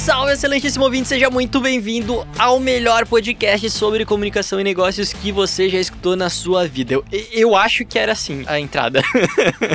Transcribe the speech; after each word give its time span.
Salve, 0.00 0.32
excelentíssimo 0.32 0.86
ouvinte, 0.86 1.08
seja 1.08 1.28
muito 1.28 1.60
bem-vindo 1.60 2.26
ao 2.38 2.58
melhor 2.58 3.04
podcast 3.04 3.68
sobre 3.68 4.06
comunicação 4.06 4.58
e 4.58 4.64
negócios 4.64 5.12
que 5.12 5.30
você 5.30 5.68
já 5.68 5.78
escutou 5.78 6.16
na 6.16 6.30
sua 6.30 6.66
vida. 6.66 6.94
Eu, 6.94 7.04
eu 7.30 7.54
acho 7.54 7.84
que 7.84 7.98
era 7.98 8.12
assim 8.12 8.42
a 8.46 8.58
entrada. 8.58 9.02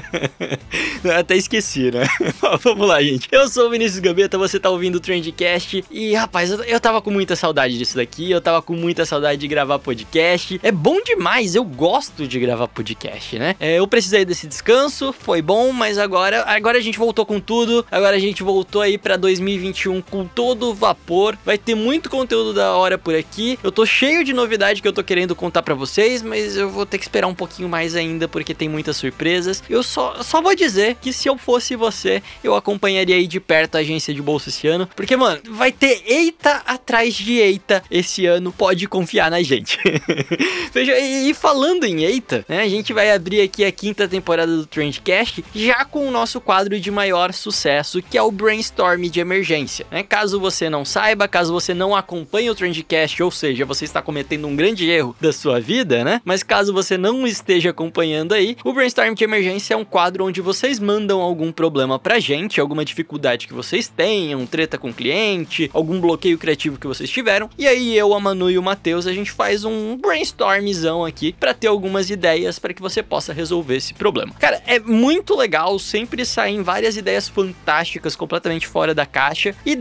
Até 1.15 1.35
esqueci, 1.37 1.91
né? 1.91 2.07
Vamos 2.61 2.87
lá, 2.87 3.03
gente. 3.03 3.29
Eu 3.31 3.47
sou 3.47 3.67
o 3.67 3.69
Vinícius 3.69 3.99
Gambetta, 3.99 4.35
você 4.35 4.59
tá 4.59 4.67
ouvindo 4.71 4.95
o 4.95 4.99
Trendcast 4.99 5.85
e, 5.91 6.15
rapaz, 6.15 6.49
eu, 6.49 6.63
eu 6.63 6.79
tava 6.79 7.03
com 7.03 7.11
muita 7.11 7.35
saudade 7.35 7.77
disso 7.77 7.95
daqui, 7.95 8.31
eu 8.31 8.41
tava 8.41 8.63
com 8.63 8.73
muita 8.73 9.05
saudade 9.05 9.39
de 9.39 9.47
gravar 9.47 9.77
podcast. 9.77 10.59
É 10.63 10.71
bom 10.71 11.03
demais, 11.03 11.53
eu 11.53 11.63
gosto 11.63 12.27
de 12.27 12.39
gravar 12.39 12.67
podcast, 12.67 13.37
né? 13.37 13.55
É, 13.59 13.77
eu 13.77 13.87
precisei 13.87 14.25
desse 14.25 14.47
descanso, 14.47 15.13
foi 15.13 15.43
bom, 15.43 15.71
mas 15.71 15.99
agora, 15.99 16.43
agora 16.47 16.79
a 16.79 16.81
gente 16.81 16.97
voltou 16.97 17.27
com 17.27 17.39
tudo, 17.39 17.85
agora 17.91 18.15
a 18.15 18.19
gente 18.19 18.41
voltou 18.41 18.81
aí 18.81 18.97
pra 18.97 19.17
2021 19.17 20.01
com 20.01 20.24
todo 20.25 20.73
vapor. 20.73 21.37
Vai 21.45 21.57
ter 21.57 21.75
muito 21.75 22.09
conteúdo 22.09 22.53
da 22.53 22.73
hora 22.73 22.97
por 22.97 23.15
aqui. 23.15 23.59
Eu 23.63 23.71
tô 23.71 23.85
cheio 23.85 24.23
de 24.23 24.33
novidade 24.33 24.81
que 24.81 24.87
eu 24.87 24.93
tô 24.93 25.03
querendo 25.03 25.35
contar 25.35 25.61
para 25.61 25.73
vocês, 25.73 26.21
mas 26.21 26.55
eu 26.55 26.69
vou 26.69 26.85
ter 26.85 26.97
que 26.97 27.03
esperar 27.03 27.27
um 27.27 27.35
pouquinho 27.35 27.69
mais 27.69 27.95
ainda 27.95 28.27
porque 28.27 28.53
tem 28.53 28.69
muitas 28.69 28.97
surpresas. 28.97 29.63
Eu 29.69 29.83
só, 29.83 30.21
só 30.23 30.41
vou 30.41 30.55
dizer 30.55 30.95
que 31.01 31.13
se 31.13 31.27
eu 31.27 31.37
fosse 31.37 31.75
você, 31.75 32.21
eu 32.43 32.55
acompanharia 32.55 33.15
aí 33.15 33.27
de 33.27 33.39
perto 33.39 33.75
a 33.75 33.79
agência 33.79 34.13
de 34.13 34.21
bolsa 34.21 34.49
esse 34.49 34.67
ano, 34.67 34.89
porque 34.95 35.15
mano, 35.15 35.41
vai 35.51 35.71
ter 35.71 36.03
eita 36.05 36.63
atrás 36.65 37.13
de 37.13 37.33
eita 37.33 37.83
esse 37.89 38.25
ano. 38.25 38.51
Pode 38.51 38.87
confiar 38.87 39.29
na 39.29 39.41
gente. 39.41 39.79
Veja, 40.73 40.97
e 40.99 41.33
falando 41.33 41.85
em 41.85 42.03
eita, 42.03 42.45
né? 42.47 42.61
A 42.61 42.69
gente 42.69 42.93
vai 42.93 43.11
abrir 43.11 43.41
aqui 43.41 43.63
a 43.63 43.71
quinta 43.71 44.07
temporada 44.07 44.55
do 44.55 44.65
Trendcast 44.65 45.43
já 45.53 45.85
com 45.85 46.07
o 46.07 46.11
nosso 46.11 46.39
quadro 46.41 46.79
de 46.79 46.91
maior 46.91 47.33
sucesso, 47.33 48.01
que 48.01 48.17
é 48.17 48.21
o 48.21 48.31
Brainstorm 48.31 49.03
de 49.03 49.19
emergência. 49.19 49.85
Né? 49.91 50.03
Caso 50.07 50.39
você 50.39 50.69
não 50.69 50.85
saiba, 50.85 51.27
caso 51.27 51.51
você 51.51 51.73
não 51.73 51.95
acompanhe 51.95 52.49
o 52.49 52.55
Trendcast, 52.55 53.21
ou 53.21 53.31
seja, 53.31 53.65
você 53.65 53.85
está 53.85 54.01
cometendo 54.01 54.47
um 54.47 54.55
grande 54.55 54.89
erro 54.89 55.15
da 55.19 55.33
sua 55.33 55.59
vida, 55.59 56.03
né? 56.03 56.21
Mas 56.23 56.43
caso 56.43 56.73
você 56.73 56.97
não 56.97 57.25
esteja 57.25 57.71
acompanhando 57.71 58.33
aí, 58.33 58.55
o 58.63 58.73
Brainstorm 58.73 59.13
de 59.13 59.23
emergência 59.23 59.73
é 59.73 59.77
um 59.77 59.85
quadro 59.85 60.25
onde 60.25 60.41
vocês 60.41 60.79
mandam 60.79 61.21
algum 61.21 61.51
problema 61.51 61.97
pra 61.97 62.19
gente, 62.19 62.61
alguma 62.61 62.85
dificuldade 62.85 63.47
que 63.47 63.53
vocês 63.53 63.87
tenham, 63.87 64.45
treta 64.45 64.77
com 64.77 64.89
o 64.89 64.93
cliente, 64.93 65.69
algum 65.73 65.99
bloqueio 65.99 66.37
criativo 66.37 66.77
que 66.77 66.87
vocês 66.87 67.09
tiveram, 67.09 67.49
e 67.57 67.67
aí 67.67 67.97
eu, 67.97 68.13
a 68.13 68.19
Manu 68.19 68.49
e 68.49 68.57
o 68.57 68.63
Matheus, 68.63 69.07
a 69.07 69.13
gente 69.13 69.31
faz 69.31 69.65
um 69.65 69.97
brainstormzão 69.97 71.03
aqui 71.03 71.33
para 71.39 71.53
ter 71.53 71.67
algumas 71.67 72.09
ideias 72.09 72.59
para 72.59 72.73
que 72.73 72.81
você 72.81 73.01
possa 73.01 73.33
resolver 73.33 73.75
esse 73.77 73.93
problema. 73.93 74.33
Cara, 74.39 74.61
é 74.65 74.79
muito 74.79 75.35
legal, 75.35 75.77
sempre 75.79 76.25
saem 76.25 76.61
várias 76.61 76.97
ideias 76.97 77.27
fantásticas, 77.27 78.15
completamente 78.15 78.67
fora 78.67 78.93
da 78.93 79.05
caixa. 79.05 79.55
E 79.65 79.75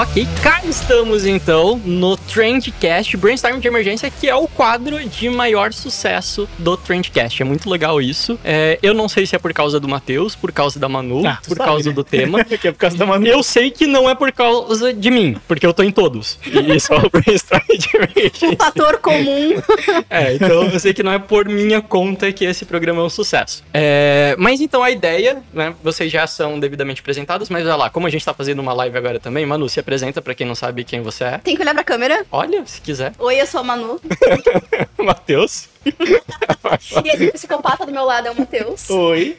Ok, 0.00 0.28
cá 0.44 0.60
estamos 0.64 1.26
então 1.26 1.76
no 1.84 2.16
Trendcast 2.16 3.16
Brainstorm 3.16 3.58
de 3.58 3.66
Emergência, 3.66 4.08
que 4.08 4.28
é 4.28 4.34
o 4.34 4.46
quadro 4.46 5.04
de 5.08 5.28
maior 5.28 5.72
sucesso 5.72 6.48
do 6.56 6.76
Trendcast. 6.76 7.42
É 7.42 7.44
muito 7.44 7.68
legal 7.68 8.00
isso. 8.00 8.38
É, 8.44 8.78
eu 8.80 8.94
não 8.94 9.08
sei 9.08 9.26
se 9.26 9.34
é 9.34 9.40
por 9.40 9.52
causa 9.52 9.80
do 9.80 9.88
Matheus, 9.88 10.36
por 10.36 10.52
causa 10.52 10.78
da 10.78 10.88
Manu, 10.88 11.26
ah, 11.26 11.40
por 11.42 11.56
sabe, 11.56 11.68
causa 11.68 11.88
né? 11.88 11.94
do 11.96 12.04
tema. 12.04 12.44
que 12.46 12.68
é 12.68 12.70
por 12.70 12.78
causa 12.78 12.96
da 12.96 13.04
Manu. 13.04 13.26
Eu 13.26 13.42
sei 13.42 13.72
que 13.72 13.88
não 13.88 14.08
é 14.08 14.14
por 14.14 14.30
causa 14.30 14.94
de 14.94 15.10
mim, 15.10 15.36
porque 15.48 15.66
eu 15.66 15.74
tô 15.74 15.82
em 15.82 15.90
todos. 15.90 16.38
E 16.46 16.60
isso 16.76 16.94
é 16.94 16.98
o 16.98 17.10
Brainstorm 17.10 17.66
de 17.76 17.96
Emergência. 17.96 18.50
Um 18.50 18.56
fator 18.56 18.98
comum. 18.98 19.60
é, 20.08 20.34
então 20.34 20.62
eu 20.62 20.78
sei 20.78 20.94
que 20.94 21.02
não 21.02 21.12
é 21.12 21.18
por 21.18 21.48
minha 21.48 21.82
conta 21.82 22.30
que 22.30 22.44
esse 22.44 22.64
programa 22.64 23.00
é 23.00 23.04
um 23.04 23.10
sucesso. 23.10 23.64
É, 23.74 24.36
mas 24.38 24.60
então 24.60 24.80
a 24.80 24.92
ideia, 24.92 25.42
né, 25.52 25.74
vocês 25.82 26.12
já 26.12 26.24
são 26.28 26.60
devidamente 26.60 27.00
apresentados, 27.00 27.48
mas 27.48 27.66
olha 27.66 27.74
lá, 27.74 27.90
como 27.90 28.06
a 28.06 28.10
gente 28.10 28.24
tá 28.24 28.32
fazendo 28.32 28.60
uma 28.60 28.72
live 28.72 28.96
agora 28.96 29.18
também, 29.18 29.44
Manu, 29.44 29.68
se 29.68 29.87
apresenta 29.88 30.20
para 30.20 30.34
quem 30.34 30.46
não 30.46 30.54
sabe 30.54 30.84
quem 30.84 31.00
você 31.00 31.24
é. 31.24 31.38
Tem 31.38 31.56
que 31.56 31.62
olhar 31.62 31.72
pra 31.72 31.82
câmera. 31.82 32.26
Olha, 32.30 32.62
se 32.66 32.78
quiser. 32.78 33.14
Oi, 33.18 33.40
eu 33.40 33.46
sou 33.46 33.60
a 33.60 33.64
Manu. 33.64 33.98
Matheus. 35.02 35.66
e 37.04 37.08
esse 37.08 37.32
psicopata 37.32 37.86
do 37.86 37.92
meu 37.92 38.04
lado 38.04 38.28
é 38.28 38.30
o 38.30 38.38
Matheus. 38.38 38.88
Oi. 38.90 39.36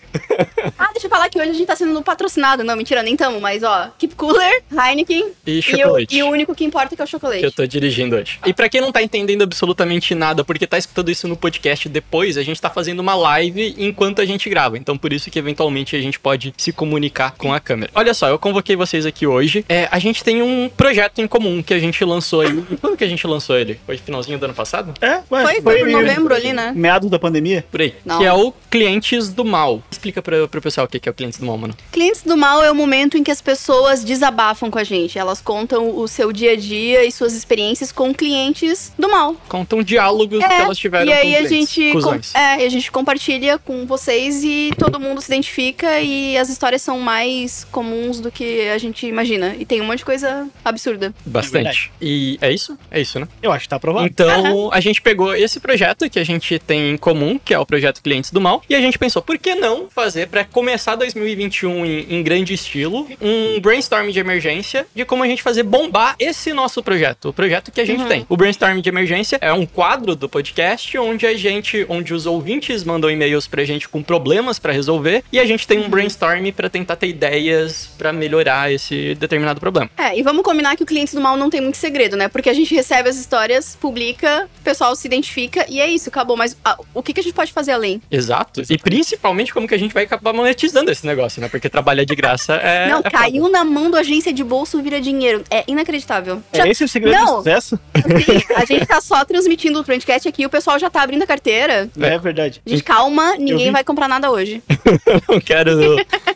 ah, 0.78 0.90
deixa 0.92 1.08
eu 1.08 1.10
falar 1.10 1.30
que 1.30 1.40
hoje 1.40 1.50
a 1.50 1.54
gente 1.54 1.68
tá 1.68 1.76
sendo 1.76 2.02
patrocinado. 2.02 2.64
Não, 2.64 2.76
mentira, 2.76 3.04
nem 3.04 3.16
tamo, 3.16 3.40
mas 3.40 3.64
ó, 3.64 3.92
Keep 3.98 4.16
Cooler, 4.16 4.64
Heineken 4.72 5.32
e 5.46 5.62
chocolate. 5.62 6.16
E 6.16 6.22
o, 6.22 6.26
e 6.26 6.30
o 6.30 6.32
único 6.32 6.56
que 6.56 6.64
importa 6.64 6.94
é 6.94 6.96
que 6.96 7.02
é 7.02 7.06
o 7.06 7.08
chocolate. 7.08 7.40
Que 7.40 7.46
eu 7.46 7.52
tô 7.52 7.66
dirigindo 7.66 8.16
hoje. 8.16 8.40
E 8.46 8.54
para 8.54 8.70
quem 8.70 8.82
não 8.82 8.92
tá 8.92 9.02
entendendo 9.02 9.44
absolutamente 9.44 10.16
nada, 10.16 10.44
porque 10.44 10.66
tá 10.66 10.78
escutando 10.78 11.10
isso 11.10 11.28
no 11.28 11.36
podcast 11.36 11.88
depois, 11.90 12.38
a 12.38 12.44
gente 12.44 12.62
tá 12.62 12.70
fazendo 12.70 13.00
uma 13.00 13.16
live 13.16 13.76
enquanto 13.78 14.22
a 14.22 14.26
gente 14.26 14.50
grava. 14.50 14.78
Então 14.78 14.98
por 14.98 15.14
isso 15.14 15.30
que 15.30 15.40
eventualmente 15.40 15.96
a 15.96 16.02
gente 16.02 16.20
pode 16.20 16.54
se 16.58 16.72
comunicar 16.72 17.36
com 17.38 17.54
a 17.54 17.60
câmera. 17.60 17.92
Olha 17.96 18.14
só, 18.14 18.28
eu 18.28 18.40
convoquei 18.40 18.76
vocês 18.76 19.06
aqui 19.06 19.26
hoje. 19.26 19.66
É, 19.68 19.88
a 19.92 20.00
gente 20.00 20.24
tem 20.24 20.42
um 20.42 20.70
projeto 20.70 21.20
em 21.20 21.28
comum 21.28 21.62
que 21.62 21.74
a 21.74 21.80
gente 21.80 22.04
lançou 22.04 22.42
aí. 22.42 22.64
Quando 22.82 22.98
que 22.98 23.04
a 23.04 23.08
gente 23.08 23.26
lançou 23.28 23.58
ele? 23.58 23.80
Foi 23.86 23.98
finalzinho 23.98 24.38
do 24.38 24.46
ano 24.46 24.54
passado? 24.54 24.94
É, 25.02 25.22
ué, 25.32 25.44
foi, 25.44 25.62
foi, 25.62 25.80
foi 25.80 25.90
em 25.90 25.94
novembro. 25.94 26.29
Setembro 26.30 26.36
ali, 26.36 26.54
né? 26.54 26.74
Meados 26.76 27.10
da 27.10 27.20
pandemia. 27.20 27.66
Por 27.72 27.82
aí. 27.82 27.94
Não. 28.06 28.20
Que 28.20 28.26
é 28.26 28.34
o 28.34 28.54
Clientes 28.70 29.30
do 29.30 29.44
Mal. 29.44 29.82
Explica 29.92 30.22
pra, 30.22 30.48
pro 30.48 30.62
pessoal 30.62 30.86
o 30.86 30.90
que 30.90 31.08
é 31.08 31.12
o 31.12 31.14
Clientes 31.14 31.40
do 31.40 31.46
Mal, 31.46 31.58
mano. 31.58 31.76
Clientes 31.92 32.22
do 32.24 32.38
mal 32.38 32.64
é 32.64 32.72
o 32.72 32.76
momento 32.76 33.18
em 33.18 33.24
que 33.24 33.32
as 33.32 33.42
pessoas 33.42 34.04
desabafam 34.04 34.70
com 34.70 34.78
a 34.80 34.84
gente. 34.84 35.18
Elas 35.18 35.42
contam 35.42 35.98
o 35.98 36.08
seu 36.08 36.32
dia 36.32 36.54
a 36.54 36.56
dia 36.56 37.04
e 37.06 37.12
suas 37.12 37.34
experiências 37.34 37.92
com 37.92 38.14
clientes 38.14 38.92
do 38.98 39.10
mal. 39.10 39.36
Contam 39.48 39.82
diálogos 39.82 40.40
que 40.40 40.54
elas 40.54 40.78
tiveram 40.78 41.12
É, 41.12 41.16
e 41.26 41.36
aí 41.36 41.42
com 41.42 41.46
a 41.46 41.48
clientes, 41.48 41.74
gente, 41.74 41.88
com, 41.88 41.94
cuzões. 41.94 42.36
é, 42.36 42.62
e 42.62 42.66
a 42.66 42.70
gente 42.70 42.92
compartilha 42.92 43.58
com 43.58 43.86
vocês 43.86 44.44
e 44.44 44.72
todo 44.78 45.00
mundo 45.00 45.22
se 45.22 45.28
identifica 45.32 46.00
e 46.02 46.38
as 46.38 46.50
histórias 46.50 46.82
são 46.82 47.00
mais 47.00 47.66
comuns 47.72 48.20
do 48.20 48.32
que 48.32 48.68
a 48.70 48.78
gente 48.78 49.06
imagina. 49.08 49.56
E 49.58 49.66
tem 49.66 49.82
um 49.82 49.86
monte 49.86 50.00
de 50.00 50.06
coisa 50.06 50.48
absurda. 50.64 51.14
Bastante. 51.26 51.92
e 52.02 52.38
é 52.42 52.52
isso? 52.52 52.78
É 52.92 53.00
isso, 53.02 53.20
né? 53.20 53.28
Eu 53.42 53.52
acho 53.52 53.64
que 53.64 53.70
tá 53.70 53.76
aprovado. 53.78 54.06
Então, 54.06 54.70
a 54.72 54.80
gente 54.80 55.02
pegou 55.02 55.34
esse 55.36 55.60
projeto 55.60 56.10
que 56.10 56.19
a 56.20 56.24
gente 56.24 56.60
tem 56.60 56.92
em 56.92 56.98
comum, 56.98 57.40
que 57.44 57.54
é 57.54 57.60
o 57.60 57.66
projeto 57.66 58.02
Clientes 58.02 58.32
do 58.32 58.42
Mal, 58.42 58.62
e 58.70 58.76
a 58.76 58.82
gente 58.82 58.98
pensou, 58.98 59.22
por 59.22 59.38
que 59.38 59.56
não 59.56 59.88
fazer, 59.90 60.28
pra 60.28 60.44
começar 60.44 60.96
2021 60.96 61.86
em, 61.86 62.06
em 62.10 62.24
grande 62.24 62.54
estilo, 62.54 63.08
um 63.22 63.60
brainstorm 63.60 64.10
de 64.10 64.20
emergência 64.20 64.86
de 64.94 65.06
como 65.06 65.24
a 65.24 65.28
gente 65.28 65.42
fazer 65.42 65.64
bombar 65.64 66.16
esse 66.20 66.54
nosso 66.54 66.84
projeto, 66.84 67.30
o 67.30 67.34
projeto 67.34 67.72
que 67.72 67.82
a 67.82 67.86
gente 67.86 68.06
tem. 68.06 68.26
O 68.30 68.38
brainstorm 68.38 68.80
de 68.80 68.90
emergência 68.90 69.38
é 69.42 69.54
um 69.54 69.66
quadro 69.66 70.16
do 70.16 70.28
podcast 70.28 70.98
onde 70.98 71.26
a 71.26 71.36
gente, 71.36 71.86
onde 71.90 72.14
os 72.14 72.26
ouvintes 72.26 72.84
mandam 72.84 73.10
e-mails 73.10 73.48
pra 73.48 73.64
gente 73.64 73.88
com 73.88 74.04
problemas 74.04 74.60
pra 74.60 74.74
resolver, 74.74 75.24
e 75.32 75.40
a 75.40 75.46
gente 75.46 75.68
tem 75.68 75.80
um 75.80 75.90
brainstorm 75.90 76.52
pra 76.52 76.70
tentar 76.70 76.96
ter 76.96 77.08
ideias 77.08 77.90
pra 77.98 78.12
melhorar 78.12 78.72
esse 78.72 79.16
determinado 79.16 79.60
problema. 79.60 79.90
É, 79.98 80.18
e 80.18 80.22
vamos 80.22 80.44
combinar 80.44 80.76
que 80.76 80.84
o 80.84 80.86
Clientes 80.86 81.14
do 81.14 81.22
Mal 81.22 81.38
não 81.38 81.50
tem 81.50 81.62
muito 81.62 81.78
segredo, 81.78 82.16
né? 82.16 82.28
Porque 82.28 82.50
a 82.50 82.54
gente 82.54 82.74
recebe 82.74 83.10
as 83.10 83.18
histórias, 83.18 83.78
publica, 83.80 84.50
o 84.60 84.64
pessoal 84.64 84.96
se 84.96 85.08
identifica 85.08 85.66
e 85.70 85.80
é 85.80 85.88
isso, 85.88 86.09
acabou. 86.10 86.36
Mas 86.36 86.56
ah, 86.64 86.78
o 86.94 87.02
que, 87.02 87.14
que 87.14 87.20
a 87.20 87.24
gente 87.24 87.34
pode 87.34 87.52
fazer 87.54 87.72
além? 87.72 88.02
Exato. 88.12 88.62
E 88.70 88.78
principalmente 88.78 89.54
como 89.54 89.68
que 89.68 89.76
a 89.76 89.80
gente 89.80 89.94
vai 89.94 90.04
acabar 90.04 90.34
monetizando 90.34 90.92
esse 90.92 91.06
negócio, 91.06 91.42
né? 91.42 91.48
Porque 91.48 91.70
trabalhar 91.70 92.04
de 92.04 92.16
graça 92.16 92.56
é. 92.56 92.90
não, 92.90 93.00
é 93.00 93.04
foda. 93.04 93.12
caiu 93.12 93.50
na 93.50 93.64
mão 93.64 93.90
da 93.90 94.00
agência 94.00 94.34
de 94.34 94.44
bolso, 94.44 94.82
vira 94.82 95.00
dinheiro. 95.00 95.44
É 95.50 95.64
inacreditável. 95.68 96.42
Já- 96.54 96.66
É 96.66 96.70
esse 96.70 96.84
o 96.84 96.88
segredo 96.88 97.16
Não. 97.16 97.26
do 97.26 97.38
sucesso? 97.38 97.80
assim, 97.94 98.54
a 98.56 98.66
gente 98.66 98.86
tá 98.86 99.02
só 99.02 99.24
transmitindo 99.26 99.80
o 99.80 99.84
podcast 99.84 100.28
aqui, 100.28 100.46
o 100.46 100.50
pessoal 100.50 100.78
já 100.80 100.90
tá 100.90 101.02
abrindo 101.02 101.24
a 101.24 101.28
carteira. 101.28 101.90
É, 102.00 102.18
verdade. 102.18 102.62
Gente, 102.66 102.84
calma, 102.84 103.36
ninguém 103.38 103.68
vi. 103.68 103.72
vai 103.72 103.84
comprar 103.84 104.08
nada 104.08 104.30
hoje. 104.32 104.62
não 105.28 105.40
quero, 105.40 105.72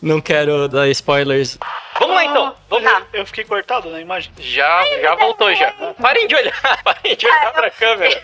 não 0.01 0.21
quero 0.21 0.67
dar 0.67 0.87
spoilers. 0.89 1.57
Vamos 2.00 2.16
lá 2.16 2.25
então. 2.25 2.56
Vamos 2.69 2.92
lá. 2.92 3.01
Eu 3.13 3.25
fiquei 3.25 3.44
cortado 3.44 3.90
na 3.90 4.00
imagem. 4.01 4.31
Já, 4.40 4.84
já 5.01 5.16
voltou 5.16 5.54
já. 5.54 5.72
Parem 6.01 6.28
de 6.28 6.36
olhar, 6.36 6.54
parem 6.84 7.16
de 7.16 7.25
olhar 7.28 7.51
pra 7.54 7.69
câmera. 7.69 8.19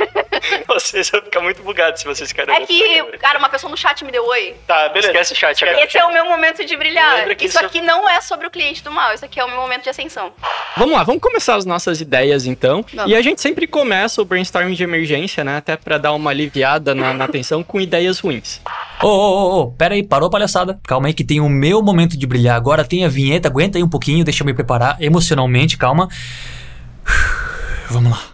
Vocês 0.68 1.10
vão 1.10 1.22
ficar 1.22 1.42
muito 1.42 1.62
bugados 1.64 2.02
se 2.02 2.08
vocês 2.08 2.30
ficarem 2.30 2.56
É 2.56 2.66
que, 2.66 3.04
cara, 3.20 3.38
uma 3.40 3.50
pessoa 3.50 3.70
no 3.70 3.78
chat 3.78 4.04
me 4.04 4.12
deu 4.12 4.26
oi. 4.26 4.56
Tá, 4.66 4.90
beleza. 4.90 5.08
Esquece 5.12 5.34
o 5.34 5.36
chat 5.36 5.64
agora. 5.64 5.86
Esse 5.86 5.98
é 5.98 6.06
o 6.06 6.12
meu 6.14 6.26
momento 6.26 6.66
de 6.66 6.76
brilhar. 6.76 7.30
Isso 7.32 7.46
isso- 7.46 7.66
aqui 7.66 7.82
não 7.82 8.08
é 8.10 8.22
sobre 8.22 8.48
o 8.48 8.52
cliente 8.52 8.84
do 8.84 8.92
mal, 8.92 9.14
isso 9.14 9.26
aqui 9.26 9.40
é 9.40 9.44
o 9.46 9.48
meu 9.48 9.58
momento 9.58 9.84
de 9.84 9.90
ascensão. 9.90 10.34
Vamos 10.78 10.96
lá, 10.96 11.04
vamos 11.04 11.22
começar 11.22 11.56
as 11.56 11.66
nossas 11.66 12.02
ideias 12.02 12.46
então. 12.46 12.84
Vamos. 12.94 13.12
E 13.12 13.16
a 13.16 13.22
gente 13.22 13.42
sempre 13.42 13.68
começa 13.68 14.22
o 14.22 14.26
brainstorming 14.26 14.74
de 14.74 14.84
emergência, 14.84 15.44
né? 15.44 15.58
Até 15.58 15.76
pra 15.78 15.98
dar 15.98 16.14
uma 16.14 16.32
aliviada 16.32 16.96
na, 16.96 17.14
na 17.14 17.28
tensão 17.28 17.64
com 17.64 17.80
ideias 17.80 18.20
ruins. 18.20 18.62
Ô, 19.02 19.08
ô, 19.08 19.62
ô, 19.62 19.72
pera 19.72 19.96
aí, 19.96 20.04
parou 20.04 20.30
palhaçada. 20.30 20.80
Calma 20.84 21.08
aí 21.08 21.14
que 21.14 21.24
tem 21.24 21.40
o 21.40 21.48
meu 21.48 21.82
momento 21.82 22.18
de 22.18 22.28
brilhar. 22.28 22.56
Agora 22.56 22.84
tem 22.84 23.06
a 23.06 23.08
vinheta, 23.08 23.48
aguenta 23.48 23.78
aí 23.78 23.84
um 23.84 23.90
pouquinho, 23.90 24.26
deixa 24.26 24.44
eu 24.44 24.46
me 24.46 24.54
preparar 24.54 25.02
emocionalmente, 25.02 25.78
calma. 25.78 26.10
Vamos 27.90 28.12
lá. 28.12 28.29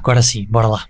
Agora 0.00 0.22
sim, 0.22 0.46
bora 0.48 0.66
lá. 0.66 0.86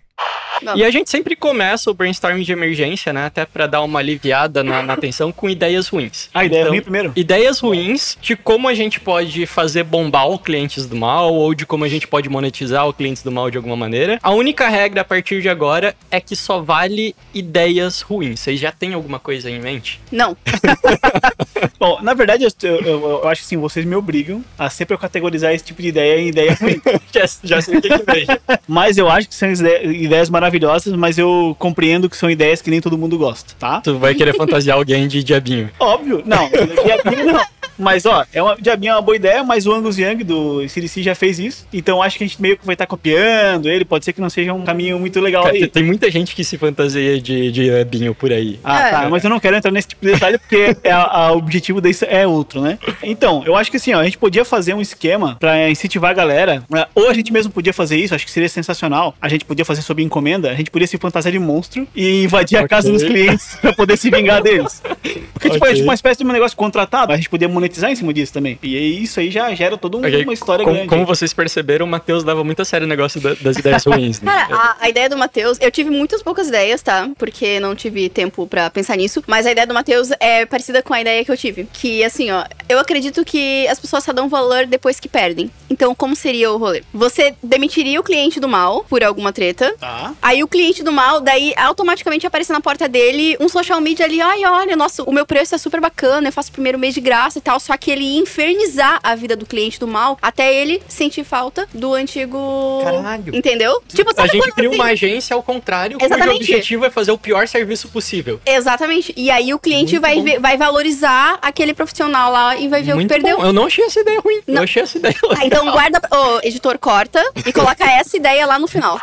E 0.77 0.85
a 0.85 0.91
gente 0.91 1.11
sempre 1.11 1.35
começa 1.37 1.91
o 1.91 1.95
brainstorming 1.95 2.43
de 2.43 2.53
emergência, 2.53 3.13
né? 3.13 3.27
Até 3.27 3.45
pra 3.45 3.67
dar 3.67 3.83
uma 3.83 3.99
aliviada 3.99 4.63
na, 4.65 4.83
na 4.83 4.97
tensão 4.97 5.33
com 5.33 5.49
ideias 5.49 5.89
ruins. 5.89 6.29
A 6.35 6.45
ideia 6.45 6.61
Então, 6.63 6.73
ruim 6.73 6.81
primeiro? 6.83 7.13
Ideias 7.17 7.59
ruins 7.61 8.17
de 8.21 8.37
como 8.37 8.69
a 8.69 8.75
gente 8.75 9.01
pode 9.01 9.47
fazer 9.47 9.85
bombar 9.85 10.29
o 10.29 10.39
clientes 10.39 10.87
do 10.87 10.97
mal 10.97 11.33
ou 11.35 11.55
de 11.55 11.65
como 11.67 11.85
a 11.85 11.89
gente 11.89 12.07
pode 12.07 12.29
monetizar 12.29 12.87
o 12.89 12.93
clientes 12.93 13.23
do 13.23 13.31
mal 13.33 13.51
de 13.51 13.57
alguma 13.57 13.77
maneira. 13.77 14.19
A 14.23 14.31
única 14.33 14.69
regra 14.69 15.01
a 15.01 15.05
partir 15.05 15.41
de 15.43 15.49
agora 15.49 15.95
é 16.11 16.21
que 16.21 16.37
só 16.37 16.61
vale 16.61 17.15
ideias 17.35 18.01
ruins. 18.01 18.41
Vocês 18.41 18.59
já 18.61 18.71
têm 18.73 18.93
alguma 18.95 19.19
coisa 19.19 19.51
em 19.51 19.59
mente? 19.61 20.01
Não. 20.13 20.37
Bom, 21.79 21.99
na 22.03 22.15
verdade, 22.15 22.45
eu, 22.45 22.51
eu- 22.63 22.81
eu- 22.87 23.21
eu 23.23 23.29
acho 23.29 23.43
que 23.43 23.49
sim, 23.49 23.57
vocês 23.57 23.85
me 23.85 23.95
obrigam 23.95 24.45
a 24.59 24.69
sempre 24.71 24.95
eu 24.95 24.99
categorizar 24.99 25.53
esse 25.53 25.65
tipo 25.65 25.81
de 25.83 25.89
ideia 25.89 26.21
em 26.21 26.29
ideia 26.29 26.55
ruim. 26.61 26.81
já, 27.13 27.25
já 27.43 27.61
sei 27.63 27.79
o 27.79 27.83
que 27.83 27.89
que 27.89 28.13
vem. 28.13 28.27
mas 28.69 28.99
eu 28.99 29.09
acho 29.11 29.29
que 29.29 29.35
são 29.35 29.51
ide- 29.51 29.85
ideias 29.87 30.29
maravilhosas, 30.31 30.50
mas 30.97 31.19
eu 31.19 31.55
compreendo 31.59 32.09
que 32.09 32.17
são 32.17 32.31
ideias 32.31 32.61
que 32.63 32.71
nem 32.71 32.81
todo 32.81 32.97
mundo 32.99 33.17
gosta, 33.19 33.55
tá? 33.59 33.81
Tu 33.81 33.97
vai 33.99 34.15
querer 34.15 34.35
fantasiar 34.37 34.77
alguém 34.77 35.07
de 35.09 35.23
diabinho. 35.23 35.71
Óbvio, 35.79 36.23
não, 36.27 36.49
diabinho 36.85 37.33
não. 37.33 37.41
Mas 37.79 38.05
ó, 38.05 38.27
é 38.31 38.43
uma, 38.43 38.57
diabinho 38.61 38.91
é 38.91 38.95
uma 38.97 39.01
boa 39.01 39.17
ideia, 39.17 39.43
mas 39.43 39.67
o 39.67 39.73
Angus 39.73 39.97
Young 39.99 40.23
do 40.23 40.69
CDC 40.69 41.03
já 41.03 41.15
fez 41.15 41.39
isso. 41.39 41.67
Então 41.73 42.03
acho 42.03 42.19
que 42.19 42.25
a 42.25 42.27
gente 42.27 42.41
meio 42.41 42.59
que 42.59 42.67
vai 42.67 42.75
estar 42.75 42.87
copiando 42.87 43.71
ele. 43.71 43.87
Pode 43.87 44.05
ser 44.05 44.13
que 44.13 44.21
não 44.21 44.29
seja 44.29 44.53
um 44.53 44.63
caminho 44.67 44.99
muito 44.99 45.19
legal 45.19 45.45
Cara, 45.45 45.55
aí. 45.55 45.67
tem 45.67 45.83
muita 45.83 46.11
gente 46.11 46.35
que 46.35 46.45
se 46.45 46.59
fantasia 46.59 47.19
de, 47.19 47.51
de 47.51 47.53
diabinho 47.53 48.15
por 48.15 48.31
aí. 48.33 48.61
Ah, 48.63 48.87
É. 48.87 48.91
tá. 48.91 49.09
Mas 49.09 49.25
eu 49.25 49.31
não 49.31 49.41
quero 49.41 49.57
entrar 49.57 49.71
nesse 49.71 49.89
tipo 49.89 50.05
de 50.05 50.13
detalhe 50.13 50.37
porque 50.37 50.77
é 50.85 50.93
a- 50.93 51.33
o 51.33 51.39
objetivo 51.39 51.81
disso 51.81 52.05
é 52.07 52.27
outro, 52.27 52.61
né? 52.61 52.79
Então, 53.03 53.43
eu 53.47 53.57
acho 53.57 53.71
que 53.71 53.79
assim, 53.79 53.95
ó, 53.95 54.01
a 54.01 54.05
gente 54.05 54.19
podia 54.19 54.45
fazer 54.45 54.75
um 54.75 54.81
esquema 54.83 55.37
pra 55.41 55.71
incentivar 55.71 56.11
a 56.11 56.15
galera. 56.15 56.63
né? 56.69 56.85
Ou 56.95 57.09
a 57.09 57.15
gente 57.15 57.33
mesmo 57.33 57.51
podia 57.51 57.73
fazer 57.73 57.97
isso, 57.97 58.15
acho 58.15 58.27
que 58.27 58.31
seria 58.31 58.49
sensacional. 58.51 59.15
A 59.23 59.29
gente 59.29 59.47
podia 59.47 59.65
fazer 59.65 59.81
sob 59.81 60.03
encomenda, 60.03 60.40
a 60.49 60.55
gente 60.55 60.71
podia 60.71 60.87
se 60.87 60.99
fantasiar 60.99 61.33
de 61.33 61.39
monstro 61.39 61.87
e 61.95 62.25
invadir 62.25 62.57
a 62.57 62.67
casa 62.69 62.91
dos 62.91 63.03
clientes 63.03 63.57
pra 63.61 63.73
poder 63.73 63.97
se 63.97 64.11
vingar 64.11 64.43
deles. 64.43 64.83
Porque, 65.33 65.51
tipo, 65.51 65.67
é 65.67 65.73
tipo 65.73 65.85
uma 65.85 65.95
espécie 65.95 66.19
de 66.19 66.25
um 66.29 66.33
negócio 66.33 66.57
contratado. 66.57 67.13
A 67.13 67.17
gente 67.17 67.29
podia 67.31 67.49
monetizar 67.49 67.91
em 67.91 67.97
cima 67.97 68.13
disso 68.13 68.33
também. 68.33 68.59
E 68.63 68.77
aí, 68.77 69.03
isso 69.03 69.19
aí 69.21 69.31
já 69.31 69.53
gera 69.55 69.77
toda 69.77 69.97
um- 69.97 70.01
Ok, 70.01 70.23
uma 70.25 70.33
história 70.35 70.65
como, 70.65 70.75
grande. 70.77 70.89
como 70.91 71.07
vocês 71.07 71.33
perceberam, 71.33 71.87
o 71.87 71.89
Matheus 71.89 72.23
leva 72.25 72.45
muito 72.45 72.61
a 72.61 72.65
sério 72.65 72.87
o 72.87 72.89
negócio 72.89 73.21
da- 73.21 73.35
das 73.41 73.57
ideias 73.57 73.85
ruins. 73.85 74.21
Né? 74.21 74.31
Cara, 74.31 74.55
a, 74.55 74.77
a 74.81 74.89
ideia 74.89 75.09
do 75.09 75.17
Matheus, 75.17 75.59
eu 75.61 75.71
tive 75.71 75.91
muitas 75.91 76.23
poucas 76.23 76.49
ideias, 76.49 76.83
tá? 76.83 77.09
Porque 77.19 77.59
não 77.61 77.75
tive 77.75 78.09
tempo 78.09 78.47
pra 78.47 78.69
pensar 78.71 78.97
nisso. 78.97 79.23
Mas 79.27 79.47
a 79.47 79.53
ideia 79.53 79.67
do 79.67 79.73
Matheus 79.75 80.09
é 80.21 80.45
parecida 80.45 80.83
com 80.83 80.93
a 80.93 81.01
ideia 81.01 81.25
que 81.25 81.31
eu 81.31 81.37
tive. 81.37 81.67
Que, 81.73 82.05
assim, 82.05 82.31
ó, 82.31 82.45
eu 82.69 82.79
acredito 82.79 83.25
que 83.25 83.67
as 83.69 83.81
pessoas 83.81 84.05
só 84.05 84.13
dão 84.13 84.29
valor 84.29 84.67
depois 84.67 85.01
que 85.01 85.09
perdem. 85.09 85.51
Então, 85.71 85.95
como 85.95 86.15
seria 86.15 86.51
o 86.51 86.59
rolê? 86.59 86.83
Você 86.93 87.35
demitiria 87.43 87.99
o 87.99 88.03
cliente 88.03 88.39
do 88.41 88.49
mal 88.49 88.85
por 88.85 89.03
alguma 89.03 89.33
treta. 89.33 89.75
Tá. 89.79 90.13
Aí 90.21 90.43
o 90.43 90.49
cliente 90.49 90.83
do 90.83 90.93
mal, 90.93 91.21
daí 91.21 91.55
automaticamente 91.57 92.27
aparece 92.27 92.53
na 92.53 92.61
porta 92.61 92.89
dele 92.89 93.37
um 93.41 93.49
social 93.49 93.81
media 93.81 94.05
ali, 94.05 94.21
ai, 94.21 94.45
olha, 94.45 94.77
nossa, 94.77 94.90
o 94.99 95.13
meu 95.13 95.25
preço 95.27 95.55
é 95.55 95.59
super 95.59 95.81
bacana, 95.81 96.29
eu 96.29 96.33
faço 96.33 96.51
o 96.51 96.53
primeiro 96.53 96.79
mês 96.79 96.95
de 96.95 97.01
graça 97.01 97.39
e 97.39 97.41
tal. 97.41 97.59
Só 97.61 97.77
que 97.77 97.91
ele 97.91 98.05
ia 98.05 98.21
infernizar 98.21 98.99
a 99.03 99.15
vida 99.15 99.37
do 99.37 99.47
cliente 99.47 99.79
do 99.79 99.87
mal 99.87 100.19
até 100.21 100.53
ele 100.55 100.83
sentir 100.89 101.25
falta 101.25 101.69
do 101.73 101.95
antigo. 101.95 102.81
Caralho. 102.85 103.35
Entendeu? 103.35 103.83
Tipo, 103.89 104.11
A 104.11 104.15
sabe 104.15 104.29
gente 104.31 104.43
quando 104.43 104.55
cria 104.55 104.69
assim- 104.69 104.79
uma 104.79 104.85
agência 104.87 105.35
ao 105.35 105.43
contrário, 105.43 105.99
cujo 105.99 106.31
objetivo 106.35 106.85
é 106.85 106.91
fazer 106.91 107.13
o 107.13 107.19
pior 107.19 107.47
serviço 107.49 107.89
possível. 107.89 108.41
Exatamente. 108.45 109.13
E 109.17 109.31
aí 109.31 109.53
o 109.55 109.59
cliente 109.59 109.93
Muito 109.99 110.03
vai, 110.03 110.21
ver- 110.23 110.41
vai 110.41 110.57
valorizar 110.57 111.39
aquele 111.43 111.75
profissional 111.75 112.33
lá 112.33 112.57
e 112.57 112.69
vai 112.69 112.83
ver 112.83 112.93
o 112.93 112.97
Muito 112.97 113.09
que 113.09 113.15
perdeu. 113.15 113.39
bom. 113.39 113.45
Eu 113.45 113.53
não 113.53 113.67
achei 113.67 113.85
essa 113.85 114.01
ideia 114.01 114.21
ruim. 114.21 114.41
Eu 114.47 114.55
Não. 114.55 114.63
achei 114.63 114.83
essa 114.83 114.99
ideia 114.99 115.15
Ah, 115.39 115.45
então 115.47 115.71
guarda, 115.71 116.01
ô, 116.11 116.41
editor, 116.47 116.79
corta 116.79 117.23
e 117.47 117.53
coloca 117.53 117.85
essa 117.91 118.17
ideia 118.17 118.47
lá 118.47 118.59
no 118.59 118.67
final. 118.67 119.01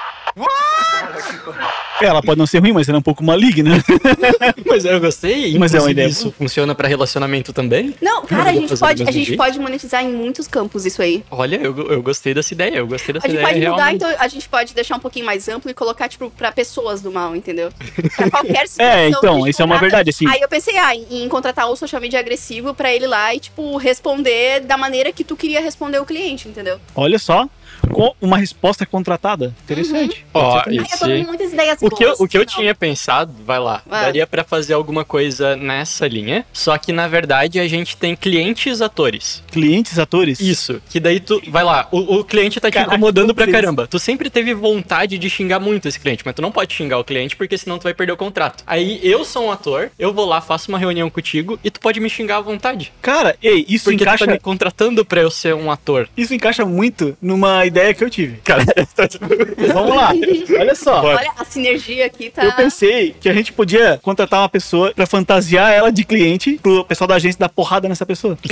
Ela 2.01 2.21
pode 2.21 2.37
não 2.37 2.45
ser 2.45 2.59
ruim, 2.59 2.73
mas 2.73 2.87
ela 2.87 2.97
é 2.97 2.99
um 2.99 3.03
pouco 3.03 3.23
maligna. 3.23 3.83
Mas 4.65 4.85
eu 4.85 4.99
gostei. 4.99 5.57
Mas 5.59 5.73
é 5.73 5.79
uma 5.79 5.89
ideia 5.89 6.07
Isso 6.07 6.31
funciona 6.31 6.75
pra 6.75 6.87
relacionamento 6.87 7.51
também. 7.51 7.95
Não, 8.01 8.23
cara, 8.25 8.51
a 8.51 8.53
gente 8.53 8.77
pode, 8.77 9.03
a 9.03 9.11
gente 9.11 9.35
pode 9.35 9.59
monetizar 9.59 10.03
em 10.03 10.11
muitos 10.11 10.47
campos 10.47 10.85
isso 10.85 11.01
aí. 11.01 11.23
Olha, 11.31 11.55
eu, 11.55 11.75
eu 11.91 12.03
gostei 12.03 12.33
dessa 12.33 12.53
ideia. 12.53 12.75
Eu 12.77 12.87
gostei 12.87 13.13
dessa 13.13 13.25
A 13.25 13.29
gente 13.29 13.39
ideia. 13.39 13.47
pode 13.53 13.59
mudar, 13.65 13.75
realmente. 13.77 14.03
então 14.05 14.15
a 14.19 14.27
gente 14.27 14.47
pode 14.47 14.73
deixar 14.75 14.95
um 14.95 14.99
pouquinho 14.99 15.25
mais 15.25 15.47
amplo 15.47 15.71
e 15.71 15.73
colocar, 15.73 16.07
tipo, 16.07 16.29
pra 16.29 16.51
pessoas 16.51 17.01
do 17.01 17.11
mal, 17.11 17.35
entendeu? 17.35 17.71
Pra 18.15 18.29
qualquer 18.31 18.67
situação. 18.67 18.95
É, 18.99 19.09
então, 19.09 19.47
isso 19.47 19.61
é 19.61 19.65
uma 19.65 19.79
verdade, 19.79 20.11
assim. 20.11 20.27
Aí 20.27 20.39
eu 20.41 20.47
pensei, 20.47 20.77
ah, 20.77 20.95
em 20.95 21.27
em 21.27 21.29
contratar 21.29 21.69
o 21.69 21.75
social 21.75 22.01
media 22.01 22.19
agressivo 22.19 22.73
pra 22.73 22.93
ele 22.93 23.07
lá 23.07 23.33
e, 23.33 23.39
tipo, 23.39 23.75
responder 23.77 24.61
da 24.61 24.77
maneira 24.77 25.11
que 25.11 25.23
tu 25.23 25.35
queria 25.35 25.59
responder 25.59 25.99
o 25.99 26.05
cliente, 26.05 26.47
entendeu? 26.47 26.79
Olha 26.95 27.17
só, 27.17 27.49
com 27.91 28.13
uma 28.21 28.37
resposta 28.37 28.85
contratada. 28.85 29.53
Interessante. 29.63 30.25
Ó, 30.33 30.61
tô 30.61 30.69
Sim. 30.71 31.23
com 31.23 31.27
muitas 31.27 31.53
ideias 31.53 31.77
O 31.81 31.89
que, 31.89 32.03
eu, 32.03 32.13
o 32.19 32.27
que 32.27 32.37
eu 32.37 32.45
tinha 32.45 32.73
pensado, 32.75 33.33
vai 33.45 33.59
lá, 33.59 33.81
Ah. 33.89 34.03
daria 34.03 34.25
pra 34.27 34.43
fazer 34.43 34.73
alguma 34.73 35.03
coisa 35.05 35.55
nessa 35.55 36.07
linha, 36.07 36.45
só 36.53 36.77
que 36.77 36.91
na 36.91 37.07
verdade 37.07 37.59
a 37.59 37.67
gente 37.67 37.95
tem 37.97 38.15
clientes 38.15 38.81
atores. 38.81 39.43
Clientes, 39.51 39.99
atores? 39.99 40.39
Isso, 40.39 40.81
que 40.89 40.99
daí 40.99 41.19
tu, 41.19 41.41
vai 41.49 41.63
lá, 41.63 41.87
o, 41.91 42.17
o 42.19 42.23
cliente 42.23 42.59
tá 42.59 42.69
te 42.69 42.73
Caraca, 42.73 42.93
incomodando 42.95 43.33
pra 43.33 43.47
caramba. 43.47 43.87
Tu 43.87 43.99
sempre 43.99 44.29
teve 44.29 44.53
vontade 44.53 45.17
de 45.17 45.29
xingar 45.29 45.59
muito 45.59 45.87
esse 45.87 45.99
cliente, 45.99 46.23
mas 46.25 46.35
tu 46.35 46.41
não 46.41 46.51
pode 46.51 46.73
xingar 46.73 46.97
o 46.99 47.03
cliente 47.03 47.35
porque 47.35 47.57
senão 47.57 47.77
tu 47.79 47.83
vai 47.83 47.93
perder 47.93 48.13
o 48.13 48.17
contrato. 48.17 48.63
Aí 48.67 48.99
eu 49.03 49.23
sou 49.23 49.45
um 49.47 49.51
ator, 49.51 49.91
eu 49.97 50.13
vou 50.13 50.25
lá, 50.25 50.41
faço 50.41 50.69
uma 50.69 50.77
reunião 50.79 51.09
contigo 51.09 51.59
e 51.63 51.69
tu 51.71 51.79
pode 51.79 51.99
me 51.99 52.09
xingar 52.09 52.37
à 52.37 52.41
vontade. 52.41 52.91
Cara, 53.01 53.35
ei, 53.41 53.65
isso 53.67 53.85
Porque 53.85 54.03
encaixa, 54.03 54.25
tu 54.25 54.27
tá 54.27 54.33
me 54.33 54.39
contratando 54.39 55.03
pra 55.05 55.21
eu 55.21 55.29
ser 55.31 55.53
um 55.55 55.71
ator. 55.71 56.07
isso 56.15 56.33
encaixa 56.33 56.65
muito 56.65 57.17
numa 57.21 57.65
ideia 57.67 57.93
que 57.93 58.03
eu 58.03 58.09
tive. 58.09 58.37
Cara, 58.43 58.63
Vamos 59.73 59.95
lá, 59.95 60.11
olha 60.59 60.75
só. 60.75 61.03
Olha, 61.03 61.31
a 61.37 61.45
sinergia 61.45 62.05
aqui 62.05 62.29
tá. 62.29 62.43
Eu 62.43 62.51
pensei 62.53 63.15
que 63.19 63.29
a 63.29 63.33
gente 63.33 63.53
podia 63.53 63.99
contratar 64.01 64.41
uma 64.41 64.49
pessoa 64.49 64.93
pra 64.93 65.05
fantasiar 65.05 65.71
ela 65.71 65.91
de 65.91 66.03
cliente 66.03 66.59
pro 66.61 66.83
pessoal 66.85 67.07
da 67.07 67.15
agência 67.15 67.39
dar 67.39 67.49
porrada 67.49 67.87
nessa 67.87 68.05
pessoa. 68.05 68.37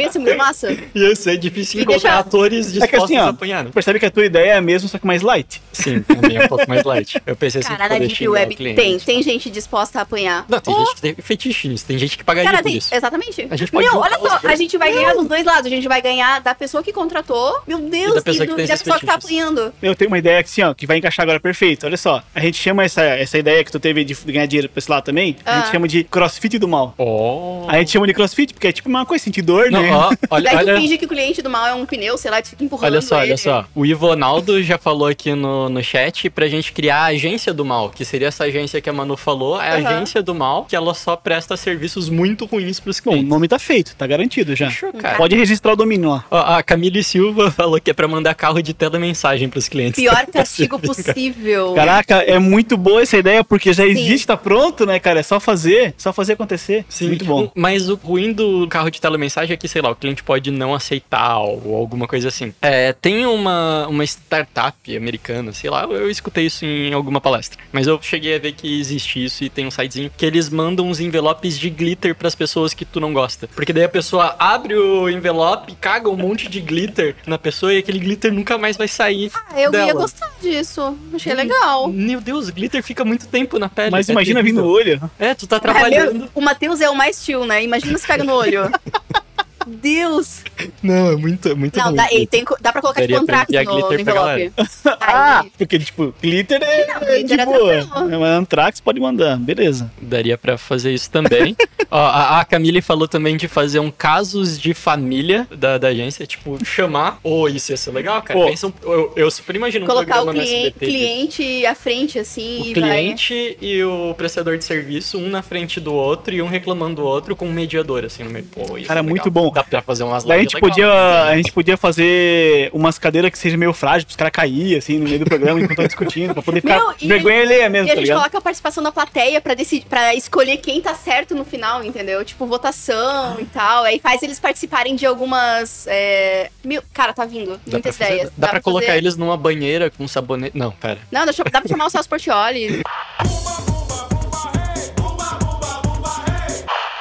Ia 0.00 0.12
ser 0.12 0.18
muito 0.18 0.36
massa. 0.36 0.76
ia 0.94 1.16
ser 1.16 1.36
difícil 1.38 1.80
E 1.80 1.82
encontrar 1.82 2.10
deixa- 2.10 2.18
atores 2.18 2.66
É 2.68 2.70
dispostos 2.72 2.90
que 2.90 2.96
assim, 3.04 3.16
a 3.16 3.26
ó, 3.26 3.28
apanhar. 3.30 3.64
né? 3.64 3.70
percebe 3.72 3.98
que 3.98 4.06
a 4.06 4.10
tua 4.10 4.24
ideia 4.26 4.52
é 4.52 4.56
a 4.56 4.60
mesma, 4.60 4.88
só 4.88 4.98
que 4.98 5.06
mais 5.06 5.22
light. 5.22 5.60
Sim, 5.72 6.00
também 6.02 6.36
é 6.36 6.44
um 6.44 6.48
pouco 6.48 6.68
mais 6.68 6.84
light. 6.84 7.20
Eu 7.26 7.36
pensei 7.36 7.60
assim, 7.60 7.68
Cara, 7.70 7.84
na 7.88 7.94
poder 7.94 8.08
Deep 8.08 8.28
Web 8.28 8.54
cliente. 8.56 8.76
tem. 8.76 8.98
Tem 8.98 9.22
gente 9.22 9.50
disposta 9.50 9.98
a 9.98 10.02
apanhar. 10.02 10.44
Não, 10.48 10.60
tem 10.60 10.74
Oh, 10.74 10.78
gente 10.78 10.94
que 10.96 11.00
tem 11.02 11.14
fetiche 11.14 11.68
nisso, 11.68 11.84
tem 11.86 11.98
gente 11.98 12.16
que 12.18 12.24
pagaria 12.24 12.50
Cara, 12.50 12.62
por 12.62 12.68
tem, 12.68 12.78
isso. 12.78 12.94
exatamente. 12.94 13.46
A 13.50 13.56
gente 13.56 13.70
pode 13.70 13.86
Meu, 13.86 13.96
olha 13.98 14.18
só, 14.18 14.40
a 14.44 14.56
gente 14.56 14.76
vai 14.78 14.92
ganhar 14.92 15.14
dos 15.14 15.26
dois 15.26 15.44
lados. 15.44 15.66
A 15.66 15.68
gente 15.70 15.86
vai 15.88 16.00
ganhar 16.02 16.40
da 16.40 16.54
pessoa 16.54 16.82
que 16.82 16.92
contratou, 16.92 17.60
meu 17.66 17.78
Deus, 17.78 18.12
E 18.12 18.14
da 18.16 18.22
pessoa 18.22 18.46
que 18.46 18.52
do- 18.52 18.56
tem 18.56 18.64
e 18.64 18.68
da 18.68 18.76
pessoa 18.76 18.98
que 18.98 19.06
tá 19.06 19.14
apanhando. 19.14 19.72
Eu 19.82 19.94
tenho 19.94 20.10
uma 20.10 20.18
ideia 20.18 20.42
que, 20.42 20.48
assim, 20.48 20.62
ó, 20.62 20.74
que 20.74 20.86
vai 20.86 20.98
encaixar 20.98 21.22
agora 21.24 21.40
perfeito. 21.40 21.86
Olha 21.86 21.96
só, 21.96 22.22
a 22.34 22.40
gente 22.40 22.56
chama 22.58 22.84
essa, 22.84 23.02
essa 23.02 23.38
ideia 23.38 23.62
que 23.64 23.70
tu 23.72 23.80
teve 23.80 24.04
de 24.04 24.14
ganhar 24.26 24.46
dinheiro 24.46 24.68
pra 24.68 24.78
esse 24.78 24.90
lado 24.90 25.04
também, 25.04 25.36
a 25.44 25.56
gente 25.58 25.68
Ah. 25.68 25.72
chama 25.72 25.88
de 25.88 26.04
crossfit 26.04 26.58
do 26.58 26.68
mal. 26.68 26.94
Oh. 26.98 27.64
A 27.68 27.78
gente 27.78 27.90
chama 27.90 28.06
de 28.06 28.14
crossfit 28.14 28.52
porque 28.54 28.66
é 28.68 28.72
tipo 28.72 28.88
uma 28.88 29.04
coisa, 29.06 29.24
sentir 29.24 29.42
dor, 29.42 29.70
Não, 29.70 29.82
né? 29.82 29.89
Ó, 29.92 30.12
olha, 30.30 30.44
Daí 30.50 30.64
tu 30.64 30.70
olha, 30.70 30.80
finge 30.80 30.98
que 30.98 31.04
o 31.04 31.08
cliente 31.08 31.42
do 31.42 31.50
mal 31.50 31.66
é 31.66 31.74
um 31.74 31.86
pneu, 31.86 32.16
sei 32.18 32.30
lá, 32.30 32.38
e 32.38 32.42
tu 32.42 32.48
fica 32.50 32.64
empurrando 32.64 32.84
olha 32.92 33.00
só, 33.00 33.16
ele. 33.22 33.32
olha 33.32 33.36
só. 33.36 33.64
O 33.74 33.84
Ivonaldo 33.86 34.62
já 34.62 34.78
falou 34.78 35.06
aqui 35.08 35.34
no, 35.34 35.68
no 35.68 35.82
chat 35.82 36.28
pra 36.30 36.48
gente 36.48 36.72
criar 36.72 36.98
a 37.02 37.06
agência 37.06 37.52
do 37.52 37.64
mal, 37.64 37.90
que 37.90 38.04
seria 38.04 38.28
essa 38.28 38.44
agência 38.44 38.80
que 38.80 38.88
a 38.88 38.92
Manu 38.92 39.16
falou, 39.16 39.60
é 39.60 39.70
a 39.70 39.76
Aham. 39.76 39.88
agência 39.88 40.22
do 40.22 40.34
mal, 40.34 40.64
que 40.64 40.76
ela 40.76 40.94
só 40.94 41.16
presta 41.16 41.56
serviços 41.56 42.08
muito 42.08 42.44
ruins 42.44 42.80
pros 42.80 43.00
Bom, 43.00 43.10
o 43.10 43.12
clientes. 43.14 43.30
nome 43.30 43.48
tá 43.48 43.58
feito, 43.58 43.94
tá 43.96 44.06
garantido 44.06 44.54
já. 44.54 44.70
Fechou, 44.70 44.92
cara. 44.92 45.16
Pode 45.16 45.36
registrar 45.36 45.72
o 45.72 45.76
domínio 45.76 46.10
lá. 46.10 46.24
Ó, 46.30 46.38
a 46.38 46.62
Camille 46.62 47.02
Silva 47.02 47.50
falou 47.52 47.80
que 47.80 47.90
é 47.90 47.94
pra 47.94 48.06
mandar 48.08 48.34
carro 48.34 48.62
de 48.62 48.72
telemensagem 48.74 49.48
pros 49.48 49.68
clientes. 49.68 50.00
Pior 50.00 50.26
castigo 50.32 50.78
possível. 50.78 51.74
Caraca, 51.74 52.16
é 52.16 52.38
muito 52.38 52.76
boa 52.76 53.02
essa 53.02 53.16
ideia, 53.16 53.42
porque 53.44 53.72
já 53.72 53.86
existe, 53.86 54.26
tá 54.26 54.36
pronto, 54.36 54.86
né, 54.86 54.98
cara? 54.98 55.20
É 55.20 55.22
só 55.22 55.40
fazer, 55.40 55.94
só 55.96 56.12
fazer 56.12 56.34
acontecer. 56.34 56.84
Sim, 56.88 57.08
Muito 57.08 57.24
bom. 57.24 57.50
Mas 57.54 57.88
o 57.88 57.94
ruim 57.94 58.32
do 58.32 58.66
carro 58.68 58.90
de 58.90 59.00
telemensagem 59.00 59.54
é 59.54 59.56
que, 59.56 59.68
sei 59.68 59.79
lá, 59.82 59.90
o 59.90 59.96
cliente 59.96 60.22
pode 60.22 60.50
não 60.50 60.74
aceitar 60.74 61.38
ou 61.38 61.76
alguma 61.76 62.06
coisa 62.06 62.28
assim. 62.28 62.52
É, 62.62 62.92
tem 62.92 63.26
uma, 63.26 63.86
uma 63.88 64.04
startup 64.04 64.96
americana, 64.96 65.52
sei 65.52 65.70
lá, 65.70 65.84
eu 65.84 66.10
escutei 66.10 66.46
isso 66.46 66.64
em 66.64 66.92
alguma 66.92 67.20
palestra. 67.20 67.58
Mas 67.72 67.86
eu 67.86 67.98
cheguei 68.02 68.34
a 68.36 68.38
ver 68.38 68.52
que 68.52 68.80
existe 68.80 69.24
isso 69.24 69.44
e 69.44 69.48
tem 69.48 69.66
um 69.66 69.70
sitezinho 69.70 70.10
que 70.16 70.24
eles 70.26 70.48
mandam 70.48 70.86
uns 70.88 71.00
envelopes 71.00 71.58
de 71.58 71.70
glitter 71.70 72.14
pras 72.14 72.34
pessoas 72.34 72.74
que 72.74 72.84
tu 72.84 73.00
não 73.00 73.12
gosta. 73.12 73.48
Porque 73.54 73.72
daí 73.72 73.84
a 73.84 73.88
pessoa 73.88 74.34
abre 74.38 74.74
o 74.74 75.08
envelope, 75.08 75.74
caga 75.76 76.08
um 76.08 76.16
monte 76.16 76.48
de 76.48 76.60
glitter 76.60 77.16
na 77.26 77.38
pessoa 77.38 77.72
e 77.72 77.78
aquele 77.78 77.98
glitter 77.98 78.32
nunca 78.32 78.56
mais 78.58 78.76
vai 78.76 78.88
sair. 78.88 79.30
Ah, 79.34 79.52
eu 79.54 79.60
ia 79.60 79.70
dela. 79.70 79.92
gostar 80.02 80.30
disso. 80.40 80.96
Achei 81.14 81.34
legal. 81.34 81.88
Meu 81.88 82.20
Deus, 82.20 82.50
glitter 82.50 82.82
fica 82.82 83.04
muito 83.04 83.26
tempo 83.28 83.58
na 83.58 83.68
pele. 83.68 83.90
Mas 83.90 84.08
é 84.08 84.12
imagina 84.12 84.42
vir 84.42 84.52
no 84.52 84.66
olho. 84.66 85.00
É, 85.18 85.34
tu 85.34 85.46
tá 85.46 85.56
É, 85.56 85.60
trabalhando. 85.60 86.14
meu, 86.20 86.28
o 86.34 86.40
Matheus 86.40 86.80
é 86.80 86.88
o 86.90 86.94
mais 86.94 87.24
tio, 87.24 87.44
né? 87.44 87.62
Imagina 87.62 87.96
se 87.98 88.06
pega 88.06 88.24
no 88.24 88.34
olho. 88.34 88.70
Deus! 89.70 90.42
Não, 90.82 91.12
é 91.12 91.16
muito, 91.16 91.56
muito 91.56 91.78
Não, 91.78 91.86
ruim. 91.86 91.96
dá, 91.96 92.08
ei, 92.10 92.26
tem, 92.26 92.44
dá 92.60 92.72
pra 92.72 92.80
colocar 92.80 93.00
Daria 93.00 93.18
tipo 93.18 93.22
antrax 93.24 93.52
no, 93.52 93.62
no 93.64 93.70
glitter 93.88 94.00
envelope. 94.00 94.52
Ah, 95.00 95.40
Aí, 95.40 95.52
porque, 95.56 95.78
tipo, 95.78 96.14
glitter 96.20 96.60
é, 96.62 96.86
Não, 96.86 96.94
é 97.02 97.16
de 97.18 97.22
glitter 97.24 97.40
é 97.40 97.44
boa. 97.46 97.72
tranquilo. 97.82 98.14
É, 98.14 98.18
mas 98.18 98.30
Antrax 98.38 98.80
pode 98.80 99.00
mandar, 99.00 99.36
beleza. 99.38 99.90
Daria 100.00 100.36
pra 100.38 100.56
fazer 100.58 100.92
isso 100.92 101.10
também. 101.10 101.56
Ó, 101.90 101.98
a, 101.98 102.40
a 102.40 102.44
Camille 102.44 102.80
falou 102.80 103.08
também 103.08 103.36
de 103.36 103.48
fazer 103.48 103.80
um 103.80 103.90
casos 103.90 104.58
de 104.58 104.72
família 104.74 105.46
da, 105.50 105.76
da 105.78 105.88
agência, 105.88 106.26
tipo, 106.26 106.62
chamar. 106.64 107.18
Ô, 107.24 107.48
isso 107.48 107.72
ia 107.72 107.76
ser 107.76 107.90
legal, 107.92 108.22
cara. 108.22 108.38
Pô. 108.38 108.46
Pensa 108.46 108.66
um- 108.68 108.72
eu, 108.82 109.12
eu 109.16 109.30
super 109.30 109.56
imagino 109.56 109.84
um 109.84 109.88
colocar 109.88 110.20
o 110.22 110.24
programa 110.24 110.32
no 110.34 110.46
cliente, 110.46 110.66
SBT. 110.68 110.86
cliente 110.86 111.66
à 111.66 111.74
frente, 111.74 112.18
assim, 112.18 112.60
O 112.62 112.66
e 112.66 112.72
cliente 112.74 113.56
e 113.60 113.82
o 113.82 114.14
prestador 114.16 114.56
de 114.58 114.64
serviço, 114.64 115.18
um 115.18 115.28
na 115.28 115.42
frente 115.42 115.80
do 115.80 115.92
outro 115.92 116.34
e 116.34 116.40
um 116.42 116.46
reclamando 116.46 116.96
do 116.96 117.04
outro 117.04 117.34
com 117.34 117.46
um 117.46 117.52
mediador, 117.52 118.04
assim, 118.04 118.22
no 118.22 118.30
meio. 118.30 118.44
Pô, 118.44 118.76
isso 118.78 118.86
Cara, 118.88 119.00
é 119.00 119.02
muito 119.02 119.30
bom. 119.30 119.50
Dá 119.62 119.78
pra 119.78 119.82
fazer 119.82 120.04
umas 120.04 120.24
Daí 120.24 120.38
a 120.38 120.42
gente, 120.42 120.54
legal. 120.54 120.70
podia, 120.70 121.22
a 121.24 121.36
gente 121.36 121.52
podia 121.52 121.76
fazer 121.76 122.70
umas 122.72 122.98
cadeiras 122.98 123.30
que 123.30 123.38
sejam 123.38 123.58
meio 123.58 123.72
frágeis, 123.72 124.04
pros 124.04 124.16
caras 124.16 124.32
caírem, 124.32 124.76
assim, 124.78 124.98
no 124.98 125.04
meio 125.04 125.18
do 125.20 125.24
programa, 125.24 125.58
enquanto 125.58 125.70
estão 125.72 125.86
discutindo, 125.86 126.32
pra 126.34 126.42
poder 126.42 126.60
ficar 126.60 126.78
Meu, 126.78 126.94
e- 127.00 127.06
vergonha 127.08 127.42
alheia 127.42 127.68
mesmo, 127.68 127.88
E 127.88 127.90
a 127.90 127.94
tá 127.94 128.00
gente 128.00 128.04
ligado? 128.08 128.18
coloca 128.18 128.38
a 128.38 128.40
participação 128.40 128.82
da 128.82 128.92
plateia 128.92 129.40
pra, 129.40 129.54
decidir, 129.54 129.86
pra 129.86 130.14
escolher 130.14 130.56
quem 130.58 130.80
tá 130.80 130.94
certo 130.94 131.34
no 131.34 131.44
final, 131.44 131.82
entendeu? 131.84 132.24
Tipo, 132.24 132.46
votação 132.46 133.38
e 133.40 133.44
tal. 133.46 133.84
Aí 133.84 133.98
faz 133.98 134.22
eles 134.22 134.38
participarem 134.40 134.94
de 134.96 135.06
algumas. 135.06 135.86
É... 135.88 136.50
Meu, 136.64 136.82
cara, 136.92 137.12
tá 137.12 137.24
vindo. 137.24 137.52
Dá 137.52 137.58
pra, 137.58 137.72
Muitas 137.72 137.96
fazer- 137.96 138.12
ideias. 138.14 138.32
dá 138.36 138.48
pra 138.48 138.60
colocar 138.60 138.86
fazer- 138.86 138.98
eles 138.98 139.16
numa 139.16 139.36
banheira 139.36 139.90
com 139.90 140.06
sabonete. 140.08 140.56
Não, 140.56 140.70
pera. 140.72 140.98
Não, 141.10 141.24
deixa, 141.24 141.42
dá 141.44 141.60
pra 141.60 141.68
chamar 141.68 141.86
o 141.86 141.90
Celso 141.90 142.08
Portioli. 142.08 142.82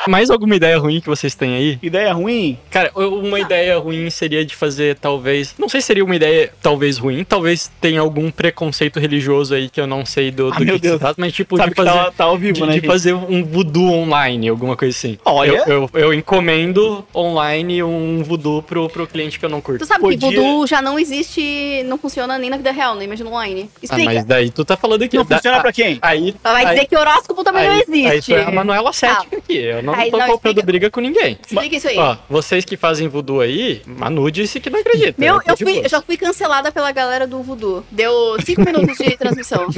Mais 0.09 0.29
alguma 0.29 0.55
ideia 0.55 0.77
ruim 0.77 0.99
que 0.99 1.07
vocês 1.07 1.35
têm 1.35 1.55
aí? 1.55 1.79
Ideia 1.83 2.11
ruim? 2.13 2.57
Cara, 2.71 2.91
uma 2.95 3.39
ideia 3.39 3.77
ruim 3.77 4.09
seria 4.09 4.43
de 4.43 4.55
fazer, 4.55 4.95
talvez. 4.97 5.53
Não 5.57 5.69
sei 5.69 5.81
se 5.81 5.87
seria 5.87 6.03
uma 6.03 6.15
ideia 6.15 6.51
talvez 6.61 6.97
ruim, 6.97 7.23
talvez 7.23 7.71
tenha 7.79 8.01
algum 8.01 8.31
preconceito 8.31 8.99
religioso 8.99 9.53
aí 9.53 9.69
que 9.69 9.79
eu 9.79 9.85
não 9.87 10.05
sei 10.05 10.31
do, 10.31 10.47
do 10.47 10.53
Ah, 10.53 10.57
que, 10.57 10.65
meu 10.65 10.75
que 10.75 10.81
se 10.81 10.87
Deus. 10.89 10.99
trata, 10.99 11.15
mas 11.19 11.33
tipo, 11.33 11.57
Sabe 11.57 11.69
de 11.69 11.75
que 11.75 11.83
fazer. 11.83 11.97
tá, 11.97 12.11
tá 12.11 12.23
ao 12.25 12.37
vivo, 12.37 12.53
de, 12.53 12.61
né, 12.61 12.67
de 12.67 12.73
gente? 12.75 12.87
fazer 12.87 13.13
um 13.13 13.43
voodoo 13.43 13.91
online, 13.91 14.49
alguma 14.49 14.75
coisa 14.75 14.95
assim. 14.97 15.17
Olha. 15.25 15.49
Eu, 15.51 15.65
eu, 15.67 15.89
eu 15.93 16.13
encomendo 16.13 17.05
online 17.15 17.83
um 17.83 18.23
voodoo 18.23 18.61
pro, 18.63 18.89
pro 18.89 19.05
cliente 19.07 19.37
que 19.39 19.45
eu 19.45 19.49
não 19.49 19.61
curto. 19.61 19.79
Tu 19.79 19.85
sabe 19.87 20.01
Podia- 20.01 20.17
que 20.17 20.35
voodoo 20.35 20.65
já 20.67 20.81
não 20.81 20.97
existe, 20.99 21.83
não 21.85 21.97
funciona 21.97 22.37
nem 22.37 22.49
na 22.49 22.57
vida 22.57 22.71
real, 22.71 22.95
nem 22.95 23.05
imagina 23.05 23.29
online. 23.29 23.69
Ah, 23.75 23.79
Explica. 23.83 24.05
mas 24.13 24.25
daí 24.25 24.49
tu 24.49 24.65
tá 24.65 24.75
falando 24.75 25.03
aqui. 25.03 25.17
Não 25.17 25.25
da- 25.25 25.35
funciona 25.37 25.57
ah, 25.57 25.61
pra 25.61 25.71
quem? 25.73 25.99
Aí. 26.01 26.35
Ela 26.43 26.53
vai 26.53 26.65
aí, 26.65 26.75
dizer 26.75 26.87
que 26.87 26.95
horóscopo 26.97 27.43
também 27.43 27.65
não 27.65 27.73
aí, 27.73 27.81
existe. 27.87 28.07
Aí 28.07 28.21
tu 28.21 28.33
é 28.33 28.43
a 28.45 28.51
Manuela 28.51 28.91
Cética 28.93 29.37
aqui. 29.37 29.57
Eu 29.57 29.83
não 29.83 29.93
Aí, 29.99 30.11
tô 30.11 30.17
não, 30.17 30.27
comprando 30.27 30.57
explica. 30.57 30.65
briga 30.65 30.89
com 30.89 31.01
ninguém. 31.01 31.37
Explica 31.45 31.75
isso 31.75 31.87
aí. 31.87 31.97
Ó, 31.97 32.15
vocês 32.29 32.63
que 32.65 32.77
fazem 32.77 33.07
voodoo 33.07 33.41
aí, 33.41 33.81
Manu 33.85 34.29
disse 34.31 34.59
que 34.59 34.69
não 34.69 34.79
acredita. 34.79 35.15
Meu, 35.17 35.39
tô 35.41 35.51
eu, 35.51 35.57
fui, 35.57 35.79
eu 35.85 35.89
já 35.89 36.01
fui 36.01 36.17
cancelada 36.17 36.71
pela 36.71 36.91
galera 36.91 37.25
do 37.27 37.41
Voodoo. 37.41 37.83
Deu 37.91 38.37
cinco 38.43 38.61
minutos 38.63 38.97
de 38.97 39.17
transmissão. 39.17 39.67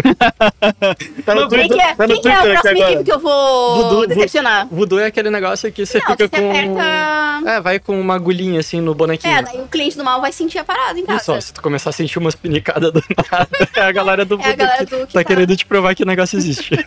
Tá 1.26 1.36
no 1.36 1.48
Quem 1.50 1.60
Twitter, 1.68 1.78
que 1.78 1.82
é, 1.84 1.96
tá 1.96 2.08
no 2.08 2.14
quem 2.14 2.22
que 2.22 2.28
é 2.28 2.34
a 2.34 2.42
próxima 2.42 2.72
agora. 2.72 2.92
equipe 2.92 3.04
que 3.04 3.12
eu 3.12 3.20
vou 3.20 3.76
Voodoo- 3.84 4.08
decepcionar? 4.08 4.68
Voodoo 4.72 5.00
é 5.00 5.06
aquele 5.06 5.30
negócio 5.30 5.72
que 5.72 5.86
você 5.86 6.00
Não, 6.00 6.08
fica 6.08 6.28
você 6.28 6.42
com. 6.42 6.50
aperta... 6.50 7.50
É, 7.52 7.62
vai 7.62 7.80
com 7.80 8.00
uma 8.00 8.16
agulhinha 8.16 8.60
assim 8.60 8.82
no 8.82 8.94
bonequinho. 8.94 9.34
É, 9.36 9.42
daí 9.42 9.60
o 9.62 9.68
cliente 9.68 9.98
do 9.98 10.04
mal 10.04 10.22
vai 10.22 10.32
sentir 10.32 10.60
a 10.60 10.64
parada 10.64 10.98
em 11.00 11.04
Olha 11.04 11.08
casa. 11.14 11.24
só, 11.26 11.42
se 11.42 11.54
tu 11.54 11.62
começar 11.62 11.90
a 11.90 11.94
sentir 11.94 12.20
umas 12.20 12.36
pinicadas 12.36 12.92
do 12.94 13.02
nada, 13.32 13.48
é 13.76 13.82
a 13.82 13.92
galera 13.92 14.26
do 14.26 14.36
É 14.36 14.38
a 14.38 14.42
voodoo 14.50 14.58
galera 14.58 14.86
que 14.86 14.96
do 14.96 15.08
que 15.08 15.14
tá 15.14 15.20
tá- 15.20 15.24
querendo 15.24 15.56
te 15.56 15.66
provar 15.66 15.96
que 15.96 16.04
o 16.04 16.06
negócio 16.06 16.38
existe. 16.38 16.72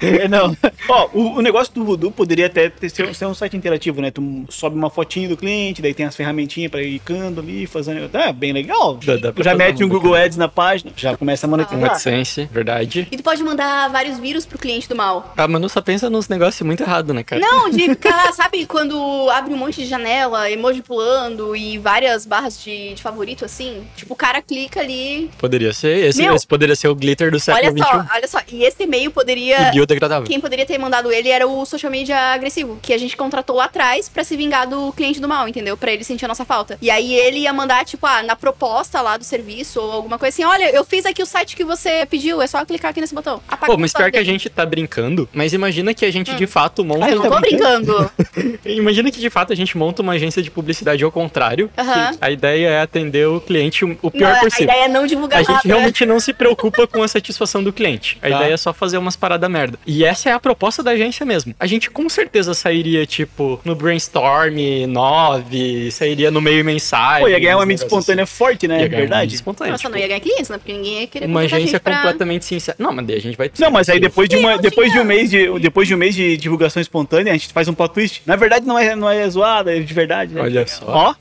É, 0.00 0.26
não. 0.26 0.56
Ó, 0.88 1.08
o, 1.12 1.38
o 1.38 1.42
negócio 1.42 1.72
do 1.72 1.84
Voodoo 1.84 2.10
poderia 2.10 2.48
até 2.52 2.68
ter, 2.70 2.88
ser, 2.90 3.14
ser 3.14 3.26
um 3.26 3.34
site 3.34 3.56
interativo, 3.56 4.00
né? 4.00 4.10
Tu 4.10 4.44
sobe 4.48 4.76
uma 4.76 4.90
fotinha 4.90 5.28
do 5.28 5.36
cliente, 5.36 5.82
daí 5.82 5.94
tem 5.94 6.06
as 6.06 6.14
ferramentinhas 6.16 6.70
pra 6.70 6.82
ir 6.82 6.98
clicando 7.00 7.40
ali, 7.40 7.66
fazendo. 7.66 8.10
É, 8.16 8.32
bem 8.32 8.52
legal. 8.52 8.98
Dá- 9.04 9.16
dá 9.16 9.32
já 9.42 9.54
mete 9.54 9.82
um 9.84 9.88
Google 9.88 10.14
Ads 10.14 10.36
na 10.36 10.48
página, 10.48 10.92
já 10.96 11.16
começa 11.16 11.46
a 11.46 11.50
monetizar. 11.50 11.90
AdSense, 11.90 12.48
verdade. 12.52 13.08
E 13.10 13.16
tu 13.16 13.22
pode 13.22 13.42
mandar 13.42 13.88
vários 13.90 14.18
vírus 14.18 14.46
pro 14.46 14.58
cliente 14.58 14.88
do 14.88 14.94
mal. 14.96 15.32
A 15.36 15.48
Manu 15.48 15.68
só 15.68 15.80
pensa 15.80 16.08
nos 16.08 16.28
negócios 16.28 16.64
muito 16.66 16.82
errados, 16.82 17.14
né, 17.14 17.22
cara? 17.22 17.40
Não, 17.40 17.70
de 17.70 17.88
ficar, 17.90 18.32
sabe, 18.32 18.66
quando 18.66 19.28
abre 19.30 19.52
um 19.52 19.56
monte 19.56 19.82
de 19.82 19.86
janela, 19.86 20.50
emoji 20.50 20.82
pulando 20.82 21.56
e 21.56 21.78
várias 21.78 22.26
barras 22.26 22.62
de, 22.62 22.94
de 22.94 23.02
favorito, 23.02 23.44
assim? 23.44 23.82
Tipo, 23.96 24.14
o 24.14 24.16
cara 24.16 24.40
clica 24.42 24.80
ali. 24.80 25.30
Poderia 25.38 25.72
ser. 25.72 26.06
Esse, 26.06 26.22
Meu, 26.22 26.34
esse 26.34 26.46
poderia 26.46 26.76
ser 26.76 26.88
o 26.88 26.94
glitter 26.94 27.30
do 27.30 27.40
século 27.40 27.66
Olha 27.66 27.72
XXI. 27.72 27.90
só, 28.08 28.14
olha 28.14 28.28
só. 28.28 28.38
E 28.50 28.64
esse 28.64 28.82
e-mail 28.82 29.10
poderia. 29.10 29.68
E 29.68 29.72
biodegradável. 29.72 30.26
Quem 30.26 30.40
poderia 30.40 30.66
ter 30.66 30.78
mandado 30.78 31.10
ele 31.12 31.28
era 31.28 31.46
o 31.46 31.64
social 31.64 31.90
media 31.90 32.31
agressivo, 32.34 32.78
que 32.82 32.92
a 32.92 32.98
gente 32.98 33.16
contratou 33.16 33.56
lá 33.56 33.64
atrás 33.64 34.08
pra 34.08 34.24
se 34.24 34.36
vingar 34.36 34.68
do 34.68 34.92
cliente 34.92 35.20
do 35.20 35.28
mal, 35.28 35.48
entendeu? 35.48 35.76
Pra 35.76 35.92
ele 35.92 36.04
sentir 36.04 36.24
a 36.24 36.28
nossa 36.28 36.44
falta. 36.44 36.78
E 36.80 36.90
aí 36.90 37.12
ele 37.14 37.40
ia 37.40 37.52
mandar, 37.52 37.84
tipo, 37.84 38.06
ah, 38.06 38.22
na 38.22 38.36
proposta 38.36 39.00
lá 39.00 39.16
do 39.16 39.24
serviço 39.24 39.80
ou 39.80 39.90
alguma 39.92 40.18
coisa 40.18 40.34
assim: 40.34 40.44
olha, 40.44 40.70
eu 40.74 40.84
fiz 40.84 41.04
aqui 41.06 41.22
o 41.22 41.26
site 41.26 41.56
que 41.56 41.64
você 41.64 42.06
pediu, 42.06 42.40
é 42.42 42.46
só 42.46 42.64
clicar 42.64 42.90
aqui 42.90 43.00
nesse 43.00 43.14
botão. 43.14 43.40
Apaga 43.48 43.72
Pô, 43.72 43.78
mas 43.78 43.92
pior 43.92 44.10
que 44.10 44.16
a 44.16 44.20
dele. 44.20 44.32
gente 44.32 44.48
tá 44.48 44.64
brincando, 44.66 45.28
mas 45.32 45.52
imagina 45.52 45.92
que 45.94 46.04
a 46.04 46.10
gente 46.10 46.34
de 46.34 46.46
fato 46.46 46.84
monta. 46.84 47.06
Ah, 47.06 47.10
Eu 47.10 47.22
não 47.22 47.30
tô 47.30 47.40
brincando. 47.40 48.10
Imagina 48.64 49.10
que 49.10 49.20
de 49.20 49.30
fato 49.30 49.52
a 49.52 49.56
gente 49.56 49.76
monta 49.76 50.02
uma 50.02 50.12
agência 50.12 50.42
de 50.42 50.50
publicidade 50.50 51.02
ao 51.04 51.10
contrário. 51.12 51.70
Aham. 51.76 52.12
que 52.12 52.18
A 52.20 52.30
ideia 52.30 52.68
é 52.68 52.80
atender 52.80 53.26
o 53.26 53.40
cliente 53.40 53.84
o 53.84 54.10
pior 54.10 54.30
Não, 54.30 54.36
a 54.36 54.40
possível. 54.40 54.64
ideia 54.64 54.84
é 54.84 54.88
não 54.88 55.06
divulgar 55.06 55.40
A 55.40 55.42
gente 55.42 55.52
nada. 55.54 55.66
realmente 55.68 56.06
não 56.06 56.20
se 56.20 56.32
preocupa 56.32 56.86
com 56.86 57.02
a 57.02 57.08
satisfação 57.08 57.62
do 57.62 57.72
cliente. 57.72 58.18
A 58.22 58.28
Tá. 58.28 58.36
ideia 58.36 58.54
é 58.54 58.56
só 58.56 58.72
fazer 58.72 58.98
umas 58.98 59.16
paradas 59.16 59.50
merda. 59.50 59.78
E 59.86 60.04
essa 60.04 60.30
é 60.30 60.32
a 60.32 60.40
proposta 60.40 60.82
da 60.82 60.92
agência 60.92 61.26
mesmo. 61.26 61.54
A 61.58 61.66
gente 61.66 61.90
com 61.90 62.08
certeza 62.08 62.21
sairia, 62.54 63.06
tipo, 63.06 63.60
no 63.64 63.74
Brainstorm 63.74 64.56
9, 64.88 65.90
sairia 65.90 66.30
no 66.30 66.40
meio 66.40 66.64
mensagem. 66.64 67.22
Pô, 67.22 67.28
ia 67.28 67.38
ganhar 67.38 67.56
uma 67.56 67.66
mídia 67.66 67.84
negócios 67.84 68.02
espontânea 68.04 68.26
forte, 68.26 68.68
né? 68.68 68.74
assim. 68.76 68.82
Ia 68.82 68.86
É 68.86 68.88
ganhar 68.88 69.00
verdade. 69.00 69.34
espontânea. 69.34 69.70
Nossa, 69.72 69.82
tipo, 69.82 69.92
não 69.94 69.98
ia 69.98 70.08
ganhar 70.08 70.20
clientes, 70.20 70.48
né? 70.48 70.58
Porque 70.58 70.72
ninguém 70.72 71.00
ia 71.00 71.06
querer 71.06 71.26
uma 71.26 71.40
agência 71.40 71.80
pra- 71.80 71.96
completamente 71.96 72.44
sincera. 72.44 72.76
Não, 72.78 72.92
mas 72.92 73.06
daí 73.06 73.16
a 73.16 73.20
gente 73.20 73.36
vai. 73.36 73.50
Não, 73.58 73.70
mas 73.70 73.88
aí 73.88 73.98
depois 74.00 74.28
de, 74.28 74.36
uma, 74.36 74.58
depois 74.58 74.92
de 74.92 74.98
um 74.98 75.04
mês 75.04 75.30
de 75.30 75.58
depois 75.60 75.88
de 75.88 75.94
um 75.94 75.98
mês 75.98 76.14
de 76.14 76.36
divulgação 76.36 76.80
espontânea, 76.80 77.32
a 77.32 77.36
gente 77.36 77.52
faz 77.52 77.68
um 77.68 77.74
plot 77.74 77.92
twist. 77.94 78.22
Na 78.26 78.36
verdade 78.36 78.66
não 78.66 78.78
é, 78.78 78.94
não 78.96 79.08
é 79.10 79.28
zoada, 79.28 79.76
é 79.76 79.80
de 79.80 79.94
verdade, 79.94 80.34
né? 80.34 80.40
Olha 80.42 80.66
só. 80.66 80.84
Ó, 80.86 81.14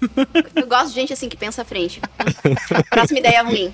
Eu 0.55 0.67
gosto 0.67 0.89
de 0.89 0.95
gente 0.95 1.13
assim 1.13 1.27
que 1.29 1.37
pensa 1.37 1.61
à 1.61 1.65
frente. 1.65 1.99
Próxima 2.89 3.19
ideia 3.19 3.41
ruim. 3.43 3.71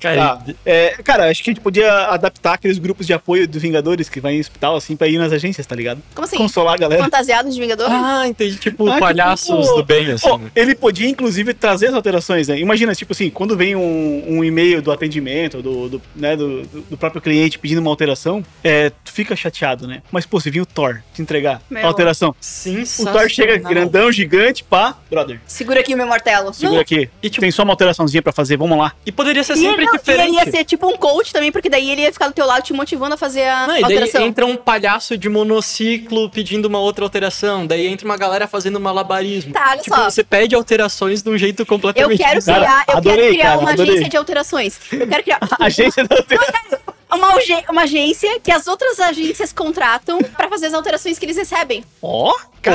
Cara, 0.00 0.36
tá. 0.36 0.44
É, 0.64 0.96
cara, 1.04 1.30
acho 1.30 1.42
que 1.42 1.50
a 1.50 1.52
gente 1.52 1.62
podia 1.62 1.92
adaptar 2.06 2.54
aqueles 2.54 2.78
grupos 2.78 3.06
de 3.06 3.12
apoio 3.12 3.46
dos 3.46 3.60
Vingadores 3.60 4.08
que 4.08 4.20
vai 4.20 4.34
em 4.34 4.40
hospital, 4.40 4.74
assim, 4.76 4.96
pra 4.96 5.06
ir 5.06 5.18
nas 5.18 5.32
agências, 5.32 5.66
tá 5.66 5.76
ligado? 5.76 6.02
Como 6.14 6.24
assim? 6.24 6.36
Consolar 6.38 6.74
a 6.74 6.78
galera. 6.78 7.02
Fantasiados 7.04 7.54
de 7.54 7.60
Vingador? 7.60 7.86
Ah, 7.90 8.26
entendi. 8.26 8.56
Tipo, 8.56 8.88
Ah, 8.90 8.98
palhaços 8.98 9.66
tipo- 9.66 9.76
do 9.76 9.84
bem, 9.84 10.10
assim. 10.12 10.28
Ó, 10.28 10.38
né? 10.38 10.50
ele 10.56 10.74
podia, 10.74 11.08
inclusive, 11.08 11.52
trazer 11.54 11.88
as 11.88 11.94
alterações, 11.94 12.48
né? 12.48 12.58
Imagina, 12.58 12.94
tipo 12.94 13.12
assim, 13.12 13.28
quando 13.30 13.56
vem 13.56 13.76
um, 13.76 14.24
um 14.38 14.42
e-mail 14.44 14.80
do 14.80 14.90
atendimento, 14.90 15.60
do, 15.62 15.88
do, 15.88 16.02
né, 16.16 16.36
do, 16.36 16.62
do 16.62 16.96
próprio 16.96 17.20
cliente 17.20 17.58
pedindo 17.58 17.78
uma 17.80 17.90
alteração, 17.90 18.42
é, 18.64 18.90
tu 18.90 19.12
fica 19.12 19.36
chateado, 19.36 19.86
né? 19.86 20.02
Mas, 20.10 20.24
pô, 20.26 20.40
se 20.40 20.50
vir 20.50 20.60
o 20.60 20.66
Thor 20.66 21.00
te 21.14 21.20
entregar 21.22 21.60
Meu. 21.70 21.84
a 21.84 21.86
alteração, 21.86 22.30
o 22.30 22.34
Sensacional. 22.40 23.14
Thor 23.14 23.28
chega 23.28 23.56
grandão, 23.58 24.10
gigante, 24.10 24.64
pá, 24.64 24.96
brother, 25.10 25.40
Segura 25.46 25.80
aqui 25.80 25.94
o 25.94 25.96
meu 25.96 26.06
martelo. 26.06 26.52
segura 26.54 26.74
Não, 26.76 26.80
aqui. 26.80 27.10
E, 27.22 27.28
tipo- 27.28 27.40
Tem 27.40 27.50
só 27.50 27.62
uma 27.62 27.72
alteraçãozinha 27.72 28.22
pra 28.22 28.32
fazer, 28.32 28.56
vamos 28.56 28.78
lá. 28.78 28.92
E 29.04 29.12
poderia 29.12 29.42
ser 29.42 29.56
sempre 29.56 29.86
não, 29.90 29.96
e 29.96 29.98
diferente. 29.98 30.28
ele 30.28 30.36
ia 30.36 30.50
ser 30.50 30.64
tipo 30.64 30.86
um 30.88 30.96
coach 30.96 31.32
também, 31.32 31.50
porque 31.52 31.68
daí 31.68 31.90
ele 31.90 32.02
ia 32.02 32.12
ficar 32.12 32.28
do 32.28 32.34
teu 32.34 32.46
lado 32.46 32.62
te 32.62 32.72
motivando 32.72 33.14
a 33.14 33.18
fazer 33.18 33.44
a 33.48 33.66
Não, 33.66 33.76
e 33.76 33.82
daí 33.82 33.92
alteração. 33.94 34.26
entra 34.26 34.46
um 34.46 34.56
palhaço 34.56 35.16
de 35.16 35.28
monociclo 35.28 36.28
pedindo 36.30 36.66
uma 36.66 36.78
outra 36.78 37.04
alteração. 37.04 37.66
Daí 37.66 37.86
entra 37.86 38.04
uma 38.06 38.16
galera 38.16 38.46
fazendo 38.46 38.78
malabarismo. 38.80 39.52
Tá, 39.52 39.70
olha 39.70 39.80
tipo, 39.82 39.96
só. 39.96 40.10
você 40.10 40.22
pede 40.24 40.54
alterações 40.54 41.22
de 41.22 41.28
um 41.30 41.36
jeito 41.38 41.62
Eu 41.62 41.66
completamente 41.66 42.18
quero 42.18 42.34
bizarro. 42.36 42.60
criar, 42.60 42.84
eu 42.88 42.96
adorei, 42.96 43.16
quero 43.20 43.32
criar 43.34 43.44
cara, 43.50 43.58
uma 43.60 43.70
adorei. 43.72 43.92
agência 43.94 44.08
de 44.10 44.16
alterações. 44.16 44.78
Eu 44.92 45.06
quero 45.08 45.22
criar 45.22 45.38
agência 45.60 46.04
da 46.06 46.16
alteração. 46.16 46.78
uma, 47.12 47.32
auge- 47.32 47.64
uma 47.68 47.82
agência 47.82 48.40
que 48.40 48.52
as 48.52 48.66
outras 48.66 48.98
agências 49.00 49.52
contratam 49.52 50.18
pra 50.36 50.48
fazer 50.48 50.66
as 50.66 50.74
alterações 50.74 51.18
que 51.18 51.24
eles 51.26 51.36
recebem. 51.36 51.84
Ó, 52.02 52.32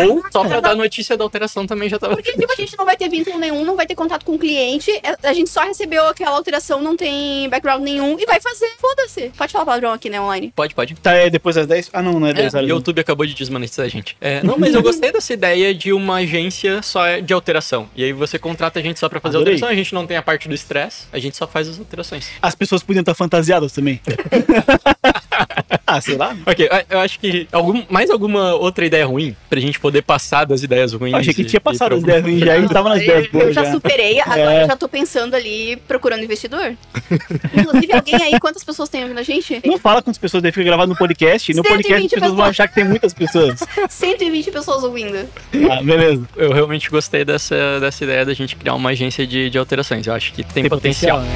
Ou 0.07 0.23
só 0.31 0.43
pra 0.45 0.59
dar 0.59 0.75
notícia 0.75 1.15
da 1.17 1.23
alteração 1.23 1.67
também 1.67 1.87
já 1.89 1.99
tava. 1.99 2.15
Porque, 2.15 2.31
tipo, 2.31 2.51
a 2.51 2.55
gente 2.55 2.77
não 2.77 2.85
vai 2.85 2.97
ter 2.97 3.09
vínculo 3.09 3.37
nenhum, 3.37 3.63
não 3.63 3.75
vai 3.75 3.85
ter 3.85 3.95
contato 3.95 4.23
com 4.25 4.33
o 4.33 4.39
cliente. 4.39 4.91
é- 5.03 5.15
A 5.27 5.33
gente 5.33 5.49
só 5.49 5.61
recebeu 5.63 6.07
aquela 6.07 6.31
alteração, 6.35 6.81
não 6.81 6.95
tem 6.97 7.47
background 7.49 7.83
nenhum 7.83 8.17
e 8.19 8.25
vai 8.25 8.39
fazer. 8.41 8.69
Foda-se. 8.79 9.31
Pode 9.37 9.51
falar 9.51 9.65
palavrão 9.65 9.91
aqui, 9.93 10.09
né, 10.09 10.19
online. 10.19 10.51
Pode, 10.55 10.73
pode. 10.73 10.95
Tá, 10.95 11.13
é 11.13 11.29
depois 11.29 11.55
das 11.55 11.67
10? 11.67 11.89
Ah, 11.93 12.01
não, 12.01 12.19
não 12.19 12.27
é 12.27 12.33
10 12.33 12.53
É, 12.53 12.57
horas. 12.57 12.69
o 12.69 12.73
YouTube 12.73 12.99
acabou 13.01 13.25
de 13.25 13.33
desmonetizar 13.33 13.85
a 13.85 13.89
gente. 13.89 14.15
É, 14.21 14.41
não, 14.43 14.57
mas 14.57 14.73
eu 14.73 14.81
gostei 14.81 15.11
dessa 15.11 15.33
ideia 15.33 15.73
de 15.73 15.91
uma 15.93 16.15
agência 16.15 16.81
só 16.81 17.19
de 17.19 17.33
alteração. 17.33 17.89
E 17.95 18.03
aí 18.03 18.13
você 18.13 18.39
contrata 18.39 18.79
a 18.79 18.81
gente 18.81 18.99
só 18.99 19.09
pra 19.09 19.19
fazer 19.19 19.37
Adorei. 19.37 19.53
alteração, 19.55 19.73
a 19.73 19.75
gente 19.77 19.93
não 19.93 20.05
tem 20.07 20.17
a 20.17 20.21
parte 20.21 20.47
do 20.47 20.55
estresse, 20.55 21.03
a 21.11 21.19
gente 21.19 21.35
só 21.37 21.47
faz 21.47 21.67
as 21.67 21.77
alterações. 21.79 22.29
As 22.41 22.55
pessoas 22.55 22.81
podiam 22.83 23.01
estar 23.01 23.13
fantasiadas 23.13 23.71
também. 23.73 23.99
ah, 25.85 26.01
sei 26.01 26.15
lá. 26.17 26.35
Ok, 26.45 26.69
eu 26.89 26.99
acho 26.99 27.19
que 27.19 27.47
algum, 27.51 27.83
mais 27.89 28.09
alguma 28.09 28.53
outra 28.55 28.85
ideia 28.85 29.05
ruim 29.05 29.35
pra 29.49 29.59
gente 29.59 29.79
poder 29.79 30.01
passar 30.01 30.45
das 30.45 30.63
ideias 30.63 30.93
ruins. 30.93 31.13
Eu 31.13 31.19
achei 31.19 31.33
que 31.33 31.43
tinha 31.43 31.59
passado 31.61 31.95
as 31.95 32.01
ideias 32.03 32.23
ruins 32.23 32.39
já, 32.39 32.53
a 32.53 32.61
gente 32.61 32.73
tava 32.73 32.89
nas 32.89 32.99
Eu- 32.99 33.03
ideias 33.05 33.25
Eu 33.25 33.31
boas 33.31 33.55
já 33.55 33.63
já. 33.63 33.71
superei, 33.71 34.19
agora 34.19 34.53
É. 34.53 34.63
eu 34.63 34.67
já 34.67 34.75
tô 34.75 34.87
pensando 34.87 35.35
ali, 35.35 35.75
procurando 35.87 36.23
investidor. 36.23 36.73
Inclusive, 37.57 37.93
alguém 37.93 38.15
aí, 38.15 38.39
quantas 38.39 38.63
pessoas 38.63 38.89
tem 38.89 39.01
ouvindo 39.03 39.19
a 39.19 39.23
gente? 39.23 39.61
Não 39.65 39.77
fala 39.77 40.01
com 40.01 40.09
as 40.11 40.17
pessoas, 40.17 40.41
daí 40.43 40.51
fica 40.51 40.63
gravado 40.65 40.89
no 40.89 40.97
podcast. 40.97 41.53
No 41.53 41.63
120 41.63 41.75
podcast 41.83 42.05
as 42.05 42.11
pessoas 42.11 42.29
vão 42.29 42.37
pessoas. 42.37 42.49
achar 42.49 42.67
que 42.67 42.75
tem 42.75 42.83
muitas 42.83 43.13
pessoas. 43.13 43.59
120 43.89 44.51
pessoas 44.51 44.83
ouvindo. 44.83 45.27
Ah, 45.71 45.81
beleza. 45.81 46.23
Eu 46.35 46.51
realmente 46.51 46.89
gostei 46.89 47.23
dessa, 47.25 47.79
dessa 47.79 48.03
ideia 48.03 48.25
da 48.25 48.33
gente 48.33 48.55
criar 48.55 48.73
uma 48.75 48.89
agência 48.91 49.25
de, 49.25 49.49
de 49.49 49.57
alterações. 49.57 50.05
Eu 50.07 50.13
acho 50.13 50.33
que 50.33 50.43
tem, 50.43 50.67
potencial. 50.69 51.21
né? 51.21 51.27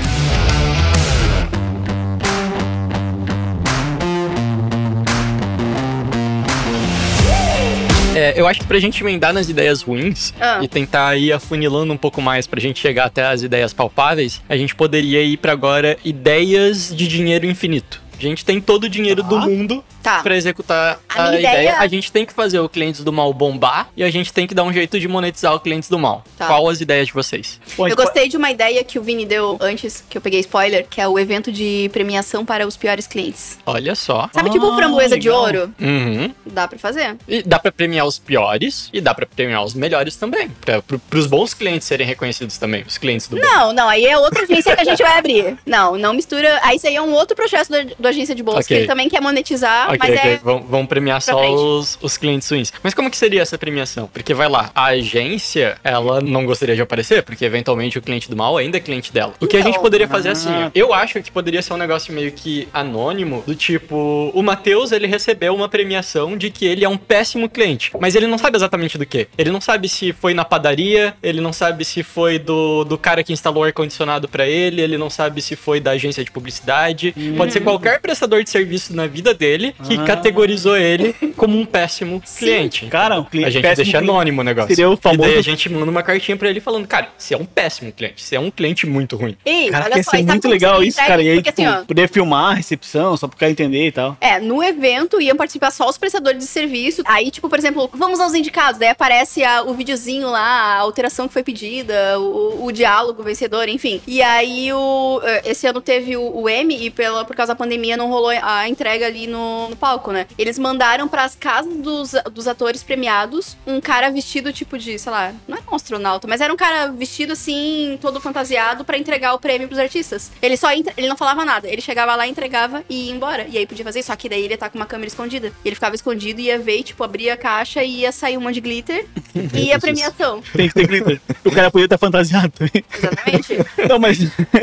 É, 8.29 8.39
eu 8.39 8.47
acho 8.47 8.59
que 8.61 8.67
pra 8.67 8.79
gente 8.79 9.01
emendar 9.03 9.33
nas 9.33 9.49
ideias 9.49 9.81
ruins 9.81 10.33
Ah. 10.39 10.59
e 10.61 10.67
tentar 10.67 11.15
ir 11.17 11.31
afunilando 11.31 11.91
um 11.93 11.97
pouco 11.97 12.21
mais 12.21 12.45
pra 12.47 12.59
gente 12.59 12.79
chegar 12.79 13.05
até 13.05 13.25
as 13.25 13.41
ideias 13.41 13.73
palpáveis, 13.73 14.41
a 14.47 14.55
gente 14.57 14.75
poderia 14.75 15.21
ir 15.23 15.37
pra 15.37 15.51
agora 15.51 15.97
ideias 16.05 16.93
de 16.95 17.07
dinheiro 17.07 17.45
infinito. 17.45 18.01
A 18.19 18.21
gente 18.21 18.43
tem 18.43 18.59
todo 18.59 18.83
o 18.83 18.89
dinheiro 18.89 19.23
do 19.23 19.39
Tá. 19.39 19.45
mundo 19.45 19.83
Tá. 20.03 20.21
pra 20.21 20.35
executar 20.35 20.99
A 21.07 21.23
a, 21.23 21.27
ideia. 21.29 21.39
ideia- 21.39 21.77
A 21.79 21.87
gente 21.87 22.11
tem 22.11 22.25
que 22.25 22.33
fazer 22.33 22.59
o 22.59 22.67
clientes 22.67 23.01
do 23.03 23.13
mal 23.13 23.33
bombar 23.33 23.89
e 23.95 24.03
a 24.03 24.09
gente 24.11 24.33
tem 24.33 24.45
que 24.45 24.53
dar 24.53 24.63
um 24.63 24.73
jeito 24.73 24.99
de 24.99 25.07
monetizar 25.07 25.53
o 25.55 25.59
clientes 25.59 25.89
do 25.89 25.97
mal. 25.97 26.23
Tá. 26.37 26.47
Qual 26.47 26.67
as 26.69 26.81
ideias 26.81 27.07
de 27.07 27.13
vocês? 27.13 27.59
Bom, 27.77 27.85
Eu 27.85 27.89
gente 27.91 27.97
gostei 27.97 28.27
de 28.27 28.35
uma 28.35 28.51
ideia 28.51 28.83
que 28.83 28.99
o 28.99 29.01
Vini 29.03 29.25
deu 29.25 29.57
antes, 29.61 30.03
que 30.09 30.17
eu 30.17 30.21
peguei 30.21 30.41
spoiler, 30.41 30.85
que 30.89 30.99
é 30.99 31.07
o 31.07 31.17
evento 31.17 31.51
de 31.51 31.89
premiação 31.93 32.45
para 32.45 32.67
os 32.67 32.75
piores 32.75 33.07
clientes. 33.07 33.57
Olha 33.65 33.95
só. 33.95 34.29
Sabe, 34.33 34.49
Ah, 34.49 34.51
tipo 34.51 34.75
framboesa 34.75 35.17
de 35.17 35.27
legal. 35.29 35.41
ouro? 35.43 35.73
Uhum. 35.79 36.33
Dá 36.45 36.67
pra 36.67 36.77
fazer. 36.77 37.15
E 37.27 37.41
dá 37.41 37.57
pra 37.59 37.71
premiar 37.71 38.05
os 38.05 38.19
piores 38.19 38.89
e 38.91 38.99
dá 38.99 39.13
pra 39.13 39.25
premiar 39.25 39.63
os 39.63 39.73
melhores 39.73 40.15
também. 40.17 40.49
Pra, 40.61 40.81
pro, 40.81 40.99
pros 40.99 41.25
bons 41.25 41.53
clientes 41.53 41.87
serem 41.87 42.05
reconhecidos 42.05 42.57
também, 42.57 42.83
os 42.87 42.97
clientes 42.97 43.27
do. 43.27 43.37
Não, 43.37 43.71
não, 43.73 43.87
aí 43.87 44.05
é 44.05 44.17
outra 44.17 44.43
agência 44.43 44.75
que 44.75 44.81
a 44.81 44.85
gente 44.85 45.01
vai 45.03 45.17
abrir. 45.17 45.57
Não, 45.65 45.97
não 45.97 46.13
mistura. 46.13 46.59
Aí 46.63 46.75
isso 46.77 46.87
aí 46.87 46.95
é 46.95 47.01
um 47.01 47.13
outro 47.13 47.35
processo 47.35 47.71
do, 47.71 47.95
do 47.97 48.07
agência 48.09 48.35
de 48.35 48.43
bolsa, 48.43 48.59
Ok. 48.59 48.67
que 48.67 48.73
ele 48.81 48.87
também 48.87 49.09
quer 49.09 49.21
monetizar, 49.21 49.87
Ok, 49.87 49.97
mas 49.99 50.17
ok. 50.17 50.31
é. 50.31 50.37
Vão, 50.37 50.61
vão 50.61 50.85
premiar 50.85 51.21
só 51.21 51.37
frente. 51.37 51.55
os, 51.55 51.97
os 52.01 52.17
clientes 52.17 52.49
ruins. 52.49 52.71
Mas 52.83 52.93
como 52.93 53.09
que 53.09 53.17
seria 53.17 53.41
essa 53.41 53.57
premiação? 53.57 54.07
Porque 54.11 54.33
vai 54.33 54.47
lá, 54.49 54.71
a 54.75 54.85
agência, 54.85 55.77
ela 55.83 56.21
não 56.21 56.45
gostaria 56.45 56.75
de 56.75 56.81
aparecer, 56.81 57.23
porque 57.23 57.43
eventualmente 57.45 57.97
o 57.97 58.01
cliente 58.01 58.29
do 58.29 58.35
mal 58.35 58.57
ainda 58.57 58.77
é 58.77 58.79
cliente 58.79 59.11
dela. 59.11 59.33
O 59.39 59.47
que 59.47 59.55
a 59.57 59.59
Então. 59.59 59.71
gente 59.71 59.81
poderia 59.81 60.07
fazer 60.07 60.29
assim, 60.29 60.49
Ah. 60.51 60.67
ó, 60.67 60.71
eu 60.73 60.93
acho 60.93 61.21
que 61.21 61.31
poderia 61.31 61.61
ser 61.61 61.73
um 61.73 61.77
negócio 61.77 62.13
meio 62.13 62.31
que 62.31 62.67
anônimo, 62.73 63.43
do 63.45 63.55
tipo, 63.55 64.31
o 64.33 64.41
Matheus, 64.41 64.91
ele 64.91 65.07
recebeu 65.07 65.53
uma 65.55 65.67
premiação 65.69 66.37
de 66.37 66.49
que 66.49 66.65
ele 66.65 66.83
é 66.85 66.89
um 66.89 66.97
péssimo 66.97 67.49
cliente, 67.49 67.91
mas 67.99 68.15
ele 68.15 68.27
não 68.27 68.37
sabe 68.37 68.57
exatamente 68.57 68.97
do 68.97 69.05
que. 69.05 69.27
Ele 69.37 69.51
não 69.51 69.61
sabe 69.61 69.87
se 69.89 70.13
foi 70.13 70.33
na 70.33 70.45
padaria, 70.45 71.13
ele 71.21 71.41
não 71.41 71.51
sabe 71.53 71.83
se 71.85 72.03
foi 72.03 72.39
do, 72.39 72.83
do 72.83 72.97
cara 72.97 73.23
que 73.23 73.33
instalou 73.33 73.63
o 73.63 73.65
ar-condicionado 73.65 74.27
pra 74.27 74.47
ele, 74.47 74.81
ele 74.81 74.97
não 74.97 75.09
sabe 75.09 75.41
se 75.41 75.55
foi 75.55 75.79
da 75.79 75.91
agência 75.91 76.23
de 76.23 76.31
publicidade. 76.31 77.13
Pode 77.37 77.53
ser 77.53 77.61
qualquer 77.61 77.98
prestador 77.99 78.43
de 78.43 78.49
serviço 78.49 78.95
na 78.95 79.07
vida 79.07 79.33
dele 79.33 79.75
que 79.87 79.95
Ah. 79.95 80.03
categorizou 80.03 80.77
ele 80.77 81.13
como 81.35 81.57
um 81.59 81.65
péssimo 81.65 82.21
Sim. 82.25 82.39
cliente. 82.45 82.85
Cara, 82.87 83.19
um 83.19 83.23
cliente 83.23 83.47
A 83.47 83.51
gente 83.51 83.61
péssimo 83.63 83.83
deixa 83.85 83.97
anônimo 83.99 84.41
o 84.41 84.43
negócio. 84.43 84.69
Seria 84.75 84.89
o 84.89 84.93
E 84.93 84.99
daí 85.01 85.17
famoso- 85.17 85.39
a 85.39 85.41
gente 85.41 85.69
manda 85.69 85.89
uma 85.91 86.03
cartinha 86.03 86.35
pra 86.37 86.49
ele 86.49 86.59
falando, 86.59 86.87
cara, 86.87 87.09
você 87.17 87.33
é 87.33 87.37
um 87.37 87.45
péssimo 87.45 87.91
cliente, 87.91 88.21
você 88.23 88.35
é 88.35 88.39
um 88.39 88.51
cliente 88.51 88.85
muito 88.85 89.15
ruim. 89.15 89.35
Ei, 89.45 89.69
Cara, 89.69 89.85
olha 89.85 89.97
ia 89.97 90.03
só, 90.03 90.11
ser 90.11 90.19
e 90.19 90.23
muito 90.23 90.47
legal 90.47 90.83
isso, 90.83 90.97
cara. 90.97 91.21
E 91.21 91.29
aí, 91.29 91.35
Porque 91.37 91.51
tipo, 91.51 91.67
assim, 91.67 91.81
ó. 91.81 91.85
poder 91.85 92.09
filmar 92.09 92.51
a 92.51 92.53
recepção, 92.55 93.15
só 93.17 93.27
cara 93.27 93.51
entender 93.51 93.87
e 93.87 93.91
tal. 93.91 94.17
É, 94.21 94.39
no 94.39 94.63
evento 94.63 95.21
iam 95.21 95.35
participar 95.37 95.71
só 95.71 95.87
os 95.89 95.97
prestadores 95.97 96.39
de 96.39 96.45
serviço. 96.45 97.01
Aí, 97.05 97.31
tipo, 97.31 97.47
por 97.49 97.57
exemplo, 97.57 97.89
vamos 97.93 98.19
aos 98.19 98.33
indicados. 98.33 98.79
Daí 98.79 98.89
aparece 98.89 99.43
a- 99.43 99.63
o 99.63 99.73
videozinho 99.73 100.29
lá, 100.29 100.41
a 100.41 100.77
alteração 100.79 101.27
que 101.27 101.33
foi 101.33 101.43
pedida, 101.43 102.19
o, 102.19 102.65
o 102.65 102.71
diálogo 102.71 103.23
vencedor, 103.23 103.67
enfim. 103.69 104.01
E 104.07 104.21
aí, 104.21 104.71
o, 104.73 105.21
eh, 105.23 105.41
esse 105.45 105.67
ano 105.67 105.81
teve 105.81 106.15
o, 106.17 106.41
o 106.41 106.49
M 106.49 106.75
e 106.85 106.89
pela, 106.89 107.23
por 107.25 107.35
causa 107.35 107.53
da 107.53 107.55
pandemia 107.55 107.88
não 107.97 108.07
rolou 108.09 108.29
a 108.29 108.67
entrega 108.67 109.05
ali 109.05 109.27
no, 109.27 109.69
no 109.69 109.75
palco, 109.75 110.11
né? 110.11 110.25
Eles 110.37 110.57
mandaram 110.59 111.07
pras 111.07 111.35
casas 111.35 111.75
dos, 111.77 112.13
dos 112.31 112.47
atores 112.47 112.83
premiados 112.83 113.57
um 113.65 113.79
cara 113.81 114.09
vestido, 114.09 114.51
tipo 114.53 114.77
de, 114.77 114.97
sei 114.99 115.11
lá, 115.11 115.33
não 115.47 115.57
era 115.57 115.65
um 115.71 115.75
astronauta, 115.75 116.27
mas 116.27 116.41
era 116.41 116.53
um 116.53 116.57
cara 116.57 116.87
vestido 116.91 117.33
assim, 117.33 117.97
todo 118.01 118.19
fantasiado 118.19 118.83
pra 118.85 118.97
entregar 118.97 119.33
o 119.33 119.39
prêmio 119.39 119.67
pros 119.67 119.79
artistas. 119.79 120.31
Ele 120.41 120.57
só 120.57 120.71
entre- 120.71 120.93
ele 120.97 121.07
não 121.07 121.17
falava 121.17 121.43
nada, 121.45 121.67
ele 121.67 121.81
chegava 121.81 122.15
lá, 122.15 122.27
entregava 122.27 122.83
e 122.89 123.07
ia 123.07 123.11
embora. 123.13 123.45
E 123.49 123.57
aí 123.57 123.65
podia 123.65 123.83
fazer 123.85 123.99
isso, 123.99 124.07
só 124.07 124.15
que 124.15 124.27
daí 124.29 124.39
ele 124.41 124.49
ia 124.49 124.53
estar 124.55 124.69
com 124.69 124.77
uma 124.77 124.85
câmera 124.85 125.07
escondida. 125.07 125.51
E 125.63 125.67
ele 125.67 125.75
ficava 125.75 125.95
escondido, 125.95 126.39
ia 126.41 126.57
ver, 126.59 126.83
tipo, 126.83 127.03
abria 127.03 127.33
a 127.33 127.37
caixa 127.37 127.83
e 127.83 128.01
ia 128.01 128.11
sair 128.11 128.37
um 128.37 128.41
monte 128.41 128.55
de 128.55 128.61
glitter 128.61 129.05
e 129.53 129.71
a 129.71 129.79
premiação. 129.79 130.41
Tem 130.53 130.67
que 130.67 130.73
ter 130.73 130.87
glitter. 130.87 131.21
o 131.45 131.51
cara 131.51 131.69
podia 131.71 131.85
estar 131.85 131.97
fantasiado 131.97 132.49
também. 132.49 132.83
Exatamente. 132.93 133.57
Não, 133.87 133.99
mas, 133.99 134.17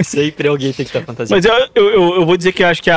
Sempre 0.07 0.49
alguém 0.49 0.73
tem 0.73 0.85
que 0.85 0.91
estar 0.97 1.03
fantasiado. 1.05 1.31
mas 1.31 1.45
eu, 1.45 1.85
eu, 1.85 1.91
eu- 1.93 2.15
eu 2.17 2.27
vou 2.27 2.37
dizer 2.37 2.53
que 2.53 2.63
eu 2.63 2.67
acho 2.69 2.83
que 2.83 2.91
a 2.91 2.97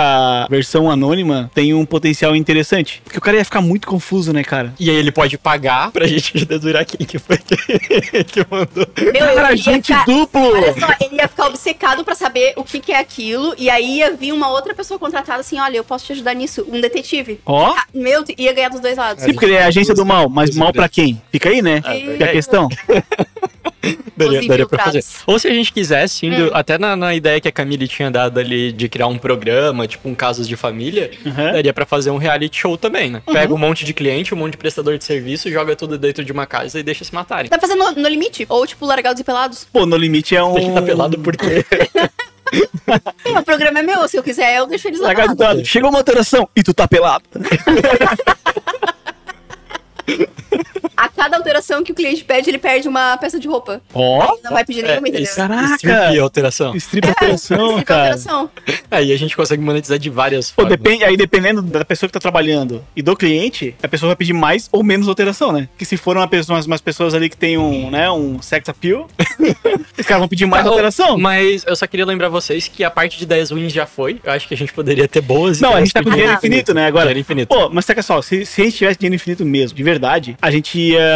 versão 0.49 0.89
anônima 0.89 1.49
tem 1.53 1.73
um 1.73 1.85
potencial 1.85 2.35
interessante. 2.35 3.01
Porque 3.03 3.17
o 3.17 3.21
cara 3.21 3.37
ia 3.37 3.45
ficar 3.45 3.61
muito 3.61 3.87
confuso, 3.87 4.31
né, 4.33 4.43
cara? 4.43 4.73
E 4.79 4.89
aí 4.89 4.95
ele 4.95 5.11
pode 5.11 5.37
pagar 5.37 5.91
pra 5.91 6.07
gente 6.07 6.33
dedurar 6.45 6.85
quem 6.85 7.05
que 7.05 7.17
foi 7.19 7.37
que, 7.37 7.55
que 8.25 8.39
mandou. 8.49 8.87
Meu, 8.97 9.35
Cara, 9.35 9.51
ia 9.51 9.57
gente 9.57 9.87
ficar- 9.93 10.05
duplo! 10.05 10.41
Olha 10.41 10.73
só, 10.79 10.87
ele 11.01 11.15
ia 11.15 11.27
ficar 11.27 11.47
obcecado 11.47 12.03
pra 12.03 12.15
saber 12.15 12.53
o 12.55 12.63
que, 12.63 12.79
que 12.79 12.91
é 12.91 12.99
aquilo, 12.99 13.53
e 13.57 13.69
aí 13.69 13.97
ia 13.97 14.11
vir 14.15 14.31
uma 14.33 14.49
outra 14.49 14.73
pessoa 14.73 14.99
contratada 14.99 15.39
assim: 15.41 15.59
olha, 15.59 15.77
eu 15.77 15.83
posso 15.83 16.05
te 16.05 16.13
ajudar 16.13 16.33
nisso, 16.33 16.65
um 16.71 16.79
detetive. 16.79 17.39
Ó. 17.45 17.73
Ah, 17.75 17.83
Meu, 17.93 18.23
ia 18.37 18.53
ganhar 18.53 18.69
dos 18.69 18.79
dois 18.79 18.97
lados. 18.97 19.23
Sim, 19.23 19.33
porque 19.33 19.45
ele 19.45 19.55
é 19.55 19.63
a 19.63 19.67
agência 19.67 19.93
do 19.93 20.05
mal, 20.05 20.29
mas 20.29 20.55
mal 20.55 20.71
pra 20.73 20.87
quem? 20.89 21.21
Fica 21.31 21.49
aí, 21.49 21.61
né? 21.61 21.81
É. 21.85 21.99
Fica 22.11 22.25
a 22.25 22.27
questão. 22.29 22.67
Daria, 24.17 24.45
daria 24.47 24.67
pra 24.67 24.83
fazer. 24.83 25.03
Ou 25.25 25.39
se 25.39 25.47
a 25.47 25.53
gente 25.53 25.71
quisesse, 25.71 26.25
indo 26.25 26.47
Hum. 26.47 26.51
até 26.53 26.77
na, 26.77 26.95
na 26.95 27.15
ideia 27.15 27.39
que 27.39 27.47
a 27.47 27.51
Camille 27.51 27.87
tinha 27.87 28.11
dado 28.11 28.37
ali 28.39 28.73
de 28.73 28.89
criar 28.89 29.07
um 29.07 29.17
programa, 29.17 29.87
tipo 29.87 30.09
um 30.09 30.13
casos 30.15 30.47
de 30.47 30.55
família, 30.57 31.11
Uhum. 31.25 31.33
daria 31.53 31.73
pra 31.73 31.85
fazer 31.85 32.11
um 32.11 32.17
reality 32.17 32.57
show 32.59 32.77
também, 32.77 33.09
né? 33.09 33.21
Pega 33.31 33.53
um 33.53 33.57
monte 33.57 33.85
de 33.85 33.93
cliente, 33.93 34.33
um 34.33 34.37
monte 34.37 34.51
de 34.51 34.57
prestador 34.57 34.97
de 34.97 35.05
serviço, 35.05 35.49
joga 35.49 35.75
tudo 35.75 35.97
dentro 35.97 36.25
de 36.25 36.31
uma 36.33 36.45
casa 36.45 36.79
e 36.79 36.83
deixa 36.83 37.05
se 37.05 37.13
matarem. 37.13 37.49
Dá 37.49 37.57
pra 37.57 37.67
fazer 37.67 37.79
no, 37.79 37.91
no 37.93 38.09
limite? 38.09 38.45
Ou, 38.49 38.67
tipo, 38.67 38.85
largados 38.85 39.21
e 39.21 39.23
pelados? 39.23 39.65
Pô, 39.71 39.85
no 39.85 39.95
limite 39.95 40.35
é 40.35 40.43
um. 40.43 40.53
Tem 40.55 40.63
que 40.63 40.69
estar 40.69 40.81
pelado 40.81 41.17
porque. 41.19 41.65
Sim, 43.25 43.37
o 43.37 43.43
programa 43.43 43.79
é 43.79 43.83
meu, 43.83 44.07
se 44.07 44.17
eu 44.17 44.23
quiser, 44.23 44.57
eu 44.57 44.65
deixo 44.65 44.87
eles 44.87 44.99
pelado. 44.99 45.63
Chegou 45.65 45.89
uma 45.89 45.99
alteração 45.99 46.49
e 46.55 46.63
tu 46.63 46.73
tá 46.73 46.87
pelado. 46.87 47.23
Cada 51.19 51.35
alteração 51.35 51.83
que 51.83 51.91
o 51.91 51.95
cliente 51.95 52.23
pede, 52.23 52.49
ele 52.49 52.57
perde 52.57 52.87
uma 52.87 53.17
peça 53.17 53.37
de 53.37 53.45
roupa. 53.47 53.81
Ó. 53.93 54.37
Não 54.41 54.51
vai 54.51 54.63
pedir 54.63 54.83
nenhuma, 54.83 55.07
entendeu? 55.07 55.23
isso- 55.23 55.35
Caraca! 55.35 55.75
strip 55.75 56.19
alteração. 56.19 56.75
Strip 56.77 57.07
alteração, 57.09 57.77
Sim, 57.77 57.83
cara. 57.83 58.01
alteração. 58.03 58.49
Aí 58.89 59.11
a 59.11 59.17
gente 59.17 59.35
consegue 59.35 59.61
monetizar 59.61 59.99
de 59.99 60.09
várias 60.09 60.49
Pô, 60.51 60.61
formas. 60.61 60.77
depende, 60.77 61.03
aí 61.03 61.17
dependendo 61.17 61.61
da 61.61 61.83
pessoa 61.83 62.07
que 62.07 62.13
tá 62.13 62.19
trabalhando 62.21 62.83
e 62.95 63.01
do 63.01 63.15
cliente, 63.17 63.75
a 63.83 63.87
pessoa 63.87 64.09
vai 64.09 64.15
pedir 64.15 64.31
mais 64.33 64.69
ou 64.71 64.81
menos 64.81 65.07
alteração, 65.09 65.51
né? 65.51 65.67
Que 65.77 65.83
se 65.83 65.97
for 65.97 66.15
uma 66.15 66.27
pessoa, 66.27 66.55
umas, 66.55 66.65
umas 66.65 66.81
pessoas 66.81 67.13
ali 67.13 67.29
que 67.29 67.35
tem 67.37 67.57
um, 67.57 67.89
né, 67.91 68.09
um 68.09 68.41
sex 68.41 68.69
appeal, 68.69 69.07
os 69.97 70.05
caras 70.05 70.19
vão 70.21 70.27
pedir 70.27 70.45
mais 70.45 70.63
Tá, 70.63 70.69
alteração. 70.69 71.17
Mas 71.17 71.65
eu 71.65 71.75
só 71.75 71.85
queria 71.85 72.05
lembrar 72.05 72.29
vocês 72.29 72.67
que 72.67 72.83
a 72.83 72.89
parte 72.91 73.17
de 73.17 73.25
10 73.25 73.51
wins 73.51 73.73
já 73.73 73.85
foi. 73.85 74.19
Eu 74.23 74.31
acho 74.31 74.47
que 74.47 74.53
a 74.53 74.57
gente 74.57 74.71
poderia 74.73 75.07
ter 75.07 75.21
boas 75.21 75.59
Não, 75.59 75.73
a 75.73 75.79
gente 75.79 75.93
tá 75.93 76.03
com 76.03 76.09
dinheiro 76.09 76.33
infinito, 76.33 76.73
né? 76.73 76.85
Agora. 76.87 77.05
Dinheiro 77.07 77.19
infinito. 77.19 77.47
Pô, 77.49 77.69
mas 77.69 77.85
saca 77.85 78.01
só, 78.01 78.21
se, 78.21 78.45
se 78.45 78.61
a 78.61 78.65
gente 78.65 78.77
tivesse 78.77 78.99
dinheiro 78.99 79.15
infinito 79.15 79.45
mesmo, 79.45 79.75
de 79.75 79.83
verdade, 79.83 80.37
a 80.41 80.49
gente 80.51 80.77
ia 80.79 81.08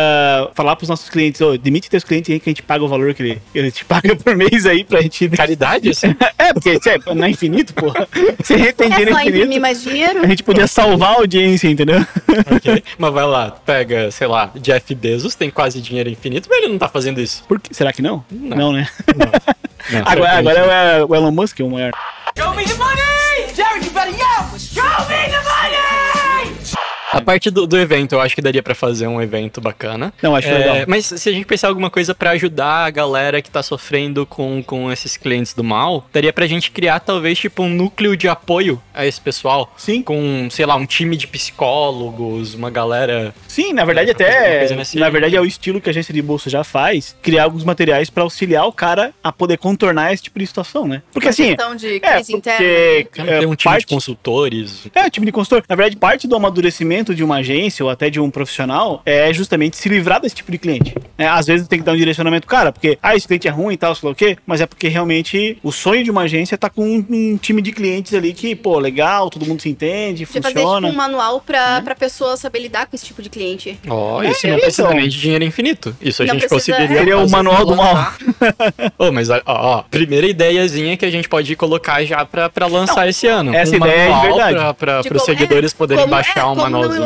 falar 0.53 0.75
pros 0.75 0.89
nossos 0.89 1.09
clientes, 1.09 1.39
ô, 1.41 1.57
demite 1.57 1.89
teus 1.89 2.03
clientes 2.03 2.31
aí 2.33 2.39
que 2.39 2.49
a 2.49 2.51
gente 2.51 2.63
paga 2.63 2.83
o 2.83 2.87
valor 2.87 3.13
que 3.13 3.23
ele, 3.23 3.41
ele 3.53 3.71
te 3.71 3.83
paga 3.85 4.15
por 4.17 4.35
mês 4.35 4.65
aí 4.65 4.83
pra 4.83 5.01
gente. 5.01 5.29
Caridade, 5.29 5.89
assim? 5.89 6.15
É, 6.37 6.51
porque 6.53 6.71
é, 6.71 7.13
não 7.15 7.23
é 7.23 7.29
infinito, 7.29 7.73
porra. 7.73 8.05
Se 8.43 8.53
a 8.53 8.57
gente 8.57 8.73
tem 8.73 8.87
É 8.87 8.97
dinheiro 8.97 9.11
infinito, 9.21 9.61
mais 9.61 9.81
dinheiro? 9.81 10.19
a 10.21 10.27
gente 10.27 10.43
podia 10.43 10.67
salvar 10.67 11.11
a 11.11 11.15
audiência, 11.15 11.69
entendeu? 11.69 12.05
ok. 12.53 12.83
Mas 12.97 13.13
vai 13.13 13.25
lá, 13.25 13.51
pega, 13.51 14.11
sei 14.11 14.27
lá, 14.27 14.51
Jeff 14.57 14.93
Bezos, 14.93 15.35
tem 15.35 15.49
quase 15.49 15.79
dinheiro 15.81 16.09
infinito, 16.09 16.49
mas 16.49 16.57
ele 16.59 16.67
não 16.67 16.77
tá 16.77 16.89
fazendo 16.89 17.21
isso. 17.21 17.43
Por 17.47 17.59
quê? 17.61 17.73
Será 17.73 17.93
que 17.93 18.01
não? 18.01 18.25
Não, 18.29 18.73
né? 18.73 18.89
Não, 19.15 19.99
Agora, 20.01 20.31
certamente 20.33 20.57
agora 20.59 20.59
é 20.59 21.05
o 21.05 21.15
Elon 21.15 21.31
Musk, 21.31 21.59
o 21.61 21.69
maior. 21.69 21.91
A 27.17 27.21
parte 27.21 27.49
do, 27.49 27.65
do 27.67 27.77
evento, 27.77 28.13
eu 28.13 28.21
acho 28.21 28.35
que 28.35 28.41
daria 28.41 28.61
pra 28.63 28.73
fazer 28.75 29.07
um 29.07 29.21
evento 29.21 29.61
bacana. 29.61 30.13
Não, 30.21 30.35
acho 30.35 30.47
É, 30.47 30.57
legal. 30.57 30.75
Mas 30.87 31.05
se 31.05 31.29
a 31.29 31.31
gente 31.31 31.45
pensar 31.45 31.67
alguma 31.67 31.89
coisa 31.89 32.13
pra 32.15 32.31
ajudar 32.31 32.85
a 32.85 32.89
galera 32.89 33.41
que 33.41 33.49
tá 33.49 33.61
sofrendo 33.63 34.25
com, 34.25 34.63
com 34.63 34.91
esses 34.91 35.17
clientes 35.17 35.53
do 35.53 35.63
mal, 35.63 36.07
daria 36.11 36.33
pra 36.33 36.47
gente 36.47 36.71
criar 36.71 36.99
talvez 36.99 37.37
tipo 37.37 37.63
um 37.63 37.69
núcleo 37.69 38.15
de 38.17 38.27
apoio 38.27 38.81
a 38.93 39.05
esse 39.05 39.19
pessoal. 39.21 39.73
Sim. 39.77 40.01
Com, 40.01 40.47
sei 40.49 40.65
lá, 40.65 40.75
um 40.75 40.85
time 40.85 41.15
de 41.15 41.27
psicólogos, 41.27 42.53
uma 42.53 42.69
galera. 42.69 43.33
Sim, 43.47 43.73
na 43.73 43.83
verdade 43.85 44.11
Alguma 44.11 44.29
até, 44.29 44.75
na 44.95 45.09
verdade 45.09 45.35
é 45.35 45.41
o 45.41 45.45
estilo 45.45 45.81
que 45.81 45.89
a 45.89 45.91
agência 45.91 46.13
de 46.13 46.21
bolsa 46.21 46.49
já 46.49 46.63
faz, 46.63 47.15
criar 47.21 47.43
alguns 47.43 47.63
materiais 47.63 48.09
pra 48.09 48.23
auxiliar 48.23 48.65
o 48.67 48.71
cara 48.71 49.13
a 49.23 49.31
poder 49.31 49.57
contornar 49.57 50.13
esse 50.13 50.23
tipo 50.23 50.39
de 50.39 50.47
situação, 50.47 50.87
né? 50.87 51.01
Porque 51.11 51.27
assim, 51.27 51.47
questão 51.55 51.75
de 51.75 51.97
é, 51.97 51.99
crise 51.99 52.33
interna. 52.35 52.57
porque 53.03 53.21
é, 53.21 53.39
Tem 53.39 53.47
um 53.47 53.55
time 53.55 53.71
parte, 53.71 53.87
de 53.87 53.93
consultores. 53.93 54.87
é, 54.93 55.09
time 55.09 55.25
de 55.25 55.31
consultor. 55.31 55.63
Na 55.67 55.75
verdade, 55.75 55.95
parte 55.97 56.27
do 56.27 56.35
amadurecimento 56.35 57.02
de 57.11 57.23
uma 57.23 57.37
agência 57.37 57.83
ou 57.83 57.89
até 57.89 58.07
de 58.07 58.19
um 58.19 58.29
profissional 58.29 59.01
é 59.03 59.33
justamente 59.33 59.75
se 59.77 59.89
livrar 59.89 60.21
desse 60.21 60.35
tipo 60.35 60.51
de 60.51 60.59
cliente. 60.59 60.93
É, 61.17 61.25
às 61.27 61.47
vezes 61.47 61.67
tem 61.67 61.79
que 61.79 61.85
dar 61.85 61.93
um 61.93 61.97
direcionamento, 61.97 62.45
cara, 62.45 62.71
porque, 62.71 62.99
ah, 63.01 63.15
esse 63.15 63.25
cliente 63.27 63.47
é 63.47 63.51
ruim 63.51 63.73
e 63.73 63.77
tal, 63.77 63.95
sei 63.95 64.07
lá 64.07 64.11
o 64.11 64.15
quê, 64.15 64.37
mas 64.45 64.61
é 64.61 64.67
porque 64.67 64.87
realmente 64.87 65.57
o 65.63 65.71
sonho 65.71 66.03
de 66.03 66.11
uma 66.11 66.21
agência 66.21 66.53
é 66.53 66.57
tá 66.57 66.69
com 66.69 66.83
um, 66.85 67.03
um 67.09 67.37
time 67.37 67.63
de 67.63 67.71
clientes 67.71 68.13
ali 68.13 68.31
que, 68.33 68.55
pô, 68.55 68.77
legal, 68.77 69.31
todo 69.31 69.45
mundo 69.45 69.61
se 69.61 69.69
entende, 69.69 70.19
De 70.19 70.25
fazer 70.27 70.49
tipo, 70.49 70.59
funciona. 70.59 70.87
um 70.87 70.93
manual 70.93 71.41
pra, 71.41 71.81
pra 71.81 71.95
pessoa 71.95 72.37
saber 72.37 72.59
lidar 72.59 72.85
com 72.85 72.95
esse 72.95 73.05
tipo 73.05 73.21
de 73.23 73.29
cliente. 73.29 73.79
Ó, 73.87 74.21
É, 74.21 74.29
isso 74.29 74.45
não 74.47 74.53
isso. 74.57 74.63
precisa 74.65 74.93
nem 74.93 75.07
de 75.09 75.19
dinheiro 75.19 75.43
infinito. 75.43 75.95
Isso 76.01 76.21
a 76.21 76.25
Não 76.25 76.33
gente 76.35 76.47
precisa- 76.47 76.73
conseguiria. 76.75 76.97
Seria 76.99 77.17
o 77.17 77.21
fazer 77.21 77.31
manual 77.31 77.65
do 77.65 77.75
mal. 77.75 78.13
Ô, 78.99 79.11
mas 79.11 79.29
ó, 79.29 79.41
ó, 79.45 79.81
primeira 79.83 80.27
ideiazinha 80.27 80.97
que 80.97 81.05
a 81.05 81.09
gente 81.11 81.27
pode 81.29 81.55
colocar 81.55 82.03
já 82.03 82.25
pra, 82.25 82.49
pra 82.49 82.67
lançar 82.67 83.07
esse 83.07 83.25
ano. 83.27 83.53
essa 83.55 83.73
um 83.73 83.77
ideia 83.77 83.93
é 83.93 84.05
de 84.05 84.11
manual 84.11 84.23
verdade. 84.37 84.53
Pra, 84.57 84.73
pra, 84.73 85.03
pros 85.03 85.23
como- 85.23 85.25
seguidores 85.25 85.71
é, 85.71 85.75
poderem 85.75 86.03
como- 86.03 86.11
baixar 86.15 86.41
é, 86.41 86.45
um 86.45 86.55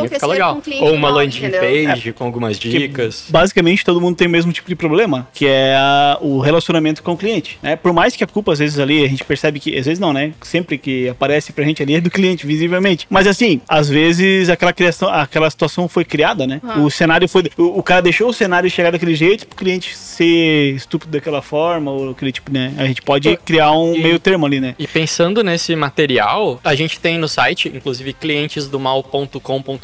fica 0.09 0.27
legal. 0.27 0.61
um 0.67 0.83
Ou 0.83 0.93
uma 0.93 1.09
landing 1.09 1.37
entendeu? 1.37 1.61
page 1.61 2.13
com 2.13 2.23
algumas 2.25 2.57
dicas. 2.59 3.25
Basicamente, 3.29 3.83
todo 3.85 3.99
mundo 4.01 4.15
tem 4.15 4.27
o 4.27 4.31
mesmo 4.31 4.51
tipo 4.51 4.67
de 4.67 4.75
problema, 4.75 5.27
que 5.33 5.45
é 5.47 5.75
a- 5.75 6.17
o 6.21 6.39
relacionamento 6.39 7.01
com 7.03 7.13
o 7.13 7.17
cliente. 7.17 7.57
Né? 7.61 7.75
Por 7.75 7.93
mais 7.93 8.15
que 8.15 8.23
a 8.23 8.27
culpa, 8.27 8.53
às 8.53 8.59
vezes, 8.59 8.79
ali, 8.79 9.03
a 9.03 9.07
gente 9.07 9.23
percebe 9.23 9.59
que, 9.59 9.77
às 9.77 9.85
vezes 9.85 9.99
não, 9.99 10.13
né? 10.13 10.31
Sempre 10.41 10.77
que 10.77 11.07
aparece 11.09 11.51
pra 11.53 11.63
gente 11.65 11.81
ali 11.81 11.95
é 11.95 12.01
do 12.01 12.09
cliente, 12.09 12.45
visivelmente. 12.47 13.05
Mas 13.09 13.27
assim, 13.27 13.61
às 13.67 13.89
vezes 13.89 14.49
aquela 14.49 14.73
criação, 14.73 15.09
aquela 15.09 15.49
situação 15.49 15.87
foi 15.87 16.03
criada, 16.05 16.45
né? 16.47 16.61
Ah. 16.63 16.79
O 16.79 16.89
cenário 16.89 17.27
foi. 17.27 17.43
O, 17.57 17.79
o 17.79 17.83
cara 17.83 18.01
deixou 18.01 18.29
o 18.29 18.33
cenário 18.33 18.69
chegar 18.69 18.91
daquele 18.91 19.15
jeito 19.15 19.45
pro 19.47 19.57
cliente 19.57 19.95
ser 19.95 20.75
estúpido 20.75 21.11
daquela 21.11 21.41
forma, 21.41 21.91
ou 21.91 22.11
aquele 22.11 22.31
tipo, 22.31 22.51
né? 22.51 22.73
A 22.77 22.85
gente 22.85 23.01
pode 23.01 23.35
criar 23.37 23.71
um 23.71 23.93
E- 23.95 24.01
meio 24.01 24.19
termo 24.19 24.45
ali, 24.45 24.59
né? 24.59 24.75
E 24.77 24.87
pensando 24.87 25.43
nesse 25.43 25.75
material, 25.75 26.59
a 26.63 26.75
gente 26.75 26.99
tem 26.99 27.17
no 27.17 27.27
site, 27.27 27.71
inclusive 27.73 28.13
clientesdomal.com.br 28.13 29.76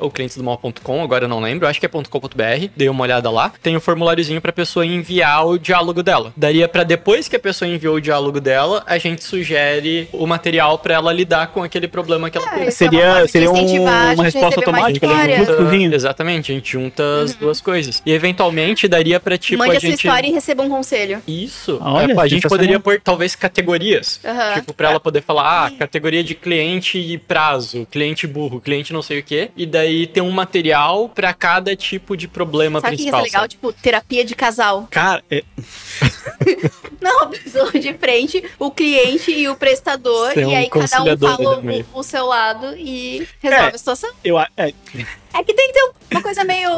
ou 0.00 0.10
clientesdomal.com, 0.10 1.02
agora 1.02 1.24
eu 1.24 1.28
não 1.28 1.40
lembro, 1.40 1.66
eu 1.66 1.70
acho 1.70 1.78
que 1.80 1.86
é 1.86 1.88
.com.br, 1.88 2.66
dei 2.76 2.88
uma 2.88 3.02
olhada 3.02 3.30
lá. 3.30 3.52
Tem 3.62 3.76
um 3.76 3.80
formuláriozinho 3.80 4.40
pra 4.40 4.52
pessoa 4.52 4.84
enviar 4.86 5.46
o 5.46 5.58
diálogo 5.58 6.02
dela. 6.02 6.32
Daria 6.36 6.68
pra 6.68 6.82
depois 6.84 7.28
que 7.28 7.36
a 7.36 7.40
pessoa 7.40 7.68
enviou 7.68 7.96
o 7.96 8.00
diálogo 8.00 8.40
dela, 8.40 8.82
a 8.86 8.98
gente 8.98 9.22
sugere 9.24 10.08
o 10.12 10.26
material 10.26 10.78
pra 10.78 10.94
ela 10.94 11.12
lidar 11.12 11.48
com 11.48 11.62
aquele 11.62 11.88
problema 11.88 12.30
que 12.30 12.38
ela 12.38 12.46
É, 12.46 12.50
teve. 12.54 12.66
é 12.66 12.70
Seria- 12.70 13.28
seria 13.28 13.50
um- 13.50 13.82
uma 13.82 14.14
gente 14.16 14.22
resposta 14.24 14.60
automática, 14.60 15.06
né? 15.06 15.36
Junto. 15.36 15.46
Fluxozinho. 15.54 15.94
Exatamente, 15.94 16.52
a 16.52 16.54
gente 16.54 16.72
junta 16.72 17.02
as 17.22 17.34
duas 17.34 17.60
coisas. 17.60 18.02
E 18.04 18.12
eventualmente 18.12 18.86
daria 18.88 19.18
pra 19.20 19.36
tipo 19.38 19.58
Mande 19.58 19.72
a 19.74 19.76
a 19.76 19.80
sua 19.80 19.90
gente 19.90 20.06
história 20.06 20.26
e 20.28 20.32
receba 20.32 20.62
um 20.62 20.68
conselho. 20.68 21.22
isso. 21.26 21.78
Olha, 21.82 22.12
É, 22.12 22.20
a 22.20 22.26
gente 22.26 22.48
poderia 22.48 22.80
pôr 22.80 23.00
talvez 23.02 23.34
categorias. 23.34 24.20
Aham. 24.24 24.54
Tipo, 24.54 24.74
pra 24.74 24.90
ela 24.90 25.00
poder 25.00 25.22
falar, 25.22 25.66
ah, 25.66 25.70
categoria 25.70 26.22
de 26.24 26.34
cliente 26.34 26.98
e 26.98 27.18
prazo, 27.18 27.86
cliente 27.90 28.26
burro, 28.26 28.60
cliente 28.60 28.92
não 28.92 29.02
sei 29.02 29.18
o 29.20 29.22
quê. 29.32 29.50
E 29.56 29.64
daí 29.66 30.06
ter 30.06 30.20
um 30.20 30.30
material 30.30 31.08
pra 31.08 31.32
cada 31.32 31.74
tipo 31.74 32.16
de 32.16 32.28
problema 32.28 32.80
Sabe 32.80 32.94
o 32.94 32.98
que 32.98 33.04
que 33.04 33.10
principal. 33.10 33.20
ser 33.20 33.26
legal? 33.26 33.40
sabe? 33.42 33.50
Tipo, 33.50 33.72
terapia 33.72 34.24
de 34.24 34.34
casal. 34.34 34.86
Cara, 34.90 35.22
é- 35.30 35.44
Não, 37.00 37.22
a 37.22 37.26
pessoa 37.26 37.70
de 37.72 37.92
frente, 37.94 38.44
o 38.60 38.70
cliente 38.70 39.32
e 39.32 39.48
o 39.48 39.56
prestador. 39.56 40.32
Um 40.36 40.50
e 40.50 40.54
aí 40.54 40.68
cada 40.70 41.02
um 41.02 41.18
fala 41.18 41.58
o, 41.94 41.98
o 41.98 42.02
seu 42.04 42.26
lado 42.26 42.76
e 42.76 43.26
resolve 43.40 43.66
É. 43.66 43.74
a 43.74 43.78
situação. 43.78 44.10
eu, 44.24 44.38
a- 44.38 44.48
é, 44.56 44.68
É 45.34 45.42
que 45.42 45.52
tem 45.52 45.66
que 45.68 45.72
ter 45.72 45.90
uma 46.12 46.22
coisa 46.22 46.44
meio 46.44 46.70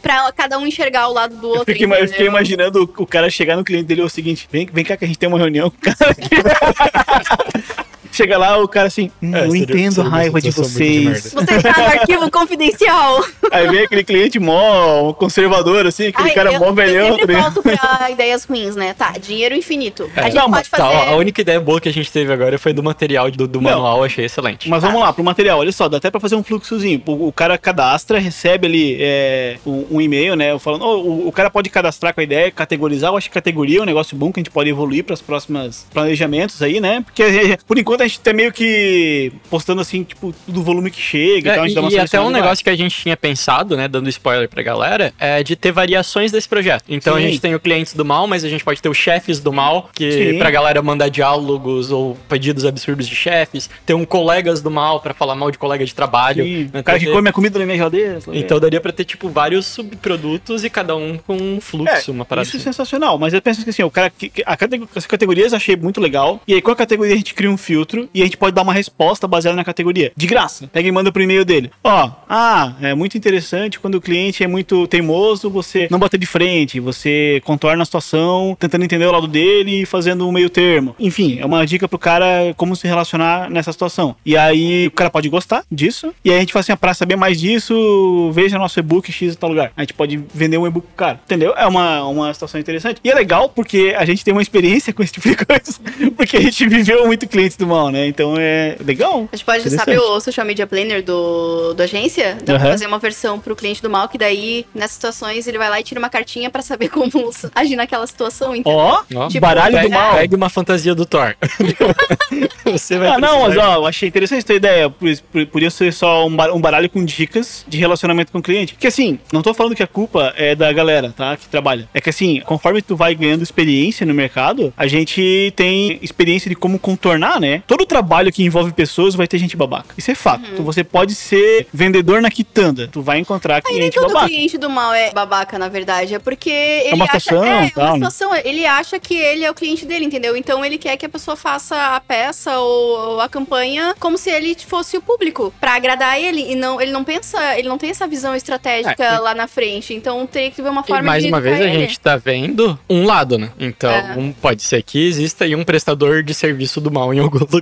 pra 0.00 0.30
cada 0.32 0.56
um 0.58 0.66
enxergar 0.66 1.08
o 1.08 1.12
lado 1.12 1.34
do 1.36 1.46
eu, 1.46 1.50
outro. 1.50 1.64
fiquei, 1.72 1.84
ima- 1.84 1.96
eu 1.98 2.06
fiquei 2.08 2.26
imaginando 2.26 2.92
o, 2.96 3.06
cara 3.06 3.28
chegar 3.28 3.56
no 3.56 3.64
cliente 3.64 3.86
dele 3.86 4.02
é 4.02 4.04
o 4.04 4.08
seguinte: 4.08 4.48
vem, 4.52 4.66
vem 4.72 4.84
cá 4.84 4.96
que 4.96 5.04
a 5.04 5.08
gente 5.08 5.18
tem 5.18 5.28
uma 5.28 5.38
reunião 5.38 5.68
com 5.70 5.76
o 5.76 5.80
cara 5.80 6.10
aqui. 6.12 6.28
Chega 8.20 8.36
lá, 8.38 8.58
o 8.58 8.68
cara 8.68 8.88
assim, 8.88 9.10
hum, 9.22 9.34
É, 9.34 9.46
eu 9.46 9.50
seria- 9.50 9.62
entendo 9.64 9.94
seria 9.94 10.10
a 10.10 10.12
raiva 10.12 10.40
de 10.40 10.46
muito 10.48 10.62
de 10.62 10.68
vocês. 10.68 11.32
Você 11.32 11.54
está 11.54 11.72
no 11.78 11.84
arquivo 11.86 12.30
confidencial. 12.30 13.24
Aí 13.50 13.66
vem 13.68 13.84
aquele 13.84 14.04
cliente 14.04 14.38
mó 14.38 15.12
conservador, 15.14 15.86
assim, 15.86 16.08
aquele 16.08 16.28
Ai, 16.28 16.34
cara 16.34 16.52
eu, 16.52 16.60
mó 16.60 16.66
eu 16.66 16.74
velhão. 16.74 17.10
tá 17.12 17.16
sempre 17.16 17.34
volto 17.36 17.62
pra 17.62 18.10
ideias 18.12 18.44
ruins, 18.44 18.76
né? 18.76 18.92
Tá, 18.94 19.12
dinheiro 19.12 19.54
infinito. 19.54 20.10
A 20.14 20.20
É. 20.20 20.24
gente 20.24 20.34
Não, 20.34 20.50
pode 20.50 20.68
Tá, 20.68 20.76
fazer... 20.76 20.96
ó, 21.10 21.12
a 21.14 21.16
única 21.16 21.40
ideia 21.40 21.60
boa 21.60 21.80
que 21.80 21.88
a 21.88 21.92
gente 21.92 22.10
teve 22.12 22.32
agora 22.32 22.58
foi 22.58 22.72
do 22.72 22.82
material 22.82 23.30
do, 23.30 23.46
do 23.48 23.60
manual, 23.62 24.04
achei 24.04 24.24
excelente. 24.26 24.68
Mas 24.68 24.82
vamos 24.82 25.00
lá, 25.00 25.12
pro 25.12 25.24
material, 25.24 25.58
olha 25.58 25.72
só, 25.72 25.88
dá 25.88 25.96
até 25.96 26.10
pra 26.10 26.20
fazer 26.20 26.34
um 26.36 26.42
fluxozinho. 26.42 27.02
O, 27.06 27.28
o 27.28 27.32
cara 27.32 27.56
cadastra, 27.56 28.18
recebe 28.18 28.66
ali 28.66 28.96
é, 29.00 29.56
um, 29.66 29.86
um 29.92 30.00
e-mail, 30.00 30.36
né? 30.36 30.58
Falando, 30.58 30.84
oh, 30.84 30.98
o, 31.00 31.28
o 31.28 31.32
cara 31.32 31.50
pode 31.50 31.70
cadastrar 31.70 32.12
com 32.14 32.20
a 32.20 32.24
ideia, 32.24 32.50
categorizar. 32.50 33.10
Eu 33.12 33.16
acho 33.16 33.28
que 33.28 33.34
categoria 33.34 33.78
é 33.78 33.82
um 33.82 33.86
negócio 33.86 34.16
bom 34.16 34.32
que 34.32 34.40
a 34.40 34.42
gente 34.42 34.50
pode 34.50 34.68
evoluir 34.68 35.04
para 35.04 35.14
os 35.14 35.20
próximos 35.22 35.86
planejamentos 35.92 36.60
aí, 36.62 36.80
né? 36.80 37.02
Porque 37.04 37.22
por 37.66 37.78
enquanto 37.78 38.02
a 38.02 38.06
gente 38.06 38.09
tá 38.18 38.32
meio 38.32 38.52
que 38.52 39.32
postando 39.48 39.80
assim, 39.80 40.02
tipo, 40.04 40.34
do 40.46 40.62
volume 40.62 40.90
que 40.90 41.00
chega 41.00 41.50
É, 41.50 41.52
e 41.52 41.54
tal. 41.56 41.64
a 41.64 41.66
gente 41.68 41.74
dá 41.74 41.80
uma 41.82 41.92
e 41.92 41.98
até 41.98 42.20
um 42.20 42.30
negócio 42.30 42.64
que 42.64 42.70
a 42.70 42.76
gente 42.76 42.96
tinha 42.96 43.16
pensado, 43.16 43.76
né, 43.76 43.86
dando 43.86 44.08
spoiler 44.08 44.48
pra 44.48 44.62
galera, 44.62 45.12
é 45.18 45.42
de 45.42 45.54
ter 45.56 45.72
variações 45.72 46.32
desse 46.32 46.48
projeto. 46.48 46.84
Então 46.88 47.14
a 47.16 47.20
Sim. 47.20 47.26
gente 47.28 47.40
tem 47.40 47.54
o 47.54 47.60
clientes 47.60 47.94
do 47.94 48.04
mal, 48.04 48.26
mas 48.26 48.44
a 48.44 48.48
gente 48.48 48.64
pode 48.64 48.80
ter 48.80 48.88
os 48.88 48.96
chefes 48.96 49.38
do 49.40 49.52
mal, 49.52 49.90
que 49.94 50.10
Sim. 50.32 50.38
pra 50.38 50.50
galera 50.50 50.80
mandar 50.82 51.08
diálogos 51.08 51.90
ou 51.90 52.16
pedidos 52.28 52.64
absurdos 52.64 53.06
de 53.08 53.14
chefes. 53.14 53.68
Ter 53.86 53.94
um 53.94 54.04
colegas 54.04 54.60
do 54.62 54.70
mal 54.70 55.00
pra 55.00 55.12
falar 55.14 55.34
mal 55.34 55.50
de 55.50 55.58
colega 55.58 55.84
de 55.84 55.94
trabalho. 55.94 56.44
Sim, 56.44 56.60
Então, 56.62 56.80
o 56.80 56.84
cara 56.84 56.98
que 56.98 57.06
ter- 57.06 57.12
come 57.12 57.28
a 57.28 57.32
comida 57.32 57.58
na 57.58 57.64
minha 57.66 57.76
geladeira. 57.76 58.18
Então 58.32 58.58
daria 58.60 58.80
pra 58.80 58.92
ter, 58.92 59.04
tipo, 59.04 59.28
vários 59.28 59.66
subprodutos 59.66 60.64
e 60.64 60.70
cada 60.70 60.96
um 60.96 61.18
com 61.18 61.36
um 61.36 61.60
fluxo, 61.60 62.12
uma 62.12 62.24
parada 62.24 62.46
Isso 62.46 62.56
é 62.56 62.60
assim. 62.60 62.64
sensacional, 62.64 63.18
mas 63.18 63.34
eu 63.34 63.42
penso 63.42 63.62
que 63.64 63.70
assim, 63.70 63.82
o 63.82 63.90
cara, 63.90 64.10
que- 64.10 64.30
a 64.46 64.56
as 64.94 65.06
categorias 65.06 65.52
eu 65.52 65.56
achei 65.56 65.74
muito 65.76 66.00
legal. 66.00 66.40
E 66.46 66.54
aí, 66.54 66.62
com 66.62 66.70
a 66.70 66.76
categoria, 66.76 67.14
a 67.14 67.16
gente 67.16 67.34
cria 67.34 67.50
um 67.50 67.56
filtro 67.56 67.99
e 68.14 68.22
a 68.22 68.24
gente 68.24 68.36
pode 68.36 68.54
dar 68.54 68.62
uma 68.62 68.72
resposta 68.72 69.26
baseada 69.26 69.56
na 69.56 69.64
categoria. 69.64 70.12
De 70.16 70.26
graça. 70.26 70.68
Pega 70.72 70.88
e 70.88 70.92
manda 70.92 71.12
pro 71.12 71.22
e-mail 71.22 71.44
dele. 71.44 71.70
Ó, 71.82 72.10
ah, 72.28 72.74
é 72.80 72.94
muito 72.94 73.16
interessante 73.16 73.78
quando 73.78 73.96
o 73.96 74.00
cliente 74.00 74.42
é 74.42 74.46
muito 74.46 74.86
teimoso, 74.86 75.50
você 75.50 75.88
não 75.90 75.98
bater 75.98 76.18
de 76.18 76.26
frente, 76.26 76.80
você 76.80 77.40
contorna 77.44 77.82
a 77.82 77.84
situação, 77.84 78.56
tentando 78.58 78.84
entender 78.84 79.06
o 79.06 79.12
lado 79.12 79.26
dele 79.26 79.82
e 79.82 79.86
fazendo 79.86 80.26
um 80.28 80.32
meio 80.32 80.50
termo. 80.50 80.94
Enfim, 80.98 81.38
é 81.40 81.46
uma 81.46 81.64
dica 81.66 81.88
pro 81.88 81.98
cara 81.98 82.54
como 82.56 82.76
se 82.76 82.86
relacionar 82.86 83.50
nessa 83.50 83.72
situação. 83.72 84.14
E 84.24 84.36
aí, 84.36 84.86
o 84.86 84.90
cara 84.90 85.10
pode 85.10 85.28
gostar 85.28 85.64
disso. 85.70 86.14
E 86.24 86.30
aí 86.30 86.36
a 86.36 86.40
gente 86.40 86.52
fala 86.52 86.60
assim, 86.60 86.72
ah, 86.72 86.76
pra 86.76 86.94
saber 86.94 87.16
mais 87.16 87.40
disso, 87.40 88.30
veja 88.32 88.58
nosso 88.58 88.78
e-book 88.78 89.10
X 89.10 89.34
em 89.34 89.36
tal 89.36 89.50
lugar. 89.50 89.72
A 89.76 89.82
gente 89.82 89.94
pode 89.94 90.16
vender 90.32 90.58
um 90.58 90.66
e-book 90.66 90.86
pro 90.86 90.96
cara. 90.96 91.20
Entendeu? 91.24 91.54
É 91.56 91.66
uma, 91.66 92.04
uma 92.04 92.32
situação 92.32 92.60
interessante. 92.60 93.00
E 93.02 93.10
é 93.10 93.14
legal 93.14 93.48
porque 93.48 93.94
a 93.96 94.04
gente 94.04 94.24
tem 94.24 94.32
uma 94.32 94.42
experiência 94.42 94.92
com 94.92 95.02
esse 95.02 95.12
tipo 95.12 95.28
de 95.28 95.36
coisa. 95.36 95.80
Porque 96.16 96.36
a 96.36 96.40
gente 96.40 96.68
viveu 96.68 97.06
muito 97.06 97.26
clientes 97.26 97.56
do 97.56 97.66
mal, 97.66 97.79
né? 97.88 98.08
Então 98.08 98.34
é 98.36 98.76
legal. 98.84 99.28
A 99.32 99.36
gente 99.36 99.44
pode, 99.44 99.70
sabe 99.70 99.96
o 99.96 100.20
Social 100.20 100.44
Media 100.44 100.66
Planner 100.66 101.04
do, 101.04 101.72
do 101.72 101.80
agência? 101.84 102.34
Dá 102.44 102.54
pra 102.54 102.62
Aham. 102.64 102.70
fazer 102.72 102.86
uma 102.88 102.98
versão 102.98 103.38
pro 103.38 103.54
cliente 103.54 103.80
do 103.80 103.88
mal, 103.88 104.08
que 104.08 104.18
daí, 104.18 104.66
nessas 104.74 104.92
situações, 104.96 105.46
ele 105.46 105.56
vai 105.58 105.70
lá 105.70 105.78
e 105.78 105.84
tira 105.84 106.00
uma 106.00 106.10
cartinha 106.10 106.50
pra 106.50 106.62
saber 106.62 106.88
como 106.90 107.30
agir 107.54 107.76
naquela 107.76 108.04
situação. 108.08 108.56
entendeu? 108.56 108.76
Ó, 108.76 109.02
Ó, 109.14 109.28
Tipo, 109.28 109.40
baralho 109.40 109.80
do 109.82 109.90
mal. 109.90 110.14
pegue 110.16 110.34
uma 110.34 110.48
fantasia 110.48 110.94
do 110.96 111.06
Thor. 111.06 111.36
Você 112.64 112.98
vai 112.98 113.08
Ah, 113.08 113.18
não, 113.18 113.42
mas 113.42 113.56
ó, 113.56 113.74
eu 113.76 113.86
achei 113.86 114.08
interessante 114.08 114.40
essa 114.44 114.54
ideia. 114.54 114.90
Por- 114.90 115.08
por- 115.32 115.46
Podia 115.46 115.70
ser 115.70 115.92
só 115.92 116.26
um 116.26 116.34
bar- 116.34 116.52
um 116.54 116.60
baralho 116.60 116.88
com 116.88 117.04
dicas 117.04 117.64
de 117.68 117.78
relacionamento 117.78 118.32
com 118.32 118.38
o 118.38 118.42
cliente. 118.42 118.74
Que 118.78 118.86
assim, 118.86 119.18
não 119.32 119.42
tô 119.42 119.52
falando 119.52 119.74
que 119.74 119.82
a 119.82 119.86
culpa 119.86 120.32
é 120.36 120.54
da 120.54 120.72
galera, 120.72 121.12
tá? 121.16 121.36
Que 121.36 121.46
trabalha. 121.48 121.88
É 121.92 122.00
que 122.00 122.08
assim, 122.10 122.40
conforme 122.40 122.80
tu 122.82 122.96
vai 122.96 123.14
ganhando 123.14 123.42
experiência 123.42 124.06
no 124.06 124.14
mercado, 124.14 124.72
a 124.76 124.86
gente 124.86 125.52
tem 125.56 125.98
experiência 126.02 126.48
de 126.48 126.54
como 126.54 126.78
contornar, 126.78 127.40
né? 127.40 127.62
Todo 127.70 127.86
trabalho 127.86 128.32
que 128.32 128.42
envolve 128.42 128.72
pessoas 128.72 129.14
vai 129.14 129.28
ter 129.28 129.38
gente 129.38 129.56
babaca. 129.56 129.94
Isso 129.96 130.10
é 130.10 130.14
fato. 130.16 130.42
Uhum. 130.44 130.50
Então 130.54 130.64
você 130.64 130.82
pode 130.82 131.14
ser 131.14 131.68
vendedor 131.72 132.20
na 132.20 132.28
quitanda. 132.30 132.88
Tu 132.88 133.00
vai 133.00 133.18
encontrar 133.18 133.56
Aí 133.56 133.62
nem 133.66 133.74
cliente 133.76 133.94
todo 133.94 134.08
babaca. 134.08 134.26
cliente 134.26 134.58
do 134.58 134.68
mal 134.68 134.92
é 134.92 135.12
babaca, 135.12 135.56
na 135.56 135.68
verdade. 135.68 136.14
É 136.14 136.18
porque 136.18 136.50
ele 136.50 136.94
uma 136.96 137.04
acha. 137.04 137.20
situação, 137.20 137.44
é, 137.44 137.66
é 137.66 137.70
tal, 137.70 137.84
uma 137.84 137.90
né? 137.98 138.10
situação. 138.10 138.34
Ele 138.44 138.66
acha 138.66 138.98
que 138.98 139.14
ele 139.14 139.44
é 139.44 139.50
o 139.50 139.54
cliente 139.54 139.86
dele, 139.86 140.04
entendeu? 140.04 140.36
Então 140.36 140.64
ele 140.64 140.78
quer 140.78 140.96
que 140.96 141.06
a 141.06 141.08
pessoa 141.08 141.36
faça 141.36 141.94
a 141.94 142.00
peça 142.00 142.58
ou, 142.58 143.20
a 143.20 143.28
campanha 143.28 143.94
como 144.00 144.18
se 144.18 144.30
ele 144.30 144.56
fosse 144.66 144.96
o 144.96 145.00
público. 145.00 145.54
Pra 145.60 145.74
agradar 145.76 146.18
ele. 146.20 146.50
E 146.50 146.56
não, 146.56 146.80
ele 146.80 146.90
não 146.90 147.04
pensa, 147.04 147.56
ele 147.56 147.68
não 147.68 147.78
tem 147.78 147.90
essa 147.90 148.08
visão 148.08 148.34
estratégica 148.34 149.04
É, 149.04 149.14
e- 149.14 149.18
lá 149.20 149.32
na 149.32 149.46
frente. 149.46 149.94
Então 149.94 150.26
teria 150.26 150.50
que 150.50 150.60
ver 150.60 150.70
uma 150.70 150.80
E 150.80 150.86
forma 150.88 151.02
mais 151.04 151.22
de 151.22 151.28
uma 151.28 151.40
vez 151.40 151.60
a 151.60 151.64
ele. 151.64 151.78
gente 151.80 152.00
tá 152.00 152.16
vendo 152.16 152.76
um 152.90 153.04
lado, 153.06 153.38
né? 153.38 153.50
Então, 153.60 153.90
É. 153.92 154.14
um- 154.16 154.32
pode 154.32 154.62
ser 154.64 154.82
que 154.82 155.06
exista 155.06 155.44
aí 155.44 155.54
um 155.54 155.62
prestador 155.62 156.22
de 156.24 156.34
serviço 156.34 156.80
do 156.80 156.90
mal 156.90 157.14
em 157.14 157.20
algum 157.20 157.38
lugar. 157.38 157.59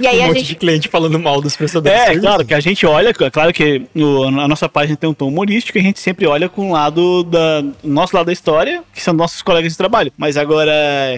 E 0.00 0.06
aí 0.06 0.20
um 0.20 0.24
a 0.24 0.26
monte 0.28 0.38
gente- 0.40 0.48
de 0.48 0.54
cliente 0.56 0.88
falando 0.88 1.18
mal 1.18 1.40
dos 1.40 1.56
prestadores 1.56 1.98
de 1.98 2.16
É, 2.16 2.18
claro, 2.18 2.44
que 2.44 2.54
a 2.54 2.60
gente 2.60 2.84
olha, 2.86 3.08
é 3.10 3.30
claro 3.30 3.52
que 3.52 3.82
no- 3.94 4.24
a 4.40 4.48
nossa 4.48 4.68
página 4.68 4.96
tem 4.96 5.08
um 5.08 5.14
tom 5.14 5.28
humorístico 5.28 5.78
e 5.78 5.80
a 5.80 5.84
gente 5.84 6.00
sempre 6.00 6.26
olha 6.26 6.48
com 6.48 6.70
o 6.70 6.72
lado 6.72 7.22
da 7.24 7.62
o 7.82 7.88
nosso 7.88 8.14
lado 8.16 8.26
da 8.26 8.32
história, 8.32 8.82
que 8.94 9.02
são 9.02 9.14
nossos 9.14 9.42
colegas 9.42 9.72
de 9.72 9.78
trabalho. 9.78 10.12
Mas 10.16 10.36
agora, 10.36 10.72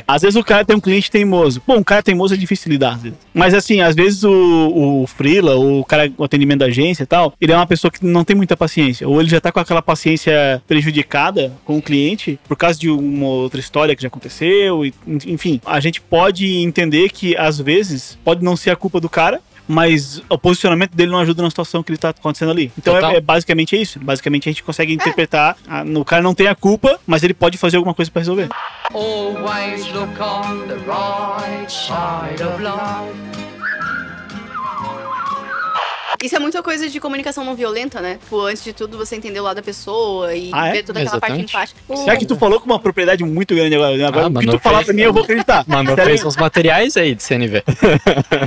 às 0.06 0.22
vezes 0.22 0.36
o 0.36 0.44
cara 0.44 0.64
tem 0.64 0.76
um 0.76 0.80
cliente 0.80 1.10
teimoso. 1.10 1.62
Bom, 1.66 1.76
um 1.78 1.82
cara 1.82 2.02
teimoso 2.02 2.34
é 2.34 2.36
difícil 2.36 2.64
de 2.66 2.70
lidar, 2.72 2.94
às 2.94 3.02
vezes. 3.02 3.18
Mas 3.34 3.54
assim, 3.54 3.80
às 3.80 3.94
vezes 3.94 4.22
o, 4.24 5.02
o 5.02 5.06
freela, 5.06 5.56
o 5.56 5.84
cara, 5.84 6.10
o 6.16 6.24
atendimento 6.24 6.60
da 6.60 6.66
agência 6.66 7.02
e 7.02 7.06
tal, 7.06 7.32
ele 7.40 7.52
é 7.52 7.56
uma 7.56 7.66
pessoa 7.66 7.90
que 7.90 8.04
não 8.04 8.24
tem 8.24 8.36
muita 8.36 8.56
paciência. 8.56 9.08
Ou 9.08 9.20
ele 9.20 9.28
já 9.30 9.40
tá 9.40 9.50
com 9.52 9.60
aquela 9.60 9.82
paciência 9.82 10.62
prejudicada 10.66 11.52
com 11.64 11.78
o 11.78 11.82
cliente 11.82 12.38
por 12.48 12.56
causa 12.56 12.78
de 12.78 12.88
uma 12.90 13.26
outra 13.26 13.60
história 13.60 13.94
que 13.94 14.02
já 14.02 14.08
aconteceu. 14.08 14.84
E, 14.84 14.92
enfim, 15.26 15.60
a 15.64 15.80
gente 15.80 16.00
pode 16.00 16.46
entender 16.62 17.10
que 17.10 17.36
às 17.36 17.58
vezes 17.60 18.18
pode 18.24 18.44
não 18.44 18.56
ser 18.56 18.70
a 18.70 18.76
culpa 18.76 19.00
do 19.00 19.08
cara, 19.08 19.40
mas 19.68 20.20
o 20.28 20.36
posicionamento 20.36 20.92
dele 20.96 21.12
não 21.12 21.18
ajuda 21.18 21.42
na 21.42 21.50
situação 21.50 21.82
que 21.82 21.90
ele 21.92 21.98
tá 21.98 22.08
acontecendo 22.08 22.50
ali. 22.50 22.72
Então 22.76 22.96
é, 22.96 23.16
é 23.16 23.20
basicamente 23.20 23.80
isso. 23.80 23.98
Basicamente 24.00 24.48
a 24.48 24.52
gente 24.52 24.62
consegue 24.64 24.92
interpretar. 24.92 25.56
a- 25.68 25.82
o 25.84 26.04
cara 26.04 26.22
não 26.22 26.34
tem 26.34 26.46
a 26.48 26.54
culpa, 26.54 26.98
mas 27.06 27.22
ele 27.22 27.34
pode 27.34 27.56
fazer 27.56 27.76
alguma 27.76 27.94
coisa 27.94 28.10
pra 28.10 28.20
resolver. 28.20 28.48
Always 28.92 29.86
look 29.92 30.20
on 30.20 30.66
the 30.66 30.74
right 30.86 31.70
side 31.70 32.42
of 32.42 32.60
life. 32.62 33.49
Isso 36.22 36.36
é 36.36 36.38
muita 36.38 36.62
coisa 36.62 36.88
de 36.88 37.00
comunicação 37.00 37.42
não 37.44 37.54
violenta, 37.54 38.00
né? 38.00 38.18
Tipo, 38.22 38.40
antes 38.42 38.62
de 38.62 38.72
tudo, 38.74 38.98
você 38.98 39.16
entender 39.16 39.40
o 39.40 39.42
lado 39.42 39.56
da 39.56 39.62
pessoa 39.62 40.34
e 40.34 40.50
Ah, 40.52 40.68
é? 40.68 40.72
ver 40.72 40.82
toda 40.84 41.00
aquela 41.00 41.16
Exatamente. 41.16 41.52
parte 41.52 41.74
empática. 41.74 41.96
Será 42.04 42.16
que 42.16 42.26
tu 42.26 42.36
falou 42.36 42.60
com 42.60 42.66
uma 42.66 42.78
propriedade 42.78 43.24
muito 43.24 43.54
grande 43.54 43.74
agora? 43.74 44.06
Agora 44.06 44.26
Ah, 44.26 44.28
o 44.28 44.40
que 44.40 44.46
tu 44.46 44.58
falar 44.58 44.76
fez- 44.78 44.86
pra 44.86 44.94
mim, 44.94 45.02
eu 45.02 45.12
vou 45.14 45.22
acreditar. 45.22 45.64
Mandou 45.66 45.94
Sério? 45.94 46.10
fez 46.10 46.24
uns 46.24 46.36
materiais 46.36 46.96
aí 46.96 47.14
de 47.14 47.22
CNV. 47.22 47.62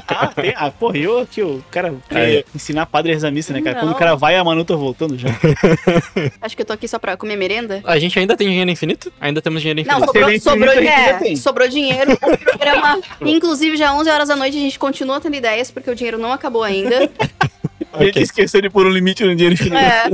Ah, 0.08 0.28
tem, 0.28 0.54
ah, 0.56 0.70
porra, 0.72 0.98
eu 0.98 1.20
aqui, 1.20 1.42
o 1.42 1.64
cara 1.72 1.94
É. 2.12 2.36
é. 2.40 2.46
ensinar 2.56 2.86
padre 2.86 3.14
a 3.14 3.32
missa, 3.32 3.52
né, 3.54 3.62
cara? 3.62 3.76
Quando 3.78 3.90
Não. 3.90 3.96
o 3.96 4.00
cara 4.00 4.16
vai, 4.16 4.36
a 4.36 4.44
Manu 4.44 4.64
tá 4.64 4.76
voltando 4.76 5.18
já. 5.18 5.30
Acho 6.42 6.56
que 6.56 6.62
eu 6.62 6.66
tô 6.66 6.74
aqui 6.74 6.88
só 6.88 7.00
pra 7.00 7.18
comer 7.18 7.36
merenda. 7.36 7.82
A 7.84 7.98
gente 8.00 8.18
ainda 8.20 8.36
tem 8.38 8.48
dinheiro 8.48 8.70
infinito? 8.70 9.12
Ainda 9.20 9.42
temos 9.42 9.62
dinheiro 9.62 9.80
infinito. 9.80 10.00
Não, 10.00 10.06
sobrou, 10.08 10.30
é 10.30 10.40
sobrou, 10.40 10.74
infinito, 10.74 11.24
é, 11.32 11.36
sobrou 11.36 11.68
dinheiro. 11.68 12.14
O 12.14 12.18
programa, 12.58 13.00
inclusive, 13.22 13.76
já 13.78 13.94
11 13.94 14.10
horas 14.10 14.28
da 14.30 14.36
noite, 14.36 14.58
a 14.58 14.60
gente 14.62 14.78
continua 14.80 15.20
tendo 15.20 15.36
ideias, 15.36 15.72
porque 15.72 15.90
o 15.90 15.96
dinheiro 15.96 16.18
não 16.18 16.32
acabou 16.32 16.64
ainda. 16.64 17.10
A 17.94 18.04
gente 18.04 18.20
esqueceu 18.22 18.62
de 18.62 18.70
pôr 18.70 18.86
um 18.86 18.90
limite 18.90 19.24
no 19.24 19.36
dinheiro 19.36 19.54
infinito. 19.54 19.76
É, 19.78 20.10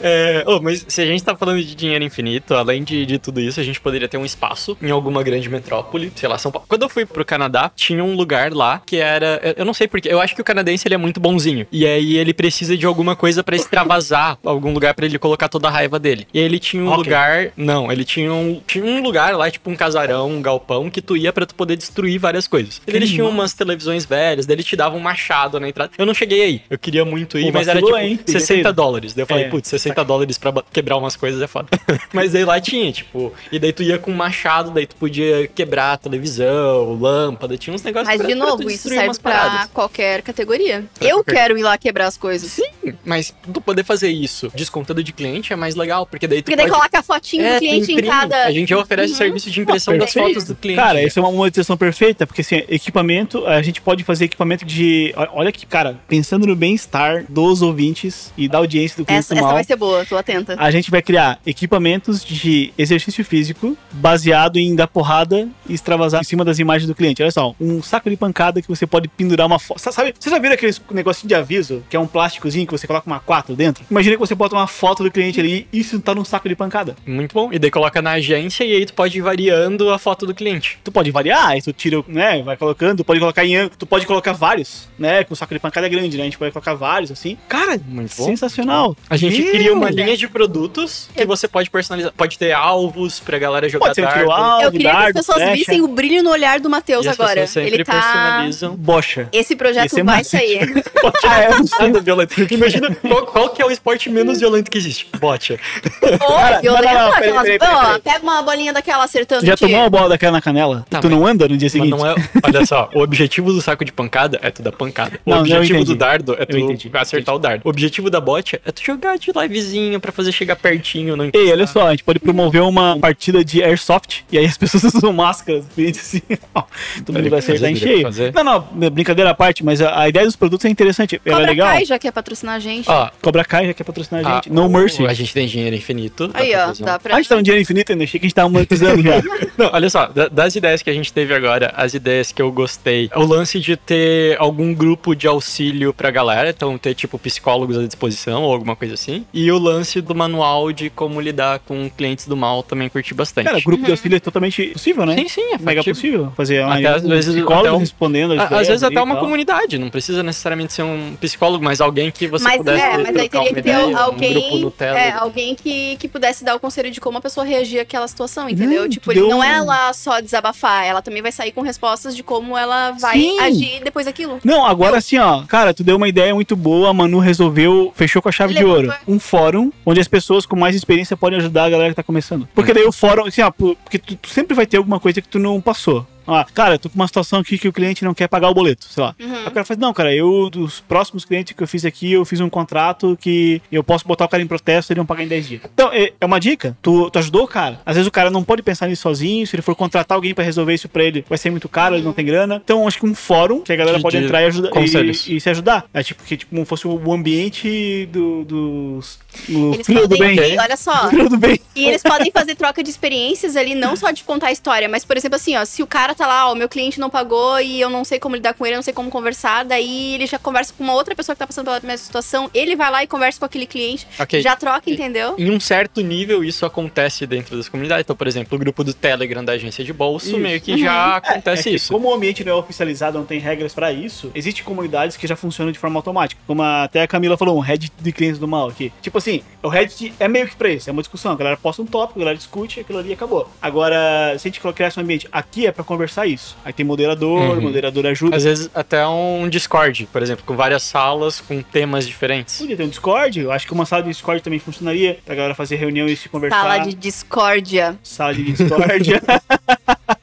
É, 0.00 0.44
ô, 0.46 0.60
mas 0.60 0.84
se 0.88 1.00
a 1.02 1.06
gente 1.06 1.22
tá 1.22 1.36
falando 1.36 1.62
de 1.62 1.74
dinheiro 1.74 2.02
infinito, 2.04 2.54
além 2.54 2.82
de, 2.82 3.04
de 3.04 3.18
tudo 3.18 3.40
isso, 3.40 3.60
a 3.60 3.62
gente 3.62 3.80
poderia 3.80 4.08
ter 4.08 4.16
um 4.16 4.24
espaço 4.24 4.76
em 4.80 4.90
alguma 4.90 5.22
grande 5.22 5.48
metrópole, 5.48 6.12
sei 6.14 6.28
lá, 6.28 6.38
São 6.38 6.50
Paulo. 6.50 6.66
Quando 6.68 6.82
eu 6.82 6.88
fui 6.88 7.04
pro 7.04 7.24
Canadá, 7.24 7.70
tinha 7.74 8.02
um 8.02 8.14
lugar 8.14 8.52
lá 8.52 8.80
que 8.84 8.96
era. 8.96 9.40
eu- 9.42 9.54
Eu 9.58 9.64
não 9.64 9.74
sei 9.74 9.86
porquê, 9.88 10.08
eu 10.10 10.20
acho 10.20 10.34
que 10.34 10.40
o 10.40 10.44
canadense 10.44 10.86
ele 10.88 10.94
é 10.94 10.98
muito 10.98 11.20
bonzinho. 11.20 11.66
E 11.70 11.86
aí 11.86 12.16
ele 12.16 12.32
precisa 12.32 12.76
de 12.76 12.86
alguma 12.86 13.14
coisa 13.14 13.42
pra 13.44 13.54
extravasar, 13.56 14.38
algum 14.44 14.72
lugar 14.72 14.94
pra 14.94 15.04
ele 15.06 15.18
colocar 15.18 15.48
toda 15.48 15.68
a 15.68 15.70
raiva 15.70 15.98
dele. 15.98 16.26
E 16.32 16.38
aí 16.38 16.44
ele 16.44 16.58
tinha 16.58 16.82
um 16.82 16.88
Ok. 16.88 16.98
lugar. 17.04 17.50
Não, 17.56 17.90
ele 17.92 18.04
tinha 18.04 18.32
um, 18.32 18.60
tinha 18.66 18.84
um 18.84 19.02
lugar 19.02 19.36
lá, 19.36 19.50
tipo 19.50 19.70
um 19.70 19.76
casarão, 19.76 20.30
um 20.30 20.40
galpão, 20.42 20.88
que 20.90 21.02
tu 21.02 21.16
ia 21.16 21.32
pra 21.32 21.44
tu 21.44 21.54
poder 21.54 21.76
destruir 21.76 22.18
várias 22.18 22.46
coisas. 22.48 22.80
Eles 22.86 23.10
tinham 23.10 23.28
umas 23.28 23.52
televisões 23.52 24.04
velhas, 24.04 24.46
daí 24.46 24.56
ele 24.56 24.62
te 24.62 24.76
dava 24.76 24.96
um 24.96 25.00
machado 25.00 25.58
na 25.60 25.68
entrada. 25.68 25.90
Eu 25.98 26.06
não 26.06 26.14
cheguei 26.14 26.42
aí, 26.42 26.62
eu 26.70 26.78
queria 26.78 26.99
muito 27.04 27.38
ir, 27.38 27.46
Pô, 27.46 27.58
mas 27.58 27.68
era 27.68 27.80
vacilou, 27.80 27.98
tipo 28.00 28.10
hein? 28.10 28.16
Podia 28.16 28.32
ter 28.34 28.40
60 28.40 28.60
ido. 28.68 28.72
dólares. 28.72 29.14
Daí 29.14 29.22
eu 29.22 29.26
falei, 29.26 29.44
É. 29.44 29.48
putz, 29.48 29.68
60 29.68 30.04
dólares 30.04 30.38
pra 30.38 30.52
quebrar 30.72 30.96
umas 30.96 31.16
coisas 31.16 31.40
é 31.42 31.46
foda. 31.46 31.68
Mas 32.12 32.32
daí 32.32 32.44
lá 32.44 32.60
tinha, 32.60 32.90
tipo, 32.92 33.32
e 33.52 33.58
daí 33.58 33.72
tu 33.72 33.82
ia 33.82 33.98
com 33.98 34.10
um 34.10 34.14
machado, 34.16 34.70
daí 34.70 34.86
tu 34.86 34.96
podia 34.96 35.46
quebrar 35.48 35.92
a 35.92 35.96
televisão, 35.96 36.98
lâmpada, 37.00 37.56
tinha 37.56 37.74
uns 37.74 37.82
negócios 37.82 38.08
mas 38.08 38.18
pra- 38.18 38.26
de 38.28 38.36
pra 38.36 38.46
novo, 38.46 38.62
isso 38.62 38.70
destruir 38.88 38.98
serve 39.00 39.18
pra 39.20 39.32
paradas. 39.32 39.70
qualquer 39.72 40.22
categoria. 40.22 40.84
Pra 40.98 41.08
eu 41.08 41.16
qualquer- 41.16 41.34
quero 41.34 41.58
ir 41.58 41.62
lá 41.62 41.76
quebrar 41.78 42.06
as 42.06 42.16
coisas. 42.16 42.50
Sim, 42.50 42.94
mas 43.04 43.34
tu 43.52 43.60
poder 43.60 43.84
fazer 43.84 44.08
isso 44.08 44.50
descontando 44.54 45.02
de 45.02 45.12
cliente 45.12 45.52
é 45.52 45.56
mais 45.56 45.74
legal, 45.74 46.06
porque 46.06 46.26
daí 46.26 46.42
tu 46.42 46.46
Porque 46.46 46.56
daí 46.56 46.66
pode... 46.66 46.78
coloca 46.78 46.98
a 46.98 47.02
fotinho 47.02 47.44
É, 47.44 47.54
do 47.54 47.58
cliente 47.58 47.92
em 47.92 48.02
cada. 48.02 48.44
A 48.46 48.52
gente 48.52 48.74
oferece 48.74 49.12
Uhum. 49.12 49.18
serviço 49.18 49.50
de 49.50 49.60
impressão 49.60 49.96
das 49.96 50.12
perfeito. 50.12 50.28
fotos 50.34 50.44
do 50.48 50.54
cliente. 50.54 50.80
Cara, 50.80 51.02
isso 51.02 51.18
é 51.18 51.22
uma 51.22 51.32
monetização 51.32 51.76
perfeita, 51.76 52.26
porque 52.26 52.40
assim, 52.40 52.62
equipamento, 52.68 53.46
a 53.46 53.62
gente 53.62 53.80
pode 53.80 54.04
fazer 54.04 54.24
equipamento 54.26 54.64
de. 54.64 55.12
Olha 55.32 55.52
que, 55.52 55.66
cara, 55.66 55.98
pensando 56.08 56.46
no 56.46 56.56
bem-estar 56.56 56.89
dos 57.28 57.62
ouvintes 57.62 58.32
e 58.36 58.48
da 58.48 58.58
audiência 58.58 58.96
do 58.96 59.04
cliente 59.04 59.20
Essa, 59.20 59.34
do 59.34 59.38
essa 59.38 59.46
mal. 59.46 59.54
vai 59.54 59.64
ser 59.64 59.76
boa, 59.76 60.04
tô 60.04 60.16
atenta. 60.16 60.56
A 60.58 60.70
gente 60.70 60.90
vai 60.90 61.02
criar 61.02 61.38
equipamentos 61.46 62.24
de 62.24 62.72
exercício 62.76 63.24
físico 63.24 63.76
baseado 63.92 64.56
em 64.58 64.74
dar 64.74 64.86
porrada 64.86 65.48
e 65.68 65.74
extravasar 65.74 66.20
em 66.20 66.24
cima 66.24 66.44
das 66.44 66.58
imagens 66.58 66.86
do 66.86 66.94
cliente. 66.94 67.22
Olha 67.22 67.30
só, 67.30 67.54
um 67.60 67.82
saco 67.82 68.10
de 68.10 68.16
pancada 68.16 68.60
que 68.60 68.68
você 68.68 68.86
pode 68.86 69.08
pendurar 69.08 69.46
uma 69.46 69.58
foto. 69.58 69.80
Sabe, 69.80 70.14
você 70.18 70.30
já 70.30 70.38
viram 70.38 70.54
aqueles 70.54 70.80
negocinho 70.90 71.28
de 71.28 71.34
aviso, 71.34 71.82
que 71.88 71.96
é 71.96 72.00
um 72.00 72.06
plásticozinho 72.06 72.66
que 72.66 72.72
você 72.72 72.86
coloca 72.86 73.06
uma 73.06 73.20
4 73.20 73.54
dentro. 73.54 73.84
Imagina 73.90 74.16
que 74.16 74.20
você 74.20 74.34
bota 74.34 74.54
uma 74.54 74.66
foto 74.66 75.02
do 75.02 75.10
cliente 75.10 75.40
ali 75.40 75.66
e 75.72 75.80
isso 75.80 75.98
tá 76.00 76.14
num 76.14 76.24
saco 76.24 76.48
de 76.48 76.56
pancada. 76.56 76.96
Muito 77.06 77.32
bom. 77.32 77.52
E 77.52 77.58
daí 77.58 77.70
coloca 77.70 78.00
na 78.02 78.12
agência 78.12 78.64
e 78.64 78.72
aí 78.72 78.86
tu 78.86 78.94
pode 78.94 79.16
ir 79.18 79.20
variando 79.20 79.90
a 79.90 79.98
foto 79.98 80.26
do 80.26 80.34
cliente. 80.34 80.78
Tu 80.84 80.92
pode 80.92 81.10
variar, 81.10 81.48
aí 81.48 81.62
tu 81.62 81.72
tira, 81.72 82.02
né, 82.06 82.42
vai 82.42 82.56
colocando, 82.56 82.98
tu 82.98 83.04
pode 83.04 83.20
colocar 83.20 83.44
em, 83.44 83.68
tu 83.68 83.86
pode 83.86 84.06
colocar 84.06 84.32
vários, 84.32 84.88
né, 84.98 85.24
que 85.24 85.32
o 85.32 85.36
saco 85.36 85.54
de 85.54 85.60
pancada 85.60 85.86
é 85.86 85.90
grande, 85.90 86.16
né, 86.16 86.22
a 86.22 86.26
gente 86.26 86.38
pode 86.38 86.52
colocar 86.52 86.74
vários, 86.80 87.10
assim. 87.12 87.36
Cara, 87.48 87.78
Muito 87.86 88.16
bom. 88.16 88.24
sensacional. 88.24 88.96
A 89.08 89.16
gente 89.16 89.40
Meu, 89.40 89.52
cria 89.52 89.72
uma 89.72 89.90
linha 89.90 90.16
de 90.16 90.26
produtos 90.26 91.08
que 91.14 91.24
você 91.24 91.46
pode 91.46 91.70
personalizar. 91.70 92.12
Pode 92.16 92.36
ter 92.38 92.50
alvos 92.52 93.20
pra 93.20 93.38
galera 93.38 93.68
jogar 93.68 93.86
Pode 93.86 93.94
ser 93.96 94.02
dardo. 94.02 94.30
alvo, 94.32 94.62
Eu 94.64 94.72
queria 94.72 94.90
que 94.90 94.96
as 94.96 95.02
dardo, 95.02 95.14
pessoas 95.14 95.38
flecha. 95.42 95.54
vissem 95.56 95.82
o 95.82 95.86
brilho 95.88 96.22
no 96.22 96.30
olhar 96.30 96.58
do 96.58 96.68
Matheus 96.70 97.06
agora. 97.06 97.44
Ele 97.56 97.84
tá. 97.84 97.92
personalizam. 97.92 98.74
Bocha. 98.74 99.28
Esse 99.32 99.54
projeto 99.54 99.86
Esse 99.86 100.00
é 100.00 100.04
vai 100.04 100.16
macio. 100.18 100.38
sair. 100.38 100.82
Ah, 101.24 101.40
é, 101.42 101.50
não. 101.50 101.64
Nada 101.80 102.00
violento. 102.00 102.34
Imagina 102.52 102.94
qual, 102.94 103.26
qual 103.26 103.50
que 103.50 103.62
é 103.62 103.66
o 103.66 103.70
esporte 103.70 104.08
menos 104.10 104.38
violento 104.40 104.70
que 104.70 104.76
existe? 104.78 105.06
Bote. 105.18 105.54
Ô, 105.54 106.60
violento, 106.60 106.84
não, 106.84 106.92
não, 106.94 107.04
não, 107.06 107.12
peraí, 107.12 107.28
aquelas- 107.30 107.42
peraí, 107.42 107.58
peraí, 107.58 107.74
Ó, 107.74 107.80
peraí. 107.84 108.00
Pega 108.00 108.18
uma 108.22 108.42
bolinha 108.42 108.72
daquela 108.72 109.04
acertando 109.04 109.44
já 109.46 109.56
tomou 109.56 109.80
uma 109.80 109.90
bola 109.90 110.08
daquela 110.10 110.32
na 110.32 110.40
canela? 110.42 110.84
Tá, 110.88 111.00
tu 111.00 111.08
não 111.08 111.20
mas- 111.20 111.30
anda 111.30 111.48
no 111.48 111.56
dia 111.56 111.66
Mas 111.66 111.72
seguinte? 111.72 111.90
não 111.90 112.06
é. 112.06 112.14
Olha 112.42 112.64
só, 112.66 112.88
o 112.94 113.00
objetivo 113.00 113.52
do 113.52 113.60
saco 113.60 113.84
de 113.84 113.92
pancada 113.92 114.38
é 114.42 114.50
tu 114.50 114.62
dar 114.62 114.72
pancada. 114.72 115.18
O 115.24 115.30
Não, 115.30 115.40
objetivo 115.40 115.84
do 115.84 115.94
dardo 115.94 116.36
é 116.38 116.44
tu 116.46 116.56
entendi, 116.72 116.90
acertar 116.96 117.34
o 117.34 117.38
dardo. 117.38 117.62
O 117.64 117.68
objetivo 117.70 118.10
da 118.10 118.20
bote 118.20 118.60
é 118.64 118.72
tu 118.72 118.82
jogar 118.84 119.18
de 119.18 119.30
livezinho 119.34 120.00
pra 120.00 120.12
fazer 120.12 120.32
chegar 120.32 120.56
pertinho. 120.56 121.16
Não 121.16 121.30
Ei, 121.32 121.50
olha 121.52 121.66
só, 121.66 121.86
a 121.86 121.90
gente 121.90 122.04
pode 122.04 122.18
promover 122.18 122.62
uma 122.62 122.98
partida 122.98 123.44
de 123.44 123.62
airsoft 123.62 124.22
e 124.30 124.38
aí 124.38 124.44
as 124.46 124.56
pessoas 124.56 124.84
usam 124.94 125.12
máscaras, 125.12 125.64
assim, 125.78 126.22
ó, 126.54 126.62
todo 127.04 127.16
mundo 127.16 127.30
vai 127.30 127.38
acertar 127.38 127.70
em 127.70 127.76
cheio. 127.76 128.08
Não, 128.34 128.44
não, 128.74 128.90
brincadeira 128.90 129.30
à 129.30 129.34
parte, 129.34 129.64
mas 129.64 129.80
a, 129.80 130.00
a 130.02 130.08
ideia 130.08 130.26
dos 130.26 130.36
produtos 130.36 130.64
é 130.64 130.68
interessante, 130.68 131.20
ela 131.24 131.38
é 131.38 131.40
Cobra 131.40 131.50
legal. 131.50 131.68
Kai 131.68 131.84
já 131.84 131.98
quer 131.98 132.12
patrocinar 132.12 132.54
a 132.54 132.58
gente. 132.58 132.88
Ó, 132.90 133.10
Cobra 133.22 133.44
Kai 133.44 133.66
já 133.66 133.74
quer 133.74 133.84
patrocinar 133.84 134.24
a 134.24 134.28
a- 134.30 134.34
gente. 134.36 134.50
No 134.52 134.68
Mercy. 134.68 135.06
A 135.06 135.14
gente 135.14 135.32
tem 135.32 135.46
dinheiro 135.46 135.74
infinito. 135.76 136.30
Aí, 136.34 136.54
ó, 136.54 136.70
um- 136.70 136.84
dá 136.84 136.98
pra. 136.98 137.14
Ah, 137.14 137.16
a 137.16 137.20
gente 137.20 137.28
tá 137.28 137.36
no 137.36 137.42
dinheiro 137.42 137.62
infinito 137.62 137.92
ainda, 137.92 138.04
achei 138.04 138.18
que 138.20 138.26
a 138.26 138.28
gente 138.28 138.34
tava 138.34 138.48
monetizando 138.48 139.02
já. 139.02 139.20
Não, 139.56 139.70
olha 139.72 139.90
só, 139.90 140.06
da- 140.06 140.28
das 140.28 140.54
ideias 140.56 140.82
que 140.82 140.90
a 140.90 140.92
gente 140.94 141.12
teve 141.12 141.34
agora, 141.34 141.72
as 141.76 141.94
ideias 141.94 142.32
que 142.32 142.40
eu 142.40 142.50
gostei, 142.52 143.10
o 143.14 143.24
lance 143.24 143.58
de 143.60 143.76
ter 143.76 144.36
algum 144.38 144.72
grupo 144.74 145.14
de 145.14 145.26
auxílio 145.26 145.92
pra 145.92 146.10
galera, 146.10 146.49
então 146.50 146.76
ter 146.78 146.94
tipo 146.94 147.18
psicólogos 147.18 147.78
à 147.78 147.86
disposição 147.86 148.42
ou 148.44 148.52
alguma 148.52 148.76
coisa 148.76 148.94
assim, 148.94 149.24
e 149.32 149.50
o 149.50 149.58
lance 149.58 150.00
do 150.00 150.14
manual 150.14 150.72
de 150.72 150.90
como 150.90 151.20
lidar 151.20 151.58
com 151.60 151.88
clientes 151.90 152.26
do 152.26 152.36
mal 152.36 152.62
também 152.62 152.88
curti 152.88 153.14
bastante. 153.14 153.46
Cara, 153.46 153.60
grupo 153.60 153.84
de 153.84 153.90
auxílio 153.90 154.16
é 154.16 154.20
totalmente 154.20 154.66
possível, 154.68 155.04
né? 155.06 155.16
sim, 155.16 155.28
sim, 155.28 155.52
é 155.54 155.58
Mega 155.58 155.82
possível 155.84 156.32
fazer 156.36 156.64
uma, 156.64 156.74
Até 156.76 156.86
às 156.88 157.04
um 157.04 157.08
vezes 157.08 157.34
psicólogo 157.34 157.66
até 157.66 157.72
um- 157.72 157.78
respondendo 157.78 158.32
Às 158.40 158.46
ideias 158.46 158.68
vezes 158.68 158.82
até 158.82 159.00
uma 159.02 159.14
tal. 159.14 159.24
comunidade, 159.24 159.78
não 159.78 159.90
precisa 159.90 160.22
necessariamente 160.22 160.72
ser 160.72 160.82
um 160.82 161.16
psicólogo, 161.20 161.64
mas 161.64 161.80
alguém 161.80 162.10
que 162.10 162.26
você 162.26 162.44
Mas, 162.44 162.56
pudesse 162.58 162.84
é, 162.84 162.98
mas 162.98 163.16
aí 163.16 163.28
teria 163.28 163.48
que 163.48 163.54
ter 163.54 163.60
ideia, 163.60 163.98
alguém, 163.98 164.72
é, 164.80 165.10
alguém 165.12 165.54
que, 165.54 165.96
que 165.96 166.08
pudesse 166.08 166.44
dar 166.44 166.54
o 166.54 166.60
conselho 166.60 166.90
de 166.90 167.00
como 167.00 167.18
a 167.18 167.20
pessoa 167.20 167.44
reagir 167.44 167.80
àquela 167.80 168.06
situação, 168.08 168.48
entendeu? 168.48 168.84
Hum, 168.84 168.88
tipo, 168.88 169.12
deu 169.12 169.28
não 169.28 169.42
é 169.44 169.50
ela 169.54 169.92
só 169.92 170.20
desabafar, 170.20 170.84
ela 170.86 171.02
também 171.02 171.22
vai 171.22 171.32
sair 171.32 171.52
com 171.52 171.60
respostas 171.60 172.14
de 172.16 172.22
como 172.22 172.56
ela 172.56 172.92
vai 172.92 173.18
Sim. 173.18 173.38
agir 173.40 173.80
depois 173.84 174.06
daquilo. 174.06 174.38
Não, 174.44 174.64
agora 174.64 174.98
assim, 174.98 175.18
ó. 175.18 175.42
Cara, 175.46 175.74
tu 175.74 175.82
deu 175.84 175.96
uma 175.96 176.08
ideia 176.08 176.34
muito 176.34 176.39
boa, 176.56 176.90
a 176.90 176.92
Manu 176.92 177.18
resolveu, 177.18 177.92
fechou 177.94 178.20
com 178.22 178.28
a 178.28 178.32
chave 178.32 178.54
de 178.54 178.60
Levantou. 178.64 178.84
ouro. 178.90 178.94
Um 179.06 179.18
fórum 179.18 179.70
onde 179.84 180.00
as 180.00 180.08
pessoas 180.08 180.44
com 180.46 180.56
mais 180.56 180.74
experiência 180.74 181.16
podem 181.16 181.38
ajudar 181.38 181.64
a 181.64 181.70
galera 181.70 181.90
que 181.90 181.96
tá 181.96 182.02
começando. 182.02 182.48
Porque 182.54 182.72
daí 182.74 182.84
o 182.84 182.92
fórum, 182.92 183.26
assim, 183.26 183.42
ó, 183.42 183.50
por- 183.50 183.76
porque 183.76 183.98
tu, 183.98 184.16
tu 184.16 184.28
sempre 184.28 184.54
vai 184.54 184.66
ter 184.66 184.76
alguma 184.76 184.98
coisa 185.00 185.20
que 185.20 185.28
tu 185.28 185.38
não 185.38 185.60
passou. 185.60 186.06
Ah, 186.26 186.46
cara, 186.54 186.74
eu 186.74 186.78
tô 186.78 186.88
com 186.88 186.96
uma 186.96 187.06
situação 187.06 187.40
aqui 187.40 187.58
que 187.58 187.68
o 187.68 187.72
cliente 187.72 188.04
não 188.04 188.14
quer 188.14 188.28
pagar 188.28 188.48
o 188.48 188.54
boleto, 188.54 188.86
sei 188.86 189.02
lá. 189.02 189.14
Uhum. 189.20 189.36
Aí 189.36 189.46
o 189.46 189.50
cara 189.50 189.64
fala, 189.64 189.80
não, 189.80 189.92
cara, 189.92 190.14
eu, 190.14 190.48
dos 190.50 190.80
próximos 190.80 191.24
clientes 191.24 191.54
que 191.56 191.62
eu 191.62 191.66
fiz 191.66 191.84
aqui, 191.84 192.12
eu 192.12 192.24
fiz 192.24 192.40
um 192.40 192.48
contrato 192.48 193.16
que 193.20 193.60
eu 193.70 193.82
posso 193.82 194.06
botar 194.06 194.24
o 194.24 194.28
cara 194.28 194.42
em 194.42 194.46
protesto 194.46 194.90
e 194.90 194.94
eles 194.94 194.98
vão 194.98 195.06
pagar 195.06 195.24
em 195.24 195.28
10 195.28 195.48
dias. 195.48 195.62
Então, 195.72 195.90
é, 195.92 196.12
é 196.20 196.26
uma 196.26 196.38
dica. 196.38 196.76
Tu, 196.82 197.10
tu 197.10 197.18
ajudou 197.18 197.44
o 197.44 197.48
cara. 197.48 197.80
Às 197.84 197.96
vezes 197.96 198.06
o 198.06 198.10
cara 198.12 198.30
não 198.30 198.42
pode 198.44 198.62
pensar 198.62 198.86
nisso 198.88 199.02
sozinho, 199.02 199.46
se 199.46 199.54
ele 199.56 199.62
for 199.62 199.74
contratar 199.74 200.14
alguém 200.16 200.34
pra 200.34 200.44
resolver 200.44 200.74
isso 200.74 200.88
pra 200.88 201.02
ele, 201.02 201.24
vai 201.28 201.38
ser 201.38 201.50
muito 201.50 201.68
caro, 201.68 201.94
ele 201.96 202.04
não 202.04 202.12
tem 202.12 202.24
grana. 202.24 202.60
Então, 202.64 202.86
acho 202.86 202.98
que 202.98 203.06
um 203.06 203.14
fórum 203.14 203.60
que 203.62 203.72
a 203.72 203.76
galera 203.76 203.96
De- 203.96 204.02
pode 204.02 204.16
de 204.18 204.24
entrar 204.24 204.42
e 204.42 204.46
ajudar 204.46 204.70
e, 204.80 205.36
e 205.36 205.40
se 205.40 205.50
ajudar. 205.50 205.84
É 205.92 206.02
tipo 206.02 206.22
que 206.22 206.36
tipo, 206.36 206.54
como 206.54 206.64
fosse 206.64 206.86
o 206.86 207.12
ambiente 207.12 208.06
do, 208.12 208.44
dos. 208.44 209.18
do 209.48 209.74
Eles 209.74 209.86
filho 209.86 210.06
do 210.06 210.16
podem, 210.16 210.36
bem. 210.36 210.58
olha 210.58 210.76
só, 210.76 211.08
Filho 211.08 211.28
do 211.28 211.36
bem. 211.38 211.58
E 211.74 211.84
eles 211.86 212.02
podem 212.02 212.30
fazer 212.30 212.54
troca 212.54 212.82
de 212.82 212.90
experiências 212.90 213.56
ali, 213.56 213.74
não 213.74 213.96
só 213.96 214.10
de 214.10 214.22
contar 214.24 214.48
a 214.48 214.52
história, 214.52 214.88
mas, 214.88 215.04
por 215.04 215.16
exemplo, 215.16 215.36
assim, 215.36 215.56
ó, 215.56 215.64
se 215.64 215.82
o 215.82 215.86
cara 215.86 216.09
tá 216.14 216.26
lá, 216.26 216.48
ó, 216.48 216.52
o 216.52 216.56
meu 216.56 216.68
cliente 216.68 216.98
não 217.00 217.10
pagou 217.10 217.60
e 217.60 217.80
eu 217.80 217.88
não 217.90 218.04
sei 218.04 218.18
como 218.18 218.34
lidar 218.36 218.54
com 218.54 218.64
ele, 218.66 218.74
eu 218.74 218.78
não 218.78 218.82
sei 218.82 218.92
como 218.92 219.10
conversar, 219.10 219.64
daí 219.64 220.14
ele 220.14 220.26
já 220.26 220.38
conversa 220.38 220.72
com 220.76 220.82
uma 220.84 220.94
outra 220.94 221.14
pessoa 221.14 221.34
que 221.34 221.38
tá 221.38 221.46
passando 221.46 221.64
pela 221.66 221.80
mesma 221.80 221.96
situação, 221.98 222.50
ele 222.54 222.76
vai 222.76 222.90
lá 222.90 223.02
e 223.02 223.06
conversa 223.06 223.38
com 223.38 223.44
aquele 223.44 223.66
cliente, 223.66 224.06
Ok. 224.18 224.40
já 224.42 224.56
troca, 224.56 224.90
entendeu? 224.90 225.34
Em 225.38 225.50
um 225.50 225.60
certo 225.60 226.00
nível, 226.00 226.42
isso 226.44 226.64
acontece 226.66 227.26
dentro 227.26 227.56
das 227.56 227.68
comunidades. 227.68 228.04
Então, 228.04 228.16
por 228.16 228.26
exemplo, 228.26 228.56
o 228.56 228.58
grupo 228.58 228.82
do 228.84 228.92
Telegram 228.94 229.44
da 229.44 229.52
agência 229.52 229.84
de 229.84 229.92
bolso, 229.92 230.28
Isso. 230.28 230.38
meio 230.38 230.60
que 230.60 230.78
já 230.78 231.16
acontece 231.16 231.60
É 231.68 231.70
que 231.70 231.76
isso. 231.76 231.92
Como 231.92 232.08
o 232.08 232.14
ambiente 232.14 232.44
não 232.44 232.52
é 232.52 232.54
oficializado, 232.56 233.18
não 233.18 233.24
tem 233.24 233.38
regras 233.38 233.74
pra 233.74 233.92
isso, 233.92 234.30
existem 234.34 234.64
comunidades 234.64 235.16
que 235.16 235.26
já 235.26 235.36
funcionam 235.36 235.72
de 235.72 235.78
forma 235.78 235.98
automática. 235.98 236.40
Como 236.46 236.62
até 236.62 237.02
a 237.02 237.08
Camila 237.08 237.36
falou, 237.36 237.56
um 237.56 237.60
Reddit 237.60 237.92
de 238.00 238.12
clientes 238.12 238.38
do 238.38 238.48
mal 238.48 238.68
aqui. 238.68 238.92
Tipo 239.02 239.18
assim, 239.18 239.42
o 239.62 239.68
Reddit 239.68 240.12
é 240.18 240.28
meio 240.28 240.46
que 240.48 240.56
pra 240.56 240.68
isso, 240.68 240.88
é 240.88 240.92
uma 240.92 241.02
discussão. 241.02 241.32
A 241.32 241.36
galera 241.36 241.56
posta 241.56 241.82
um 241.82 241.86
tópico, 241.86 242.18
a 242.18 242.20
galera 242.20 242.36
discute, 242.36 242.80
aquilo 242.80 242.98
ali 242.98 243.12
acabou. 243.12 243.48
Agora, 243.60 244.34
se 244.38 244.48
a 244.48 244.50
gente 244.50 244.60
criar 244.60 244.92
um 244.96 245.00
ambiente, 245.00 245.28
aqui 245.30 245.66
é 245.66 245.72
pra 245.72 245.84
conversar 245.84 245.99
isso. 246.26 246.56
Aí 246.64 246.72
tem 246.72 246.84
moderador, 246.84 247.56
Uhum. 247.56 247.60
moderador 247.60 248.06
ajuda. 248.06 248.36
Às 248.36 248.44
vezes 248.44 248.70
até 248.74 249.06
um 249.06 249.48
Discord, 249.48 250.08
por 250.12 250.22
exemplo, 250.22 250.44
com 250.44 250.54
várias 250.56 250.82
salas 250.82 251.40
com 251.40 251.60
temas 251.62 252.06
diferentes. 252.06 252.58
Podia 252.58 252.76
ter 252.76 252.82
um 252.84 252.88
Discord, 252.88 253.40
eu 253.40 253.52
acho 253.52 253.66
que 253.66 253.72
uma 253.72 253.86
sala 253.86 254.02
de 254.02 254.08
Discord 254.10 254.42
também 254.42 254.58
funcionaria 254.58 255.18
pra 255.24 255.34
galera 255.34 255.54
fazer 255.54 255.76
reunião 255.76 256.06
e 256.06 256.16
se 256.16 256.28
conversar. 256.28 256.62
Sala 256.62 256.78
de 256.78 256.94
discórdia. 256.94 257.98
Sala 258.02 258.34
de 258.34 258.44
Discord. 258.44 259.10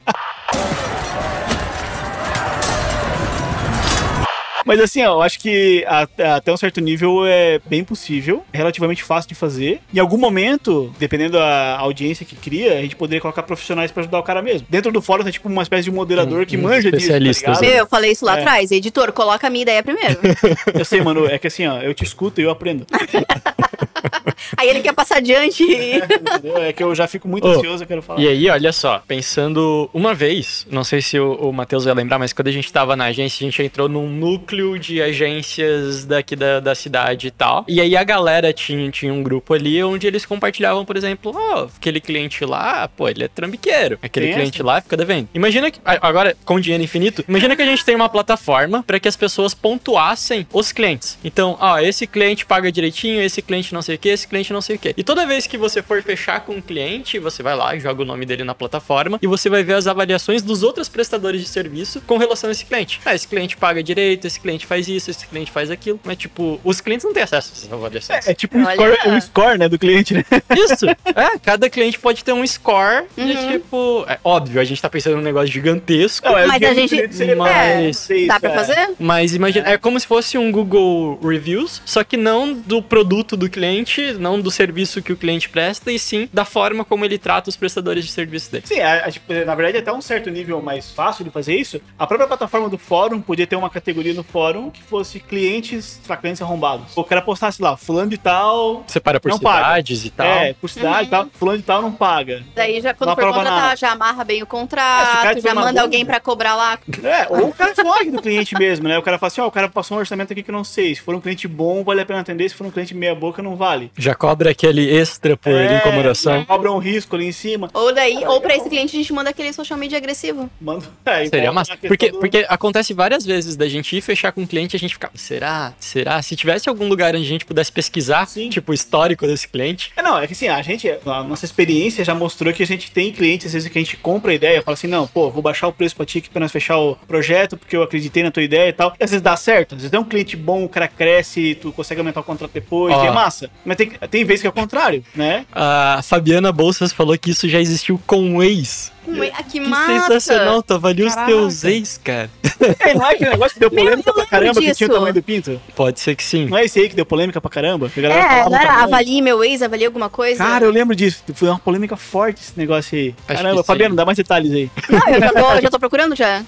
Mas 4.68 4.80
assim, 4.80 5.02
ó, 5.02 5.14
eu 5.14 5.22
acho 5.22 5.40
que 5.40 5.82
a- 5.88 6.06
até 6.36 6.52
um 6.52 6.56
certo 6.56 6.78
nível 6.80 7.24
é 7.26 7.58
bem 7.66 7.82
possível, 7.82 8.44
é 8.52 8.58
relativamente 8.58 9.02
fácil 9.02 9.28
de 9.30 9.34
fazer. 9.34 9.80
Em 9.92 9.98
algum 9.98 10.18
momento, 10.18 10.94
dependendo 10.98 11.32
da 11.38 11.78
audiência 11.78 12.24
que 12.26 12.36
cria, 12.36 12.78
a 12.78 12.82
gente 12.82 12.94
poderia 12.94 13.20
colocar 13.20 13.42
profissionais 13.42 13.90
pra 13.90 14.02
ajudar 14.02 14.18
o 14.18 14.22
cara 14.22 14.42
mesmo. 14.42 14.66
Dentro 14.70 14.92
do 14.92 15.00
fórum 15.00 15.22
tem 15.24 15.32
tipo 15.32 15.48
uma 15.48 15.62
espécie 15.62 15.84
de 15.84 15.90
moderador 15.90 16.44
que 16.44 16.56
Um- 16.58 16.62
manja 16.62 16.92
disso, 16.92 17.08
tá? 17.42 17.58
Meu, 17.60 17.70
eu 17.70 17.86
falei 17.86 18.12
isso 18.12 18.24
lá 18.26 18.36
É. 18.36 18.40
atrás. 18.40 18.70
Editor, 18.70 19.10
coloca 19.12 19.46
a 19.46 19.50
minha 19.50 19.62
ideia 19.62 19.82
primeiro. 19.82 20.18
Eu 20.78 20.84
sei, 20.84 21.00
mano, 21.00 21.26
é 21.26 21.38
que 21.38 21.46
assim, 21.46 21.66
ó, 21.66 21.78
eu 21.80 21.94
te 21.94 22.04
escuto 22.04 22.40
e 22.40 22.44
eu 22.44 22.50
aprendo. 22.50 22.86
Aí 24.56 24.68
ele 24.68 24.80
quer 24.80 24.92
passar 24.94 25.16
adiante. 25.18 25.62
Entendeu? 25.64 26.56
É 26.58 26.72
que 26.72 26.82
eu 26.82 26.94
já 26.94 27.06
fico 27.06 27.26
muito 27.28 27.46
Ô, 27.46 27.50
ansioso, 27.52 27.82
eu 27.82 27.86
quero 27.86 28.02
falar. 28.02 28.20
E 28.20 28.28
aí, 28.28 28.48
olha 28.48 28.72
só, 28.72 29.02
pensando 29.06 29.90
uma 29.92 30.14
vez, 30.14 30.66
não 30.70 30.84
sei 30.84 31.00
se 31.02 31.18
o, 31.18 31.32
o 31.34 31.52
Matheus 31.52 31.84
vai 31.84 31.94
lembrar, 31.94 32.18
mas 32.18 32.32
quando 32.32 32.48
a 32.48 32.52
gente 32.52 32.72
tava 32.72 32.94
na 32.96 33.06
agência, 33.06 33.44
a 33.46 33.50
gente 33.50 33.62
entrou 33.62 33.88
num 33.88 34.08
núcleo 34.08 34.57
de 34.78 35.00
agências 35.00 36.04
daqui 36.04 36.36
da, 36.36 36.60
da 36.60 36.74
cidade 36.74 37.28
e 37.28 37.30
tal. 37.30 37.64
E 37.68 37.80
aí 37.80 37.96
a 37.96 38.04
galera 38.04 38.52
tinha, 38.52 38.90
tinha 38.90 39.12
um 39.12 39.22
grupo 39.22 39.54
ali 39.54 39.82
onde 39.82 40.06
eles 40.06 40.26
compartilhavam, 40.26 40.84
por 40.84 40.96
exemplo, 40.96 41.32
ó, 41.34 41.68
aquele 41.76 42.00
cliente 42.00 42.44
lá, 42.44 42.88
pô, 42.88 43.08
ele 43.08 43.24
é 43.24 43.28
trambiqueiro. 43.28 43.98
Aquele 44.02 44.26
Tem 44.26 44.34
cliente 44.34 44.62
lá 44.62 44.80
fica 44.80 44.96
devendo. 44.96 45.28
Imagina 45.32 45.70
que, 45.70 45.80
agora, 45.84 46.36
com 46.44 46.60
dinheiro 46.60 46.84
infinito, 46.84 47.24
imagina 47.28 47.54
que 47.56 47.62
a 47.62 47.66
gente 47.66 47.84
tem 47.84 47.94
uma 47.94 48.08
plataforma 48.08 48.82
para 48.82 49.00
que 49.00 49.08
as 49.08 49.16
pessoas 49.16 49.54
pontuassem 49.54 50.46
os 50.52 50.72
clientes. 50.72 51.18
Então, 51.24 51.56
ó, 51.60 51.78
esse 51.78 52.06
cliente 52.06 52.44
paga 52.44 52.70
direitinho, 52.70 53.22
esse 53.22 53.40
cliente 53.40 53.72
não 53.72 53.82
sei 53.82 53.94
o 53.94 53.98
que, 53.98 54.08
esse 54.08 54.26
cliente 54.26 54.52
não 54.52 54.60
sei 54.60 54.76
o 54.76 54.78
que. 54.78 54.94
E 54.96 55.02
toda 55.02 55.26
vez 55.26 55.46
que 55.46 55.56
você 55.56 55.82
for 55.82 56.02
fechar 56.02 56.40
com 56.40 56.54
um 56.54 56.60
cliente, 56.60 57.18
você 57.18 57.42
vai 57.42 57.56
lá 57.56 57.78
joga 57.78 58.02
o 58.02 58.04
nome 58.04 58.26
dele 58.26 58.44
na 58.44 58.54
plataforma 58.54 59.18
e 59.20 59.26
você 59.26 59.48
vai 59.48 59.62
ver 59.62 59.74
as 59.74 59.86
avaliações 59.86 60.42
dos 60.42 60.62
outros 60.62 60.88
prestadores 60.88 61.40
de 61.40 61.48
serviço 61.48 62.00
com 62.06 62.16
relação 62.16 62.48
a 62.48 62.52
esse 62.52 62.64
cliente. 62.64 63.00
Ah, 63.04 63.14
esse 63.14 63.26
cliente 63.26 63.56
paga 63.56 63.82
direito, 63.82 64.26
esse 64.26 64.40
cliente 64.40 64.47
faz 64.66 64.88
isso, 64.88 65.10
esse 65.10 65.26
cliente 65.26 65.50
faz 65.50 65.70
aquilo. 65.70 65.98
Mas, 66.04 66.16
tipo, 66.16 66.60
os 66.64 66.80
clientes 66.80 67.04
não 67.04 67.12
têm 67.12 67.22
acesso 67.22 67.52
a 67.52 67.56
essas 67.58 67.72
avaliações. 67.72 68.26
É 68.28 68.34
tipo 68.34 68.56
um 68.58 68.64
score, 68.64 68.98
um 69.06 69.20
score, 69.20 69.58
né, 69.58 69.68
do 69.68 69.78
cliente, 69.78 70.14
né? 70.14 70.24
Isso. 70.56 70.86
É, 70.88 71.38
cada 71.42 71.68
cliente 71.68 71.98
pode 71.98 72.22
ter 72.24 72.32
um 72.32 72.46
score 72.46 73.04
Uhum. 73.16 73.52
tipo. 73.52 74.04
É 74.08 74.18
óbvio, 74.24 74.60
a 74.60 74.64
gente 74.64 74.80
tá 74.80 74.88
pensando 74.88 75.16
num 75.16 75.22
negócio 75.22 75.48
gigantesco. 75.48 76.26
Não, 76.28 76.38
é 76.38 76.46
Mas 76.46 76.62
a 76.62 76.74
gente- 76.74 77.08
Mas- 77.36 77.96
sei, 77.96 78.26
Dá 78.26 78.38
pra 78.40 78.50
é- 78.52 78.54
fazer? 78.54 78.90
Mas 78.98 79.34
imagina, 79.34 79.68
é 79.68 79.76
como 79.78 79.98
se 79.98 80.06
fosse 80.06 80.38
um 80.38 80.50
Google 80.50 81.18
Reviews, 81.22 81.82
só 81.84 82.02
que 82.04 82.16
não 82.16 82.52
do 82.54 82.82
produto 82.82 83.36
do 83.36 83.48
cliente, 83.48 84.12
não 84.14 84.40
do 84.40 84.50
serviço 84.50 85.02
que 85.02 85.12
o 85.12 85.16
cliente 85.16 85.48
presta, 85.48 85.90
e 85.92 85.98
sim 85.98 86.28
da 86.32 86.44
forma 86.44 86.84
como 86.84 87.04
ele 87.04 87.18
trata 87.18 87.48
os 87.50 87.56
prestadores 87.56 88.04
de 88.04 88.12
serviço 88.12 88.50
dele. 88.52 88.64
Sim, 88.66 88.80
a- 88.80 89.06
a- 89.06 89.10
tipo, 89.10 89.32
na 89.32 89.54
verdade, 89.54 89.78
até 89.78 89.92
um 89.92 90.00
certo 90.00 90.30
nível 90.30 90.60
mais 90.62 90.90
fácil 90.90 91.24
de 91.24 91.30
fazer 91.30 91.54
isso, 91.56 91.80
a 91.98 92.06
própria 92.06 92.26
plataforma 92.26 92.68
do 92.68 92.78
fórum 92.78 93.20
podia 93.20 93.46
ter 93.46 93.56
uma 93.56 93.70
categoria 93.70 94.14
no 94.14 94.22
fórum 94.22 94.37
que 94.70 94.82
fosse 94.82 95.20
clientes 95.20 96.00
para 96.06 96.16
clientes 96.16 96.40
arrombados. 96.42 96.86
O 96.96 97.04
cara 97.04 97.20
postasse 97.22 97.60
lá, 97.60 97.76
fulano 97.76 98.10
de 98.10 98.18
tal. 98.18 98.84
Separa 98.86 99.18
por 99.20 99.28
Não 99.30 99.38
paga. 99.38 99.58
cidades 99.64 100.04
e 100.04 100.10
tal. 100.10 100.26
É, 100.26 100.52
por 100.54 100.70
cidade 100.70 101.06
e 101.08 101.10
tal, 101.10 101.26
fulano 101.32 101.58
de 101.58 101.64
tal 101.64 101.82
não 101.82 101.92
paga. 101.92 102.42
Daí 102.54 102.80
já 102.80 102.94
quando 102.94 103.08
Não 103.10 103.16
for 103.16 103.24
contratar, 103.26 103.52
nada. 103.60 103.76
já 103.76 103.92
amarra 103.92 104.24
bem 104.24 104.40
o 104.40 104.44
É, 104.44 104.46
contrato, 104.46 105.36
tiver 105.36 105.48
já 105.48 105.54
manda 105.54 105.80
alguém 105.82 106.04
pra 106.04 106.20
cobrar 106.20 106.54
lá. 106.54 106.78
É, 107.08 107.26
ou 107.30 107.48
o 107.48 107.52
cara 107.52 107.74
foge 107.74 108.10
do 108.10 108.20
cliente 108.20 108.54
mesmo, 108.58 108.86
né? 108.88 108.98
O 108.98 109.02
cara 109.02 109.18
fala 109.18 109.28
assim, 109.28 109.40
ó, 109.40 109.46
o 109.46 109.50
cara 109.50 109.68
passou 109.68 109.96
um 109.96 110.00
orçamento 110.00 110.32
aqui 110.32 110.42
que 110.42 110.50
eu 110.50 110.54
não 110.54 110.64
sei. 110.64 110.94
Se 110.94 111.00
for 111.00 111.14
um 111.14 111.20
cliente 111.20 111.46
bom, 111.48 111.82
vale 111.84 112.00
a 112.00 112.06
pena 112.06 112.20
atender. 112.20 112.48
Se 112.48 112.54
for 112.54 112.66
um 112.66 112.70
cliente 112.70 112.94
meia 112.94 113.14
boca, 113.14 113.42
não 113.42 113.56
vale. 113.56 113.90
Já 113.96 114.14
cobra 114.14 114.50
aquele 114.50 114.88
extra 114.94 115.36
por 115.36 115.52
É, 115.52 115.76
incomodação. 115.78 116.44
Cobra 116.44 116.70
um 116.72 116.78
risco 116.78 117.14
ali 117.16 117.26
em 117.26 117.32
cima. 117.32 117.70
Ou 117.72 117.94
daí, 117.94 118.24
ou 118.26 118.40
pra 118.40 118.56
esse 118.56 118.68
cliente 118.68 118.94
a 118.96 118.98
gente 118.98 119.12
manda 119.12 119.30
aquele 119.30 119.52
social 119.52 119.78
media 119.78 119.96
agressivo. 119.96 120.50
Manda. 120.60 120.86
É, 121.06 121.24
Seria 121.26 121.40
então, 121.42 121.54
massa. 121.54 121.76
Porque, 121.76 122.10
do- 122.10 122.18
porque 122.18 122.44
acontece 122.48 122.92
várias 122.92 123.24
vezes 123.24 123.56
da 123.56 123.68
gente 123.68 123.96
ir 123.96 124.00
fechar 124.00 124.27
com 124.32 124.42
um 124.42 124.46
cliente 124.46 124.76
a 124.76 124.78
gente 124.78 124.94
ficar, 124.94 125.10
será? 125.14 125.72
Será? 125.78 126.20
Se 126.22 126.36
tivesse 126.36 126.68
algum 126.68 126.88
lugar 126.88 127.14
onde 127.14 127.24
a 127.24 127.28
gente 127.28 127.44
pudesse 127.44 127.70
pesquisar, 127.70 128.26
Sim. 128.26 128.48
tipo, 128.48 128.72
o 128.72 128.74
histórico 128.74 129.26
desse 129.26 129.48
cliente. 129.48 129.92
É, 129.96 130.02
não, 130.02 130.18
é 130.18 130.26
que 130.26 130.32
assim, 130.32 130.48
a 130.48 130.60
gente, 130.62 130.88
a 130.88 131.22
nossa 131.22 131.44
experiência 131.44 132.04
já 132.04 132.14
mostrou 132.14 132.52
que 132.52 132.62
a 132.62 132.66
gente 132.66 132.90
tem 132.90 133.12
clientes, 133.12 133.46
às 133.46 133.52
vezes, 133.52 133.68
que 133.68 133.78
a 133.78 133.82
gente 133.82 133.96
compra 133.96 134.32
a 134.32 134.34
ideia, 134.34 134.62
fala 134.62 134.74
assim, 134.74 134.86
não, 134.86 135.06
pô, 135.06 135.30
vou 135.30 135.42
baixar 135.42 135.68
o 135.68 135.72
preço 135.72 135.96
pra 135.96 136.06
ti 136.06 136.18
aqui 136.18 136.30
pra 136.30 136.40
nós 136.40 136.52
fechar 136.52 136.78
o 136.78 136.96
projeto, 137.06 137.56
porque 137.56 137.76
eu 137.76 137.82
acreditei 137.82 138.22
na 138.22 138.30
tua 138.30 138.42
ideia 138.42 138.68
e 138.68 138.72
tal. 138.72 138.94
E 138.98 139.04
às 139.04 139.10
vezes 139.10 139.22
dá 139.22 139.36
certo, 139.36 139.74
às 139.74 139.82
vezes 139.82 139.92
é 139.92 139.98
um 139.98 140.04
cliente 140.04 140.36
bom, 140.36 140.64
o 140.64 140.68
cara 140.68 140.88
cresce, 140.88 141.56
tu 141.60 141.72
consegue 141.72 142.00
aumentar 142.00 142.20
o 142.20 142.24
contrato 142.24 142.52
depois, 142.52 142.94
Ó. 142.94 143.04
e 143.04 143.06
é 143.06 143.10
massa. 143.10 143.50
Mas 143.64 143.76
tem, 143.76 143.90
tem 144.10 144.24
vezes 144.24 144.40
que 144.42 144.46
é 144.46 144.50
o 144.50 144.52
contrário, 144.52 145.04
né? 145.14 145.44
A 145.52 146.00
Fabiana 146.02 146.52
Bolsas 146.52 146.92
falou 146.92 147.16
que 147.18 147.30
isso 147.30 147.48
já 147.48 147.60
existiu 147.60 148.00
com 148.06 148.36
o 148.36 148.42
ex. 148.42 148.92
Ah, 149.34 149.42
que 149.42 149.50
Que 149.52 149.60
massa! 149.60 150.20
sensacional, 150.20 150.62
tu 150.62 150.74
avalia 150.74 151.06
os 151.06 151.14
teus 151.14 151.64
ex, 151.64 152.00
cara. 152.02 152.30
É, 152.80 152.92
não 152.92 153.06
é 153.06 153.12
aquele 153.14 153.30
negócio 153.30 153.54
que 153.54 153.60
deu 153.60 153.70
polêmica 153.70 154.10
eu 154.10 154.14
pra 154.14 154.26
caramba, 154.26 154.54
que 154.54 154.60
tinha 154.60 154.72
o 154.72 154.74
disso. 154.74 154.88
tamanho 154.92 155.14
do 155.14 155.22
pinto? 155.22 155.60
Pode 155.76 156.00
ser 156.00 156.16
que 156.16 156.24
sim. 156.24 156.46
Não 156.46 156.58
é 156.58 156.64
esse 156.64 156.80
aí 156.80 156.88
que 156.88 156.96
deu 156.96 157.06
polêmica 157.06 157.40
pra 157.40 157.48
caramba? 157.48 157.88
Que 157.88 158.00
a 158.00 158.02
galera 158.02 158.20
É, 158.20 158.50
não 158.50 158.58
era 158.58 158.82
avalie 158.82 159.22
meu 159.22 159.44
ex, 159.44 159.62
avalie 159.62 159.86
alguma 159.86 160.10
coisa. 160.10 160.38
Cara, 160.42 160.64
eu 160.64 160.70
lembro 160.72 160.96
disso. 160.96 161.22
Foi 161.34 161.48
uma 161.48 161.58
polêmica 161.60 161.96
forte 161.96 162.40
esse 162.42 162.52
negócio 162.58 162.98
aí. 162.98 163.14
Acho 163.28 163.42
Caramba, 163.42 163.62
Fabiano, 163.62 163.94
dá 163.94 164.04
mais 164.04 164.16
detalhes 164.18 164.50
aí. 164.52 164.68
Não, 164.90 165.14
eu 165.14 165.20
já 165.20 165.32
tô, 165.32 165.60
já 165.62 165.70
tô 165.70 165.78
procurando 165.78 166.16
já. 166.16 166.42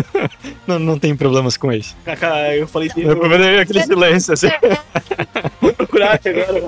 Não, 0.66 0.78
não 0.78 0.98
tem 0.98 1.16
problemas 1.16 1.56
com 1.56 1.72
isso. 1.72 1.96
Eu 2.58 2.66
falei, 2.68 2.90
Eu 2.96 3.10
eu 3.10 3.16
vou 3.16 3.30
falei 3.30 3.60
aquele 3.60 3.82
silêncio, 3.84 4.34
assim. 4.34 4.48
procurar 5.76 6.12
aqui 6.14 6.28
agora. 6.28 6.60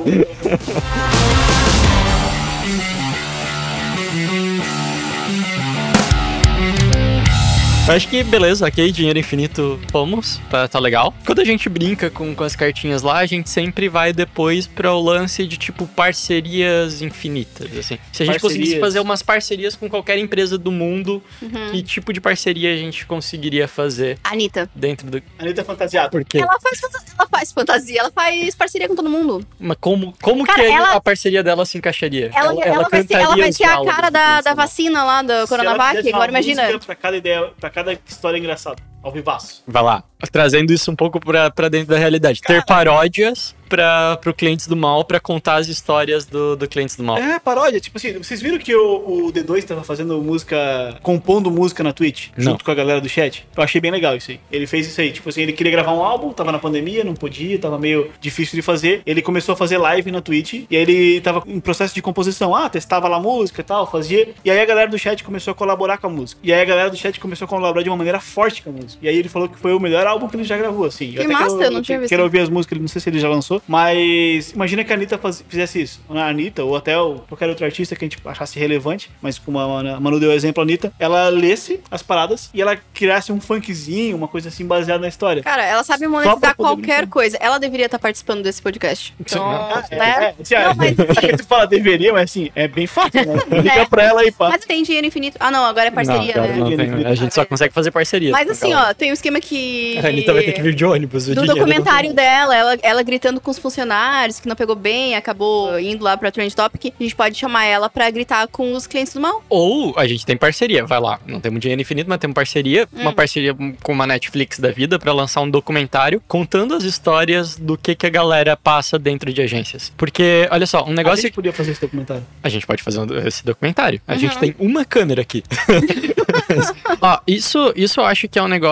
Eu 7.89 7.95
acho 7.95 8.07
que 8.07 8.22
beleza, 8.22 8.66
ok, 8.66 8.93
dinheiro 8.93 9.18
infinito, 9.18 9.80
vamos, 9.91 10.39
tá, 10.51 10.68
tá 10.68 10.78
legal. 10.78 11.14
Quando 11.24 11.41
a 11.41 11.45
gente 11.45 11.70
brinca 11.70 12.11
com, 12.11 12.34
com 12.34 12.45
as 12.45 12.55
cartinhas 12.55 13.01
lá, 13.01 13.16
a 13.16 13.24
gente 13.24 13.49
sempre 13.49 13.89
vai 13.89 14.12
depois 14.12 14.66
para 14.66 14.93
o 14.93 15.01
lance 15.01 15.47
de 15.47 15.57
tipo 15.57 15.86
parcerias 15.86 17.01
infinitas, 17.01 17.66
assim. 17.78 17.99
Se 18.12 18.22
a 18.22 18.26
gente 18.26 18.32
Parcerias. 18.34 18.43
conseguisse 18.43 18.78
fazer 18.78 19.01
umas 19.01 19.22
parcerias 19.22 19.74
com 19.74 19.89
qualquer 19.89 20.18
empresa 20.18 20.59
do 20.59 20.70
mundo, 20.70 21.22
Uhum. 21.41 21.70
que 21.70 21.82
tipo 21.82 22.12
de 22.12 22.20
parceria 22.20 22.74
a 22.74 22.76
gente 22.76 23.07
conseguiria 23.07 23.66
fazer 23.66 24.18
Anitta. 24.22 24.68
dentro 24.74 25.11
do. 25.11 25.22
Anitta 25.39 25.64
Fantasiada. 25.64 26.11
Por 26.11 26.22
quê? 26.26 26.41
Ela 26.41 26.59
faz, 26.61 26.78
fantasia, 26.80 27.09
ela 27.18 27.28
faz 27.30 27.53
fantasia, 27.53 28.01
ela 28.01 28.11
faz 28.11 28.55
parceria 28.55 28.86
com 28.86 28.95
todo 28.97 29.09
mundo. 29.09 29.43
Mas 29.59 29.78
como, 29.80 30.12
como 30.20 30.45
Cara, 30.45 30.62
que 30.62 30.66
ela- 30.70 30.93
a 30.93 31.01
parceria 31.01 31.43
dela 31.43 31.64
se 31.64 31.78
encaixaria? 31.78 32.30
Ela, 32.34 32.53
ela, 32.62 32.86
vai, 32.91 33.03
ser, 33.03 33.14
ela 33.14 33.34
vai 33.34 33.51
ser 33.51 33.64
a 33.64 33.82
cara 33.82 34.11
da, 34.11 34.41
da 34.43 34.51
né? 34.51 34.57
vacina 34.57 35.03
lá 35.05 35.22
do 35.22 35.28
Se 35.28 35.32
ela 35.32 35.47
Coronavac. 35.47 35.99
Agora 36.07 36.18
uma 36.30 36.39
imagina. 36.39 36.78
Pra 36.80 36.95
cada 36.95 37.16
ideia, 37.16 37.51
pra 37.59 37.70
cada 37.70 37.78
história 38.07 38.39
engraçada, 38.39 38.83
ao 39.03 39.13
vivaço. 39.13 39.63
Vai 39.67 39.83
lá. 39.83 40.05
Trazendo 40.33 40.73
isso 40.73 40.91
um 40.91 40.97
pouco 40.97 41.21
pra, 41.21 41.51
pra 41.51 41.69
dentro 41.69 41.89
da 41.89 41.99
realidade. 41.99 42.41
Ter 42.41 42.65
paródias 42.65 43.55
pra, 43.69 44.17
pro 44.17 44.35
Clientes 44.35 44.67
do 44.67 44.77
Mal 44.77 45.05
pra 45.05 45.21
contar 45.21 45.57
as 45.57 45.69
histórias 45.69 46.25
do, 46.25 46.57
do 46.57 46.67
Clientes 46.67 46.97
do 46.97 47.05
Mal. 47.05 47.19
É, 47.19 47.39
paródia. 47.39 47.79
Tipo 47.79 47.99
assim, 47.99 48.15
vocês 48.15 48.41
viram 48.41 48.59
que 48.59 48.75
o, 48.75 49.27
o 49.27 49.33
D2 49.33 49.65
tava 49.65 49.85
fazendo 49.85 50.21
música, 50.21 50.99
compondo 51.03 51.51
música 51.51 51.85
na 51.85 51.93
Twitch, 51.93 52.29
Não. 52.37 52.53
junto 52.53 52.65
com 52.65 52.71
a 52.71 52.75
galera 52.75 53.01
do 53.01 53.09
chat? 53.09 53.47
Eu 53.57 53.63
achei 53.63 53.81
bem 53.81 53.91
legal 53.91 54.17
isso 54.17 54.33
aí. 54.33 54.41
Ele 54.51 54.67
fez 54.67 54.87
isso 54.89 55.01
aí. 55.01 55.13
Tipo 55.13 55.29
assim, 55.29 55.43
ele 55.43 55.53
queria 55.53 55.71
gravar 55.71 55.93
um 55.93 56.03
álbum, 56.03 56.33
tava 56.33 56.51
na 56.51 56.59
pandemia, 56.59 57.05
não 57.05 57.15
podia, 57.15 57.59
tava 57.59 57.79
meio 57.79 58.11
difícil 58.21 58.57
de 58.57 58.63
fazer. 58.63 59.03
Ele 59.07 59.23
começou 59.23 59.53
a 59.53 59.57
fazer 59.57 59.79
live 59.79 60.11
na 60.11 60.21
Twitch, 60.21 60.65
e 60.69 60.77
aí 60.77 60.83
ele 60.83 61.21
tava 61.21 61.45
em 61.47 61.61
processo 61.61 61.95
de 61.95 62.03
composição. 62.03 62.55
Ah, 62.55 62.69
testava 62.69 63.07
lá 63.07 63.19
a 63.19 63.21
música 63.21 63.61
e 63.61 63.65
tal, 63.65 63.89
fazia. 63.89 64.35
E 64.45 64.51
aí 64.51 64.61
a 64.61 64.65
galera 64.65 64.91
do 64.91 64.99
chat 64.99 65.23
começou 65.23 65.53
a 65.53 65.55
colaborar 65.55 65.99
com 65.99 66.07
a 66.07 66.11
música. 66.11 66.41
E 66.43 66.53
aí 66.53 66.61
a 66.61 66.65
galera 66.65 66.91
do 66.91 66.97
chat 66.97 67.21
começou 67.21 67.45
a 67.45 67.49
colaborar 67.49 67.83
de 67.83 67.89
uma 67.89 67.97
maneira 67.97 68.19
forte 68.19 68.63
com 68.63 68.71
a 68.71 68.73
música. 68.73 68.88
E 69.03 69.09
aí 69.09 69.16
ele 69.16 69.28
falou 69.28 69.49
que 69.49 69.59
foi 69.59 69.72
o 69.74 69.80
melhor 69.80 70.07
álbum 70.07 70.28
que 70.28 70.36
ele 70.36 70.45
já 70.45 70.57
gravou, 70.57 70.84
assim. 70.86 71.12
Que 71.12 71.26
massa, 71.28 71.57
eu 71.57 71.70
não 71.70 71.82
tinha 71.82 71.99
visto. 71.99 72.09
Quero 72.11 72.22
ouvir 72.22 72.41
as 72.41 72.49
músicas, 72.49 72.78
não 72.78 72.89
sei 72.89 73.01
se 73.01 73.09
ele 73.11 73.18
já 73.20 73.28
lançou, 73.28 73.61
mas 73.66 74.53
imagina 74.53 74.84
que 74.84 74.93
a 74.93 74.97
Anitta 74.97 75.18
faz- 75.18 75.45
fizesse 75.49 75.82
isso. 75.82 76.01
A 76.09 76.28
Anitta, 76.28 76.64
ou 76.64 76.76
até 76.76 76.99
o- 76.99 77.16
qualquer 77.28 77.49
outro 77.49 77.64
artista 77.64 77.95
que 77.97 78.05
a 78.05 78.09
gente 78.09 78.18
achasse 78.24 78.59
relevante, 78.59 79.11
mas 79.20 79.39
como 79.39 79.59
a 79.59 80.01
Manu 80.01 80.18
deu 80.20 80.30
o 80.30 80.32
exemplo, 80.32 80.62
a 80.62 80.64
Anitta, 80.64 80.93
ela 80.99 81.28
lesse 81.28 81.80
as 81.91 82.03
paradas 82.03 82.51
e 82.55 82.61
ela 82.62 82.76
criasse 82.95 83.32
um 83.32 83.41
funkzinho, 83.41 84.16
uma 84.16 84.28
coisa 84.28 84.49
assim 84.49 84.66
baseada 84.66 85.01
na 85.01 85.09
história. 85.09 85.43
Cara, 85.43 85.64
ela 85.64 85.84
sabe 85.84 86.07
monetizar 86.07 86.55
qualquer 86.57 86.99
brincar. 86.99 87.07
coisa. 87.09 87.36
Ela 87.41 87.59
deveria 87.59 87.86
estar 87.86 87.99
participando 87.99 88.43
desse 88.43 88.61
podcast. 88.62 89.14
Então, 89.28 89.45
Ah, 89.45 89.84
é, 89.91 89.97
né? 89.97 90.34
é, 90.39 90.43
assim, 90.43 90.55
Não, 90.55 90.70
ah, 90.70 90.74
mas, 90.74 90.99
é 91.24 91.36
tu 91.36 91.45
fala 91.45 91.66
deveria, 91.66 92.12
mas 92.12 92.22
assim, 92.30 92.51
é 92.55 92.66
bem 92.66 92.86
fácil, 92.86 93.24
né? 93.26 93.39
Liga 93.61 93.72
É. 93.72 93.84
pra 93.86 94.03
ela 94.05 94.24
e 94.24 94.32
pá. 94.32 94.49
mas 94.49 94.64
tem 94.64 94.82
dinheiro 94.82 95.07
infinito. 95.07 95.36
Ah, 95.39 95.51
não, 95.51 95.64
agora 95.64 95.89
é 95.89 95.91
parceria, 95.91 96.34
não, 96.36 96.43
né? 96.43 96.57
não 96.57 96.76
tem- 96.76 97.07
a 97.07 97.14
gente 97.14 97.34
só 97.34 97.45
consegue 97.45 97.72
fazer 97.74 97.91
parceria. 97.91 98.30
Mas 98.32 98.49
assim, 98.49 98.72
ó, 98.72 98.78
tem 98.97 99.11
um 99.11 99.14
esquema 99.14 99.41
que. 99.41 99.99
A 100.03 100.09
Anitta 100.09 100.33
vai 100.33 100.43
ter 100.43 100.53
que 100.53 100.62
vir 100.62 100.74
de 100.74 100.85
ônibus. 100.85 101.26
Do 101.26 101.35
dinheiro 101.35 101.55
documentário 101.55 102.09
não- 102.11 102.16
dela, 102.16 102.57
ela, 102.57 102.79
ela 102.83 103.03
gritando 103.03 103.41
com 103.41 103.51
os 103.51 103.59
funcionários, 103.59 104.41
que 104.41 104.49
não 104.49 104.57
pegou 104.57 104.74
bem, 104.76 105.14
acabou 105.16 105.79
indo 105.79 106.03
lá 106.05 106.16
pra 106.16 106.31
Trend 106.31 106.55
Topic. 106.55 106.93
A 106.99 107.03
gente 107.03 107.14
pode 107.16 107.37
chamar 107.39 107.64
ela 107.64 107.89
pra 107.89 108.11
gritar 108.11 108.47
com 108.49 108.72
os 108.74 108.87
clientes 108.87 109.12
do 109.14 109.20
mal. 109.20 109.43
Ou 109.49 109.95
a 109.97 110.07
gente 110.07 110.24
tem 110.24 110.37
parceria, 110.37 110.85
vai 110.85 111.01
lá. 111.01 111.20
Não 111.26 111.41
temos 111.41 111.61
dinheiro 111.61 111.81
infinito, 111.81 112.09
mas 112.09 112.18
temos 112.18 112.35
parceria. 112.35 112.89
Hum. 112.95 113.03
Uma 113.03 113.12
parceria 113.12 113.55
com 113.83 113.93
uma 113.93 114.07
Netflix 114.07 114.59
da 114.59 114.70
vida 114.70 114.99
pra 114.99 115.12
lançar 115.12 115.41
um 115.41 115.51
documentário 115.51 116.22
contando 116.29 116.74
as 116.74 116.85
histórias 116.85 117.57
do 117.57 117.76
que, 117.76 117.95
que 117.95 118.07
a 118.07 118.11
galera 118.11 118.57
passa 118.57 118.99
dentro 118.99 119.33
de 119.33 119.41
agências. 119.43 119.93
Porque, 119.97 120.49
olha 120.51 120.66
só, 120.66 120.85
um 120.85 120.91
A 120.91 120.95
negócio 120.95 121.22
gente 121.22 121.33
podia 121.35 121.53
fazer 121.53 121.72
esse 121.72 121.81
documentário. 121.81 122.24
A 122.43 122.49
gente 122.49 122.66
pode 122.66 122.83
fazer 122.83 123.01
esse 123.26 123.45
documentário. 123.45 124.01
A 124.07 124.12
Uhum. 124.14 124.18
gente 124.18 124.39
tem 124.39 124.55
uma 124.59 124.85
câmera 124.85 125.22
aqui. 125.22 125.43
Ó, 127.01 127.18
isso, 127.26 127.72
isso 127.76 128.01
eu 128.01 128.05
acho 128.05 128.29
que 128.29 128.39
é 128.39 128.43
um 128.43 128.49
negócio 128.49 128.68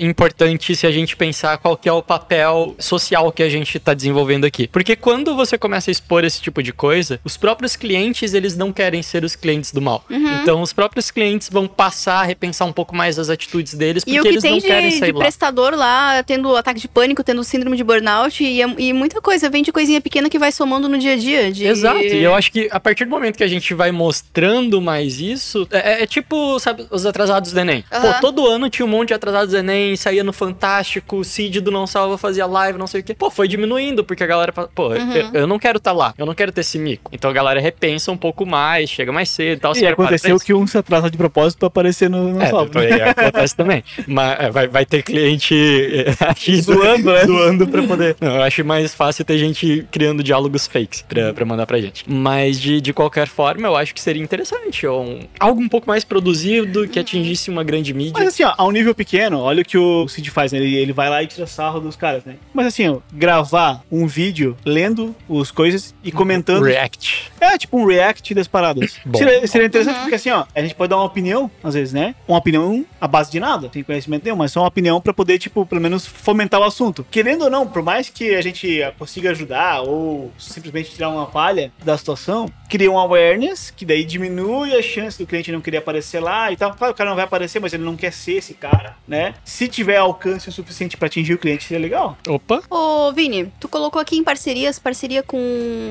importante 0.00 0.74
se 0.74 0.86
a 0.86 0.90
gente 0.90 1.16
pensar 1.16 1.58
qual 1.58 1.76
que 1.76 1.88
é 1.88 1.92
o 1.92 2.02
papel 2.02 2.74
social 2.78 3.30
que 3.32 3.42
a 3.42 3.48
gente 3.48 3.78
tá 3.78 3.94
desenvolvendo 3.94 4.44
aqui. 4.44 4.68
Porque 4.68 4.96
quando 4.96 5.34
você 5.34 5.58
começa 5.58 5.90
a 5.90 5.92
expor 5.92 6.24
esse 6.24 6.40
tipo 6.40 6.62
de 6.62 6.72
coisa, 6.72 7.20
os 7.24 7.36
próprios 7.36 7.76
clientes, 7.76 8.34
eles 8.34 8.56
não 8.56 8.72
querem 8.72 9.02
ser 9.02 9.24
os 9.24 9.36
clientes 9.36 9.72
do 9.72 9.80
mal. 9.80 10.04
Uhum. 10.10 10.42
Então, 10.42 10.62
os 10.62 10.72
próprios 10.72 11.10
clientes 11.10 11.48
vão 11.50 11.66
passar 11.66 12.20
a 12.20 12.24
repensar 12.24 12.66
um 12.66 12.72
pouco 12.72 12.94
mais 12.94 13.18
as 13.18 13.28
atitudes 13.28 13.74
deles, 13.74 14.04
porque 14.04 14.16
E 14.16 14.20
o 14.20 14.22
que 14.22 14.28
eles 14.28 14.42
tem 14.42 14.52
não 14.52 14.60
querem 14.60 14.90
de, 14.90 14.98
sair 14.98 15.12
de 15.12 15.18
lá. 15.18 15.24
prestador 15.24 15.74
lá, 15.74 16.22
tendo 16.22 16.54
ataque 16.56 16.80
de 16.80 16.88
pânico, 16.88 17.22
tendo 17.22 17.42
síndrome 17.44 17.76
de 17.76 17.84
burnout 17.84 18.42
e, 18.42 18.60
e 18.60 18.92
muita 18.92 19.20
coisa. 19.20 19.48
Vem 19.50 19.62
de 19.62 19.72
coisinha 19.72 20.00
pequena 20.00 20.28
que 20.28 20.38
vai 20.38 20.52
somando 20.52 20.88
no 20.88 20.98
dia 20.98 21.12
a 21.14 21.16
dia. 21.16 21.52
De... 21.52 21.66
Exato, 21.66 21.98
e 21.98 22.22
eu 22.22 22.34
acho 22.34 22.50
que 22.50 22.68
a 22.70 22.80
partir 22.80 23.04
do 23.04 23.10
momento 23.10 23.36
que 23.36 23.44
a 23.44 23.48
gente 23.48 23.74
vai 23.74 23.90
mostrando 23.90 24.80
mais 24.80 25.20
isso, 25.20 25.66
é, 25.70 26.02
é 26.02 26.06
tipo, 26.06 26.58
sabe, 26.58 26.86
os 26.90 27.06
atrasados 27.06 27.52
do 27.52 27.60
Enem. 27.60 27.84
Aham. 27.92 28.12
Pô, 28.12 28.20
todo 28.20 28.46
ano 28.46 28.68
tinha 28.70 28.86
um 28.86 28.88
monte 28.98 29.08
de 29.08 29.14
atrasados 29.14 29.50
do 29.50 29.56
Enem, 29.58 29.96
saía 29.96 30.22
no 30.24 30.32
Fantástico, 30.32 31.16
o 31.16 31.24
Cid 31.24 31.60
do 31.60 31.70
Não 31.70 31.86
Salva 31.86 32.16
fazia 32.18 32.46
live, 32.46 32.78
não 32.78 32.86
sei 32.86 33.00
o 33.00 33.04
quê. 33.04 33.14
Pô, 33.14 33.30
foi 33.30 33.48
diminuindo, 33.48 34.04
porque 34.04 34.22
a 34.22 34.26
galera 34.26 34.52
fala, 34.52 34.68
pô, 34.74 34.88
Uhum. 34.88 35.12
eu, 35.12 35.30
eu 35.42 35.46
não 35.46 35.58
quero 35.58 35.78
estar 35.78 35.92
lá, 35.92 36.14
eu 36.16 36.26
não 36.26 36.34
quero 36.34 36.52
ter 36.52 36.60
esse 36.60 36.78
mico. 36.78 37.10
Então 37.12 37.30
a 37.30 37.34
galera 37.34 37.60
repensa 37.60 38.10
um 38.12 38.16
pouco 38.16 38.44
mais, 38.46 38.88
chega 38.90 39.12
mais 39.12 39.28
cedo 39.30 39.58
e 39.58 39.60
tal. 39.60 39.72
E 39.72 39.74
prepara 39.74 39.96
pra 39.96 40.04
aconteceu 40.06 40.38
que 40.38 40.54
um 40.54 40.66
se 40.66 40.78
atrasa 40.78 41.10
de 41.10 41.16
propósito 41.16 41.58
pra 41.58 41.68
aparecer 41.68 42.08
no, 42.08 42.32
no 42.34 42.42
É, 42.42 42.46
salve. 42.50 42.72
foi- 42.72 42.92
acontece 43.02 43.56
também. 43.56 43.82
Mas 44.06 44.40
é, 44.40 44.50
vai, 44.50 44.68
vai 44.68 44.86
ter 44.86 45.02
cliente 45.02 45.54
é, 46.20 46.24
aqui 46.28 46.60
Zoando, 46.60 47.12
né? 47.12 47.24
zoando 47.26 47.66
pra 47.66 47.82
poder. 47.82 48.16
Não, 48.20 48.36
eu 48.36 48.42
acho 48.42 48.64
mais 48.64 48.94
fácil 48.94 49.24
ter 49.24 49.38
gente 49.38 49.86
criando 49.90 50.22
diálogos 50.22 50.66
fakes 50.66 51.02
pra, 51.02 51.32
pra 51.32 51.44
mandar 51.44 51.66
pra 51.66 51.80
gente. 51.80 52.04
Mas 52.06 52.60
de, 52.60 52.80
de 52.80 52.92
qualquer 52.92 53.26
forma, 53.26 53.66
eu 53.66 53.76
acho 53.76 53.94
que 53.94 54.00
seria 54.00 54.22
interessante. 54.22 54.86
Ou 54.86 55.02
um- 55.04 55.20
algo 55.40 55.60
um 55.60 55.68
pouco 55.68 55.86
mais 55.88 56.04
produzido, 56.04 56.86
que 56.88 56.98
atingisse 56.98 57.50
uma 57.50 57.62
grande 57.64 57.92
mídia. 57.94 58.12
Mas 58.14 58.28
assim, 58.28 58.44
ó, 58.44 58.54
a 58.56 58.64
um 58.64 58.72
nível 58.84 58.94
pequeno, 58.94 59.40
olha 59.40 59.62
o 59.62 59.64
que 59.64 59.78
o 59.78 60.06
Cid 60.06 60.30
faz, 60.30 60.52
né? 60.52 60.58
Ele, 60.58 60.76
ele 60.76 60.92
vai 60.92 61.08
lá 61.08 61.22
e 61.22 61.26
tira 61.26 61.46
sarro 61.46 61.80
dos 61.80 61.96
caras, 61.96 62.24
né? 62.24 62.36
Mas 62.52 62.66
assim, 62.66 62.88
ó, 62.88 62.98
gravar 63.12 63.82
um 63.90 64.06
vídeo 64.06 64.56
lendo 64.64 65.14
os 65.28 65.50
coisas 65.50 65.94
e 66.04 66.12
comentando. 66.12 66.64
React. 66.64 67.32
É, 67.40 67.58
tipo 67.58 67.78
um 67.78 67.86
react 67.86 68.34
das 68.34 68.46
paradas. 68.46 68.98
Bom. 69.04 69.18
Seria, 69.18 69.46
seria 69.46 69.66
interessante 69.66 70.00
porque 70.00 70.14
assim, 70.14 70.30
ó, 70.30 70.44
a 70.54 70.60
gente 70.60 70.74
pode 70.74 70.90
dar 70.90 70.96
uma 70.96 71.04
opinião, 71.04 71.50
às 71.62 71.74
vezes, 71.74 71.92
né? 71.94 72.14
Uma 72.28 72.38
opinião 72.38 72.84
à 73.00 73.08
base 73.08 73.30
de 73.30 73.40
nada, 73.40 73.70
sem 73.72 73.82
conhecimento 73.82 74.24
nenhum, 74.24 74.36
mas 74.36 74.52
só 74.52 74.60
uma 74.60 74.68
opinião 74.68 75.00
pra 75.00 75.14
poder, 75.14 75.38
tipo, 75.38 75.64
pelo 75.64 75.80
menos 75.80 76.06
fomentar 76.06 76.60
o 76.60 76.64
assunto. 76.64 77.06
Querendo 77.10 77.42
ou 77.42 77.50
não, 77.50 77.66
por 77.66 77.82
mais 77.82 78.08
que 78.08 78.34
a 78.34 78.42
gente 78.42 78.80
consiga 78.98 79.30
ajudar 79.30 79.82
ou 79.82 80.32
simplesmente 80.38 80.90
tirar 80.90 81.08
uma 81.08 81.26
palha 81.26 81.72
da 81.84 81.96
situação, 81.96 82.48
cria 82.68 82.90
um 82.90 82.98
awareness, 82.98 83.70
que 83.70 83.84
daí 83.84 84.04
diminui 84.04 84.74
a 84.74 84.82
chance 84.82 85.18
do 85.18 85.26
cliente 85.26 85.52
não 85.52 85.60
querer 85.60 85.78
aparecer 85.78 86.20
lá 86.20 86.50
e 86.50 86.56
tal. 86.56 86.74
Claro, 86.74 86.92
o 86.92 86.96
cara 86.96 87.10
não 87.10 87.16
vai 87.16 87.24
aparecer, 87.24 87.60
mas 87.60 87.72
ele 87.72 87.84
não 87.84 87.96
quer 87.96 88.12
ser 88.12 88.32
esse 88.32 88.54
cara, 88.54 88.73
né? 89.06 89.34
Se 89.44 89.68
tiver 89.68 89.96
alcance 89.96 90.48
o 90.48 90.52
suficiente 90.52 90.96
pra 90.96 91.06
atingir 91.06 91.34
o 91.34 91.38
cliente, 91.38 91.64
seria 91.64 91.80
legal. 91.80 92.16
Opa. 92.26 92.62
Ô, 92.70 93.12
Vini, 93.12 93.52
tu 93.60 93.68
colocou 93.68 94.00
aqui 94.00 94.16
em 94.16 94.24
parcerias, 94.24 94.78
parceria 94.78 95.22
com 95.22 95.38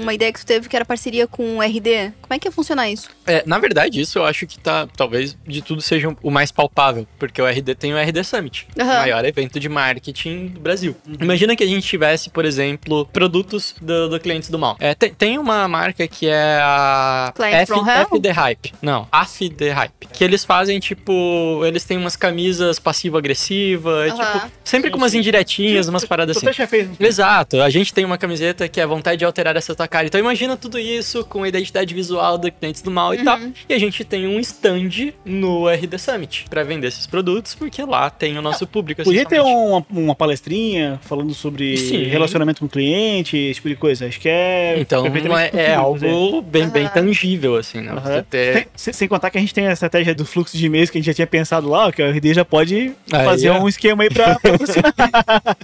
uma 0.02 0.14
ideia 0.14 0.34
que 0.34 0.40
tu 0.40 0.46
teve 0.46 0.68
que 0.68 0.76
era 0.76 0.84
parceria 0.86 1.28
com 1.28 1.58
o 1.58 1.62
RD. 1.62 2.12
Como 2.22 2.34
é 2.34 2.40
que 2.40 2.48
ia 2.48 2.52
funcionar 2.52 2.90
isso? 2.90 3.10
É, 3.26 3.44
na 3.46 3.60
verdade, 3.60 4.02
isso 4.02 4.18
eu 4.20 4.26
acho 4.26 4.48
que 4.48 4.58
tá, 4.60 4.88
talvez, 4.98 5.38
de 5.48 5.62
tudo 5.62 5.82
seja 5.82 6.16
o 6.22 6.32
mais 6.32 6.52
palpável, 6.52 7.08
porque 7.20 7.42
o 7.42 7.48
RD 7.48 7.76
tem 7.76 7.94
o 7.94 7.98
RD 7.98 8.24
Summit, 8.24 8.68
o 8.76 8.82
Aham. 8.82 9.00
maior 9.00 9.26
evento 9.26 9.60
de 9.60 9.70
marketing 9.70 10.48
do 10.48 10.60
Brasil. 10.60 10.96
Imagina 11.20 11.56
que 11.56 11.64
a 11.64 11.68
gente 11.68 11.88
tivesse, 11.88 12.30
por 12.30 12.46
exemplo, 12.46 13.06
produtos 13.14 13.76
do, 13.82 14.10
do 14.10 14.20
Clientes 14.20 14.50
do 14.50 14.58
Mal. 14.58 14.76
É, 14.80 14.94
tem, 14.96 15.14
tem 15.14 15.38
uma 15.38 15.68
marca 15.68 16.08
que 16.08 16.28
é 16.28 16.60
a 16.62 17.34
F, 17.38 17.68
from 17.68 17.88
Hell? 17.88 18.08
F 18.12 18.20
The 18.20 18.32
Hype. 18.32 18.74
Não, 18.82 19.08
AF 19.12 19.50
The 19.50 19.72
Hype. 19.72 20.08
Que 20.12 20.24
eles 20.24 20.44
fazem, 20.44 20.80
tipo, 20.80 21.62
eles 21.66 21.84
têm 21.86 21.98
umas 21.98 22.16
camisas 22.16 22.73
passivo-agressiva, 22.80 24.08
Aham. 24.08 24.16
tipo, 24.16 24.52
sempre 24.64 24.88
Sim, 24.88 24.92
com 24.92 24.98
umas 24.98 25.12
sim. 25.12 25.20
indiretinhas, 25.20 25.88
umas 25.88 26.06
paradas 26.06 26.38
assim. 26.38 26.52
já 26.54 26.68
fez. 26.68 26.90
Exato, 27.00 27.62
a 27.62 27.70
gente 27.70 27.94
tem 27.94 28.06
uma 28.06 28.18
camiseta 28.18 28.68
que 28.68 28.80
é 28.80 28.86
vontade 28.86 29.20
de 29.20 29.26
alterar 29.26 29.56
essa 29.56 29.76
tua 29.76 29.88
cara. 29.88 30.08
Então 30.08 30.20
imagina 30.20 30.58
tudo 30.58 30.80
isso 30.80 31.24
com 31.26 31.44
a 31.44 31.48
identidade 31.48 31.94
visual 31.94 32.38
do 32.38 32.52
clientes 32.52 32.82
do 32.82 32.92
mal 32.92 33.14
e 33.14 33.24
tal. 33.24 33.40
E 33.68 33.74
a 33.74 33.80
gente 33.80 34.04
tem 34.04 34.28
um 34.28 34.40
stand 34.40 35.14
no 35.26 35.68
RD 35.68 35.98
Summit 35.98 36.46
pra 36.50 36.64
vender 36.64 36.88
esses 36.88 37.08
produtos, 37.08 37.56
porque 37.56 37.84
lá 37.84 38.10
tem 38.10 38.38
o 38.38 38.42
nosso 38.42 38.66
público. 38.68 39.04
Podia 39.04 39.26
ter 39.26 39.42
uma, 39.42 39.86
uma 39.90 40.16
palestrinha 40.16 41.00
falando 41.04 41.34
sobre 41.34 41.78
Sim. 41.78 42.04
relacionamento 42.04 42.60
com 42.60 42.66
o 42.66 42.70
cliente, 42.70 43.38
esse 43.38 43.56
tipo 43.56 43.70
de 43.70 43.76
coisa. 43.76 44.08
Acho 44.08 44.20
que 44.20 44.30
é. 44.30 44.80
Então 44.80 45.06
é, 45.38 45.52
é 45.54 45.76
algo 45.76 46.42
bem, 46.42 46.70
bem 46.70 46.86
Aham. 46.86 46.94
tangível, 46.94 47.56
assim, 47.56 47.82
né? 47.82 48.26
Ter... 48.30 48.68
Sem, 48.76 49.08
contar 49.08 49.30
que 49.30 49.38
a 49.38 49.42
gente 49.42 49.54
tem 49.54 49.68
a 49.68 49.74
estratégia 49.74 50.14
do 50.16 50.26
fluxo 50.26 50.58
de 50.58 50.66
e-mails 50.66 50.90
que 50.90 50.98
a 50.98 51.02
gente 51.02 51.08
já 51.08 51.14
tinha 51.14 51.28
pensado 51.28 51.70
lá, 51.70 51.92
que 51.92 52.02
o 52.02 52.10
RD 52.10 52.34
já 52.34 52.46
pode 52.54 52.94
Aí, 53.12 53.26
fazer 53.26 53.50
ó. 53.50 53.60
um 53.64 53.68
esquema 53.68 54.04
aí 54.04 54.10
pra 54.12 54.36
patrocinar. 54.40 54.94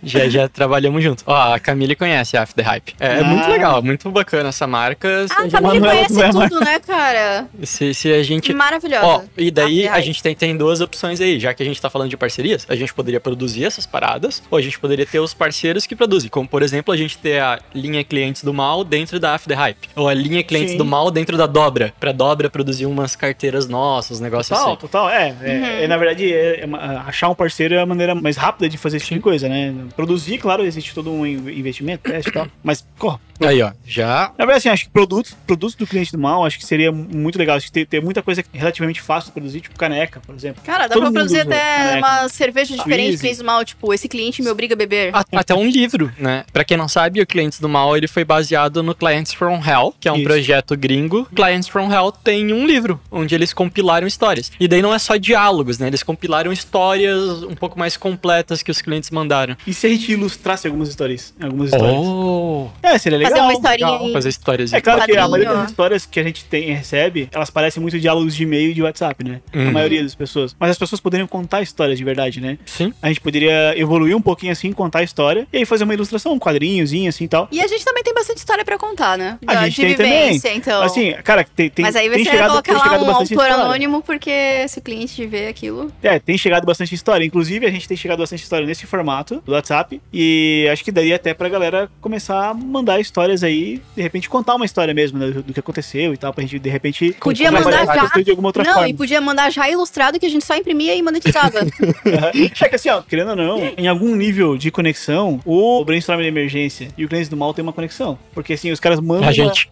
Já, 0.01 0.27
já 0.27 0.47
trabalhamos 0.49 1.03
junto. 1.03 1.23
Ó, 1.27 1.53
a 1.53 1.59
Camille 1.59 1.95
conhece 1.95 2.35
a 2.35 2.41
After 2.41 2.65
Hype. 2.65 2.95
É, 2.99 3.05
é 3.17 3.19
Ah. 3.19 3.23
muito 3.23 3.47
legal, 3.47 3.83
muito 3.83 4.09
bacana 4.09 4.49
essa 4.49 4.65
marca. 4.65 5.25
Ah, 5.29 5.43
a 5.43 5.49
Camille 5.49 5.79
conhece 5.79 6.31
tudo, 6.31 6.59
né, 6.61 6.79
cara? 6.79 7.45
se, 7.63 7.93
se 7.93 8.11
a 8.11 8.23
gente 8.23 8.51
Maravilhosa. 8.53 9.05
Ó, 9.05 9.21
e 9.37 9.51
daí 9.51 9.87
a 9.87 9.99
gente 10.01 10.23
tem, 10.23 10.33
tem 10.33 10.57
duas 10.57 10.81
opções 10.81 11.21
aí, 11.21 11.39
já 11.39 11.53
que 11.53 11.61
a 11.61 11.65
gente 11.65 11.79
tá 11.79 11.91
falando 11.91 12.09
de 12.09 12.17
parcerias, 12.17 12.65
a 12.67 12.75
gente 12.75 12.91
poderia 12.91 13.19
produzir 13.19 13.65
essas 13.65 13.85
paradas, 13.85 14.41
ou 14.49 14.57
a 14.57 14.61
gente 14.61 14.79
poderia 14.79 15.05
ter 15.05 15.19
os 15.19 15.31
parceiros 15.33 15.85
que 15.85 15.95
produzem, 15.95 16.27
como 16.27 16.47
por 16.47 16.63
exemplo, 16.63 16.91
a 16.91 16.97
gente 16.97 17.19
ter 17.19 17.39
a 17.39 17.59
linha 17.75 18.03
clientes 18.03 18.43
do 18.43 18.51
mal 18.51 18.83
dentro 18.83 19.19
da 19.19 19.35
After 19.35 19.55
Hype, 19.55 19.89
ou 19.95 20.07
a 20.09 20.13
linha 20.15 20.43
clientes 20.43 20.71
Sim. 20.71 20.77
do 20.77 20.85
mal 20.85 21.11
dentro 21.11 21.37
da 21.37 21.45
Dobra, 21.45 21.93
pra 21.99 22.11
Dobra 22.11 22.49
produzir 22.49 22.87
umas 22.87 23.15
carteiras 23.15 23.67
nossas, 23.67 24.19
um 24.19 24.23
negócio 24.23 24.55
Total, 24.55 24.71
assim. 24.71 24.81
total. 24.81 25.09
É, 25.09 25.35
é, 25.43 25.51
Uhum. 25.51 25.65
é, 25.83 25.87
na 25.87 25.97
verdade, 25.97 26.33
é- 26.33 26.61
é 26.61 26.65
uma- 26.65 26.78
achar 27.07 27.29
um 27.29 27.35
parceiro 27.35 27.75
é 27.75 27.81
a 27.81 27.85
maneira 27.85 28.13
mais 28.15 28.37
rápida 28.37 28.67
de 28.69 28.77
fazer 28.77 28.97
esse 28.97 29.05
tipo 29.07 29.15
de 29.19 29.23
coisa, 29.23 29.47
né? 29.49 29.73
Produzir, 29.95 30.37
claro, 30.37 30.63
existe 30.63 30.93
todo 30.93 31.11
um 31.11 31.25
in- 31.25 31.49
investimento, 31.57 32.03
teste 32.09 32.29
e 32.29 32.33
tal. 32.33 32.47
Mas, 32.63 32.85
pô, 32.97 33.19
Aí, 33.41 33.61
ó, 33.61 33.71
já 33.85 34.33
na 34.37 34.45
verdade, 34.45 34.57
assim, 34.57 34.67
acho 34.69 34.83
que 34.85 34.91
produtos, 34.91 35.33
produtos 35.47 35.73
do 35.73 35.87
cliente 35.87 36.11
do 36.11 36.17
mal, 36.17 36.45
acho 36.45 36.57
que 36.57 36.65
seria 36.65 36.91
muito 36.91 37.39
legal. 37.39 37.55
Acho 37.55 37.67
que 37.67 37.71
tem, 37.71 37.85
tem 37.85 38.01
muita 38.01 38.21
coisa 38.21 38.43
relativamente 38.53 38.99
fácil 39.01 39.27
de 39.29 39.33
produzir, 39.33 39.61
tipo 39.61 39.79
caneca, 39.79 40.19
por 40.25 40.35
exemplo. 40.35 40.61
Cara, 40.65 40.87
dá 40.87 40.93
Todo 40.93 41.03
pra 41.03 41.11
produzir 41.13 41.39
até 41.39 41.77
caneca. 41.77 41.97
uma 41.99 42.27
cerveja 42.27 42.75
diferente 42.75 43.03
Squeeze. 43.03 43.17
clientes 43.19 43.37
do 43.39 43.45
mal, 43.45 43.63
tipo, 43.63 43.93
esse 43.93 44.09
cliente 44.09 44.41
me 44.41 44.49
obriga 44.49 44.73
a 44.73 44.77
beber. 44.77 45.11
Até 45.31 45.55
um 45.55 45.65
livro, 45.69 46.11
né? 46.19 46.43
Pra 46.51 46.65
quem 46.65 46.75
não 46.75 46.89
sabe, 46.89 47.21
o 47.21 47.25
Clientes 47.25 47.61
do 47.61 47.69
Mal 47.69 47.95
ele 47.95 48.09
foi 48.09 48.25
baseado 48.25 48.83
no 48.83 48.93
Clients 48.93 49.31
from 49.33 49.61
Hell, 49.65 49.95
que 50.01 50.09
é 50.09 50.11
um 50.11 50.15
Isso. 50.17 50.25
projeto 50.25 50.75
gringo. 50.75 51.25
Clients 51.33 51.69
from 51.69 51.89
Hell 51.93 52.11
tem 52.11 52.51
um 52.51 52.67
livro 52.67 52.99
onde 53.09 53.33
eles 53.33 53.53
compilaram 53.53 54.05
histórias. 54.05 54.51
E 54.59 54.67
daí 54.67 54.81
não 54.81 54.93
é 54.93 54.99
só 54.99 55.15
diálogos, 55.15 55.79
né? 55.79 55.87
Eles 55.87 56.03
compilaram 56.03 56.51
histórias 56.51 56.68
um 56.77 57.55
pouco 57.55 57.77
mais 57.77 57.97
completas 57.97 58.61
que 58.63 58.71
os 58.71 58.81
clientes 58.81 59.09
mandaram. 59.11 59.55
E 59.65 59.73
se 59.73 59.87
a 59.87 59.89
gente 59.89 60.11
ilustrasse 60.11 60.67
algumas 60.67 60.89
histórias? 60.89 61.33
Algumas 61.41 61.71
histórias? 61.71 61.97
Oh! 61.97 62.67
É, 62.81 62.97
seria 62.97 63.17
legal. 63.17 63.31
Fazer 63.31 63.43
uma 63.43 63.53
historinha 63.53 63.91
legal. 63.91 64.13
Fazer 64.13 64.29
histórias. 64.29 64.73
É 64.73 64.81
claro 64.81 65.03
que 65.05 65.17
a 65.17 65.27
maioria 65.27 65.53
das 65.53 65.69
histórias 65.69 66.05
que 66.05 66.19
a 66.19 66.23
gente 66.23 66.45
tem 66.45 66.71
recebe, 66.73 67.29
elas 67.31 67.49
parecem 67.49 67.81
muito 67.81 67.99
diálogos 67.99 68.35
de 68.35 68.43
e-mail 68.43 68.71
e 68.71 68.73
de 68.73 68.81
WhatsApp, 68.81 69.23
né? 69.23 69.41
A 69.53 69.57
Uhum. 69.57 69.71
maioria 69.71 70.03
das 70.03 70.15
pessoas. 70.15 70.55
Mas 70.59 70.71
as 70.71 70.77
pessoas 70.77 70.99
poderiam 71.01 71.27
contar 71.27 71.61
histórias 71.61 71.97
de 71.97 72.03
verdade, 72.03 72.39
né? 72.41 72.57
Sim. 72.65 72.93
A 73.01 73.07
gente 73.07 73.21
poderia 73.21 73.73
evoluir 73.77 74.15
um 74.15 74.21
pouquinho 74.21 74.51
assim, 74.51 74.71
contar 74.71 74.99
a 74.99 75.03
história, 75.03 75.47
e 75.51 75.57
aí 75.57 75.65
fazer 75.65 75.83
uma 75.83 75.93
ilustração, 75.93 76.33
um 76.33 76.39
quadrinhozinho 76.39 77.09
assim 77.09 77.25
e 77.25 77.27
tal. 77.27 77.47
E 77.51 77.61
a 77.61 77.67
gente 77.67 77.83
também 77.83 78.03
tem 78.03 78.13
bastante 78.13 78.37
história 78.37 78.63
pra 78.65 78.77
contar, 78.77 79.17
né? 79.17 79.37
A 79.45 79.53
Da- 79.55 79.65
gente 79.65 79.75
de 79.75 79.87
tem 79.87 79.95
também. 79.95 80.23
vivência, 80.27 80.53
então. 80.53 80.81
Assim, 80.81 81.13
cara, 81.23 81.43
tem, 81.55 81.69
tem, 81.69 81.83
Mas 81.83 81.95
aí 81.95 82.09
tem 82.09 82.19
você 82.19 82.23
vai 82.25 82.33
chegado, 82.33 82.49
colocar 82.51 82.73
tem 82.73 82.81
lá 82.99 83.03
um 83.03 83.09
autor 83.11 83.23
história. 83.23 83.55
anônimo, 83.55 84.01
porque 84.01 84.67
se 84.67 84.79
o 84.79 84.81
cliente 84.81 85.25
vê 85.25 85.47
aquilo. 85.47 85.91
É, 86.01 86.19
tem 86.19 86.37
chegado 86.37 86.58
bastante 86.65 86.93
história. 86.95 87.25
Inclusive, 87.25 87.65
a 87.65 87.71
gente 87.71 87.87
tem 87.87 87.97
chegado 87.97 88.19
bastante 88.19 88.43
história 88.43 88.65
nesse 88.65 88.85
formato 88.85 89.41
do 89.45 89.51
WhatsApp. 89.51 90.01
E 90.13 90.67
acho 90.71 90.83
que 90.83 90.91
daria 90.91 91.15
até 91.15 91.33
pra 91.33 91.49
galera 91.49 91.89
começar 92.01 92.49
a 92.49 92.53
mandar 92.53 92.99
histórias 92.99 93.43
aí, 93.43 93.81
de 93.95 94.01
repente 94.01 94.29
contar 94.29 94.55
uma 94.55 94.65
história 94.65 94.93
mesmo, 94.93 95.17
né, 95.17 95.27
do, 95.31 95.53
que 95.53 95.59
aconteceu 95.59 96.13
e 96.13 96.17
tal, 96.17 96.33
pra 96.33 96.43
gente, 96.43 96.59
de 96.59 96.69
repente, 96.69 97.15
Podia 97.19 97.51
mandar 97.51 97.85
já. 97.85 98.21
de 98.21 98.29
alguma 98.29 98.49
outra 98.49 98.63
não, 98.63 98.73
forma. 98.73 98.89
e 98.89 98.93
podia 98.93 99.21
mandar 99.21 99.51
já 99.51 99.69
ilustrado 99.69 100.19
que 100.19 100.25
a 100.25 100.29
gente 100.29 100.45
só 100.45 100.55
imprimia 100.55 100.95
e 100.95 101.01
monetizava. 101.01 101.59
É 101.59 102.49
que 102.69 102.75
assim, 102.75 102.89
ó, 102.89 103.01
querendo 103.01 103.29
ou 103.29 103.35
não, 103.35 103.71
em 103.77 103.87
algum 103.87 104.15
nível 104.15 104.57
de 104.57 104.71
conexão, 104.71 105.39
o 105.45 105.83
brainstorm 105.83 106.21
de 106.21 106.27
emergência 106.27 106.89
e 106.97 107.05
o 107.05 107.09
cliente 107.09 107.29
do 107.29 107.37
mal 107.37 107.53
tem 107.53 107.63
uma 107.63 107.73
conexão. 107.73 108.17
Porque 108.33 108.53
assim, 108.53 108.71
os 108.71 108.79
caras 108.79 108.99
mandam. 108.99 109.27
A 109.27 109.31
gente. 109.31 109.69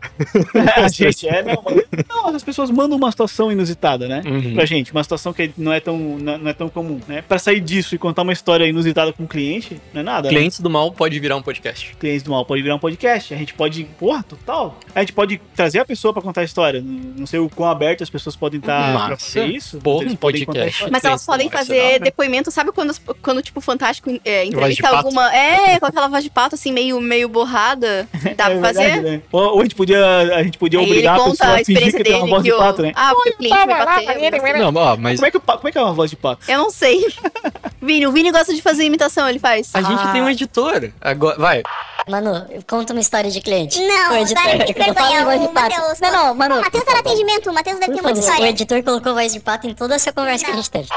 Uma... 0.54 0.86
a 0.86 0.88
gente, 0.88 1.28
é, 1.28 1.44
não, 1.44 1.62
mas- 1.64 2.06
não, 2.10 2.36
as 2.36 2.44
pessoas 2.44 2.70
mandam 2.72 2.98
uma 2.98 3.12
situação 3.12 3.52
inusitada, 3.52 4.08
né? 4.08 4.22
Uhum. 4.26 4.56
Pra 4.56 4.66
gente, 4.66 4.92
uma 4.92 5.04
situação 5.04 5.34
que 5.34 5.52
não 5.58 5.72
é 5.72 5.80
tão, 5.80 5.98
não 5.98 6.50
é 6.50 6.54
tão 6.54 6.70
comum, 6.78 7.00
né? 7.08 7.24
Pra 7.28 7.40
sair 7.40 7.60
disso 7.60 7.96
e 7.96 7.98
contar 7.98 8.22
uma 8.22 8.34
história 8.34 8.66
inusitada 8.66 9.12
com 9.12 9.24
o 9.24 9.28
cliente, 9.28 9.82
não 9.94 10.02
é 10.02 10.04
nada. 10.04 10.28
né? 10.28 10.30
Clientes 10.36 10.60
do 10.60 10.70
Mal 10.70 10.92
pode 10.92 11.20
virar 11.20 11.36
um 11.36 11.42
podcast. 11.42 11.96
Clientes 12.00 12.22
do 12.22 12.30
mal 12.32 12.46
pode 12.46 12.62
virar 12.62 12.76
um 12.76 12.80
podcast. 12.80 13.34
A 13.34 13.38
gente 13.38 13.54
pode, 13.56 13.84
porra, 14.00 14.22
total. 14.24 14.78
A 14.94 15.00
gente 15.00 15.14
pode 15.14 15.42
trazer 15.56 15.80
a 15.80 15.86
pessoa 15.86 16.14
pra 16.14 16.22
contar 16.22 16.42
a 16.42 16.44
história. 16.44 16.84
Não 16.86 17.26
sei 17.26 17.40
o 17.40 17.50
quão 17.50 17.68
aberto 17.70 18.04
as 18.04 18.10
pessoas 18.10 18.36
podem 18.36 18.60
estar 18.60 18.92
pra 18.92 18.94
Massa. 19.10 19.18
fazer 19.26 19.46
isso. 19.48 19.80
Porra, 19.80 20.06
um 20.06 20.16
podcast. 20.16 20.86
Mas 20.92 21.04
elas 21.04 21.26
podem 21.26 21.50
vai 21.50 21.58
ser 21.66 21.68
fazer 21.74 21.82
hora. 21.94 22.00
depoimento, 22.00 22.52
sabe 22.52 22.72
quando, 22.72 22.94
quando 23.22 23.42
tipo, 23.42 23.58
o 23.60 23.62
Fantástico 23.62 24.10
é, 24.24 24.46
entrevista 24.46 24.88
alguma. 24.90 25.34
É, 25.36 25.80
com 25.80 25.86
aquela 25.88 26.08
voz 26.08 26.24
de 26.24 26.30
pato, 26.30 26.54
assim, 26.56 26.72
meio, 26.72 27.02
meio 27.02 27.28
borrada. 27.28 28.08
Dá 28.38 28.50
É 28.52 28.52
pra 28.52 28.60
fazer? 28.62 28.84
verdade, 28.84 29.02
né? 29.02 29.22
Ou, 29.32 29.42
ou 29.56 29.60
a 29.60 29.64
gente 29.64 29.76
podia, 29.76 30.06
a 30.36 30.44
gente 30.44 30.58
podia 30.58 30.80
ele 30.80 30.88
obrigar 30.92 31.16
a 31.16 31.18
conta 31.18 31.32
pessoa 31.32 31.50
a 31.50 31.54
a 31.54 31.58
fingir 31.58 31.72
experiência 31.88 31.98
que 31.98 32.04
tem 32.04 32.16
uma 32.18 32.28
voz 32.28 32.44
de 32.44 32.52
pato, 32.52 32.82
né? 32.82 32.92
Ah, 32.96 33.12
porque 33.16 33.30
o 33.30 33.38
cliente 33.38 33.58
me 33.58 33.74
bateu. 33.74 34.72
Não, 34.72 34.82
ó, 34.82 34.98
mas 34.98 35.16
Como 35.20 35.28
é, 35.28 35.32
que, 35.32 35.40
como 35.40 35.68
é 35.68 35.72
que 35.72 35.78
é 35.78 35.82
uma 35.82 35.94
voz 35.94 36.10
de 36.10 36.16
pato? 36.16 36.44
Eu 36.52 36.58
não 36.60 36.67
sei. 36.72 37.06
Vini, 37.82 38.08
o 38.08 38.12
Vini 38.12 38.32
gosta 38.32 38.54
de 38.54 38.62
fazer 38.62 38.84
imitação, 38.84 39.28
ele 39.30 39.40
faz. 39.40 39.74
a 39.74 39.82
gente 39.82 40.12
tem 40.12 40.22
um 40.22 40.30
editor. 40.30 40.92
Agora, 41.02 41.38
vai. 41.38 41.64
Mano, 42.08 42.46
conta 42.68 42.94
uma 42.94 43.02
história 43.02 43.30
de 43.30 43.42
cliente. 43.42 43.80
Não, 43.80 44.14
o 44.14 44.18
editor, 44.18 44.44
em 44.48 44.58
vergonha, 44.74 45.26
voz 45.26 45.42
de 45.42 45.48
o 45.48 45.50
pato. 45.50 45.76
Matheus. 45.76 46.00
Não, 46.00 46.12
não, 46.12 46.36
mano. 46.36 46.56
O 46.56 46.62
Matheus 46.62 46.84
tá 46.84 46.94
no 46.94 47.00
atendimento, 47.00 47.50
o 47.50 47.54
Matheus 47.54 47.80
deve 47.80 47.94
ter 47.94 48.00
uma 48.00 48.10
Foda-se, 48.10 48.28
o 48.28 48.32
história. 48.32 48.50
editor 48.50 48.84
colocou 48.84 49.14
voz 49.14 49.34
de 49.34 49.40
pato 49.40 49.68
em 49.68 49.74
toda 49.74 49.96
essa 49.96 50.12
conversa 50.14 50.46
que 50.46 50.52
a 50.52 50.56
gente 50.56 50.72
teve. 50.72 50.88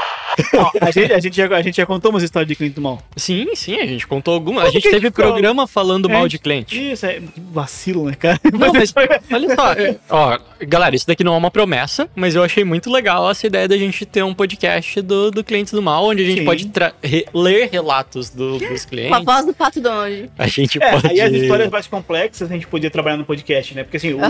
A, 0.81 0.91
gente, 0.91 1.13
a, 1.13 1.19
gente 1.19 1.35
já, 1.37 1.47
a 1.47 1.61
gente 1.61 1.75
já 1.77 1.85
contou 1.85 2.11
umas 2.11 2.23
histórias 2.23 2.47
de 2.47 2.55
cliente 2.55 2.75
do 2.75 2.81
mal. 2.81 3.01
Sim, 3.17 3.47
sim, 3.55 3.75
a 3.79 3.85
gente 3.85 4.07
contou 4.07 4.33
alguma. 4.33 4.63
A 4.63 4.69
gente 4.69 4.89
teve 4.89 5.11
programa 5.11 5.67
falando 5.67 6.09
É, 6.09 6.13
mal 6.13 6.27
de 6.27 6.39
cliente. 6.39 6.91
Isso, 6.91 7.05
é 7.05 7.21
vacilo, 7.51 8.05
né, 8.05 8.15
cara? 8.15 8.39
Não, 8.51 8.71
mas 8.73 8.93
olha 9.31 9.55
só, 9.55 9.73
é, 9.73 9.95
ó, 10.09 10.39
galera, 10.61 10.95
isso 10.95 11.05
daqui 11.07 11.23
não 11.23 11.33
é 11.33 11.37
uma 11.37 11.51
promessa, 11.51 12.09
mas 12.15 12.35
eu 12.35 12.43
achei 12.43 12.63
muito 12.63 12.89
legal 12.89 13.29
essa 13.29 13.45
ideia 13.45 13.67
da 13.67 13.77
gente 13.77 14.05
ter 14.05 14.23
um 14.23 14.33
podcast 14.33 15.01
do, 15.01 15.29
do 15.31 15.43
Clientes 15.43 15.73
do 15.73 15.81
Mal, 15.81 16.05
onde 16.05 16.23
a 16.23 16.25
gente 16.25 16.39
Sim. 16.39 16.45
pode 16.45 16.71
re- 17.03 17.25
ler 17.33 17.69
relatos 17.71 18.29
do- 18.29 18.57
dos 18.57 18.67
Com 18.69 18.75
a 18.75 18.89
clientes. 18.89 19.25
voz 19.25 19.45
do 19.45 19.53
Pato 19.53 19.81
Donald. 19.81 20.31
A 20.37 20.47
gente 20.47 20.81
É, 20.81 20.91
pode. 20.91 21.00
Aí 21.03 21.21
as 21.21 21.31
histórias 21.33 21.69
mais 21.69 21.87
complexas 21.87 22.49
a 22.49 22.53
gente 22.53 22.67
podia 22.67 22.89
trabalhar 22.89 23.17
no 23.17 23.25
podcast, 23.25 23.73
né? 23.75 23.83
Porque 23.83 23.97
assim, 23.97 24.13
o- 24.13 24.23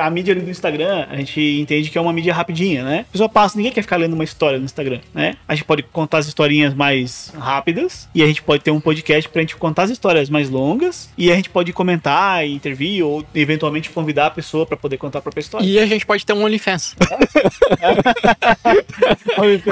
a, 0.00 0.06
a 0.06 0.10
mídia 0.10 0.32
ali 0.34 0.42
do 0.42 0.50
Instagram, 0.50 1.06
a 1.10 1.16
gente 1.16 1.40
entende 1.60 1.90
que 1.90 1.98
é 1.98 2.00
uma 2.00 2.12
mídia 2.12 2.32
rapidinha, 2.34 2.82
né? 2.84 3.04
A 3.08 3.12
pessoa 3.12 3.28
passa, 3.28 3.56
ninguém 3.56 3.72
quer 3.72 3.82
ficar 3.82 3.96
lendo 3.96 4.14
uma 4.14 4.24
história 4.24 4.58
no 4.58 4.64
Instagram, 4.64 5.00
né? 5.14 5.36
A 5.46 5.54
gente 5.54 5.64
pode 5.64 5.82
contar 5.82 6.18
as 6.18 6.26
historinhas 6.26 6.74
mais 6.74 7.32
rápidas 7.38 8.08
e 8.14 8.22
a 8.22 8.26
gente 8.26 8.42
pode 8.42 8.62
ter 8.62 8.70
um 8.70 8.80
podcast 8.80 9.28
pra 9.28 9.40
gente 9.42 9.56
contar 9.56 9.82
as 9.84 9.90
histórias 9.90 10.28
mais 10.30 10.48
longas 10.50 11.08
e 11.16 11.30
a 11.32 11.34
gente 11.34 11.50
pode 11.50 11.72
comentar 11.72 12.46
e 12.46 12.54
intervir 12.54 13.04
ou 13.04 13.24
eventualmente 13.34 13.90
convidar 13.90 14.26
a 14.26 14.30
pessoa 14.30 14.66
pra 14.66 14.76
poder 14.76 14.96
contar 14.96 15.18
a 15.18 15.22
própria 15.22 15.40
história. 15.40 15.64
E 15.66 15.78
a 15.78 15.86
gente 15.86 16.06
pode 16.06 16.24
ter 16.24 16.32
um 16.32 16.44
OnlyFans. 16.44 16.96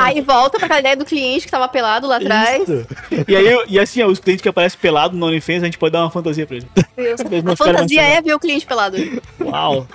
Aí 0.00 0.20
volta 0.20 0.58
pra 0.58 0.66
aquela 0.66 0.80
ideia 0.80 0.96
do 0.96 1.04
cliente 1.04 1.44
que 1.46 1.50
tava 1.50 1.68
pelado 1.68 2.06
lá 2.06 2.16
atrás. 2.16 2.62
Isso. 2.62 2.86
E 3.28 3.36
aí, 3.36 3.64
e 3.68 3.78
assim, 3.78 4.02
ó, 4.02 4.06
os 4.06 4.18
clientes 4.18 4.42
que 4.42 4.48
aparecem 4.48 4.78
pelado 4.80 5.16
no 5.16 5.26
OnlyFans, 5.26 5.62
a 5.62 5.66
gente 5.66 5.78
pode 5.78 5.92
dar 5.92 6.02
uma 6.02 6.10
fantasia 6.10 6.25
pra 6.46 6.56
eles. 6.56 6.66
Eles 6.96 7.20
não 7.44 7.52
A 7.52 7.56
fantasia 7.56 8.02
é 8.02 8.20
ver 8.22 8.34
o 8.34 8.38
cliente 8.40 8.66
pelado. 8.66 8.96
Uau! 9.40 9.86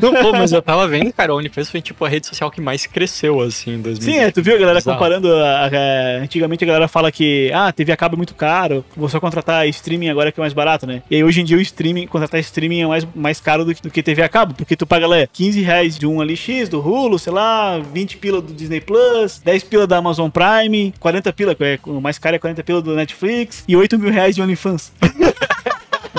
Não, 0.00 0.12
pô, 0.14 0.32
mas 0.32 0.52
eu 0.52 0.62
tava 0.62 0.86
vendo, 0.88 1.12
cara, 1.12 1.34
o 1.34 1.38
OnlyFans 1.38 1.70
foi 1.70 1.80
tipo 1.82 2.04
a 2.04 2.08
rede 2.08 2.26
social 2.26 2.50
que 2.50 2.60
mais 2.60 2.86
cresceu, 2.86 3.40
assim, 3.40 3.74
em 3.74 3.80
2020. 3.80 4.14
Sim, 4.14 4.20
é, 4.20 4.30
tu 4.30 4.42
viu 4.42 4.54
a 4.54 4.58
galera 4.58 4.78
Bizarro. 4.78 4.96
comparando. 4.96 5.32
a- 5.34 5.66
a- 5.66 6.22
antigamente 6.22 6.64
a 6.64 6.66
galera 6.66 6.88
fala 6.88 7.10
que, 7.12 7.50
ah, 7.54 7.72
TV 7.72 7.92
a 7.92 7.96
cabo 7.96 8.14
é 8.14 8.18
muito 8.18 8.34
caro, 8.34 8.84
vou 8.96 9.08
só 9.08 9.18
contratar 9.20 9.66
streaming 9.68 10.08
agora 10.08 10.30
que 10.32 10.40
é 10.40 10.42
mais 10.42 10.52
barato, 10.52 10.86
né? 10.86 11.02
E 11.10 11.16
aí 11.16 11.24
hoje 11.24 11.40
em 11.40 11.44
dia 11.44 11.56
o 11.56 11.60
streaming, 11.60 12.06
contratar 12.06 12.40
streaming 12.40 12.82
é 12.82 12.86
mais, 12.86 13.06
mais 13.14 13.40
caro 13.40 13.64
do, 13.64 13.74
que- 13.74 13.82
do 13.82 13.90
que 13.90 14.02
TV 14.02 14.22
a 14.22 14.28
cabo, 14.28 14.54
porque 14.54 14.76
tu 14.76 14.86
paga 14.86 15.06
lá 15.06 15.26
15 15.32 15.60
reais 15.62 15.98
de 15.98 16.06
um 16.06 16.20
ali 16.20 16.36
X, 16.36 16.68
do 16.68 16.80
Hulu, 16.80 17.18
sei 17.18 17.32
lá, 17.32 17.78
20 17.78 18.16
pila 18.18 18.40
do 18.40 18.52
Disney 18.52 18.80
Plus, 18.80 19.40
10 19.44 19.62
pila 19.64 19.86
da 19.86 19.96
Amazon 19.98 20.30
Prime, 20.30 20.92
40 21.00 21.32
pila, 21.32 21.54
que 21.54 21.64
é, 21.64 21.78
o 21.86 22.00
mais 22.00 22.18
caro 22.18 22.36
é 22.36 22.38
40 22.38 22.62
pila 22.62 22.80
do 22.82 22.94
Netflix, 22.94 23.64
e 23.68 23.76
8 23.76 23.98
mil 23.98 24.10
reais 24.10 24.34
de 24.34 24.42
OnlyFans. 24.42 24.92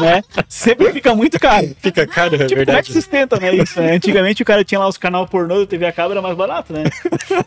Né? 0.04 0.24
Sempre 0.48 0.92
fica 0.94 1.14
muito 1.16 1.40
caro. 1.40 1.76
Fica 1.80 2.06
caro, 2.06 2.36
é 2.36 2.40
Tipo, 2.40 2.50
como 2.50 2.62
é 2.62 2.66
verdade. 2.66 2.88
que 2.88 2.94
sustenta, 2.94 3.40
né? 3.40 3.54
Isso, 3.56 3.80
né? 3.82 3.94
Antigamente 3.94 4.42
o 4.42 4.46
cara 4.46 4.64
tinha 4.64 4.80
lá 4.80 4.88
os 4.88 4.98
canal 4.98 5.28
pornô 5.28 5.56
do 5.60 5.68
TV 5.68 5.86
a 5.86 5.92
cabo, 5.92 6.12
era 6.12 6.22
mais 6.22 6.36
barato, 6.36 6.74
né? 6.74 6.84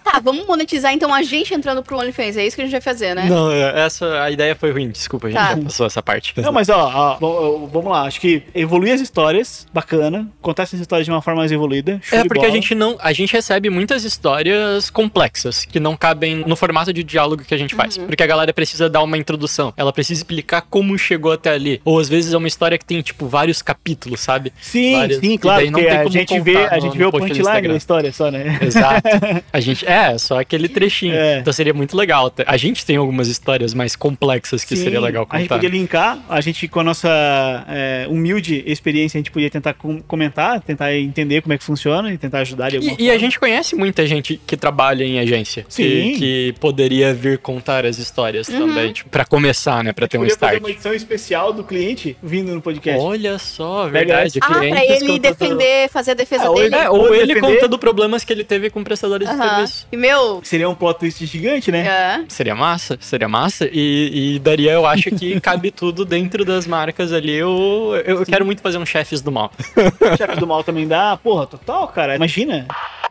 Tá, 0.05 0.21
vamos 0.23 0.47
monetizar 0.47 0.93
então 0.93 1.13
a 1.13 1.23
gente 1.23 1.53
entrando 1.55 1.83
pro 1.83 1.99
OnlyFans. 1.99 2.37
É 2.37 2.47
isso 2.47 2.57
que 2.57 2.63
a 2.63 2.65
gente 2.65 2.73
vai 2.73 2.81
fazer, 2.81 3.15
né? 3.15 3.27
Não, 3.29 3.51
é, 3.51 3.85
essa 3.85 4.23
a 4.23 4.31
ideia 4.31 4.55
foi 4.55 4.73
ruim, 4.73 4.91
desculpa, 4.91 5.27
a 5.29 5.31
gente 5.31 5.39
Tá. 5.39 5.55
já 5.57 5.63
passou 5.63 5.87
essa 5.87 6.03
parte. 6.03 6.35
Não, 6.41 6.53
mas 6.53 6.69
ó, 6.69 7.19
ó, 7.21 7.67
vamos 7.67 7.91
lá. 7.91 8.03
Acho 8.03 8.21
que 8.21 8.43
evoluir 8.55 8.95
as 8.95 9.01
histórias, 9.01 9.67
bacana. 9.73 10.29
Contar 10.41 10.65
essas 10.65 10.81
histórias 10.81 11.05
de 11.07 11.11
uma 11.11 11.21
forma 11.23 11.41
mais 11.41 11.53
evoluída. 11.53 12.01
É 12.11 12.23
porque 12.25 12.41
bola. 12.41 12.49
a 12.49 12.51
gente 12.51 12.75
não. 12.75 12.97
A 13.01 13.13
gente 13.13 13.33
recebe 13.33 13.69
muitas 13.71 14.05
histórias 14.05 14.91
complexas 14.91 15.65
que 15.65 15.79
não 15.81 15.97
cabem 15.97 16.45
no 16.47 16.57
formato 16.57 16.93
de 16.93 17.03
diálogo 17.03 17.45
que 17.45 17.55
a 17.55 17.59
gente 17.59 17.75
faz. 17.75 17.97
Porque 17.99 18.23
a 18.23 18.27
galera 18.27 18.53
precisa 18.53 18.89
dar 18.89 19.03
uma 19.03 19.17
introdução. 19.19 19.73
Ela 19.77 19.93
precisa 19.93 20.21
explicar 20.21 20.63
como 20.63 20.97
chegou 20.99 21.33
até 21.33 21.51
ali. 21.51 21.81
Ou 21.85 21.99
às 21.99 22.09
vezes 22.09 22.33
é 22.33 22.37
uma 22.37 22.46
história 22.47 22.77
que 22.79 22.85
tem, 22.85 23.01
tipo, 23.03 23.27
vários 23.27 23.63
capítulos, 23.63 24.21
sabe? 24.21 24.53
Sim, 24.61 24.93
várias- 24.97 25.21
sim, 25.21 25.37
claro. 25.39 25.71
não 25.71 25.81
a 25.81 25.97
como 25.99 26.11
gente, 26.11 26.41
vê, 26.41 26.53
contar 26.55 26.73
a 26.73 26.77
no- 26.77 26.83
gente 26.83 26.99
vê 26.99 27.05
o 27.05 27.13
punchline 27.13 27.69
da 27.69 27.77
história 27.77 28.13
só, 28.13 28.31
né? 28.31 28.59
Exato. 28.63 29.09
A 29.53 29.61
gente. 29.61 29.87
É, 29.87 30.17
só 30.19 30.41
aquele 30.41 30.69
trechinho. 30.69 31.15
É. 31.15 31.39
Então 31.41 31.53
seria 31.53 31.75
muito 31.75 31.97
legal. 31.97 32.33
A 32.47 32.57
gente 32.57 32.85
tem 32.85 32.97
algumas 32.97 33.29
histórias 33.29 33.75
mais 33.75 33.95
complexas 33.97 34.65
que 34.65 34.77
Sim, 34.77 34.85
seria 34.85 35.01
legal 35.01 35.27
A 35.31 35.39
gente 35.39 35.49
contar. 35.49 35.55
podia 35.57 35.71
linkar, 35.71 36.19
a 36.29 36.41
gente 36.41 36.67
com 36.69 36.81
a 36.81 36.85
nossa 36.85 37.65
é, 37.69 38.07
humilde 38.09 38.63
experiência, 38.67 39.19
a 39.19 39.21
gente 39.21 39.31
podia 39.31 39.51
tentar 39.51 39.75
com- 39.75 40.01
comentar, 40.03 40.61
tentar 40.61 40.95
entender 40.95 41.43
como 41.43 41.53
é 41.53 41.59
que 41.59 41.65
funciona 41.65 42.13
e 42.13 42.19
tentar 42.19 42.41
ajudar 42.41 42.71
de 42.71 42.77
alguma 42.77 42.97
E, 42.99 43.05
e 43.05 43.11
a 43.11 43.19
gente 43.19 43.39
conhece 43.39 43.75
muita 43.77 44.07
gente 44.07 44.41
que 44.47 44.57
trabalha 44.57 45.05
em 45.05 45.19
agência. 45.19 45.65
Sim. 45.69 45.83
Que, 45.83 46.17
que 46.19 46.55
poderia 46.61 47.13
vir 47.15 47.39
contar 47.39 47.85
as 47.87 47.99
histórias 47.99 48.47
também. 48.47 48.93
Tipo, 48.93 49.11
pra 49.11 49.25
começar, 49.25 49.83
né? 49.85 49.93
Pra 49.93 50.07
ter 50.09 50.19
um 50.19 50.21
podia 50.23 50.37
fazer 50.37 50.47
start. 50.53 50.63
uma 50.63 50.71
edição 50.71 50.93
especial 50.95 51.53
do 51.53 51.65
cliente 51.65 52.17
vindo 52.27 52.53
no 52.55 52.61
podcast. 52.61 53.01
Olha 53.03 53.39
só, 53.39 53.89
verdade. 53.89 54.39
Ah, 54.43 54.47
pra 54.47 54.85
ele 54.85 55.19
defender, 55.19 55.89
fazer 55.89 56.11
a 56.11 56.15
defesa 56.15 56.45
Ah, 56.47 56.51
ou 56.51 56.57
dele. 56.57 56.75
É, 56.75 56.91
ou 56.91 56.99
Ou 56.99 57.15
ele 57.15 57.35
defender- 57.35 57.55
contando 57.55 57.79
problemas 57.79 58.25
que 58.25 58.33
ele 58.33 58.45
teve 58.45 58.69
com 58.71 58.83
prestadores 58.85 59.27
de 59.29 59.35
Aham. 59.35 59.49
serviço. 59.49 59.87
E 59.93 59.97
meu. 59.97 60.41
Seria 60.43 60.69
um 60.69 60.75
plot 60.75 60.99
twist 60.99 61.25
gigante, 61.25 61.71
né? 61.73 61.87
É. 61.87 62.25
Seria 62.29 62.55
massa, 62.55 62.99
seria 63.01 63.29
massa. 63.29 63.69
E, 63.73 64.35
e 64.35 64.39
daria, 64.39 64.73
eu 64.73 64.85
acho 64.87 65.11
que 65.13 65.39
cabe 65.41 65.71
tudo 65.71 66.05
dentro 66.05 66.45
das 66.45 66.67
marcas 66.67 67.13
ali. 67.13 67.33
Eu, 67.35 67.93
eu, 68.05 68.19
eu 68.21 68.27
quero 68.27 68.45
muito 68.45 68.61
fazer 68.61 68.77
um 68.79 68.85
chefes 68.87 69.23
do 69.23 69.31
mal. 69.33 69.51
Chefe 70.19 70.37
do 70.41 70.47
mal 70.47 70.63
também 70.65 70.87
dá. 70.89 71.17
Porra, 71.17 71.47
total, 71.47 71.87
cara. 71.89 72.17
Imagina. 72.17 72.67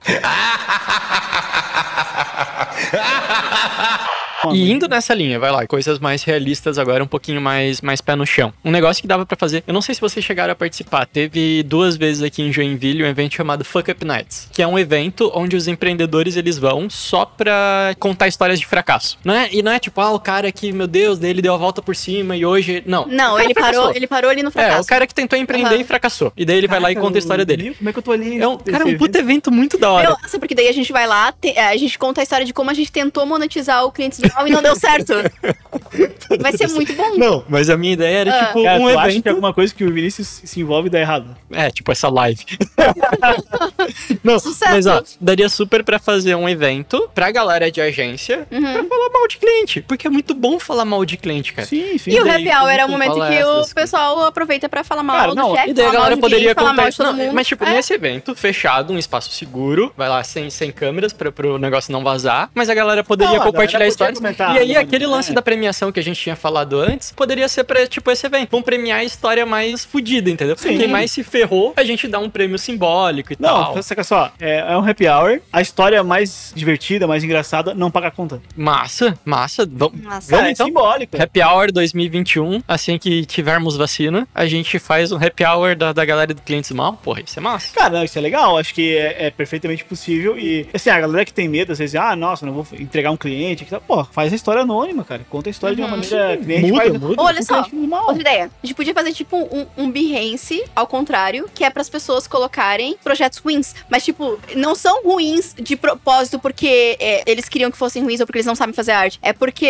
E 4.54 4.72
indo 4.72 4.88
nessa 4.88 5.14
linha, 5.14 5.40
vai 5.40 5.52
lá, 5.52 5.66
coisas 5.66 5.98
mais 6.00 6.24
realistas 6.24 6.78
agora, 6.78 7.04
um 7.04 7.08
pouquinho 7.08 7.42
mais, 7.42 7.82
mais 7.82 8.02
pé 8.02 8.16
no 8.16 8.26
chão. 8.26 8.54
Um 8.64 8.72
negócio 8.72 9.02
que 9.02 9.08
dava 9.08 9.26
pra 9.26 9.38
fazer, 9.38 9.64
eu 9.66 9.74
não 9.74 9.82
sei 9.82 9.96
se 9.96 10.02
vocês 10.02 10.24
chegaram 10.24 10.52
a 10.54 10.56
participar, 10.56 11.06
teve 11.06 11.64
duas 11.64 11.96
vezes 11.96 12.22
aqui 12.22 12.42
em 12.42 12.52
Joinville 12.52 13.04
um 13.04 13.08
evento 13.08 13.34
chamado 13.36 13.64
Fuck 13.66 13.90
Up 13.92 14.06
Nights, 14.06 14.50
que 14.52 14.62
é 14.62 14.68
um 14.68 14.78
evento 14.78 15.32
onde 15.34 15.56
os 15.56 15.68
empreendedores 15.68 16.36
eles 16.36 16.58
vão 16.58 16.90
só 16.90 17.26
pra 17.26 17.96
contar 18.00 18.28
histórias 18.28 18.60
de 18.60 18.66
fracasso, 18.66 19.18
não 19.24 19.34
é? 19.34 19.50
E 19.52 19.62
não 19.64 19.72
é 19.72 19.80
tipo, 19.80 20.00
ah, 20.02 20.12
o 20.12 20.20
cara 20.20 20.52
que, 20.52 20.72
meu 20.72 20.88
Deus, 20.88 21.18
daí 21.18 21.30
ele 21.30 21.42
deu 21.42 21.54
a 21.54 21.58
volta 21.58 21.82
por 21.82 21.96
cima 21.96 22.36
e 22.36 22.46
hoje, 22.46 22.84
não. 22.86 23.06
Não, 23.08 23.40
ele 23.40 23.54
parou, 23.54 23.72
fracassou. 23.74 23.96
ele 23.96 24.08
parou 24.08 24.30
ali 24.30 24.44
no 24.44 24.50
É, 24.50 24.52
fracasso. 24.52 24.82
o 24.84 24.86
cara 24.86 25.08
que 25.08 25.14
tentou 25.16 25.38
empreender 25.40 25.70
Aham. 25.76 25.82
e 25.82 25.84
fracassou. 25.84 26.32
E 26.36 26.46
daí 26.46 26.58
ele 26.58 26.68
vai 26.68 26.80
lá 26.80 26.92
e 26.92 26.96
conta 26.96 27.18
a 27.18 27.20
história 27.20 27.46
dele. 27.46 27.74
Como 27.76 27.90
é 27.90 27.94
que 27.94 28.00
eu 28.00 28.04
tô 28.04 28.12
ali? 28.12 28.40
É 28.40 28.48
um, 28.48 28.58
cara, 28.58 28.84
um 28.86 28.88
evento? 28.90 29.00
puta 29.00 29.20
evento 29.20 29.52
muito 29.52 29.78
da 29.78 29.92
hora. 29.92 30.08
Meu, 30.10 30.18
assim, 30.24 30.40
porque 30.40 30.54
daí 30.56 30.68
a 30.68 30.74
gente 30.74 30.92
vai 30.92 31.08
lá, 31.08 31.32
te- 31.32 31.58
a 31.58 31.76
gente 31.78 31.98
conta 31.98 32.22
a 32.22 32.24
história 32.24 32.46
de 32.46 32.54
como 32.54 32.70
a 32.70 32.74
gente 32.74 32.92
tentou 32.92 33.26
monetizar 33.26 33.84
o 33.86 33.92
cliente 33.92 34.22
do 34.22 34.26
e 34.46 34.50
não 34.52 34.62
deu 34.62 34.76
certo. 34.76 35.14
Vai 36.42 36.56
ser 36.58 36.68
muito 36.70 36.94
bom. 36.94 37.16
Não, 37.18 37.44
mas 37.48 37.70
a 37.70 37.78
minha 37.78 37.94
ideia 37.94 38.18
era, 38.20 38.36
Ah. 38.42 38.46
tipo, 38.48 38.64
Cara, 38.64 38.80
um 38.80 38.84
tu 38.92 39.00
acha 39.00 39.08
que 39.08 39.12
evento. 39.14 39.28
alguma 39.30 39.54
coisa 39.54 39.74
que 39.74 39.84
o 39.84 39.92
Vinícius 39.94 40.42
se 40.44 40.60
envolve 40.60 40.90
dá 40.90 41.00
errado? 41.00 41.36
É, 41.52 41.70
tipo 41.70 41.92
essa 41.92 42.10
live. 42.10 42.44
Não, 44.24 44.40
Sucesso. 44.40 44.72
mas 44.72 44.88
ó, 44.88 45.02
daria 45.20 45.48
super 45.50 45.84
pra 45.84 46.00
fazer 46.00 46.36
um 46.36 46.48
evento 46.50 47.10
pra 47.14 47.32
galera 47.32 47.70
de 47.72 47.82
agência 47.82 48.48
Uhum. 48.52 48.62
pra 48.62 48.84
falar 48.84 49.10
mal 49.10 49.28
de 49.28 49.38
cliente. 49.38 49.82
Porque 49.82 50.08
é 50.08 50.10
muito 50.10 50.34
bom 50.34 50.60
falar 50.60 50.86
mal 50.86 51.04
de 51.06 51.18
cliente, 51.18 51.54
cara. 51.54 51.68
Sim, 51.68 51.98
sim. 51.98 52.12
E 52.12 52.20
o 52.22 52.30
happy 52.30 52.50
hour 52.50 52.70
é 52.72 52.86
o 52.86 52.90
momento 52.90 53.14
que 53.16 53.44
o 53.44 53.76
pessoal 53.76 54.26
aproveita 54.26 54.68
pra 54.70 54.84
falar 54.84 55.04
mal 55.04 55.18
Cara, 55.18 55.30
do 55.30 55.36
não, 55.36 55.56
chefe, 55.56 55.70
E 55.70 55.74
daí 55.74 55.86
a 55.86 55.88
falar 55.90 55.98
galera 56.00 56.16
de 56.16 56.22
poderia 56.22 56.40
cliente, 56.56 56.56
falar 56.56 56.70
contar 56.92 57.04
Não, 57.04 57.14
mundo. 57.14 57.34
mas, 57.34 57.48
tipo, 57.48 57.64
É. 57.66 57.70
nesse 57.74 57.94
evento, 57.94 58.36
fechado, 58.36 58.94
um 58.94 58.98
espaço 58.98 59.32
seguro, 59.32 59.94
vai 59.96 60.10
lá 60.10 60.24
sem, 60.24 60.50
sem 60.50 60.72
câmeras 60.72 61.14
pra, 61.14 61.32
pro 61.32 61.58
negócio 61.58 61.92
não 61.92 62.04
vazar, 62.04 62.50
mas 62.54 62.70
a 62.70 62.74
galera 62.74 63.04
poderia 63.04 63.34
Não, 63.36 63.42
a 63.42 63.46
compartilhar 63.46 63.80
galera 63.80 63.90
histórias. 63.90 64.14
E 64.55 64.59
aí, 64.59 64.76
aquele 64.78 65.05
lance 65.05 65.32
É. 65.32 65.34
da 65.34 65.41
premiação 65.41 65.91
que 65.91 65.99
a 65.99 66.03
gente 66.03 66.20
tinha 66.20 66.36
falado 66.36 66.80
antes, 66.80 67.11
poderia 67.11 67.47
ser 67.47 67.63
pra, 67.63 67.86
tipo, 67.88 68.09
esse 68.11 68.26
evento. 68.26 68.49
Vamos 68.51 68.66
premiar 68.66 68.99
a 68.99 69.03
história 69.03 69.45
mais 69.45 69.84
fodida, 69.86 70.30
entendeu? 70.30 70.55
Sim. 70.57 70.78
Quem 70.78 70.88
mais 70.88 71.11
se 71.11 71.24
ferrou, 71.24 71.74
a 71.76 71.84
gente 71.84 72.07
dá 72.07 72.20
um 72.20 72.30
prêmio 72.30 72.57
simbólico 72.57 73.34
e 73.34 73.38
Não, 73.39 73.74
tal. 73.74 73.84
saca 73.84 74.03
só, 74.03 74.32
é, 74.39 74.57
é 74.59 74.78
um 74.78 74.88
happy 74.88 75.07
hour. 75.07 75.39
A 75.51 75.61
história 75.61 76.03
mais 76.03 76.51
divertida, 76.55 77.07
mais 77.07 77.24
engraçada, 77.24 77.74
não 77.74 77.89
paga 77.91 78.07
a 78.07 78.11
conta. 78.11 78.41
Massa, 78.55 79.18
massa. 79.26 79.68
Vamos, 79.70 79.99
é 80.32 80.51
então. 80.51 80.66
simbólico. 80.68 81.22
Happy 81.22 81.41
Hour 81.41 81.72
2021, 81.72 82.61
assim 82.68 82.97
que 82.97 83.26
tivermos 83.26 83.76
vacina, 83.78 84.28
a 84.34 84.45
gente 84.45 84.80
faz 84.80 85.11
um 85.11 85.18
happy 85.18 85.43
hour 85.43 85.76
da, 85.76 85.93
da 85.93 86.05
galera 86.05 86.34
do 86.34 86.41
Clientes 86.41 86.72
Mal. 86.72 86.93
Porra, 86.93 87.22
isso 87.26 87.38
é 87.39 87.41
massa. 87.41 87.74
Cara, 87.74 87.89
não, 87.97 88.03
isso 88.03 88.18
é 88.18 88.22
legal, 88.22 88.57
acho 88.57 88.74
que 88.74 88.95
é, 88.95 89.28
é 89.28 89.32
perfeitamente 89.32 89.84
possível. 89.86 90.38
E, 90.38 90.68
assim, 90.74 90.89
a 90.89 90.99
galera 90.99 91.26
que 91.26 91.34
tem 91.34 91.47
medo, 91.47 91.72
às 91.72 91.80
vezes, 91.80 91.95
ah, 91.95 92.16
nossa, 92.16 92.45
não 92.45 92.53
vou 92.53 92.66
entregar 92.80 93.11
um 93.11 93.18
cliente. 93.18 93.66
que 93.66 93.72
tal. 93.72 93.82
Pô, 93.82 94.05
faz 94.12 94.32
a 94.32 94.36
história 94.36 94.62
anônima, 94.62 95.03
cara. 95.03 95.26
Conta 95.30 95.49
a 95.49 95.51
história 95.51 95.76
de 95.76 95.82
uma 95.82 95.89
maneira 95.89 96.38
que 96.38 96.45
nem 96.45 96.58
a 96.58 96.62
gente 96.62 96.72
Muda, 96.72 96.84
faz 96.84 97.01
muda. 97.01 97.22
Olha 97.22 97.43
só, 97.43 97.66
outra 98.08 98.22
ideia. 98.22 98.51
A 98.64 98.66
gente 98.66 98.76
podia 98.76 98.93
fazer 98.93 99.14
tipo 99.14 99.38
um, 99.38 99.66
um 99.78 99.91
Behance, 99.91 100.64
ao 100.76 100.88
contrário, 100.88 101.49
que 101.53 101.64
é 101.64 101.70
pras 101.70 101.89
pessoas 101.89 102.28
colocarem 102.28 102.97
projetos 103.03 103.39
ruins. 103.39 103.74
Mas, 103.89 104.03
tipo, 104.03 104.39
não 104.56 104.76
são 104.76 105.03
ruins 105.03 105.53
de 105.60 105.76
propósito 105.76 106.39
porque 106.39 106.97
é, 106.99 107.24
eles 107.30 107.47
queriam 107.47 107.72
que 107.72 107.78
fossem 107.78 108.03
ruins 108.03 108.20
ou 108.20 108.26
porque 108.26 108.39
eles 108.39 108.45
não 108.45 108.56
sabem 108.56 108.74
fazer 108.74 108.91
arte. 108.91 109.20
É 109.22 109.34
porque 109.34 109.70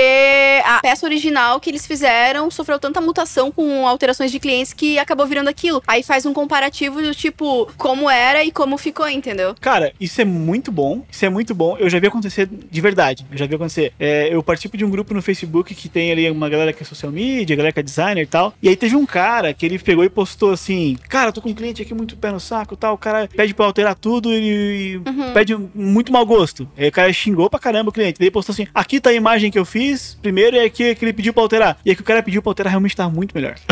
a 0.65 0.79
peça 0.81 1.05
original 1.05 1.59
que 1.59 1.69
eles 1.69 1.85
fizeram 1.85 2.49
sofreu 2.49 2.79
tanta 2.79 3.01
mutação 3.01 3.51
com 3.51 3.87
alterações 3.87 4.31
de 4.31 4.39
clientes 4.39 4.73
que 4.73 4.97
acabou 4.97 5.25
virando 5.25 5.49
aquilo. 5.49 5.81
Aí 5.87 6.03
faz 6.03 6.25
um 6.25 6.33
comparativo 6.33 7.01
do 7.01 7.13
tipo, 7.13 7.71
como 7.77 8.09
era 8.09 8.43
e 8.43 8.51
como 8.51 8.77
ficou, 8.77 9.07
entendeu? 9.07 9.55
Cara, 9.59 9.93
isso 9.99 10.21
é 10.21 10.25
muito 10.25 10.71
bom. 10.71 11.03
Isso 11.09 11.25
é 11.25 11.29
muito 11.29 11.53
bom. 11.53 11.77
Eu 11.77 11.89
já 11.89 11.99
vi 11.99 12.07
acontecer 12.07 12.47
de 12.47 12.81
verdade. 12.81 13.25
Eu 13.31 13.37
já 13.37 13.45
vi 13.45 13.55
acontecer. 13.55 13.93
É, 13.99 14.24
eu 14.31 14.41
participo 14.43 14.77
de 14.77 14.83
um 14.85 14.89
grupo 14.89 15.13
no 15.13 15.21
Facebook 15.21 15.73
que 15.75 15.87
tem 15.89 16.11
ali 16.11 16.29
uma 16.29 16.49
galera 16.49 16.71
que 16.73 16.83
é 16.83 16.85
social 16.85 17.11
media, 17.11 17.55
galera 17.55 17.71
que 17.73 17.79
é 17.79 17.83
designer 17.83 18.23
e 18.23 18.27
tal. 18.27 18.53
E 18.61 18.69
aí 18.69 18.75
teve 18.75 18.95
um 18.95 19.05
cara 19.05 19.53
que 19.53 19.65
ele 19.65 19.77
pegou 19.79 20.03
e 20.03 20.09
postou 20.09 20.51
assim: 20.51 20.97
Cara, 21.09 21.29
eu 21.29 21.33
tô 21.33 21.41
com 21.41 21.49
um 21.49 21.53
cliente 21.53 21.81
aqui 21.81 21.93
muito 21.93 22.15
pé 22.17 22.31
no 22.31 22.39
saco 22.39 22.73
e 22.73 22.77
tal. 22.77 22.93
O 22.93 22.97
cara 22.97 23.27
pede 23.35 23.53
pra 23.53 23.65
alterar 23.65 23.95
tudo 23.95 24.31
e, 24.33 24.93
e 24.93 24.97
Uhum. 24.97 25.33
pede 25.33 25.55
muito 25.73 26.11
mau 26.11 26.25
gosto. 26.25 26.67
Aí 26.77 26.87
o 26.87 26.91
cara 26.91 27.11
xingou 27.13 27.49
pra 27.49 27.59
caramba 27.59 27.89
o 27.89 27.93
cliente. 27.93 28.19
Daí 28.19 28.31
postou 28.31 28.53
assim: 28.53 28.67
Aqui 28.73 28.99
tá 28.99 29.09
a 29.09 29.13
imagem 29.13 29.49
que 29.51 29.59
eu 29.59 29.65
fiz. 29.65 30.17
Primeiro 30.21 30.55
é 30.57 30.63
aqui 30.65 30.95
que 30.95 31.05
ele 31.05 31.13
pediu 31.13 31.33
pra 31.33 31.43
alterar. 31.43 31.77
E 31.85 31.89
aí 31.89 31.95
que 31.95 32.01
o 32.01 32.05
cara 32.05 32.21
pediu 32.23 32.41
pra 32.41 32.49
alterar 32.51 32.71
realmente 32.71 32.95
tava 32.95 33.09
muito 33.13 33.33
melhor. 33.35 33.55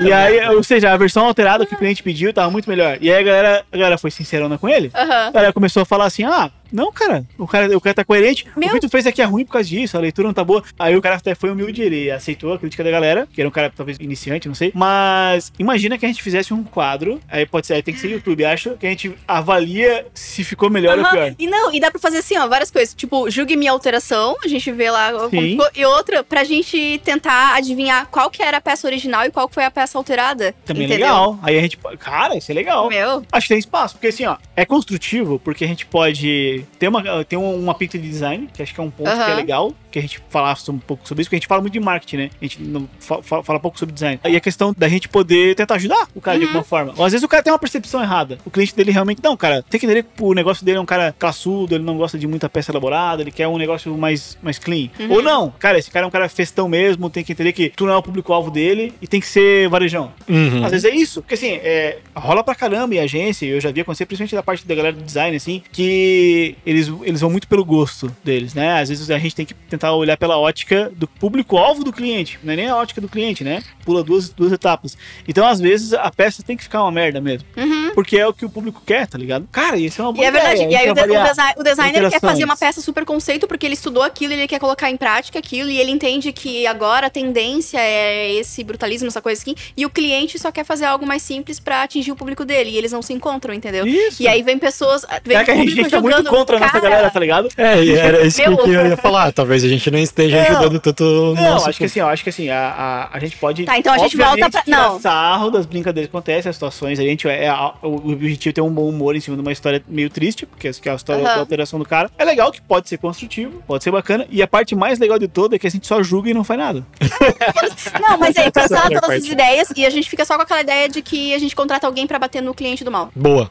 E 0.00 0.12
aí, 0.12 0.40
ou 0.54 0.62
seja, 0.62 0.92
a 0.92 0.96
versão 0.96 1.24
alterada 1.26 1.66
que 1.66 1.74
o 1.74 1.78
cliente 1.78 2.02
pediu 2.02 2.32
tava 2.32 2.50
muito 2.50 2.68
melhor. 2.68 2.98
E 3.00 3.10
aí 3.12 3.18
a 3.20 3.22
galera, 3.22 3.64
a 3.72 3.76
galera 3.76 3.98
foi 3.98 4.10
sincerona 4.10 4.56
com 4.58 4.68
ele. 4.68 4.90
Aham. 4.94 5.28
A 5.28 5.30
galera 5.30 5.52
começou 5.52 5.82
a 5.82 5.84
falar 5.86 6.04
assim: 6.06 6.22
ah, 6.24 6.50
não, 6.72 6.90
cara, 6.92 7.24
o 7.38 7.46
cara, 7.46 7.76
o 7.76 7.80
cara 7.80 7.94
tá 7.94 8.04
coerente. 8.04 8.46
Meu- 8.56 8.68
O 8.70 8.72
que 8.72 8.80
tu 8.80 8.88
fez 8.88 9.06
aqui 9.06 9.22
é 9.22 9.24
ruim 9.24 9.44
por 9.44 9.52
causa 9.52 9.68
disso, 9.68 9.96
a 9.96 10.00
leitura 10.00 10.26
não 10.28 10.34
tá 10.34 10.42
boa. 10.44 10.62
Aí 10.78 10.96
o 10.96 11.02
cara 11.02 11.16
até 11.16 11.34
foi 11.34 11.50
humilde, 11.50 11.82
ele 11.82 12.10
aceitou 12.10 12.52
a 12.52 12.58
crítica 12.58 12.82
da 12.84 12.90
galera, 12.90 13.28
que 13.32 13.40
era 13.40 13.48
um 13.48 13.52
cara 13.52 13.72
talvez 13.74 13.96
iniciante, 14.00 14.48
não 14.48 14.54
sei. 14.54 14.72
Mas 14.74 15.52
imagina 15.58 15.96
que 15.98 16.04
a 16.04 16.08
gente 16.08 16.22
fizesse 16.22 16.52
um 16.54 16.62
quadro, 16.64 17.20
aí 17.28 17.46
pode 17.46 17.66
ser, 17.66 17.74
aí 17.74 17.82
tem 17.82 17.94
que 17.94 18.00
ser 18.00 18.10
YouTube, 18.10 18.44
acho, 18.44 18.70
que 18.76 18.86
a 18.86 18.90
gente 18.90 19.14
avalia 19.26 20.06
se 20.14 20.42
ficou 20.44 20.70
melhor 20.70 20.98
ou 20.98 21.04
Aham. 21.04 21.10
pior. 21.12 21.34
E 21.38 21.46
não, 21.46 21.72
e 21.74 21.80
dá 21.80 21.90
pra 21.90 22.00
fazer 22.00 22.18
assim, 22.18 22.36
ó, 22.38 22.46
várias 22.48 22.70
coisas. 22.70 22.94
Tipo, 22.94 23.30
julgue 23.30 23.56
minha 23.56 23.70
alteração, 23.72 24.36
a 24.44 24.48
gente 24.48 24.70
vê 24.72 24.90
lá 24.90 25.12
como 25.12 25.30
Sim. 25.30 25.50
ficou. 25.50 25.68
E 25.74 25.84
outra, 25.84 26.22
pra 26.24 26.44
gente 26.44 27.00
tentar 27.04 27.54
adivinhar 27.54 28.06
qual 28.10 28.30
que 28.30 28.42
era 28.42 28.56
a 28.58 28.60
peça 28.60 28.86
original 28.86 29.24
e 29.26 29.30
qual 29.30 29.48
que 29.48 29.54
foi 29.54 29.64
a 29.64 29.70
peça 29.70 29.96
alterada. 29.98 30.54
Também 30.64 30.84
é 30.84 30.86
entendeu? 30.86 31.06
legal. 31.06 31.38
Aí 31.42 31.58
a 31.58 31.60
gente, 31.60 31.76
cara, 31.98 32.36
isso 32.36 32.50
é 32.50 32.54
legal. 32.54 32.88
Meu. 32.88 33.24
Acho 33.32 33.46
que 33.46 33.54
tem 33.54 33.58
espaço, 33.58 33.94
porque 33.94 34.08
assim, 34.08 34.24
ó, 34.26 34.36
é 34.56 34.64
construtivo, 34.64 35.38
porque 35.38 35.64
a 35.64 35.68
gente 35.68 35.86
pode 35.86 36.53
ter 36.78 36.88
uma, 36.88 37.24
ter 37.24 37.36
um- 37.36 37.58
uma 37.58 37.74
pinta 37.74 37.98
de 37.98 38.08
design, 38.08 38.48
que 38.52 38.62
acho 38.62 38.74
que 38.74 38.80
é 38.80 38.82
um 38.82 38.90
ponto 38.90 39.10
que 39.10 39.30
é 39.30 39.34
legal, 39.34 39.72
que 39.94 39.98
a 40.00 40.02
gente 40.02 40.20
falasse 40.28 40.68
um 40.70 40.78
pouco 40.78 41.06
sobre 41.06 41.22
isso, 41.22 41.28
porque 41.28 41.36
a 41.36 41.38
gente 41.38 41.46
fala 41.46 41.60
muito 41.60 41.72
de 41.72 41.80
marketing, 41.80 42.16
né? 42.16 42.30
A 42.40 42.44
gente 42.44 42.60
não 42.62 42.88
fa- 42.98 43.22
fa- 43.22 43.42
fala 43.44 43.60
pouco 43.60 43.78
sobre 43.78 43.92
design. 43.94 44.18
E 44.24 44.36
a 44.36 44.40
questão 44.40 44.74
da 44.76 44.88
gente 44.88 45.08
poder 45.08 45.54
tentar 45.54 45.76
ajudar 45.76 46.08
o 46.14 46.20
cara 46.20 46.36
de 46.38 46.44
alguma 46.44 46.64
forma. 46.64 46.92
Ou 46.96 47.04
às 47.04 47.12
vezes 47.12 47.22
o 47.24 47.28
cara 47.28 47.42
tem 47.42 47.52
uma 47.52 47.58
percepção 47.58 48.02
errada. 48.02 48.38
O 48.44 48.50
cliente 48.50 48.74
dele 48.74 48.90
realmente, 48.90 49.20
não, 49.22 49.36
cara, 49.36 49.62
tem 49.62 49.78
que 49.78 49.86
entender 49.86 50.02
que 50.02 50.22
o 50.22 50.34
negócio 50.34 50.64
dele 50.64 50.78
é 50.78 50.80
um 50.80 50.86
cara 50.86 51.14
classudo, 51.16 51.74
ele 51.76 51.84
não 51.84 51.96
gosta 51.96 52.18
de 52.18 52.26
muita 52.26 52.48
peça 52.48 52.72
elaborada, 52.72 53.22
ele 53.22 53.30
quer 53.30 53.46
um 53.46 53.56
negócio 53.56 53.96
mais, 53.96 54.36
mais 54.42 54.58
clean. 54.58 54.88
Ou 55.08 55.22
não, 55.22 55.50
cara, 55.58 55.78
esse 55.78 55.90
cara 55.90 56.04
é 56.04 56.08
um 56.08 56.10
cara 56.10 56.28
festão 56.28 56.68
mesmo, 56.68 57.08
tem 57.08 57.22
que 57.22 57.30
entender 57.32 57.52
que 57.52 57.70
tu 57.70 57.86
não 57.86 57.92
é 57.92 57.96
o 57.96 58.02
público-alvo 58.02 58.50
dele 58.50 58.92
e 59.00 59.06
tem 59.06 59.20
que 59.20 59.28
ser 59.28 59.68
varejão. 59.68 60.12
Uhum. 60.28 60.64
Às 60.64 60.72
vezes 60.72 60.84
é 60.84 60.94
isso. 60.94 61.22
Porque 61.22 61.34
assim, 61.34 61.52
é, 61.62 61.98
rola 62.16 62.42
pra 62.42 62.54
caramba 62.54 62.94
em 62.94 62.98
agência, 62.98 63.46
eu 63.46 63.60
já 63.60 63.70
vi 63.70 63.80
acontecer, 63.82 64.06
principalmente 64.06 64.34
da 64.34 64.42
parte 64.42 64.66
da 64.66 64.74
galera 64.74 64.96
do 64.96 65.02
design, 65.02 65.36
assim, 65.36 65.62
que 65.70 66.56
eles, 66.66 66.90
eles 67.02 67.20
vão 67.20 67.30
muito 67.30 67.46
pelo 67.46 67.64
gosto 67.64 68.14
deles, 68.24 68.54
né? 68.54 68.80
Às 68.80 68.88
vezes 68.88 69.10
a 69.10 69.18
gente 69.18 69.34
tem 69.34 69.46
que 69.46 69.54
tentar 69.54 69.83
olhar 69.92 70.16
pela 70.16 70.38
ótica 70.38 70.90
do 70.94 71.06
público-alvo 71.06 71.84
do 71.84 71.92
cliente, 71.92 72.38
não 72.42 72.52
é 72.52 72.56
nem 72.56 72.68
a 72.68 72.76
ótica 72.76 73.00
do 73.00 73.08
cliente, 73.08 73.44
né? 73.44 73.62
Pula 73.84 74.02
duas, 74.02 74.30
duas 74.30 74.52
etapas. 74.52 74.96
Então, 75.28 75.46
às 75.46 75.60
vezes, 75.60 75.92
a 75.92 76.10
peça 76.10 76.42
tem 76.42 76.56
que 76.56 76.62
ficar 76.62 76.82
uma 76.82 76.92
merda 76.92 77.20
mesmo. 77.20 77.46
Porque 77.94 78.18
é 78.18 78.26
o 78.26 78.32
que 78.32 78.44
o 78.44 78.50
público 78.50 78.82
quer, 78.84 79.06
tá 79.06 79.16
ligado? 79.16 79.46
Cara, 79.52 79.76
isso 79.78 80.00
é 80.00 80.04
uma 80.04 80.12
E 80.12 80.14
boa 80.16 80.26
é 80.26 80.30
verdade. 80.30 80.62
ideia, 80.62 80.70
E 80.70 80.76
aí 80.76 80.88
a 80.88 80.92
o, 80.92 80.94
de- 80.94 81.00
o 81.00 81.02
avaliar 81.04 81.34
desi- 81.34 81.54
o 81.58 81.62
designer 81.62 82.10
quer 82.10 82.20
fazer 82.20 82.44
uma 82.44 82.56
peça 82.56 82.80
super 82.80 83.04
conceito 83.04 83.46
porque 83.46 83.64
ele 83.66 83.74
estudou 83.74 84.02
aquilo, 84.02 84.32
ele 84.32 84.46
quer 84.48 84.58
colocar 84.58 84.90
em 84.90 84.96
prática 84.96 85.38
aquilo 85.38 85.70
e 85.70 85.78
ele 85.78 85.90
entende 85.90 86.32
que 86.32 86.66
agora 86.66 87.06
a 87.06 87.10
tendência 87.10 87.78
é 87.78 88.32
esse 88.34 88.62
brutalismo, 88.64 89.08
essa 89.08 89.20
coisa 89.22 89.40
assim. 89.40 89.54
E 89.76 89.86
o 89.86 89.90
cliente 89.90 90.38
só 90.38 90.50
quer 90.50 90.64
fazer 90.64 90.84
algo 90.86 91.06
mais 91.06 91.22
simples 91.22 91.60
pra 91.60 91.82
atingir 91.82 92.12
o 92.12 92.16
público 92.16 92.44
dele. 92.44 92.70
E 92.70 92.76
eles 92.78 92.92
não 92.92 93.02
se 93.02 93.12
encontram, 93.12 93.54
entendeu? 93.54 93.86
Isso. 93.86 94.22
E 94.22 94.28
aí 94.28 94.42
vem 94.42 94.58
pessoas. 94.58 95.04
Vem 95.24 95.36
É 95.36 95.44
que 95.44 95.50
a 95.50 95.54
gente, 95.56 95.88
tá 95.90 96.00
muito 96.00 96.24
contra 96.30 96.56
a 96.56 96.60
nossa 96.60 96.72
cara, 96.72 96.88
galera, 96.90 97.10
tá 97.10 97.20
ligado? 97.20 97.48
É, 97.56 97.82
e 97.82 97.94
era 97.94 98.26
isso 98.26 98.36
que 98.42 98.56
que 98.56 98.70
eu 98.70 98.86
ia 98.88 98.96
falar. 98.96 99.32
Talvez 99.32 99.62
a 99.64 99.68
gente 99.68 99.90
não 99.90 99.98
esteja 99.98 100.36
Não. 100.42 100.50
ajudando 100.58 100.80
tanto 100.80 101.04
Não, 101.04 101.34
nosso 101.50 101.68
acho 101.68 101.78
que 101.78 101.84
assim, 101.84 102.00
ó, 102.00 102.08
acho 102.10 102.22
que 102.24 102.30
assim, 102.30 102.48
a, 102.50 102.68
a, 103.12 103.16
a 103.16 103.18
gente 103.20 103.36
pode. 103.36 103.64
Tá, 103.64 103.78
então 103.78 103.92
a 103.92 103.98
gente 103.98 104.16
volta 104.16 104.50
pra- 104.50 104.62
não. 104.66 105.00
sarro 105.00 105.50
das 105.50 105.66
brincadeiras 105.66 106.10
que 106.10 106.16
acontecem, 106.16 106.48
as 106.50 106.56
situações. 106.56 106.98
A 106.98 107.02
gente 107.02 107.28
é, 107.28 107.44
é- 107.44 107.54
o 107.86 108.12
objetivo 108.12 108.50
é 108.50 108.52
ter 108.52 108.60
um 108.60 108.70
bom 108.70 108.88
humor 108.88 109.14
em 109.16 109.20
cima 109.20 109.36
de 109.36 109.42
uma 109.42 109.52
história 109.52 109.82
meio 109.86 110.08
triste, 110.10 110.46
porque 110.46 110.72
que 110.72 110.88
é 110.88 110.92
a 110.92 110.94
história 110.94 111.22
Aham. 111.22 111.34
da 111.34 111.40
alteração 111.40 111.78
do 111.78 111.84
cara. 111.84 112.10
É 112.18 112.24
legal 112.24 112.50
que 112.50 112.60
pode 112.60 112.88
ser 112.88 112.98
construtivo, 112.98 113.62
pode 113.66 113.84
ser 113.84 113.90
bacana. 113.90 114.26
E 114.30 114.42
a 114.42 114.46
parte 114.46 114.74
mais 114.74 114.98
legal 114.98 115.18
de 115.18 115.28
toda 115.28 115.56
é 115.56 115.58
que 115.58 115.66
a 115.66 115.70
gente 115.70 115.86
só 115.86 116.02
julga 116.02 116.30
e 116.30 116.34
não 116.34 116.42
faz 116.44 116.58
nada. 116.58 116.86
Não, 118.00 118.18
mas 118.18 118.36
aí 118.36 118.50
pensar 118.50 118.64
Essa 118.64 118.92
é 118.92 118.96
a 118.96 119.00
todas 119.00 119.18
as 119.22 119.24
ideias 119.24 119.68
e 119.76 119.86
a 119.86 119.90
gente 119.90 120.08
fica 120.10 120.24
só 120.24 120.36
com 120.36 120.42
aquela 120.42 120.60
ideia 120.60 120.88
de 120.88 121.00
que 121.02 121.32
a 121.34 121.38
gente 121.38 121.54
contrata 121.54 121.86
alguém 121.86 122.06
pra 122.06 122.18
bater 122.18 122.42
no 122.42 122.54
cliente 122.54 122.82
do 122.84 122.90
mal. 122.90 123.10
Boa. 123.14 123.50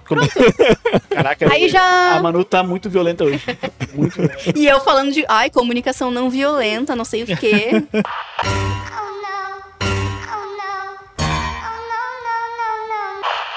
Caraca, 1.10 1.52
Aí 1.52 1.70
já- 1.70 2.18
a 2.18 2.22
Manu 2.22 2.44
tá 2.44 2.64
muito 2.64 2.90
violenta 2.90 3.24
hoje. 3.24 3.44
Muito 3.94 4.16
violenta. 4.16 4.54
E 4.56 4.66
eu 4.66 4.80
falando 4.82 5.12
de, 5.12 5.24
ai, 5.30 5.50
comunicação 5.50 6.10
não 6.10 6.30
violenta, 6.30 6.96
não 6.96 7.06
sei 7.06 7.24
o 7.24 7.26
quê. 7.38 7.84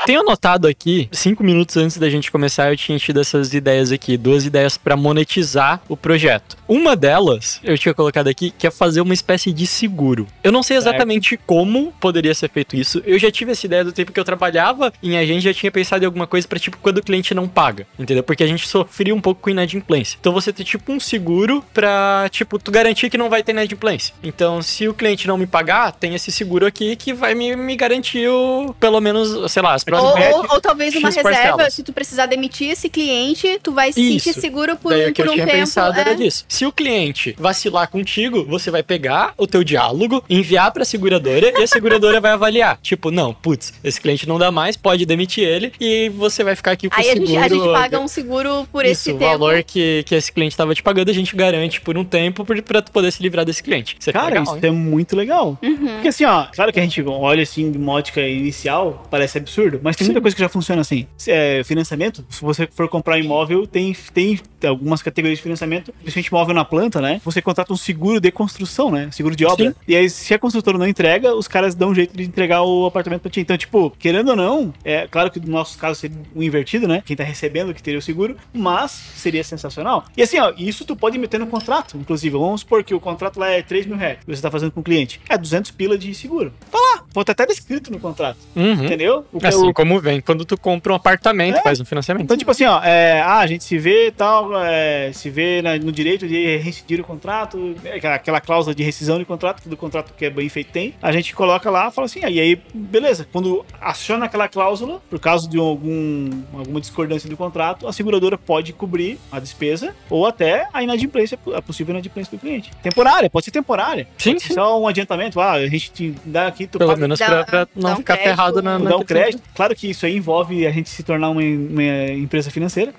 Tenho 0.06 0.20
anotado 0.20 0.68
aqui, 0.68 1.08
cinco 1.10 1.42
minutos 1.42 1.76
antes 1.76 1.98
da 1.98 2.08
gente 2.08 2.30
começar, 2.30 2.70
eu 2.70 2.76
tinha 2.76 2.96
tido 2.96 3.20
essas 3.20 3.52
ideias 3.52 3.90
aqui, 3.90 4.16
duas 4.16 4.46
ideias 4.46 4.78
pra 4.78 4.96
monetizar 4.96 5.82
o 5.88 5.96
projeto. 5.96 6.56
Uma 6.68 6.94
delas, 6.94 7.60
eu 7.64 7.76
tinha 7.76 7.92
colocado 7.92 8.28
aqui, 8.28 8.52
que 8.56 8.68
é 8.68 8.70
fazer 8.70 9.00
uma 9.00 9.12
espécie 9.12 9.52
de 9.52 9.66
seguro. 9.66 10.28
Eu 10.44 10.52
não 10.52 10.62
sei 10.62 10.76
Certo. 10.76 10.90
exatamente 10.90 11.36
como 11.44 11.92
poderia 12.00 12.32
ser 12.36 12.48
feito 12.48 12.76
isso. 12.76 13.02
Eu 13.04 13.18
já 13.18 13.32
tive 13.32 13.50
essa 13.50 13.66
ideia 13.66 13.82
do 13.82 13.90
tempo 13.90 14.12
que 14.12 14.20
eu 14.20 14.24
trabalhava 14.24 14.92
em 15.02 15.18
agência, 15.18 15.52
já 15.52 15.58
tinha 15.58 15.72
pensado 15.72 16.04
em 16.04 16.06
alguma 16.06 16.28
coisa 16.28 16.46
pra 16.46 16.60
tipo 16.60 16.76
quando 16.76 16.98
o 16.98 17.02
cliente 17.02 17.34
não 17.34 17.48
paga, 17.48 17.84
entendeu? 17.98 18.22
Porque 18.22 18.44
a 18.44 18.46
gente 18.46 18.68
sofria 18.68 19.12
um 19.12 19.20
pouco 19.20 19.40
com 19.40 19.50
inadimplência. 19.50 20.16
Então 20.20 20.32
você 20.32 20.52
ter 20.52 20.62
tipo 20.62 20.92
um 20.92 21.00
seguro 21.00 21.64
pra, 21.74 22.28
tipo, 22.30 22.60
tu 22.60 22.70
garantir 22.70 23.10
que 23.10 23.18
não 23.18 23.28
vai 23.28 23.42
ter 23.42 23.50
inadimplência. 23.50 24.14
Então, 24.22 24.62
se 24.62 24.86
o 24.86 24.94
cliente 24.94 25.26
não 25.26 25.36
me 25.36 25.48
pagar, 25.48 25.90
tem 25.90 26.14
esse 26.14 26.30
seguro 26.30 26.64
aqui 26.64 26.94
que 26.94 27.12
vai 27.12 27.34
me, 27.34 27.56
me 27.56 27.74
garantir 27.74 28.28
o, 28.28 28.72
pelo 28.78 29.00
menos, 29.00 29.50
sei 29.50 29.62
lá, 29.62 29.74
as 29.74 29.82
Ou, 30.02 30.38
ou- 30.38 30.46
ou 30.54 30.60
talvez 30.60 30.94
uma 30.94 31.10
X 31.10 31.16
reserva, 31.16 31.38
parcelas. 31.48 31.74
se 31.74 31.82
tu 31.82 31.92
precisar 31.92 32.26
demitir 32.26 32.70
esse 32.70 32.88
cliente, 32.88 33.58
tu 33.62 33.72
vai 33.72 33.92
se 33.92 34.00
sentir 34.22 34.38
seguro 34.40 34.76
por, 34.76 34.90
Daí 34.92 35.10
o 35.10 35.12
que 35.12 35.22
por 35.22 35.26
eu 35.28 35.32
um 35.32 35.34
tinha 35.34 35.46
tempo. 35.46 35.58
pensado 35.58 35.96
é. 35.98 36.00
era 36.00 36.14
disso. 36.14 36.44
Se 36.48 36.64
o 36.66 36.72
cliente 36.72 37.34
vacilar 37.38 37.88
contigo, 37.90 38.44
você 38.44 38.70
vai 38.70 38.82
pegar 38.82 39.32
o 39.36 39.46
teu 39.46 39.62
diálogo, 39.64 40.22
enviar 40.28 40.70
pra 40.72 40.84
seguradora 40.84 41.52
e 41.58 41.62
a 41.62 41.66
seguradora 41.66 42.20
vai 42.20 42.32
avaliar. 42.32 42.78
Tipo, 42.86 43.10
não, 43.10 43.34
putz, 43.34 43.72
esse 43.82 44.00
cliente 44.00 44.28
não 44.28 44.38
dá 44.38 44.50
mais, 44.50 44.76
pode 44.76 45.04
demitir 45.06 45.44
ele 45.44 45.72
e 45.80 46.08
você 46.10 46.44
vai 46.44 46.54
ficar 46.54 46.72
aqui 46.72 46.88
com 46.88 46.94
Aí 46.98 47.06
o 47.06 47.10
a 47.10 47.12
seguro. 47.14 47.26
gente, 47.28 47.38
a 47.38 47.48
gente 47.48 47.72
paga 47.72 47.98
um 48.00 48.08
seguro 48.08 48.68
por 48.70 48.84
Isso, 48.84 48.92
esse 48.92 49.12
o 49.12 49.18
tempo. 49.18 49.30
valor 49.38 49.62
que, 49.62 50.02
que 50.06 50.14
esse 50.14 50.30
cliente 50.32 50.56
tava 50.56 50.74
te 50.74 50.82
pagando, 50.82 51.10
a 51.10 51.14
gente 51.14 51.34
garante 51.34 51.80
por 51.80 51.96
um 51.98 52.04
tempo 52.04 52.44
pra 52.62 52.80
tu 52.82 52.92
poder 52.92 53.10
se 53.12 53.22
livrar 53.22 53.44
desse 53.44 53.62
cliente. 53.62 53.96
Isso 53.98 54.10
é 54.10 54.12
Cara, 54.12 54.26
legal, 54.26 54.42
isso 54.44 54.54
hein? 54.54 54.60
é 54.62 54.70
muito 54.70 55.16
legal. 55.16 55.58
Uhum. 55.62 55.76
Porque 55.94 56.08
assim, 56.08 56.24
ó, 56.24 56.46
claro 56.54 56.72
que 56.72 56.78
a 56.78 56.82
gente 56.82 57.02
olha 57.02 57.42
assim 57.42 57.70
de 57.72 57.78
uma 57.78 57.92
ótica 57.94 58.20
inicial, 58.20 59.06
parece 59.10 59.38
absurdo, 59.38 59.80
mas 59.86 59.94
tem 59.94 60.04
muita 60.04 60.20
coisa 60.20 60.34
que 60.34 60.42
já 60.42 60.48
funciona 60.48 60.80
assim. 60.80 61.06
É, 61.28 61.62
financiamento, 61.64 62.24
se 62.28 62.40
você 62.40 62.66
for 62.66 62.88
comprar 62.88 63.20
imóvel, 63.20 63.68
tem, 63.68 63.96
tem 64.12 64.40
algumas 64.66 65.02
categorias 65.02 65.38
de 65.38 65.42
financiamento, 65.42 65.92
principalmente 66.02 66.28
imóvel 66.28 66.54
na 66.54 66.64
planta, 66.64 67.00
né? 67.00 67.20
Você 67.24 67.40
contrata 67.42 67.72
um 67.72 67.76
seguro 67.76 68.20
de 68.20 68.30
construção, 68.30 68.90
né? 68.90 69.08
Seguro 69.12 69.34
de 69.36 69.44
obra. 69.44 69.70
Sim. 69.70 69.74
E 69.86 69.96
aí, 69.96 70.08
se 70.10 70.34
a 70.34 70.38
construtora 70.38 70.78
não 70.78 70.86
entrega, 70.86 71.34
os 71.34 71.48
caras 71.48 71.74
dão 71.74 71.90
um 71.90 71.94
jeito 71.94 72.16
de 72.16 72.24
entregar 72.24 72.62
o 72.62 72.86
apartamento 72.86 73.22
pra 73.22 73.30
ti. 73.30 73.40
Então, 73.40 73.56
tipo, 73.56 73.90
querendo 73.98 74.30
ou 74.30 74.36
não, 74.36 74.74
é 74.84 75.06
claro 75.06 75.30
que 75.30 75.40
no 75.40 75.48
nosso 75.48 75.78
caso 75.78 76.00
seria 76.00 76.16
o 76.34 76.42
invertido, 76.42 76.86
né? 76.88 77.02
Quem 77.04 77.16
tá 77.16 77.24
recebendo 77.24 77.72
que 77.74 77.82
teria 77.82 77.98
o 77.98 78.02
seguro, 78.02 78.36
mas 78.52 78.90
seria 79.16 79.42
sensacional. 79.44 80.04
E 80.16 80.22
assim, 80.22 80.38
ó, 80.38 80.52
isso 80.56 80.84
tu 80.84 80.96
pode 80.96 81.18
meter 81.18 81.38
no 81.38 81.46
contrato, 81.46 81.96
inclusive. 81.96 82.36
Vamos 82.36 82.60
supor 82.62 82.82
que 82.84 82.94
o 82.94 83.00
contrato 83.00 83.38
lá 83.38 83.48
é 83.50 83.62
3 83.62 83.86
mil 83.86 83.96
reais, 83.96 84.18
você 84.26 84.40
tá 84.42 84.50
fazendo 84.50 84.72
com 84.72 84.80
o 84.80 84.82
cliente. 84.82 85.20
É 85.28 85.36
200 85.38 85.70
pila 85.70 85.96
de 85.98 86.14
seguro. 86.14 86.52
Tá 86.70 86.78
lá, 86.78 87.04
pode 87.12 87.30
até 87.30 87.46
descrito 87.46 87.90
no 87.90 87.98
contrato. 87.98 88.38
Uhum. 88.54 88.84
Entendeu? 88.84 89.24
O, 89.32 89.44
Assim 89.46 89.72
como 89.72 90.00
vem 90.00 90.20
quando 90.20 90.44
tu 90.44 90.56
compra 90.58 90.92
um 90.92 90.96
apartamento, 90.96 91.58
É. 91.58 91.62
faz 91.62 91.80
um 91.80 91.84
financiamento. 91.84 92.24
então, 92.24 92.36
tipo 92.36 92.50
assim, 92.50 92.64
ó, 92.64 92.82
é, 92.82 93.20
ah, 93.20 93.38
a 93.38 93.46
gente 93.46 93.64
se 93.64 93.78
vê 93.78 94.10
tal, 94.10 94.55
é, 94.62 95.10
se 95.12 95.28
vê 95.30 95.60
na- 95.62 95.76
no 95.78 95.90
direito 95.92 96.26
de 96.26 96.56
rescindir 96.58 97.00
o 97.00 97.04
contrato, 97.04 97.74
é, 97.84 97.96
aquela, 98.14 98.40
cláusula 98.40 98.74
de 98.74 98.82
rescisão 98.82 99.18
de 99.18 99.24
contrato, 99.24 99.62
que 99.62 99.68
do 99.68 99.76
contrato 99.76 100.12
que 100.16 100.24
é 100.24 100.30
bem 100.30 100.48
feito 100.48 100.70
tem. 100.72 100.94
A 101.02 101.12
gente 101.12 101.34
coloca 101.34 101.70
lá 101.70 101.88
e 101.88 101.90
fala 101.92 102.06
assim, 102.06 102.20
ah, 102.22 102.30
e 102.30 102.40
aí, 102.40 102.60
beleza. 102.74 103.26
Quando 103.32 103.64
aciona 103.80 104.26
aquela 104.26 104.48
cláusula, 104.48 105.00
por 105.08 105.18
causa 105.18 105.48
de 105.48 105.58
algum, 105.58 106.30
alguma 106.56 106.80
discordância 106.80 107.28
do 107.28 107.36
contrato, 107.36 107.86
a 107.88 107.92
seguradora 107.92 108.36
pode 108.38 108.72
cobrir 108.72 109.18
a 109.30 109.38
despesa 109.40 109.94
ou 110.10 110.26
até 110.26 110.68
a 110.72 110.82
inadimplência, 110.82 111.38
a 111.54 111.62
possível 111.62 111.92
inadimplência 111.94 112.36
do 112.36 112.40
cliente. 112.40 112.70
Temporária, 112.82 113.28
pode 113.30 113.44
ser 113.44 113.50
temporária. 113.50 114.06
Sim, 114.18 114.32
Pode 114.32 114.42
sim. 114.44 114.54
Só 114.54 114.80
um 114.80 114.86
adiantamento, 114.88 115.40
ah, 115.40 115.52
a 115.52 115.66
gente 115.66 115.90
te 115.92 116.14
dá 116.24 116.46
aqui, 116.46 116.66
tu 116.66 116.78
Pelo 116.78 116.90
paga 116.90 117.00
menos 117.00 117.18
Dá- 117.18 117.26
pra, 117.26 117.44
pra 117.44 117.68
não 117.74 117.92
um 117.92 117.96
ficar 117.96 118.14
crédito, 118.16 118.36
ferrado 118.36 118.62
na, 118.62 118.78
na 118.78 118.90
dá 118.90 118.96
um 118.96 119.04
crédito. 119.04 119.42
Claro 119.54 119.74
que 119.74 119.90
isso 119.90 120.04
aí 120.06 120.16
envolve 120.16 120.66
a 120.66 120.70
gente 120.70 120.88
se 120.88 121.02
tornar 121.02 121.30
uma, 121.30 121.40
uma 121.40 121.82
empresa 122.12 122.50
financeira. 122.50 122.94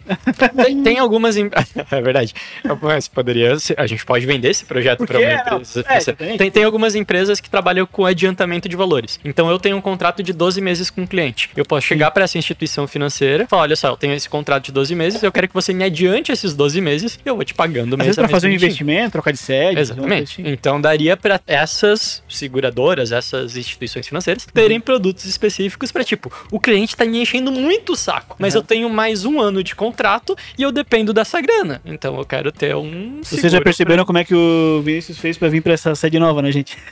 Tem, 0.63 0.83
tem 0.83 0.99
algumas. 0.99 1.36
Em- 1.37 1.49
é 1.91 2.01
verdade. 2.01 2.33
Mas 2.81 3.07
poderia 3.07 3.57
ser- 3.59 3.79
A 3.79 3.87
gente 3.87 4.05
pode 4.05 4.25
vender 4.25 4.49
esse 4.49 4.65
projeto 4.65 5.05
para 5.05 5.19
uma 5.19 5.27
é, 5.27 5.35
empresa. 5.35 5.85
é, 5.87 6.37
tem, 6.37 6.51
tem 6.51 6.63
algumas 6.63 6.95
empresas 6.95 7.39
que 7.39 7.49
trabalham 7.49 7.85
com 7.85 8.05
adiantamento 8.05 8.67
de 8.67 8.75
valores. 8.75 9.19
Então 9.23 9.49
eu 9.49 9.59
tenho 9.59 9.77
um 9.77 9.81
contrato 9.81 10.21
de 10.23 10.33
12 10.33 10.59
meses 10.61 10.89
com 10.89 11.03
o 11.03 11.07
cliente. 11.07 11.49
Eu 11.55 11.65
posso 11.65 11.85
chegar 11.85 12.11
para 12.11 12.23
essa 12.23 12.37
instituição 12.37 12.87
financeira 12.87 13.43
e 13.43 13.47
falar: 13.47 13.63
olha 13.63 13.75
só, 13.75 13.89
eu 13.89 13.97
tenho 13.97 14.13
esse 14.13 14.27
contrato 14.29 14.65
de 14.65 14.71
12 14.71 14.95
meses, 14.95 15.23
eu 15.23 15.31
quero 15.31 15.47
que 15.47 15.53
você 15.53 15.73
me 15.73 15.83
adiante 15.83 16.31
esses 16.31 16.53
12 16.53 16.81
meses 16.81 17.19
e 17.23 17.27
eu 17.29 17.35
vou 17.35 17.45
te 17.45 17.53
pagando 17.53 17.93
Às 17.93 17.97
mês 17.99 18.07
vezes 18.07 18.17
a 18.19 18.21
pra 18.21 18.27
mês 18.27 18.31
fazer 18.31 18.47
um 18.47 18.51
investimento, 18.51 19.11
trocar 19.11 19.31
de 19.31 19.37
sede. 19.37 19.79
Exatamente. 19.79 20.35
coisa 20.41 20.49
Então 20.51 20.79
daria 20.81 21.15
para 21.15 21.39
essas 21.47 22.23
seguradoras, 22.27 23.11
essas 23.11 23.55
instituições 23.57 24.07
financeiras 24.07 24.47
terem 24.53 24.79
produtos 24.79 25.25
específicos 25.25 25.91
para 25.91 26.03
tipo, 26.03 26.31
o 26.51 26.59
cliente 26.59 26.95
tá 26.95 27.05
me 27.05 27.21
enchendo 27.21 27.51
muito 27.51 27.93
o 27.93 27.95
saco, 27.95 28.35
mas 28.39 28.55
eu 28.55 28.61
tenho 28.63 28.89
mais 28.89 29.25
um 29.25 29.39
ano 29.39 29.63
de 29.63 29.75
contrato 29.75 30.35
e 30.57 30.63
eu 30.63 30.71
dependo 30.71 31.13
dessa 31.27 31.41
grana. 31.41 31.81
Então 31.85 32.17
eu 32.17 32.25
quero 32.25 32.51
ter 32.51 32.75
um. 32.75 33.19
Vocês 33.21 33.51
já 33.51 33.61
perceberam 33.61 34.05
como 34.05 34.17
é 34.17 34.23
que 34.23 34.33
o 34.33 34.81
Vinícius 34.83 35.17
fez 35.17 35.37
pra 35.37 35.49
vir 35.49 35.61
pra 35.61 35.73
essa 35.73 35.93
sede 35.93 36.17
nova, 36.17 36.41
né, 36.41 36.51
gente? 36.51 36.77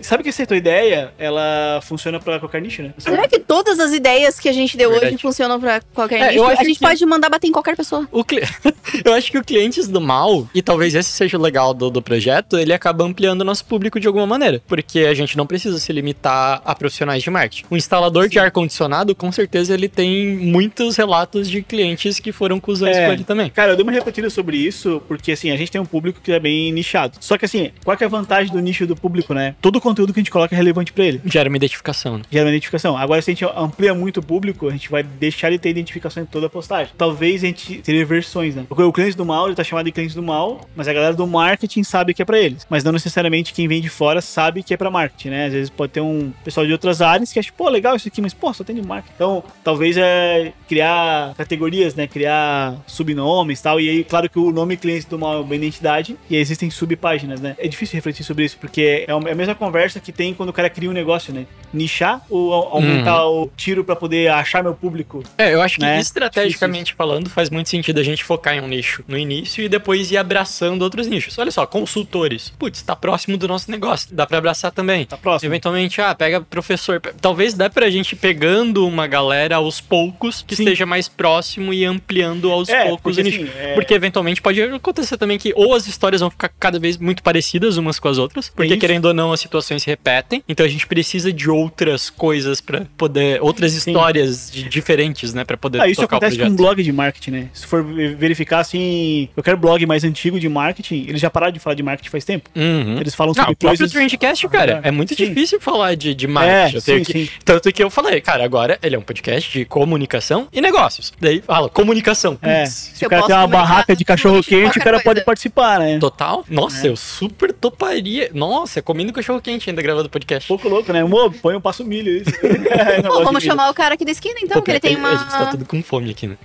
Sabe 0.00 0.22
que 0.24 0.28
essa 0.30 0.44
tua 0.44 0.56
ideia, 0.56 1.12
ela 1.18 1.80
funciona 1.82 2.18
pra 2.18 2.38
qualquer 2.40 2.60
nicho, 2.60 2.82
né? 2.82 2.92
Será 2.98 3.26
que 3.28 3.38
todas 3.38 3.78
as 3.78 3.92
ideias 3.92 4.38
que 4.38 4.48
a 4.48 4.52
gente 4.52 4.76
deu 4.76 4.90
Verdade. 4.90 5.14
hoje 5.14 5.22
funcionam 5.22 5.60
pra 5.60 5.80
qualquer 5.94 6.20
É, 6.20 6.28
nicho? 6.32 6.44
A 6.44 6.54
gente 6.64 6.78
que- 6.78 6.84
pode 6.84 7.06
mandar 7.06 7.28
bater 7.30 7.46
em 7.46 7.52
qualquer 7.52 7.76
pessoa. 7.76 8.06
O 8.10 8.24
cli- 8.24 8.42
Eu 9.04 9.14
acho 9.14 9.30
que 9.30 9.38
o 9.38 9.44
Clientes 9.44 9.86
do 9.88 10.00
Mal, 10.00 10.46
e 10.54 10.60
talvez 10.60 10.94
esse 10.94 11.08
seja 11.10 11.38
o 11.38 11.40
legal 11.40 11.72
do, 11.72 11.88
do 11.88 12.02
projeto, 12.02 12.58
ele 12.58 12.72
acaba 12.72 13.04
ampliando 13.04 13.42
o 13.42 13.44
nosso 13.44 13.64
público 13.64 13.98
de 14.00 14.06
alguma 14.08 14.26
maneira. 14.26 14.60
Porque 14.66 15.00
a 15.00 15.14
gente 15.14 15.36
não 15.36 15.46
precisa 15.46 15.78
se 15.78 15.92
limitar 15.92 16.60
a 16.64 16.74
profissionais 16.74 17.22
de 17.22 17.30
marketing. 17.30 17.64
O 17.70 17.76
instalador 17.76 18.28
de 18.28 18.38
ar-condicionado, 18.40 19.14
com 19.14 19.30
certeza, 19.30 19.72
ele 19.72 19.88
tem 19.88 20.36
muitos 20.36 20.96
relatos 20.96 21.48
de 21.48 21.61
de 21.62 21.68
clientes 21.68 22.18
que 22.20 22.32
foram 22.32 22.58
cuzões 22.60 22.96
É. 22.96 23.06
com 23.06 23.12
ele 23.12 23.24
também. 23.24 23.50
Cara, 23.50 23.72
eu 23.72 23.76
dei 23.76 23.82
uma 23.82 23.92
repetida 23.92 24.28
sobre 24.28 24.56
isso, 24.56 25.02
porque 25.08 25.32
assim, 25.32 25.50
a 25.50 25.56
gente 25.56 25.70
tem 25.70 25.80
um 25.80 25.86
público 25.86 26.20
que 26.22 26.32
é 26.32 26.38
bem 26.40 26.72
nichado. 26.72 27.16
Só 27.20 27.38
que 27.38 27.44
assim, 27.44 27.70
qual 27.84 27.96
é 28.00 28.04
a 28.04 28.08
vantagem 28.08 28.52
do 28.52 28.60
nicho 28.60 28.86
do 28.86 28.96
público, 28.96 29.32
né? 29.34 29.54
Todo 29.60 29.76
o 29.76 29.80
conteúdo 29.80 30.12
que 30.12 30.20
a 30.20 30.22
gente 30.22 30.30
coloca 30.30 30.54
é 30.54 30.58
relevante 30.58 30.92
pra 30.92 31.04
ele. 31.04 31.20
Gera 31.24 31.48
uma 31.48 31.56
identificação, 31.56 32.18
né? 32.18 32.24
Gera 32.30 32.44
uma 32.44 32.50
identificação. 32.50 32.96
Agora, 32.96 33.22
se 33.22 33.30
a 33.30 33.34
gente 33.34 33.44
amplia 33.56 33.94
muito 33.94 34.18
o 34.20 34.22
público, 34.22 34.68
a 34.68 34.72
gente 34.72 34.90
vai 34.90 35.02
deixar 35.02 35.50
de 35.50 35.58
ter 35.58 35.70
identificação 35.70 36.22
em 36.22 36.26
toda 36.26 36.46
a 36.46 36.50
postagem. 36.50 36.92
Talvez 36.98 37.42
a 37.42 37.46
gente 37.46 37.76
teria 37.76 38.04
versões, 38.04 38.54
né? 38.54 38.64
Porque 38.68 38.82
o 38.82 38.92
cliente 38.92 39.16
do 39.16 39.24
mal, 39.24 39.46
ele 39.46 39.54
tá 39.54 39.64
chamado 39.64 39.86
de 39.86 39.92
cliente 39.92 40.14
do 40.14 40.22
mal, 40.22 40.68
mas 40.74 40.88
a 40.88 40.92
galera 40.92 41.14
do 41.14 41.26
marketing 41.26 41.82
sabe 41.84 42.14
que 42.14 42.22
é 42.22 42.24
pra 42.24 42.38
eles. 42.38 42.66
Mas 42.68 42.82
não 42.84 42.92
necessariamente 42.92 43.52
quem 43.52 43.68
vem 43.68 43.80
de 43.80 43.88
fora 43.88 44.20
sabe 44.20 44.62
que 44.62 44.74
é 44.74 44.76
pra 44.76 44.90
marketing, 44.90 45.28
né? 45.30 45.46
Às 45.46 45.52
vezes 45.52 45.70
pode 45.70 45.92
ter 45.92 46.00
um 46.00 46.32
pessoal 46.44 46.66
de 46.66 46.72
outras 46.72 47.00
áreas 47.00 47.32
que 47.32 47.38
acha, 47.38 47.52
pô, 47.56 47.68
legal 47.68 47.94
isso 47.96 48.08
aqui, 48.08 48.20
mas 48.20 48.34
pô, 48.34 48.52
só 48.52 48.64
tem 48.64 48.74
de 48.76 48.82
marketing. 48.82 49.14
Então, 49.14 49.44
talvez 49.62 49.96
é 49.96 50.52
criar 50.68 51.34
categorias, 51.36 51.51
né? 51.94 52.06
Criar 52.06 52.76
subnomes 52.86 53.60
e 53.60 53.62
tal. 53.62 53.80
E 53.80 53.88
aí, 53.88 54.04
claro 54.04 54.28
que 54.28 54.38
o 54.38 54.50
nome 54.50 54.76
cliente 54.76 55.06
é 55.10 55.14
uma 55.14 55.40
identidade 55.54 56.16
e 56.28 56.36
existem 56.36 56.70
subpáginas, 56.70 57.40
né? 57.40 57.54
É 57.58 57.68
difícil 57.68 57.94
refletir 57.96 58.24
sobre 58.24 58.44
isso, 58.44 58.56
porque 58.58 59.04
é 59.08 59.12
a 59.12 59.34
mesma 59.34 59.54
conversa 59.54 60.00
que 60.00 60.12
tem 60.12 60.34
quando 60.34 60.48
o 60.50 60.52
cara 60.52 60.68
cria 60.70 60.88
um 60.90 60.92
negócio, 60.92 61.32
né? 61.32 61.46
Nichar 61.72 62.22
ou 62.28 62.52
au- 62.52 62.68
aumentar 62.76 63.26
o 63.26 63.50
tiro 63.56 63.82
pra 63.84 63.96
poder 63.96 64.28
achar 64.30 64.62
meu 64.62 64.74
público. 64.74 65.22
É, 65.38 65.54
eu 65.54 65.60
acho 65.62 65.76
que 65.76 65.82
Né? 65.82 65.98
estrategicamente 66.00 66.94
falando, 66.94 67.28
faz 67.30 67.48
muito 67.50 67.68
sentido 67.68 67.98
a 67.98 68.02
gente 68.02 68.22
focar 68.24 68.54
em 68.54 68.60
um 68.60 68.68
nicho 68.68 69.02
no 69.08 69.16
início 69.16 69.64
e 69.64 69.68
depois 69.68 70.10
ir 70.10 70.16
abraçando 70.16 70.82
outros 70.82 71.06
nichos. 71.06 71.38
Olha 71.38 71.50
só, 71.50 71.66
consultores. 71.66 72.50
Putz, 72.58 72.82
tá 72.82 72.94
próximo 72.94 73.36
do 73.36 73.48
nosso 73.48 73.70
negócio. 73.70 74.08
Dá 74.14 74.26
pra 74.26 74.38
abraçar 74.38 74.70
também. 74.72 75.04
Tá 75.06 75.16
próximo. 75.16 75.48
Eventualmente, 75.50 76.00
ah, 76.00 76.14
pega 76.14 76.40
professor. 76.40 77.00
Talvez 77.20 77.54
dá 77.54 77.68
pra 77.70 77.88
gente 77.90 78.12
ir 78.12 78.16
pegando 78.16 78.86
uma 78.86 79.06
galera 79.06 79.56
aos 79.56 79.80
poucos 79.80 80.42
que 80.46 80.54
Sim. 80.56 80.62
esteja 80.64 80.84
mais 80.86 81.08
próximo 81.08 81.41
e 81.72 81.84
ampliando 81.84 82.50
aos 82.50 82.68
É, 82.68 82.84
poucos 82.84 83.16
porque, 83.16 83.28
o 83.28 83.32
assim, 83.44 83.48
é- 83.58 83.74
Porque 83.74 83.94
eventualmente 83.94 84.40
pode 84.42 84.60
acontecer 84.62 85.16
também 85.16 85.38
que 85.38 85.52
ou 85.56 85.74
as 85.74 85.86
histórias 85.86 86.20
vão 86.20 86.30
ficar 86.30 86.48
cada 86.60 86.78
vez 86.78 86.96
muito 86.98 87.22
parecidas 87.22 87.76
umas 87.76 87.98
com 87.98 88.08
as 88.08 88.18
outras, 88.18 88.48
porque 88.48 88.72
isso. 88.72 88.80
querendo 88.80 89.06
ou 89.06 89.14
não 89.14 89.32
as 89.32 89.40
situações 89.40 89.82
se 89.82 89.90
repetem. 89.90 90.42
Então 90.48 90.64
a 90.64 90.68
gente 90.68 90.86
precisa 90.86 91.32
de 91.32 91.48
outras 91.50 92.10
coisas 92.10 92.60
pra 92.60 92.82
poder, 92.96 93.40
outras 93.42 93.74
histórias 93.74 94.50
de- 94.52 94.68
diferentes, 94.68 95.32
né, 95.34 95.44
Pra 95.44 95.56
poder 95.56 95.80
Ah, 95.80 95.88
isso 95.88 96.00
tocar 96.00 96.16
o 96.16 96.18
acontece 96.18 96.38
com 96.40 96.46
um 96.48 96.56
blog 96.56 96.82
de 96.82 96.92
marketing, 96.92 97.30
né? 97.32 97.48
Se 97.52 97.66
for 97.66 97.82
ve- 97.84 98.14
verificar, 98.14 98.60
assim, 98.60 99.28
qualquer 99.34 99.56
blog 99.56 99.84
mais 99.86 100.04
antigo 100.04 100.38
de 100.38 100.48
marketing, 100.48 101.06
eles 101.08 101.20
já 101.20 101.28
pararam 101.28 101.52
de 101.52 101.58
falar 101.58 101.74
de 101.74 101.82
marketing 101.82 102.08
faz 102.10 102.24
tempo. 102.24 102.48
Uhum. 102.54 102.98
Eles 102.98 103.14
falam 103.14 103.32
Não, 103.36 103.42
sobre 103.42 103.52
o 103.54 103.56
próprio 103.56 103.78
coisas... 103.78 103.92
Trendcast, 103.92 104.48
cara, 104.48 104.80
é 104.82 104.90
muito 104.90 105.14
Sim. 105.14 105.26
difícil 105.26 105.60
falar 105.60 105.94
de, 105.94 106.14
de 106.14 106.26
marketing. 106.26 106.74
É, 106.74 106.76
Eu 106.76 106.80
sim, 106.80 107.02
que-. 107.04 107.30
Tanto 107.44 107.72
que 107.72 107.82
eu 107.82 107.90
falei, 107.90 108.20
cara, 108.20 108.44
agora 108.44 108.78
ele 108.82 108.94
é 108.94 108.98
um 108.98 109.02
podcast 109.02 109.50
de 109.58 109.64
comunicação 109.64 110.48
e 110.52 110.60
negócios. 110.60 111.12
Daí 111.20 111.31
fala, 111.40 111.68
comunicação. 111.68 112.38
É, 112.42 112.66
se 112.66 113.04
o 113.06 113.08
cara 113.08 113.22
tem 113.26 113.34
uma 113.36 113.46
barraca 113.46 113.96
de 113.96 114.04
cachorro 114.04 114.42
quente, 114.42 114.78
o 114.78 114.82
cara 114.82 114.98
pode 114.98 115.04
coisa. 115.20 115.24
participar, 115.24 115.78
né? 115.78 115.98
Total? 115.98 116.44
Nossa, 116.48 116.86
É. 116.86 116.90
eu 116.90 116.96
super 116.96 117.52
toparia. 117.52 118.30
Nossa, 118.34 118.82
comendo 118.82 119.12
cachorro 119.12 119.40
quente 119.40 119.70
ainda 119.70 119.80
gravando 119.82 120.08
podcast. 120.10 120.46
Pouco 120.48 120.68
louco, 120.68 120.92
né? 120.92 121.02
Mo, 121.04 121.30
põe 121.32 121.54
um 121.56 121.60
passo 121.60 121.84
milho. 121.84 122.16
Isso. 122.16 122.30
É, 122.72 123.02
Pô, 123.02 123.22
vamos 123.22 123.42
chamar 123.44 123.68
o 123.70 123.74
cara 123.74 123.94
aqui 123.94 124.04
da 124.04 124.10
esquina, 124.12 124.38
então, 124.42 124.56
Pô, 124.56 124.62
que 124.62 124.70
ele 124.70 124.80
tem 124.80 124.94
A 124.94 124.98
uma. 124.98 125.10
gente 125.16 125.30
tá 125.30 125.46
tudo 125.46 125.64
com 125.66 125.82
fome 125.82 126.10
aqui, 126.10 126.26
né? 126.26 126.36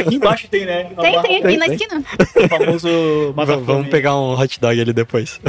Aqui 0.00 0.16
embaixo 0.16 0.48
tem, 0.48 0.66
né? 0.66 0.88
Uma 0.92 1.02
Tem, 1.02 1.12
barra- 1.12 1.22
tem 1.22 1.36
aqui 1.36 1.56
na 1.56 1.66
esquina. 1.68 2.02
O 2.36 2.48
famoso 2.48 3.32
Vamos, 3.36 3.66
vamos 3.66 3.88
pegar 3.88 4.16
um 4.16 4.38
hot 4.38 4.60
dog 4.60 4.80
ali 4.80 4.92
depois. 4.92 5.40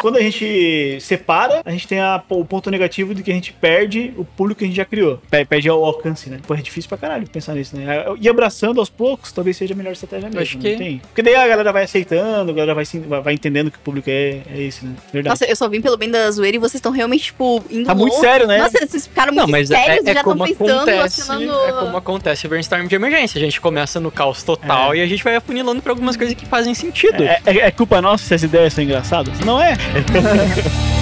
Quando 0.00 0.16
a 0.16 0.20
gente 0.22 0.98
separa, 1.00 1.62
a 1.64 1.70
gente 1.70 1.86
tem 1.88 2.00
a- 2.00 2.22
o 2.28 2.44
ponto 2.44 2.70
negativo 2.70 3.14
de 3.14 3.22
que 3.22 3.30
a 3.30 3.34
gente 3.34 3.52
perde 3.52 4.12
o 4.16 4.24
público 4.24 4.58
que 4.60 4.64
a 4.64 4.68
gente 4.68 4.76
já 4.76 4.84
criou. 4.84 5.20
Per- 5.30 5.46
Perde 5.46 5.70
o 5.70 5.84
alcance, 5.84 6.28
né? 6.30 6.38
Pô, 6.46 6.54
é 6.54 6.58
difícil 6.58 6.88
pra 6.88 6.98
caralho 6.98 7.28
pensar 7.28 7.54
nisso, 7.54 7.76
né? 7.76 8.04
E 8.20 8.28
abraçando 8.28 8.80
aos 8.80 8.88
poucos, 8.90 9.32
talvez 9.32 9.56
seja 9.56 9.74
a 9.74 9.76
melhor 9.76 9.92
estratégia 9.92 10.28
mesmo. 10.28 10.40
acho 10.40 10.54
não 10.56 10.62
que- 10.62 10.76
tem? 10.76 10.98
Porque 10.98 11.22
daí 11.22 11.34
a 11.34 11.48
galera 11.48 11.72
vai 11.72 11.84
aceitando, 11.84 12.50
a 12.50 12.54
galera 12.54 12.74
vai, 12.74 12.84
vai 13.22 13.34
entendendo 13.34 13.70
que 13.70 13.76
o 13.78 13.80
público 13.80 14.08
é, 14.10 14.40
é 14.54 14.60
esse, 14.62 14.84
né? 14.84 14.92
Verdade. 15.12 15.30
Nossa, 15.32 15.44
eu 15.50 15.56
só 15.56 15.68
vim 15.68 15.80
pelo 15.80 15.96
bem 15.96 16.10
da 16.10 16.30
zoeira 16.30 16.56
e 16.56 16.60
vocês 16.60 16.74
estão 16.74 16.92
realmente, 16.92 17.24
tipo, 17.24 17.62
indo 17.70 17.86
Tá 17.86 17.94
muito 17.94 18.12
longe. 18.14 18.24
sério, 18.26 18.46
né? 18.46 18.58
Nossa, 18.58 18.78
vocês 18.86 19.06
ficaram 19.06 19.32
muito 19.32 19.46
Não, 19.46 19.50
mas 19.50 19.70
é, 19.70 19.76
sérios 19.76 20.06
é 20.06 20.10
e 20.10 20.14
já 20.14 20.20
estão 20.20 20.38
pensando, 20.38 20.70
acontece, 20.78 21.22
é 21.32 21.72
como 21.72 21.96
acontece 21.96 22.46
o 22.46 22.48
brainstorm 22.50 22.86
de 22.86 22.94
emergência. 22.94 23.38
A 23.38 23.42
gente 23.44 23.60
começa 23.60 23.98
no 24.00 24.10
caos 24.10 24.42
total 24.42 24.92
É. 24.94 24.98
e 24.98 25.02
a 25.02 25.06
gente 25.06 25.24
vai 25.24 25.36
afunilando 25.36 25.82
pra 25.82 25.92
algumas 25.92 26.16
coisas 26.16 26.34
que 26.34 26.46
fazem 26.46 26.74
sentido. 26.74 27.22
É, 27.22 27.40
é- 27.46 27.56
é 27.66 27.70
culpa 27.70 28.00
nossa 28.00 28.24
se 28.24 28.34
as 28.34 28.42
ideias 28.42 28.72
são 28.72 28.84
engraçadas? 28.84 29.38
Não 29.40 29.60
é? 29.60 29.76
Yeah. 30.14 30.97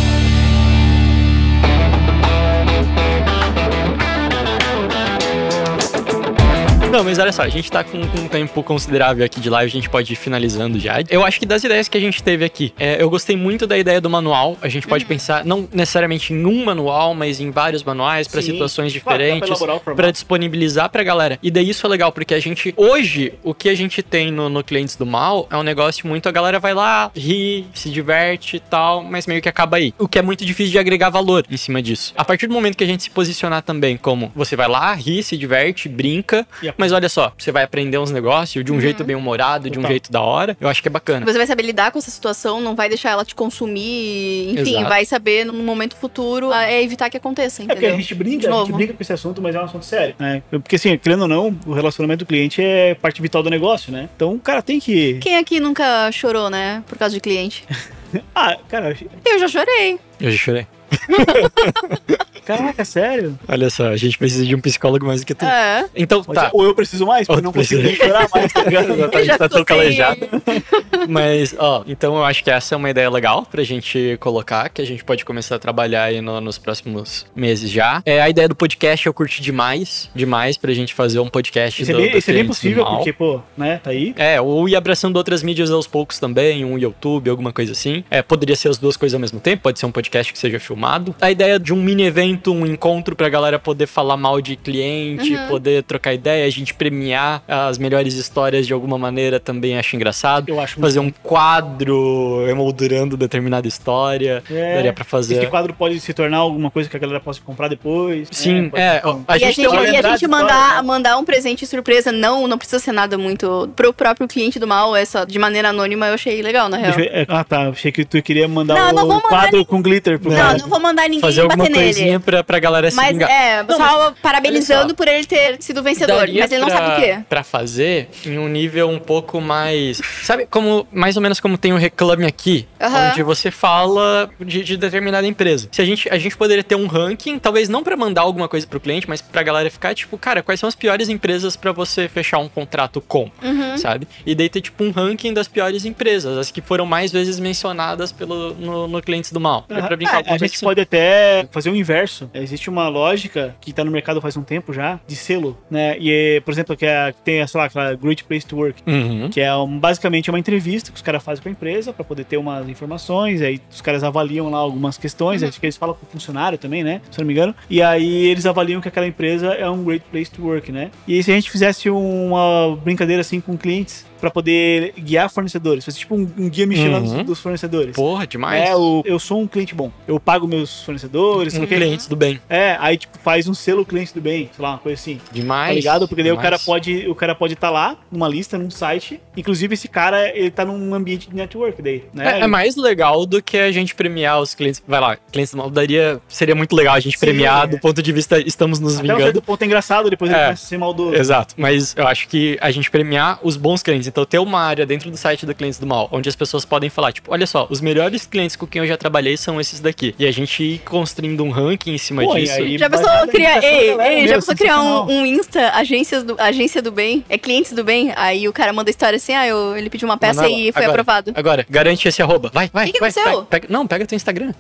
Não, 6.97 7.05
mas 7.05 7.19
olha 7.19 7.31
só, 7.31 7.43
a 7.43 7.49
gente 7.51 7.71
tá 7.71 7.85
com, 7.85 8.01
com 8.09 8.19
um 8.21 8.27
tempo 8.27 8.63
considerável 8.63 9.23
aqui 9.23 9.39
de 9.39 9.51
live, 9.51 9.71
a 9.71 9.75
gente 9.75 9.91
pode 9.91 10.11
ir 10.15 10.17
finalizando 10.17 10.81
já. 10.81 10.95
Eu 11.11 11.23
acho 11.23 11.39
que 11.39 11.45
das 11.45 11.63
ideias 11.63 11.89
que 11.89 11.99
a 11.99 12.01
gente 12.01 12.23
teve 12.23 12.43
aqui, 12.43 12.73
é, 12.79 13.03
eu 13.03 13.11
gostei 13.11 13.37
muito 13.37 13.67
da 13.67 13.77
ideia 13.77 14.01
do 14.01 14.09
manual. 14.09 14.57
A 14.63 14.69
gente 14.69 14.87
pode 14.87 15.05
Uhum. 15.05 15.09
pensar, 15.09 15.45
não 15.45 15.69
necessariamente 15.71 16.33
em 16.33 16.47
um 16.47 16.65
manual, 16.65 17.15
mas 17.15 17.39
em 17.39 17.51
vários 17.51 17.85
manuais 17.85 18.27
para 18.27 18.41
situações 18.41 18.95
diferentes. 18.95 19.47
Pra 19.95 20.11
disponibilizar 20.11 20.89
pra 20.89 21.03
galera. 21.03 21.39
E 21.43 21.51
daí 21.51 21.69
isso 21.69 21.85
é 21.87 21.91
legal, 21.91 22.11
porque 22.13 22.33
a 22.33 22.41
gente, 22.41 22.73
hoje, 22.79 23.35
o 23.45 23.53
que 23.53 23.69
a 23.69 23.75
gente 23.75 24.03
tem 24.03 24.31
no, 24.33 24.49
no 24.49 24.65
Clientes 24.65 24.97
do 24.97 25.05
Mal 25.05 25.47
é 25.51 25.57
um 25.59 25.63
negócio 25.63 26.07
muito, 26.09 26.31
a 26.31 26.33
galera 26.33 26.59
vai 26.59 26.73
lá, 26.73 27.11
ri, 27.15 27.67
se 27.75 27.91
diverte 27.91 28.57
e 28.57 28.61
tal, 28.61 29.05
mas 29.05 29.27
meio 29.27 29.43
que 29.43 29.51
acaba 29.51 29.77
aí. 29.77 29.93
O 29.99 30.09
que 30.09 30.19
é 30.19 30.23
muito 30.23 30.47
difícil 30.47 30.73
de 30.73 30.79
agregar 30.79 31.11
valor 31.11 31.45
em 31.51 31.59
cima 31.59 31.83
disso. 31.83 32.15
A 32.17 32.25
partir 32.25 32.47
do 32.47 32.55
momento 32.55 32.75
que 32.75 32.85
a 32.85 32.87
gente 32.87 33.03
se 33.03 33.11
posicionar 33.11 33.61
também 33.61 33.99
como 33.99 34.33
você 34.35 34.57
vai 34.57 34.67
lá, 34.67 34.95
ri, 34.95 35.23
se 35.23 35.37
diverte, 35.37 35.91
brinca, 35.91 36.47
a- 36.67 36.86
mas 36.87 36.93
olha 36.93 37.09
só, 37.09 37.33
você 37.37 37.51
vai 37.51 37.65
aprender 37.65 37.99
uns 37.99 38.13
negócios 38.13 38.65
de 38.65 38.73
um 38.73 38.81
jeito 38.81 39.03
bem 39.03 39.17
humorado, 39.17 39.65
de 39.69 39.77
um 39.77 39.83
Total. 39.83 39.91
jeito 39.91 40.13
da 40.13 40.21
hora, 40.21 40.57
eu 40.61 40.69
acho 40.69 40.81
que 40.81 40.87
é 40.87 40.91
bacana. 40.91 41.27
Você 41.27 41.37
vai 41.37 41.47
saber 41.47 41.65
lidar 41.65 41.91
com 41.91 41.99
essa 41.99 42.11
situação, 42.13 42.61
não 42.61 42.77
vai 42.77 42.89
deixar 42.89 43.11
ela 43.11 43.25
te 43.25 43.35
consumir, 43.35 44.53
enfim, 44.53 44.71
Exato. 44.77 44.89
vai 44.89 45.05
saber 45.05 45.45
no 45.45 45.53
momento 45.53 45.97
futuro 45.97 46.53
é, 46.53 46.81
evitar 46.83 47.11
que 47.11 47.17
aconteça, 47.17 47.63
É 47.63 47.67
porque 47.67 47.79
entendeu? 47.79 47.97
a 47.97 48.01
gente 48.01 48.15
brinca, 48.15 48.39
De 48.39 48.55
a 48.55 48.59
gente 48.61 48.73
brinca 48.73 48.93
com 48.95 49.03
esse 49.03 49.13
assunto, 49.13 49.43
mas 49.43 49.55
é 49.57 49.61
um 49.61 49.65
assunto 49.65 49.85
sério. 49.85 50.15
né? 50.19 50.43
Porque 50.51 50.77
assim, 50.77 50.97
querendo 50.97 51.23
ou 51.23 51.29
não, 51.29 51.59
o 51.67 51.73
relacionamento 51.73 52.25
do 52.25 52.29
cliente 52.29 52.63
é 52.63 52.95
parte 52.95 53.21
vital 53.21 53.43
do 53.43 53.51
negócio, 53.51 53.91
né? 53.93 54.09
Então 54.15 54.35
o 54.35 54.39
cara 54.39 54.63
tem 54.63 54.79
que. 54.79 55.15
Quem 55.19 55.37
aqui 55.37 55.59
nunca 55.59 56.11
chorou, 56.13 56.49
né, 56.49 56.85
por 56.87 56.97
causa 56.97 57.15
de 57.15 57.21
cliente? 57.21 57.65
Ah, 58.35 58.57
cara, 58.69 58.97
Eu 59.25 59.39
já 59.39 59.49
chorei. 59.49 59.99
Eu 60.21 60.31
já 60.31 60.39
chorei. 60.39 60.67
caraca, 62.47 62.85
sério? 62.85 63.39
Olha 63.49 63.69
só, 63.71 63.89
a 63.89 63.97
gente 63.97 64.17
precisa 64.17 64.45
de 64.47 64.55
um 64.55 64.61
psicólogo 64.61 65.05
mais 65.07 65.21
do 65.21 65.27
que 65.27 65.35
tu. 65.35 65.45
É. 65.45 65.85
Então, 65.95 66.23
tá. 66.23 66.47
ser- 66.47 66.51
Ou 66.53 66.65
eu 66.65 66.75
preciso 66.75 67.05
mais, 67.07 67.27
porque 67.27 67.41
eu 67.41 67.45
não 67.45 67.53
consigo 67.53 67.87
chorar 67.97 68.29
mais, 68.35 68.53
tá 68.53 68.63
ligado? 68.63 68.93
A 69.17 69.23
gente 69.23 69.39
tá 69.39 69.49
tão 69.49 69.59
sem- 69.59 69.65
calejado. 69.65 70.21
Mas, 71.09 71.55
ó, 71.59 71.85
então 71.87 72.17
eu 72.17 72.25
acho 72.25 72.43
que 72.43 72.51
essa 72.51 72.75
é 72.75 72.77
uma 72.79 72.91
ideia 72.91 73.09
legal 73.11 73.45
pra 73.47 73.63
gente 73.63 74.17
colocar, 74.21 74.69
que 74.69 74.81
a 74.81 74.85
gente 74.87 75.05
pode 75.05 75.25
começar 75.25 75.57
a 75.57 75.59
trabalhar 75.59 76.05
aí 76.05 76.21
no- 76.21 76.41
nos 76.41 76.59
próximos 76.59 77.27
meses 77.35 77.71
já. 77.71 78.03
É, 78.05 78.21
a 78.21 78.29
ideia 78.29 78.49
do 78.49 78.55
podcast 78.55 79.07
eu 79.07 79.15
curti 79.15 79.41
demais, 79.43 80.11
demais 80.15 80.57
pra 80.57 80.73
gente 80.73 80.95
fazer 80.95 81.19
um 81.21 81.29
podcast 81.29 81.83
Isso 81.83 81.91
é 81.91 81.95
do, 81.95 82.01
bem, 82.01 82.11
do 82.13 82.19
isso 82.19 82.31
é 82.31 82.35
bem 82.35 82.47
possível, 82.47 82.85
Mal. 82.85 82.97
porque, 82.97 83.13
pô, 83.13 83.41
né, 83.57 83.81
tá 83.83 83.91
aí. 83.91 84.15
É, 84.17 84.41
ou 84.41 84.69
ir 84.69 84.77
abraçando 84.77 85.17
outras 85.17 85.43
mídias 85.43 85.71
aos 85.71 85.87
poucos 85.87 86.19
também, 86.19 86.65
um 86.65 86.79
YouTube, 86.79 87.31
alguma 87.31 87.53
coisa 87.53 87.73
assim. 87.73 88.05
É, 88.11 88.23
poderia 88.23 88.57
ser 88.57 88.69
as 88.69 88.79
duas 88.79 88.97
coisas 88.97 89.15
ao 89.15 89.21
mesmo 89.21 89.41
tempo, 89.41 89.63
pode 89.63 89.79
ser 89.79 89.87
um 89.87 89.93
podcast 89.93 90.33
que 90.33 90.39
seja 90.39 90.59
filmado. 90.59 91.15
A 91.21 91.31
ideia 91.31 91.59
de 91.59 91.73
um 91.73 91.77
mini 91.83 92.05
evento, 92.05 92.36
um 92.53 92.65
encontro 92.67 93.15
pra 93.17 93.29
galera 93.29 93.59
poder 93.59 93.87
falar 93.87 94.17
mal 94.17 94.41
de 94.41 94.57
cliente, 94.57 95.35
Uhum. 95.35 95.49
poder 95.49 95.83
trocar 95.83 96.13
ideia, 96.15 96.45
a 96.47 96.51
gente 96.51 96.75
premiar 96.75 97.43
as 97.49 97.79
melhores 97.79 98.15
histórias 98.15 98.67
de 98.67 98.73
alguma 98.73 98.99
maneira 98.99 99.39
também 99.41 99.79
acho 99.79 99.97
engraçado. 99.97 100.49
Eu 100.49 100.61
acho 100.61 100.79
Fazer 100.81 101.01
um 101.01 101.11
quadro 101.11 102.45
emoldurando 102.49 103.17
determinada 103.17 103.67
história, 103.67 104.43
É, 104.51 104.75
daria 104.77 104.93
pra 104.93 105.05
fazer. 105.05 105.37
Esse 105.39 105.47
quadro 105.47 105.73
pode 105.75 105.99
se 106.01 106.13
tornar 106.13 106.39
alguma 106.39 106.71
coisa 106.71 106.89
que 106.89 106.97
a 106.97 107.01
galera 107.01 107.21
possa 107.21 107.41
comprar 107.41 107.69
depois. 107.69 108.29
Sim, 108.31 108.71
é, 108.75 108.99
então, 108.99 109.25
a 109.27 109.37
e 109.39 109.45
a 109.45 109.47
gente 109.47 109.57
gente, 109.63 109.69
tem 109.71 109.79
uma 109.79 109.89
e 109.89 109.97
a 109.97 110.03
gente 110.11 110.27
mandar, 110.29 110.83
mandar 110.83 111.17
um 111.19 111.25
presente 111.25 111.67
surpresa, 111.67 112.13
não, 112.13 112.47
não 112.47 112.59
precisa 112.59 112.79
ser 112.79 112.93
nada 112.93 113.17
muito 113.19 113.71
pro 113.75 113.93
próprio 113.93 114.29
cliente 114.29 114.59
do 114.59 114.67
mal, 114.67 114.95
essa 114.95 115.25
de 115.25 115.39
maneira 115.39 115.71
anônima, 115.71 116.07
eu 116.09 116.15
achei 116.15 116.41
legal, 116.43 116.69
na 116.69 116.77
real. 116.77 116.99
Eu 116.99 117.05
é, 117.05 117.27
ah, 117.29 117.45
tá. 117.45 117.69
Achei 117.69 117.91
que 117.93 118.05
tu 118.05 118.21
queria 118.23 118.47
mandar 118.49 118.75
Não, 118.93 119.07
mandar 119.07 119.21
quadro 119.29 119.57
nem- 119.57 119.65
com 119.65 119.81
glitter 119.83 120.19
pro 120.19 120.31
Não, 120.31 120.37
cara. 120.37 120.59
não 120.59 120.69
vou 120.69 120.81
mandar 120.81 121.05
ninguém 121.05 121.21
fazer 121.21 121.41
alguma 121.43 121.65
bater 121.65 121.75
coisinha 121.75 122.07
nele. 122.07 122.19
Pra, 122.27 122.45
pra 122.45 122.59
galera 122.59 122.91
se 122.91 122.97
Mas 122.97 123.09
vingar. 123.13 123.31
é, 123.31 123.63
Não, 123.63 123.77
só 123.77 124.13
parabenizando 124.21 124.81
olha 124.81 124.89
só. 124.91 124.95
por 124.95 125.09
ele 125.09 125.25
ter 125.25 125.57
sido 125.63 125.83
vencedor. 125.83 126.17
Daria 126.19 126.43
Mas 126.43 126.53
ele 126.53 126.61
não 126.61 126.69
pra- 126.69 126.77
sabe 126.79 126.93
o 126.93 127.05
quê. 127.05 127.19
Pra 127.29 127.43
fazer 127.43 128.09
em 128.27 128.37
um 128.39 128.49
nível 128.49 128.91
um 128.91 128.99
pouco 128.99 129.41
mais. 129.41 130.01
Sabe 130.23 130.47
como. 130.47 130.87
Mais 130.93 131.17
ou 131.17 131.23
menos 131.23 131.41
como 131.41 131.57
tem 131.57 131.73
o 131.73 131.77
Reclame 131.77 132.27
Aqui, 132.27 132.67
Aham. 132.81 133.11
onde 133.13 133.23
você 133.23 133.51
fala 133.51 134.29
de, 134.41 134.63
de 134.65 134.77
determinada 134.77 135.27
empresa. 135.27 135.69
Se 135.73 135.81
a 135.81 135.85
gente, 135.85 136.09
a 136.11 136.19
gente 136.19 136.37
poderia 136.37 136.65
ter 136.65 136.75
um 136.75 136.87
ranking, 136.87 137.39
talvez 137.39 137.69
não 137.69 137.83
pra 137.83 137.97
mandar 137.97 138.23
alguma 138.23 138.49
coisa 138.49 138.67
pro 138.67 138.81
cliente, 138.81 139.09
mas 139.09 139.23
pra 139.23 139.43
galera 139.43 139.71
ficar, 139.71 139.95
tipo, 139.95 140.19
cara, 140.19 140.43
quais 140.43 140.59
são 140.61 140.69
as 140.69 140.75
piores 140.75 141.09
empresas 141.09 141.57
pra 141.57 141.71
você 141.73 142.09
fechar 142.09 142.39
um 142.39 142.49
contrato 142.49 143.01
com, 143.01 143.31
Uhum. 143.43 143.77
sabe? 143.79 144.09
E 144.27 144.35
daí 144.35 144.49
ter, 144.49 144.61
tipo, 144.61 144.83
um 144.83 144.91
ranking 144.91 145.33
das 145.33 145.47
piores 145.49 145.85
empresas, 145.85 146.37
as 146.37 146.51
que 146.51 146.61
foram 146.61 146.85
mais 146.87 147.13
vezes 147.13 147.39
mencionadas 147.39 148.11
pelo, 148.13 148.55
no, 148.55 148.89
no 148.89 149.03
Clientes 149.03 149.31
do 149.31 149.39
Mal. 149.41 149.65
É 149.69 149.81
pra 149.83 149.97
brincar 149.97 150.23
É, 150.27 150.33
a 150.33 150.39
gente 150.39 150.57
assim. 150.57 150.65
pode 150.67 150.81
até 150.81 151.47
fazer 151.53 151.71
o 151.71 151.77
inverso. 151.77 152.16
Isso, 152.17 152.31
existe 152.35 152.71
uma 152.71 152.89
lógica 152.89 153.55
que 153.61 153.73
tá 153.73 153.85
no 153.85 153.91
mercado 153.91 154.21
faz 154.21 154.37
um 154.37 154.43
tempo 154.43 154.73
já, 154.73 154.99
de 155.07 155.15
selo, 155.17 155.57
né? 155.71 155.97
E, 155.99 156.41
por 156.45 156.51
exemplo, 156.53 156.77
que, 156.77 156.87
é, 156.87 157.13
tem, 157.25 157.47
sei 157.47 157.59
lá, 157.61 157.67
aquela 157.67 157.95
Great 157.95 158.25
Place 158.25 158.47
to 158.47 158.57
Work, 158.57 158.83
Uhum. 158.87 159.29
que 159.31 159.41
é 159.41 159.55
um- 159.55 159.79
basicamente 159.79 160.31
uma 160.31 160.39
entrevista 160.39 160.91
que 160.91 160.97
os 160.97 161.03
caras 161.03 161.23
fazem 161.23 161.43
com 161.43 161.49
a 161.49 161.53
empresa 161.53 161.93
para 161.93 162.05
poder 162.05 162.25
ter 162.25 162.37
umas 162.37 162.69
informações, 162.69 163.43
aí 163.43 163.61
os 163.71 163.81
caras 163.81 164.03
avaliam 164.03 164.51
lá 164.51 164.59
algumas 164.59 164.97
questões, 164.97 165.43
acho 165.43 165.61
que 165.61 165.67
eles 165.67 165.77
falam 165.77 165.95
com 165.95 166.07
o 166.07 166.09
funcionário 166.09 166.57
também, 166.59 166.83
né? 166.83 167.01
Se 167.11 167.21
eu 167.21 167.23
não 167.23 167.27
me 167.27 167.33
engano. 167.35 167.55
E 167.69 167.83
aí 167.83 168.27
eles 168.27 168.47
avaliam 168.47 168.81
que 168.81 168.89
aquela 168.89 169.07
empresa 169.07 169.49
é 169.49 169.69
um 169.69 169.83
great 169.85 170.05
place 170.11 170.31
to 170.31 170.43
work, 170.43 170.73
né? 170.73 170.91
E 171.07 171.15
aí 171.15 171.23
se 171.23 171.31
a 171.31 171.35
gente 171.35 171.51
fizesse 171.51 171.91
uma 171.91 172.77
brincadeira 172.83 173.21
assim 173.21 173.41
com 173.41 173.57
clientes 173.57 174.07
para 174.21 174.31
poder 174.31 174.93
guiar 174.99 175.29
fornecedores, 175.31 175.85
fosse 175.85 175.99
tipo 175.99 176.15
um, 176.15 176.29
um 176.39 176.49
guia 176.49 176.67
Michelin 176.67 177.01
dos- 177.03 177.13
Uhum. 177.13 177.25
dos 177.25 177.41
fornecedores. 177.41 177.95
Porra, 177.95 178.27
demais. 178.27 178.69
É, 178.71 178.75
o, 178.77 179.03
eu 179.05 179.19
sou 179.19 179.41
um 179.41 179.47
cliente 179.47 179.75
bom. 179.75 179.91
Eu 180.07 180.19
pago 180.19 180.47
meus 180.47 180.83
fornecedores. 180.83 181.55
um 181.57 181.63
o 181.65 181.67
cliente 181.67 182.09
do 182.09 182.17
bem. 182.17 182.41
É, 182.49 182.77
aí 182.81 182.97
tipo 182.97 183.19
faz 183.19 183.49
um 183.49 183.55
selo 183.55 183.85
cliente 183.85 184.15
do 184.15 184.21
bem, 184.21 184.51
sei 184.55 184.63
lá, 184.63 184.71
uma 184.73 184.79
coisa 184.79 185.01
assim. 185.01 185.21
Demais. 185.33 185.69
Tá 185.71 185.75
ligado? 185.75 186.09
Porque 186.09 186.23
daí 186.23 186.33
o 186.33 186.37
demais. 186.37 186.51
cara 186.51 186.59
pode, 186.59 187.09
o 187.09 187.15
cara 187.15 187.35
pode 187.35 187.55
estar 187.55 187.71
lá 187.71 187.97
numa 188.11 188.29
lista, 188.29 188.57
num 188.59 188.71
site. 188.71 189.21
Inclusive 189.37 189.75
esse 189.75 189.89
cara, 189.89 190.29
ele 190.37 190.51
tá 190.51 190.65
num 190.65 190.95
ambiente 190.95 191.29
de 191.29 191.37
network 191.37 191.81
daí, 191.83 192.05
né? 192.15 192.41
É, 192.41 192.41
é 192.43 192.47
mais 192.47 192.77
legal 192.77 193.27
do 193.27 193.43
que 193.43 193.57
a 193.57 193.71
gente 193.73 193.95
premiar 193.95 194.41
os 194.41 194.55
clientes. 194.55 194.83
Vai 194.87 195.01
lá, 195.01 195.17
clientes 195.31 195.53
do 195.53 195.59
mal 195.59 195.71
daria. 195.71 196.21
Seria 196.29 196.55
muito 196.55 196.75
legal 196.75 196.95
a 196.95 197.01
gente 197.01 197.19
Sim, 197.19 197.27
premiar 197.27 197.65
é. 197.65 197.67
do 197.69 197.79
ponto 197.79 198.03
de 198.03 198.13
vista 198.13 198.39
estamos 198.41 198.79
nos 198.81 198.95
Até 198.95 199.03
um 199.05 199.07
certo 199.09 199.19
vingando. 199.19 199.43
ponto 199.43 199.63
é 199.63 199.67
engraçado, 199.67 200.09
depois 200.11 200.31
ele 200.31 200.41
É. 200.41 200.45
começa 200.45 200.65
a 200.65 200.67
ser 200.69 200.79
maldoso. 200.79 201.15
Exato, 201.15 201.55
mas 201.59 201.95
eu 201.97 202.07
acho 202.07 202.29
que 202.29 202.57
a 202.61 202.71
gente 202.71 202.91
premiar 202.91 203.39
os 203.43 203.57
bons 203.57 203.83
clientes. 203.83 204.07
Então, 204.17 204.25
ter 204.25 204.39
uma 204.39 204.59
área 204.63 204.87
dentro 204.87 205.11
do 205.11 205.17
site 205.19 205.45
do 205.45 205.55
Clientes 205.55 205.79
do 205.79 205.87
Mal, 205.87 206.09
onde 206.11 206.27
as 206.27 206.35
pessoas 206.35 206.65
podem 206.65 206.89
falar, 206.89 207.13
tipo, 207.13 207.31
olha 207.31 207.47
só, 207.47 207.67
os 207.69 207.83
melhores 207.83 208.25
clientes 208.25 208.57
com 208.57 208.67
quem 208.67 208.81
eu 208.81 208.89
já 208.89 208.97
trabalhei 208.97 209.37
são 209.37 209.61
esses 209.61 209.79
daqui. 209.79 210.15
E 210.19 210.27
a 210.27 210.31
gente 210.33 210.63
ir 210.63 210.79
construindo 210.79 211.45
um 211.45 211.51
ranking 211.51 211.93
em 211.93 211.99
cima 211.99 212.23
Pô, 212.23 212.35
e 212.35 212.41
disso. 212.41 212.55
aí- 212.55 212.79
Já 212.79 212.89
pensou 212.89 213.11
criar, 213.29 213.63
ei, 213.63 213.89
galera 213.91 214.15
ei, 214.15 214.27
já 214.29 214.35
pensou 214.37 214.57
criar 214.57 214.81
um, 214.81 215.19
um 215.21 215.27
Insta, 215.27 215.69
agências 215.75 216.25
do, 216.25 216.35
agência 216.39 216.81
do 216.81 216.91
bem, 216.91 217.27
é 217.29 217.37
clientes 217.37 217.73
do 217.73 217.85
bem, 217.85 218.11
aí 218.17 218.49
o 218.49 218.55
cara 218.55 218.73
manda 218.73 218.89
história 218.89 219.19
assim, 219.19 219.35
ah, 219.35 219.47
eu, 219.47 219.77
ele 219.77 219.91
pediu 219.91 220.09
uma 220.09 220.17
peça 220.17 220.41
Não, 220.41 220.49
não, 220.49 220.59
e 220.59 220.73
foi 220.73 220.85
agora, 220.85 221.03
aprovado. 221.03 221.33
Agora, 221.35 221.67
garante 221.69 222.09
esse 222.09 222.23
arroba. 222.23 222.51
Vai, 222.55 222.71
vai, 222.73 222.87
Que 222.87 222.93
que 222.95 223.01
vai. 223.01 223.11
aconteceu? 223.11 223.37
vai, 223.41 223.45
pega- 223.51 223.67
não, 223.69 223.87
pega 223.87 224.07
teu 224.07 224.17
Instagram. 224.17 224.55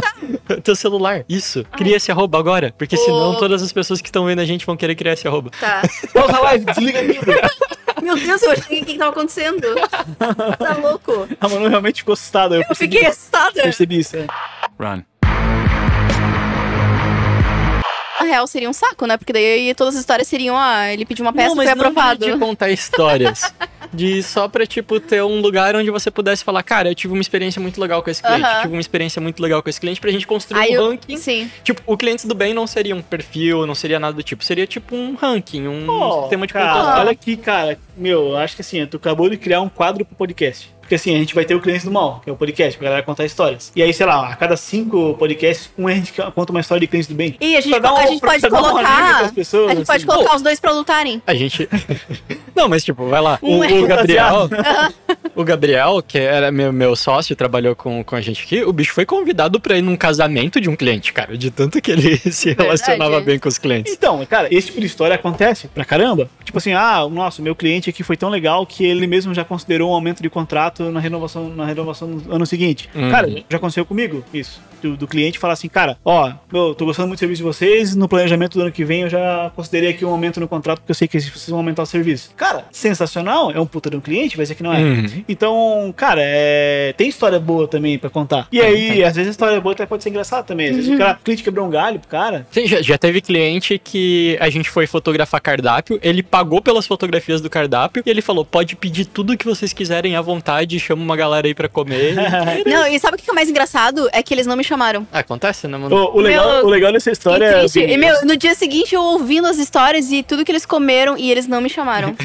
teu 0.64 0.74
celular. 0.74 1.26
Isso. 1.28 1.62
Cria 1.76 1.96
esse 1.96 2.10
arroba 2.10 2.38
agora. 2.38 2.74
Porque 2.78 2.96
Ô. 2.96 2.98
senão 2.98 3.34
todas 3.38 3.62
as 3.62 3.70
pessoas 3.70 4.00
que 4.00 4.08
estão 4.08 4.24
vendo 4.24 4.38
a 4.40 4.46
gente 4.46 4.64
vão 4.64 4.78
querer 4.78 4.94
criar 4.94 5.12
esse 5.12 5.28
arroba. 5.28 5.50
Tá. 5.60 5.82
Pausa 6.14 6.38
a 6.38 6.40
live, 6.40 6.64
desliga 6.64 7.00
tudo. 7.02 7.73
Meu 8.04 8.16
Deus, 8.16 8.42
eu 8.42 8.50
achei 8.52 8.82
o 8.82 8.84
que 8.84 8.92
que 8.92 8.98
tava 8.98 9.10
acontecendo. 9.12 9.62
Tá 10.58 10.76
louco. 10.76 11.26
A 11.40 11.48
Manu 11.48 11.68
realmente 11.68 11.98
ficou 12.02 12.12
assustada. 12.12 12.54
Eu, 12.56 12.60
Eu 12.60 12.66
percebi, 12.68 12.92
fiquei 12.96 13.08
assustada. 13.08 13.62
percebi 13.62 13.98
isso. 13.98 14.16
é. 14.16 14.26
Na 18.20 18.26
real, 18.26 18.46
seria 18.46 18.70
um 18.70 18.72
saco, 18.72 19.06
né? 19.06 19.16
Porque 19.16 19.32
daí 19.32 19.74
todas 19.74 19.94
as 19.94 20.00
histórias 20.00 20.26
seriam, 20.28 20.56
ah, 20.56 20.90
ele 20.92 21.04
pediu 21.04 21.24
uma 21.24 21.32
peça 21.32 21.48
não, 21.48 21.54
e 21.54 21.56
mas 21.58 21.66
foi 21.70 21.74
não 21.76 21.82
aprovado. 21.90 22.24
de 22.24 22.38
contar 22.38 22.70
histórias. 22.70 23.52
de 23.92 24.22
só 24.22 24.48
pra, 24.48 24.66
tipo, 24.66 24.98
ter 24.98 25.22
um 25.22 25.40
lugar 25.40 25.76
onde 25.76 25.90
você 25.90 26.10
pudesse 26.10 26.42
falar, 26.42 26.62
cara, 26.62 26.88
eu 26.90 26.94
tive 26.94 27.12
uma 27.12 27.20
experiência 27.20 27.60
muito 27.60 27.78
legal 27.80 28.02
com 28.02 28.10
esse 28.10 28.22
cliente, 28.22 28.42
Aham. 28.44 28.54
eu 28.56 28.62
tive 28.62 28.74
uma 28.74 28.80
experiência 28.80 29.20
muito 29.20 29.40
legal 29.42 29.62
com 29.62 29.68
esse 29.68 29.78
cliente, 29.80 30.00
pra 30.00 30.10
gente 30.10 30.26
construir 30.26 30.58
Aí 30.60 30.70
um 30.70 30.74
eu- 30.74 30.88
ranking. 30.90 31.16
Sim. 31.16 31.50
Tipo, 31.62 31.82
o 31.86 31.96
clientes 31.96 32.24
do 32.24 32.34
bem 32.34 32.54
não 32.54 32.66
seria 32.66 32.94
um 32.96 33.02
perfil, 33.02 33.66
não 33.66 33.74
seria 33.74 34.00
nada 34.00 34.14
do 34.14 34.22
tipo, 34.22 34.42
seria 34.44 34.66
tipo 34.66 34.96
um 34.96 35.14
ranking, 35.14 35.66
um 35.68 35.84
Pô, 35.86 36.20
sistema 36.22 36.46
de 36.46 36.52
cara, 36.52 36.72
pontuação. 36.72 37.00
olha 37.02 37.10
aqui, 37.10 37.36
cara. 37.36 37.78
Meu, 37.96 38.28
eu 38.30 38.36
acho 38.36 38.56
que 38.56 38.62
assim, 38.62 38.84
tu 38.86 38.96
acabou 38.96 39.28
de 39.28 39.36
criar 39.36 39.60
um 39.60 39.68
quadro 39.68 40.04
pro 40.04 40.16
podcast. 40.16 40.72
Porque 40.84 40.96
assim, 40.96 41.14
a 41.14 41.18
gente 41.18 41.34
vai 41.34 41.46
ter 41.46 41.54
o 41.54 41.60
Clientes 41.62 41.86
do 41.86 41.90
Mal, 41.90 42.20
que 42.22 42.28
é 42.28 42.32
o 42.32 42.36
podcast, 42.36 42.76
pra 42.76 42.84
galera 42.84 43.02
contar 43.02 43.24
histórias. 43.24 43.72
E 43.74 43.82
aí, 43.82 43.90
sei 43.94 44.04
lá, 44.04 44.28
a 44.28 44.36
cada 44.36 44.54
cinco 44.54 45.14
podcasts, 45.14 45.70
um 45.78 45.86
a 45.88 45.94
gente 45.94 46.12
conta 46.34 46.52
uma 46.52 46.60
história 46.60 46.78
de 46.82 46.86
Clientes 46.86 47.08
do 47.08 47.14
Bem. 47.14 47.34
E 47.40 47.56
a 47.56 47.60
gente, 47.62 47.72
um- 47.74 47.96
a 47.96 48.06
gente 48.06 48.20
pra- 48.20 48.32
pode 48.32 48.46
um 48.46 48.50
colocar. 48.50 49.32
pessoas, 49.32 49.70
a 49.70 49.74
gente 49.76 49.86
pode 49.86 49.96
assim. 49.96 50.06
colocar 50.06 50.36
os 50.36 50.42
dois 50.42 50.60
pra 50.60 50.72
lutarem. 50.72 51.22
A 51.26 51.34
gente. 51.34 51.66
Não, 52.54 52.68
mas 52.68 52.84
tipo, 52.84 53.06
vai 53.08 53.20
lá. 53.22 53.38
Um 53.42 53.60
O, 53.60 53.64
é 53.64 53.72
o 53.72 53.86
Gabriel. 53.86 54.48
o 55.34 55.42
Gabriel, 55.42 56.02
que 56.06 56.18
era 56.18 56.52
meu, 56.52 56.70
meu 56.70 56.94
sócio, 56.94 57.34
trabalhou 57.34 57.74
com, 57.74 58.04
com 58.04 58.14
a 58.14 58.20
gente 58.20 58.42
aqui. 58.44 58.62
O 58.62 58.72
bicho 58.72 58.92
foi 58.92 59.06
convidado 59.06 59.58
pra 59.58 59.78
ir 59.78 59.82
num 59.82 59.96
casamento 59.96 60.60
de 60.60 60.68
um 60.68 60.76
cliente, 60.76 61.14
cara. 61.14 61.36
De 61.36 61.50
tanto 61.50 61.80
que 61.80 61.90
ele 61.92 62.18
se 62.30 62.52
relacionava 62.52 63.04
Verdade. 63.10 63.26
bem 63.26 63.38
com 63.38 63.48
os 63.48 63.56
clientes. 63.56 63.90
Então, 63.92 64.24
cara, 64.26 64.48
esse 64.54 64.66
tipo 64.66 64.80
de 64.80 64.86
história 64.86 65.14
acontece 65.14 65.66
pra 65.68 65.82
caramba. 65.84 66.28
Tipo 66.44 66.58
assim, 66.58 66.74
ah, 66.74 67.08
nossa, 67.10 67.40
meu 67.40 67.54
cliente 67.56 67.83
aqui 67.90 68.02
foi 68.02 68.16
tão 68.16 68.28
legal 68.28 68.66
que 68.66 68.84
ele 68.84 69.06
mesmo 69.06 69.34
já 69.34 69.44
considerou 69.44 69.90
um 69.90 69.94
aumento 69.94 70.22
de 70.22 70.30
contrato 70.30 70.90
na 70.90 71.00
renovação, 71.00 71.48
na 71.48 71.64
renovação 71.64 72.08
no 72.08 72.34
ano 72.34 72.46
seguinte. 72.46 72.88
Uhum. 72.94 73.10
Cara, 73.10 73.28
já 73.48 73.56
aconteceu 73.56 73.84
comigo 73.84 74.24
isso. 74.32 74.60
Do, 74.82 74.98
do 74.98 75.06
cliente 75.06 75.38
falar 75.38 75.54
assim, 75.54 75.68
cara, 75.68 75.96
ó, 76.04 76.30
eu 76.52 76.74
tô 76.74 76.84
gostando 76.84 77.08
muito 77.08 77.16
do 77.16 77.20
serviço 77.20 77.38
de 77.38 77.44
vocês, 77.44 77.96
no 77.96 78.06
planejamento 78.06 78.58
do 78.58 78.62
ano 78.62 78.72
que 78.72 78.84
vem 78.84 79.02
eu 79.02 79.08
já 79.08 79.50
considerei 79.56 79.90
aqui 79.90 80.04
um 80.04 80.10
aumento 80.10 80.38
no 80.38 80.46
contrato 80.46 80.80
porque 80.80 80.90
eu 80.90 80.94
sei 80.94 81.08
que 81.08 81.18
vocês 81.18 81.48
vão 81.48 81.58
aumentar 81.58 81.82
o 81.82 81.86
serviço. 81.86 82.32
Cara, 82.36 82.66
sensacional, 82.70 83.50
é 83.50 83.58
um 83.58 83.64
puta 83.66 83.88
de 83.88 83.96
um 83.96 84.00
cliente, 84.00 84.36
vai 84.36 84.44
dizer 84.44 84.54
que 84.54 84.62
não 84.62 84.74
é. 84.74 84.78
Uhum. 84.78 85.24
Então, 85.26 85.94
cara, 85.96 86.20
é... 86.22 86.92
tem 86.98 87.08
história 87.08 87.40
boa 87.40 87.66
também 87.66 87.98
pra 87.98 88.10
contar. 88.10 88.46
E 88.52 88.60
aí, 88.60 89.02
às 89.02 89.16
vezes 89.16 89.28
a 89.28 89.30
história 89.30 89.60
boa 89.60 89.72
até 89.72 89.86
pode 89.86 90.02
ser 90.02 90.10
engraçada 90.10 90.42
também. 90.42 90.68
Às 90.68 90.76
vezes 90.76 90.90
o, 90.92 90.98
cara, 90.98 91.18
o 91.18 91.24
cliente 91.24 91.42
quebrou 91.42 91.66
um 91.66 91.70
galho 91.70 91.98
pro 91.98 92.08
cara, 92.08 92.46
Sim, 92.50 92.66
já, 92.66 92.82
já 92.82 92.98
teve 92.98 93.20
cliente 93.20 93.78
que 93.78 94.36
a 94.38 94.50
gente 94.50 94.68
foi 94.68 94.86
fotografar 94.86 95.40
cardápio, 95.40 95.98
ele 96.02 96.22
pagou 96.22 96.60
pelas 96.60 96.86
fotografias 96.86 97.40
do 97.40 97.48
cardápio 97.48 97.73
e 98.04 98.10
ele 98.10 98.22
falou: 98.22 98.44
pode 98.44 98.76
pedir 98.76 99.04
tudo 99.06 99.36
que 99.36 99.44
vocês 99.44 99.72
quiserem 99.72 100.16
à 100.16 100.20
vontade, 100.20 100.78
chama 100.78 101.02
uma 101.02 101.16
galera 101.16 101.46
aí 101.46 101.54
pra 101.54 101.68
comer. 101.68 102.14
Não, 102.66 102.86
e 102.86 102.98
sabe 102.98 103.16
o 103.16 103.18
que 103.18 103.30
é 103.30 103.34
mais 103.34 103.48
engraçado? 103.48 104.08
É 104.12 104.22
que 104.22 104.32
eles 104.32 104.46
não 104.46 104.56
me 104.56 104.64
chamaram. 104.64 105.06
Acontece, 105.12 105.66
né, 105.68 105.76
mano? 105.76 105.94
O, 105.94 106.16
o 106.16 106.20
legal, 106.20 106.48
Meu, 106.48 106.66
o 106.66 106.68
legal 106.68 106.92
dessa 106.92 107.10
história 107.10 107.44
é. 107.44 107.58
triste. 107.60 107.80
E, 107.80 107.96
meu, 107.96 108.24
no 108.24 108.36
dia 108.36 108.54
seguinte 108.54 108.94
eu 108.94 109.02
ouvindo 109.02 109.46
as 109.46 109.58
histórias 109.58 110.10
e 110.10 110.22
tudo 110.22 110.44
que 110.44 110.52
eles 110.52 110.64
comeram 110.64 111.16
e 111.16 111.30
eles 111.30 111.46
não 111.46 111.60
me 111.60 111.68
chamaram. 111.68 112.14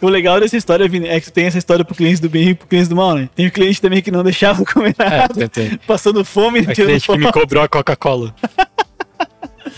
O 0.00 0.08
legal 0.08 0.38
dessa 0.38 0.56
história, 0.56 0.86
Vini, 0.86 1.08
é 1.08 1.18
que 1.18 1.32
tem 1.32 1.46
essa 1.46 1.56
história 1.56 1.84
pro 1.84 1.94
cliente 1.94 2.20
do 2.20 2.28
bem 2.28 2.50
e 2.50 2.54
pro 2.54 2.66
cliente 2.66 2.88
do 2.88 2.96
mal, 2.96 3.14
né? 3.14 3.28
Tem 3.34 3.46
o 3.46 3.50
cliente 3.50 3.80
também 3.80 4.02
que 4.02 4.10
não 4.10 4.22
deixava 4.22 4.64
comer 4.64 4.94
É, 4.98 5.18
nada, 5.18 5.48
tem, 5.48 5.48
tem. 5.48 5.78
passando 5.86 6.24
fome, 6.24 6.60
tirando 6.60 6.74
cliente 6.74 7.06
que 7.06 7.18
me 7.18 7.32
cobrou 7.32 7.62
a 7.62 7.68
Coca-Cola. 7.68 8.34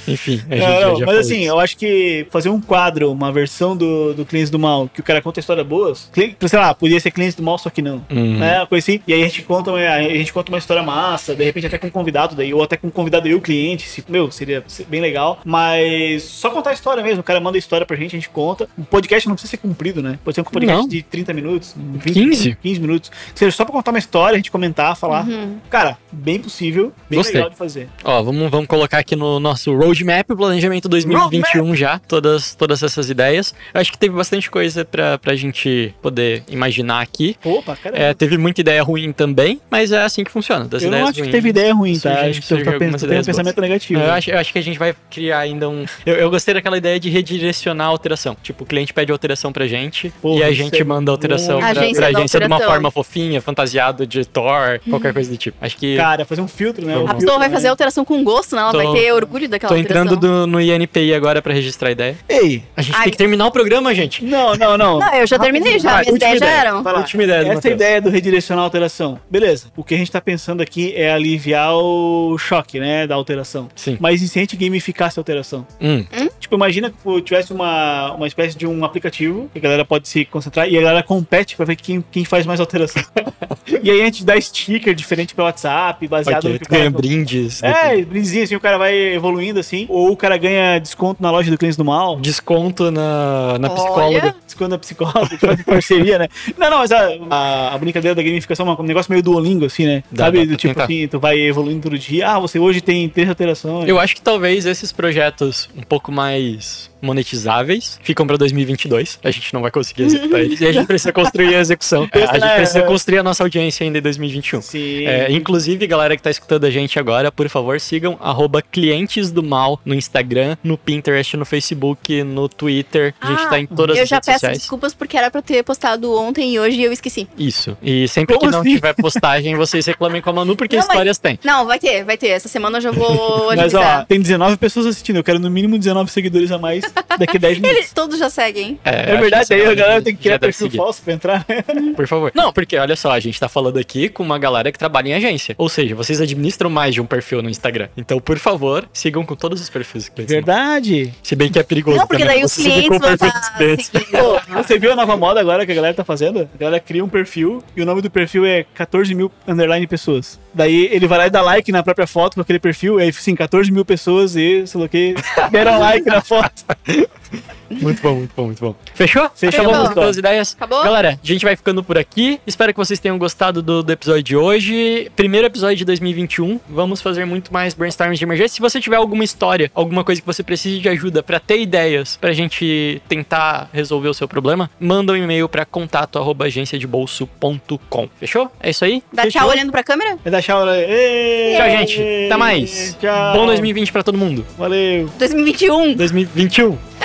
Enfim, 0.09 0.43
a 0.51 0.55
gente 0.57 0.67
Não, 0.67 0.81
já, 0.81 0.81
não, 0.81 0.81
já 0.81 0.91
mas 0.91 1.05
falou 1.07 1.21
assim, 1.21 1.41
isso. 1.41 1.49
eu 1.49 1.61
acho 1.61 1.77
que 1.77 2.27
fazer 2.31 2.49
um 2.49 2.61
quadro, 2.61 3.11
uma 3.13 3.33
versão 3.33 3.77
do, 3.77 4.15
do 4.15 4.25
Clientes 4.25 4.51
do 4.51 4.59
Mal, 4.59 4.89
que 4.93 5.01
o 5.01 5.05
cara 5.05 5.21
conta 5.23 5.41
histórias 5.41 5.67
boas, 5.67 6.11
sei 6.15 6.59
lá, 6.59 6.75
podia 6.75 6.99
ser 7.01 7.11
Clientes 7.11 7.35
do 7.35 7.43
Mal, 7.43 7.59
só 7.59 7.71
que 7.71 7.83
não. 7.83 8.05
Uhum. 8.11 8.39
Né? 8.39 8.59
Uma 8.59 8.67
coisa 8.67 8.85
assim. 8.85 9.01
E 9.07 9.13
aí 9.13 9.23
a 9.23 9.25
gente 9.27 9.43
conta, 9.43 9.71
uma- 9.71 9.79
a 9.79 10.03
gente 10.03 10.33
conta 10.33 10.51
uma 10.53 10.59
história 10.59 10.83
massa, 10.83 11.35
de 11.35 11.45
repente 11.45 11.67
até 11.67 11.79
com 11.79 11.87
um 11.87 11.91
convidado 11.91 12.35
daí, 12.35 12.53
ou 12.55 12.63
até 12.63 12.77
com 12.77 12.87
um 12.89 12.91
convidado 12.91 13.27
e 13.29 13.35
o 13.35 13.41
cliente, 13.41 13.87
se, 13.89 14.05
meu, 14.09 14.31
seria 14.31 14.65
bem 14.89 15.01
legal. 15.01 15.39
Mas 15.45 16.23
só 16.25 16.51
contar 16.51 16.71
a 16.71 16.73
história 16.75 17.03
mesmo, 17.03 17.21
o 17.21 17.25
cara 17.25 17.41
manda 17.41 17.57
a 17.57 17.59
história 17.59 17.87
pra 17.87 17.97
gente, 17.97 18.15
a 18.15 18.19
gente 18.19 18.29
conta. 18.29 18.69
O 18.77 18.85
podcast 18.85 19.29
não 19.29 19.35
precisa 19.35 19.51
ser 19.51 19.57
comprido, 19.59 20.03
né? 20.03 20.19
Pode 20.25 20.35
ser 20.35 20.41
um 20.41 20.45
podcast 20.45 20.81
Não. 20.83 20.89
de 20.89 21.03
30 21.03 21.33
minutos, 21.33 21.75
20, 21.77 22.13
15. 22.15 22.59
15 22.63 22.81
minutos. 22.81 23.11
Seja 23.35 23.51
só 23.57 23.65
pra 23.65 23.73
contar 23.73 23.91
uma 23.91 23.99
história, 23.99 24.35
a 24.35 24.37
gente 24.37 24.51
comentar, 24.51 24.97
falar. 24.97 25.27
Cara, 25.71 25.97
bem 26.13 26.39
possível, 26.39 26.93
bem 27.09 27.19
Gostei. 27.19 27.35
legal 27.37 27.51
de 27.51 27.57
fazer. 27.57 27.89
Ó, 28.05 28.23
vamos, 28.23 28.51
vamos 28.51 28.67
colocar 28.67 28.99
aqui 28.99 29.17
no 29.17 29.41
nosso 29.41 29.73
roadmap, 29.97 30.31
o 30.31 30.37
planejamento 30.37 30.89
2021 30.89 31.75
já, 31.75 31.99
todas, 31.99 32.55
todas 32.55 32.83
essas 32.83 33.09
ideias. 33.11 33.55
Eu 33.73 33.81
acho 33.81 33.93
que 33.93 33.99
teve 33.99 34.15
bastante 34.15 34.51
coisa 34.51 34.85
pra, 34.85 35.19
pra 35.19 35.35
gente 35.35 35.95
poder 36.03 36.43
imaginar 36.49 37.01
aqui. 37.01 37.37
Opa, 37.45 37.77
cara. 37.77 37.97
É, 37.99 38.15
teve 38.15 38.37
muita 38.37 38.61
ideia 38.61 38.83
ruim 38.83 39.13
também, 39.13 39.61
mas 39.71 39.93
é 39.93 40.03
assim 40.03 40.25
que 40.25 40.31
funciona. 40.31 40.65
Das 40.67 40.83
eu 40.83 40.91
não 40.91 40.99
ideias 40.99 41.09
acho 41.11 41.15
que 41.17 41.21
ruins, 41.23 41.33
teve 41.33 41.49
ideia 41.49 41.75
ruim, 41.75 41.99
tá? 41.99 42.11
surgem- 42.13 42.31
acho 42.31 42.41
que 42.41 42.47
você 42.47 42.65
tá 42.65 42.73
pensando, 42.73 43.09
tem 43.11 43.21
um 43.21 43.25
pensamento 43.25 43.61
negativo. 43.61 44.01
Eu 44.01 44.07
né? 44.07 44.13
acho, 44.13 44.31
eu 44.31 44.39
acho 44.39 44.53
que 44.53 44.59
a 44.59 44.63
gente 44.63 44.79
vai 44.79 44.95
criar 45.11 45.39
ainda 45.39 45.69
um. 45.69 45.85
Eu, 46.05 46.15
eu 46.15 46.31
gostei 46.31 46.55
daquela 46.55 46.77
ideia 46.77 46.99
de 47.01 47.09
redirecionar 47.09 47.87
a 47.87 47.91
alteração. 47.91 48.37
Tipo, 48.43 48.65
o 48.65 48.67
cliente 48.67 48.93
pede 48.93 49.13
alteração 49.13 49.53
pra 49.53 49.67
gente 49.67 50.13
Porra, 50.21 50.41
e 50.41 50.43
a 50.43 50.53
gente 50.53 50.81
é 50.81 50.85
manda 50.85 51.11
a 51.11 51.15
alteração 51.15 51.59
pra, 51.59 51.69
Agência 51.71 51.97
pra 51.97 52.19
agência 52.19 52.41
de 52.41 52.47
uma 52.47 52.61
forma 52.61 52.91
fofinha, 52.91 53.41
fantasiado 53.41 54.07
de 54.07 54.25
Thor, 54.25 54.81
qualquer 54.89 55.13
coisa 55.13 55.31
do 55.31 55.37
tipo. 55.37 55.57
Acho 55.61 55.77
que. 55.77 55.97
Cara, 55.97 56.25
fazer 56.25 56.41
um 56.41 56.49
filtro, 56.49 56.85
né? 56.87 56.97
Um 56.97 57.09
A 57.09 57.15
pessoa 57.15 57.39
vai 57.39 57.49
né? 57.49 57.55
fazer 57.55 57.69
a 57.69 57.71
alteração 57.71 58.05
com 58.05 58.23
gosto, 58.25 58.55
né? 58.57 58.63
Ela 58.63 58.73
Tô- 58.73 58.79
vai 58.79 58.93
ter 59.01 59.13
orgulho 59.13 59.49
daquela 59.49 59.69
Tô. 59.73 59.77
Entrando 59.87 60.17
do- 60.17 60.47
no 60.47 60.61
INPI 60.61 61.15
agora 61.15 61.41
pra 61.41 61.53
registrar 61.53 61.89
a 61.89 61.93
ideia. 61.93 62.17
Ei! 62.29 62.63
A 62.77 62.83
gente 62.83 62.95
Ai. 62.97 63.03
tem 63.05 63.13
que 63.13 63.19
terminar 63.19 63.47
o 63.47 63.51
programa, 63.51 63.95
gente. 63.95 64.25
Não, 64.25 64.55
não, 64.57 64.77
não. 64.77 64.99
Não, 64.99 65.15
eu 65.15 65.27
já 65.27 65.39
terminei 65.39 65.79
já, 65.79 65.91
Vai, 65.91 66.03
minhas 66.03 66.13
última 66.13 66.17
ideias 66.17 66.39
já 66.41 66.47
ideia. 66.47 66.61
eram. 66.61 66.83
Vai 66.83 66.93
lá. 66.93 66.99
Última 67.01 67.23
ideia 67.25 67.39
do 67.41 67.47
Essa 67.47 67.55
Matheus. 67.55 67.75
ideia 67.75 68.01
do 68.01 68.11
redirecionar 68.11 68.63
a 68.63 68.67
alteração. 68.67 69.19
Beleza. 69.31 69.67
O 69.77 69.83
que 69.85 69.95
a 69.95 69.99
gente 69.99 70.11
tá 70.11 70.21
pensando 70.21 70.61
aqui 70.61 70.93
é 70.95 71.13
aliviar 71.13 71.75
o 71.75 72.37
choque, 72.39 72.79
né? 72.81 73.07
Da 73.07 73.15
alteração. 73.15 73.69
Sim. 73.75 73.97
Mas 74.01 74.23
e 74.23 74.29
se 74.29 74.39
a 74.39 74.43
gente 74.43 74.57
gamificasse 74.57 75.19
a 75.19 75.21
alteração? 75.21 75.67
Hum. 75.81 76.05
Tipo, 76.39 76.55
imagina 76.57 76.91
que 76.91 77.23
tivesse 77.23 77.53
uma, 77.53 78.13
uma 78.13 78.27
espécie 78.27 78.57
de 78.57 78.67
um 78.67 78.85
aplicativo 78.85 79.51
que 79.53 79.59
a 79.59 79.63
galera 79.63 79.85
pode 79.85 80.09
se 80.09 80.25
concentrar 80.25 80.69
e 80.69 80.77
a 80.77 80.81
galera 80.81 81.03
compete 81.03 81.57
pra 81.57 81.65
ver 81.65 81.77
quem, 81.77 82.05
quem 82.11 82.25
faz 82.25 82.47
mais 82.47 82.61
alteração. 82.61 83.03
e 83.83 83.91
aí 83.91 84.01
a 84.01 84.05
gente 84.05 84.25
dá 84.25 84.41
sticker 84.41 84.95
diferente 84.95 85.35
pelo 85.35 85.47
WhatsApp, 85.47 86.07
baseado 86.07 86.43
Pode 86.43 86.55
no 86.55 86.59
que 86.61 86.65
o 86.67 86.69
cara... 86.69 86.79
ganha 86.83 86.91
brindes. 86.91 87.63
É, 87.63 88.05
brindezinho, 88.05 88.45
assim, 88.45 88.55
o 88.55 88.61
cara 88.61 88.79
vai 88.79 88.95
evoluindo, 89.15 89.59
assim, 89.59 89.76
assim. 89.77 89.87
Ou 89.89 90.11
o 90.11 90.17
cara 90.17 90.37
ganha 90.37 90.79
desconto 90.79 91.23
na 91.23 91.31
loja 91.31 91.51
do 91.51 91.59
Clientes 91.59 91.77
do 91.77 91.85
Mal. 91.85 92.19
Desconto 92.21 92.91
na, 92.91 93.59
na 93.59 93.69
Olha. 93.71 93.75
psicóloga. 93.77 94.35
Desconto 94.47 94.71
na 94.71 94.79
psicóloga, 94.79 95.39
faz 95.39 95.63
parceria, 95.63 96.19
né? 96.19 96.29
Não, 96.57 96.71
não, 96.71 96.79
mas 96.79 96.93
a, 96.93 97.09
a, 97.31 97.75
a 97.75 97.79
brincadeira 97.79 98.15
da 98.15 98.23
gamificação 98.23 98.69
é 98.69 98.81
um 98.81 98.85
negócio 98.85 99.11
meio 99.13 99.23
duolingo, 99.23 99.65
assim, 99.65 99.85
né? 99.87 100.03
Dá, 100.11 100.25
Sabe? 100.27 100.39
dá 100.39 100.45
Do 100.45 100.57
tipo 100.57 100.75
tentar. 100.75 100.85
assim, 100.85 101.09
tu 101.09 101.19
vai 101.19 101.39
evoluindo 101.41 101.83
todo 101.83 101.99
dia. 101.99 102.29
Ah, 102.29 102.39
você 102.39 102.59
hoje 102.59 102.81
tem 102.81 103.09
três 103.09 103.29
alterações. 103.29 103.89
Eu 103.89 103.99
acho 103.99 104.15
que 104.15 104.23
talvez 104.23 104.67
esses 104.67 104.93
projetos 104.93 105.69
um 105.77 105.83
pouco 105.83 106.11
mais 106.11 106.91
monetizáveis 107.03 107.99
ficam 108.03 108.27
pra 108.27 108.37
2022. 108.37 109.19
A 109.23 109.31
gente 109.31 109.53
não 109.53 109.61
vai 109.61 109.71
conseguir 109.71 110.05
executar 110.05 110.41
eles. 110.41 110.61
E 110.61 110.67
a 110.67 110.73
gente 110.73 110.87
precisa 110.87 111.13
construir 111.13 111.55
a 111.55 111.61
execução. 111.61 112.09
É, 112.17 112.25
a 112.25 112.39
gente 112.39 112.55
precisa 112.57 112.83
construir 112.83 113.19
a 113.19 113.23
nossa 113.23 113.43
audiência 113.43 113.85
ainda 113.85 113.99
em 113.99 114.03
2021. 114.03 114.63
Sim. 114.63 115.07
É, 115.07 115.31
inclusive, 115.31 115.87
galera 115.87 116.17
que 116.17 116.23
tá 116.23 116.31
escutando 116.31 116.65
a 116.65 116.71
gente 116.71 116.99
agora, 116.99 117.31
por 117.31 117.49
favor, 117.49 117.79
sigam 117.79 118.17
arroba 118.21 118.63
clientes 118.63 119.31
do 119.31 119.43
mal 119.43 119.66
no 119.85 119.95
Instagram, 119.95 120.57
no 120.63 120.77
Pinterest, 120.79 121.37
no 121.37 121.45
Facebook, 121.45 122.23
no 122.23 122.49
Twitter. 122.49 123.15
A 123.21 123.27
gente 123.29 123.43
Ah, 123.43 123.47
tá 123.49 123.59
em 123.59 123.67
todas 123.67 123.97
Eu 123.97 124.03
as 124.05 124.09
já 124.09 124.17
redes 124.17 124.27
peço 124.27 124.39
sociais. 124.41 124.59
desculpas 124.59 124.95
porque 124.95 125.17
era 125.17 125.31
pra 125.31 125.39
eu 125.39 125.43
ter 125.43 125.63
postado 125.65 126.13
ontem 126.19 126.53
e 126.55 126.59
hoje 126.61 126.81
eu 126.83 126.93
esqueci. 126.93 127.29
Isso. 127.39 127.77
E 127.83 128.07
sempre 128.09 128.37
Como 128.37 128.47
que 128.49 128.53
não 128.53 128.61
assim? 128.63 128.75
tiver 128.75 128.95
postagem, 128.95 129.55
vocês 129.57 129.85
reclamem 129.87 130.21
com 130.23 130.31
a 130.31 130.33
Manu, 130.33 130.57
porque 130.57 130.77
Não, 130.77 130.83
mas- 130.83 130.89
histórias 130.91 131.19
tem. 131.19 131.39
Não, 131.45 131.67
vai 131.67 131.79
ter, 131.79 132.05
vai 132.05 132.17
ter. 132.17 132.29
Essa 132.29 132.49
semana 132.49 132.79
eu 132.79 132.83
já 132.83 132.91
vou 132.91 133.07
Mas 133.57 133.75
ó, 133.75 134.05
tem 134.05 134.21
19 134.21 134.57
pessoas 134.57 134.87
assistindo. 134.87 135.17
Eu 135.17 135.25
quero 135.25 135.39
no 135.39 135.51
mínimo 135.51 135.79
19 135.79 136.11
seguidores 136.11 136.51
a 136.53 136.59
mais 136.59 136.85
daqui 137.19 137.37
a 137.37 137.41
10 137.41 137.59
minutos. 137.59 137.77
Eles 137.79 137.93
todos 137.93 138.19
já 138.19 138.29
seguem. 138.31 138.79
É, 138.85 139.13
acho 139.13 139.21
verdade, 139.23 139.55
aí 139.55 139.67
a 139.67 139.75
galera 139.75 140.03
tem 140.03 140.15
que 140.15 140.23
já 140.23 140.31
criar 140.31 140.39
perfil 140.39 140.67
seguir. 140.67 140.77
falso 140.77 141.03
pra 141.03 141.13
entrar. 141.15 141.47
Por 141.97 142.07
favor. 142.07 142.33
Não, 142.35 142.53
porque 142.53 142.77
olha 142.77 142.97
só, 142.97 143.11
a 143.13 143.21
gente 143.21 143.39
tá 143.41 143.49
falando 143.49 143.79
aqui 143.79 144.09
com 144.09 144.23
uma 144.23 144.39
galera 144.39 144.71
que 144.71 144.79
trabalha 144.79 145.09
em 145.09 145.15
agência. 145.15 145.55
Ou 145.59 145.69
seja, 145.69 145.95
vocês 145.95 146.21
administram 146.21 146.69
mais 146.71 146.95
de 146.95 147.01
um 147.01 147.07
perfil 147.07 147.43
no 147.43 147.49
Instagram. 147.51 147.89
Então, 147.97 148.19
por 148.21 148.39
favor, 148.39 148.89
sigam 148.93 149.25
com 149.25 149.35
todos 149.47 149.61
os 149.61 149.71
perfis. 149.71 150.09
clientes. 150.09 150.35
Verdade. 150.35 151.15
Se 151.23 151.37
bem 151.37 151.53
que 151.53 151.59
é 151.59 151.63
perigoso. 151.63 151.97
Não, 151.97 152.07
porque 152.07 152.25
também, 152.25 152.39
daí 152.39 152.45
os 152.45 152.55
clientes 152.55 152.99
vão 152.99 153.15
estar. 153.15 154.63
Você 154.63 154.77
viu 154.77 154.93
a 154.93 154.97
nova 154.97 155.17
moda 155.17 155.41
agora 155.41 155.65
que 155.65 155.71
a 155.71 155.75
galera 155.75 155.95
tá 155.95 156.05
fazendo? 156.05 156.49
A 156.53 156.59
galera 156.59 156.81
cria 156.81 157.05
um 157.05 157.09
perfil 157.09 157.63
e 157.77 157.83
o 157.83 157.87
nome 157.87 158.03
do 158.03 158.11
perfil 158.11 158.45
é 158.45 158.65
14 158.75 159.15
mil 159.15 159.31
underline 159.47 159.87
pessoas. 159.87 160.41
Daí 160.53 160.89
ele 160.91 161.07
vai 161.07 161.19
lá 161.19 161.27
e 161.29 161.31
dá 161.31 161.43
like 161.43 161.71
na 161.71 161.83
própria 161.83 162.09
foto 162.09 162.35
com 162.35 162.41
aquele 162.41 162.59
perfil, 162.59 162.99
e 162.99 163.05
aí 163.05 163.09
assim, 163.11 163.37
14 163.37 163.71
mil 163.71 163.85
pessoas 163.85 164.35
e 164.35 164.67
sei 164.67 164.81
lá 164.81 164.87
o 164.87 164.89
que, 164.89 165.15
deram 165.53 165.79
like 165.79 166.07
na 166.07 166.21
foto. 166.21 166.65
Muito 167.71 168.03
bom, 168.03 168.15
muito 168.15 168.33
bom, 168.37 168.45
muito 168.47 168.61
bom. 168.61 168.75
Fechou? 168.95 169.29
Fechou. 169.35 169.65
As 170.03 170.17
ideias? 170.17 170.55
Acabou? 170.55 170.83
Galera, 170.83 171.19
a 171.23 171.27
gente 171.27 171.45
vai 171.45 171.57
ficando 171.57 171.83
por 171.83 171.99
aqui. 171.99 172.41
Espero 172.47 172.73
que 172.73 172.79
vocês 172.79 173.01
tenham 173.01 173.19
gostado 173.19 173.63
do, 173.63 173.83
do 173.83 173.93
episódio 173.93 174.23
de 174.23 174.37
hoje. 174.37 175.11
Primeiro 175.17 175.47
episódio 175.47 175.77
de 175.77 175.85
2021. 175.85 176.61
Vamos 176.69 177.01
fazer 177.03 177.25
muito 177.25 177.53
mais 177.53 177.75
brainstorms 177.75 178.19
de 178.19 178.25
emergência. 178.25 178.55
Se 178.55 178.61
você 178.61 178.81
tiver 178.81 178.97
alguma 178.97 179.25
história, 179.25 179.71
alguma 179.75 180.05
coisa 180.05 180.21
que 180.21 180.27
você 180.27 180.43
precise 180.43 180.79
de 180.79 180.89
ajuda 180.89 181.23
pra 181.23 181.41
ter 181.41 181.61
ideias 181.61 182.17
pra 182.17 182.33
gente 182.33 183.03
tentar 183.09 183.69
resolver 183.73 184.09
o 184.09 184.15
seu 184.15 184.29
problema, 184.29 184.71
manda 184.79 185.13
um 185.13 185.17
e-mail 185.17 185.49
pra 185.49 185.65
contato 185.65 186.19
arroba 186.19 186.47
agenciadebolso.com. 186.47 188.09
Fechou? 188.19 188.51
É 188.61 188.71
isso 188.71 188.85
aí? 188.85 189.03
Dá 189.13 189.27
tchau 189.29 189.49
olhando 189.49 189.73
pra 189.73 189.83
câmera? 189.83 190.19
Dar 190.25 190.43
tchau, 190.43 190.65
né? 190.65 190.85
Ê! 190.89 191.57
Tchau, 191.57 191.71
gente. 191.71 192.03
Até 192.27 192.37
mais. 192.37 192.97
Tchau. 193.01 193.33
Bom 193.35 193.47
2020 193.47 193.93
pra 193.93 194.03
todo 194.03 194.17
mundo. 194.17 194.47
Valeu. 194.57 195.11
2021. 195.19 195.95
2021. 195.95 196.96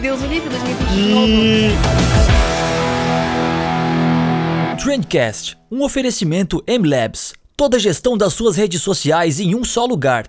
Deus 0.00 0.20
o 0.22 0.26
livre, 0.26 0.48
2021 0.48 0.94
de 0.94 1.08
novo. 1.08 2.02
Trendcast, 4.82 5.56
um 5.70 5.82
oferecimento 5.82 6.62
M-Labs. 6.66 7.32
Toda 7.56 7.76
a 7.76 7.80
gestão 7.80 8.16
das 8.16 8.32
suas 8.32 8.56
redes 8.56 8.82
sociais 8.82 9.38
em 9.38 9.54
um 9.54 9.62
só 9.62 9.84
lugar. 9.84 10.26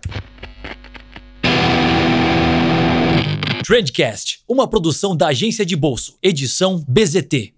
Trendcast, 3.65 4.41
uma 4.47 4.67
produção 4.67 5.15
da 5.15 5.27
agência 5.27 5.65
de 5.65 5.75
bolso, 5.75 6.17
edição 6.21 6.83
BZT. 6.87 7.52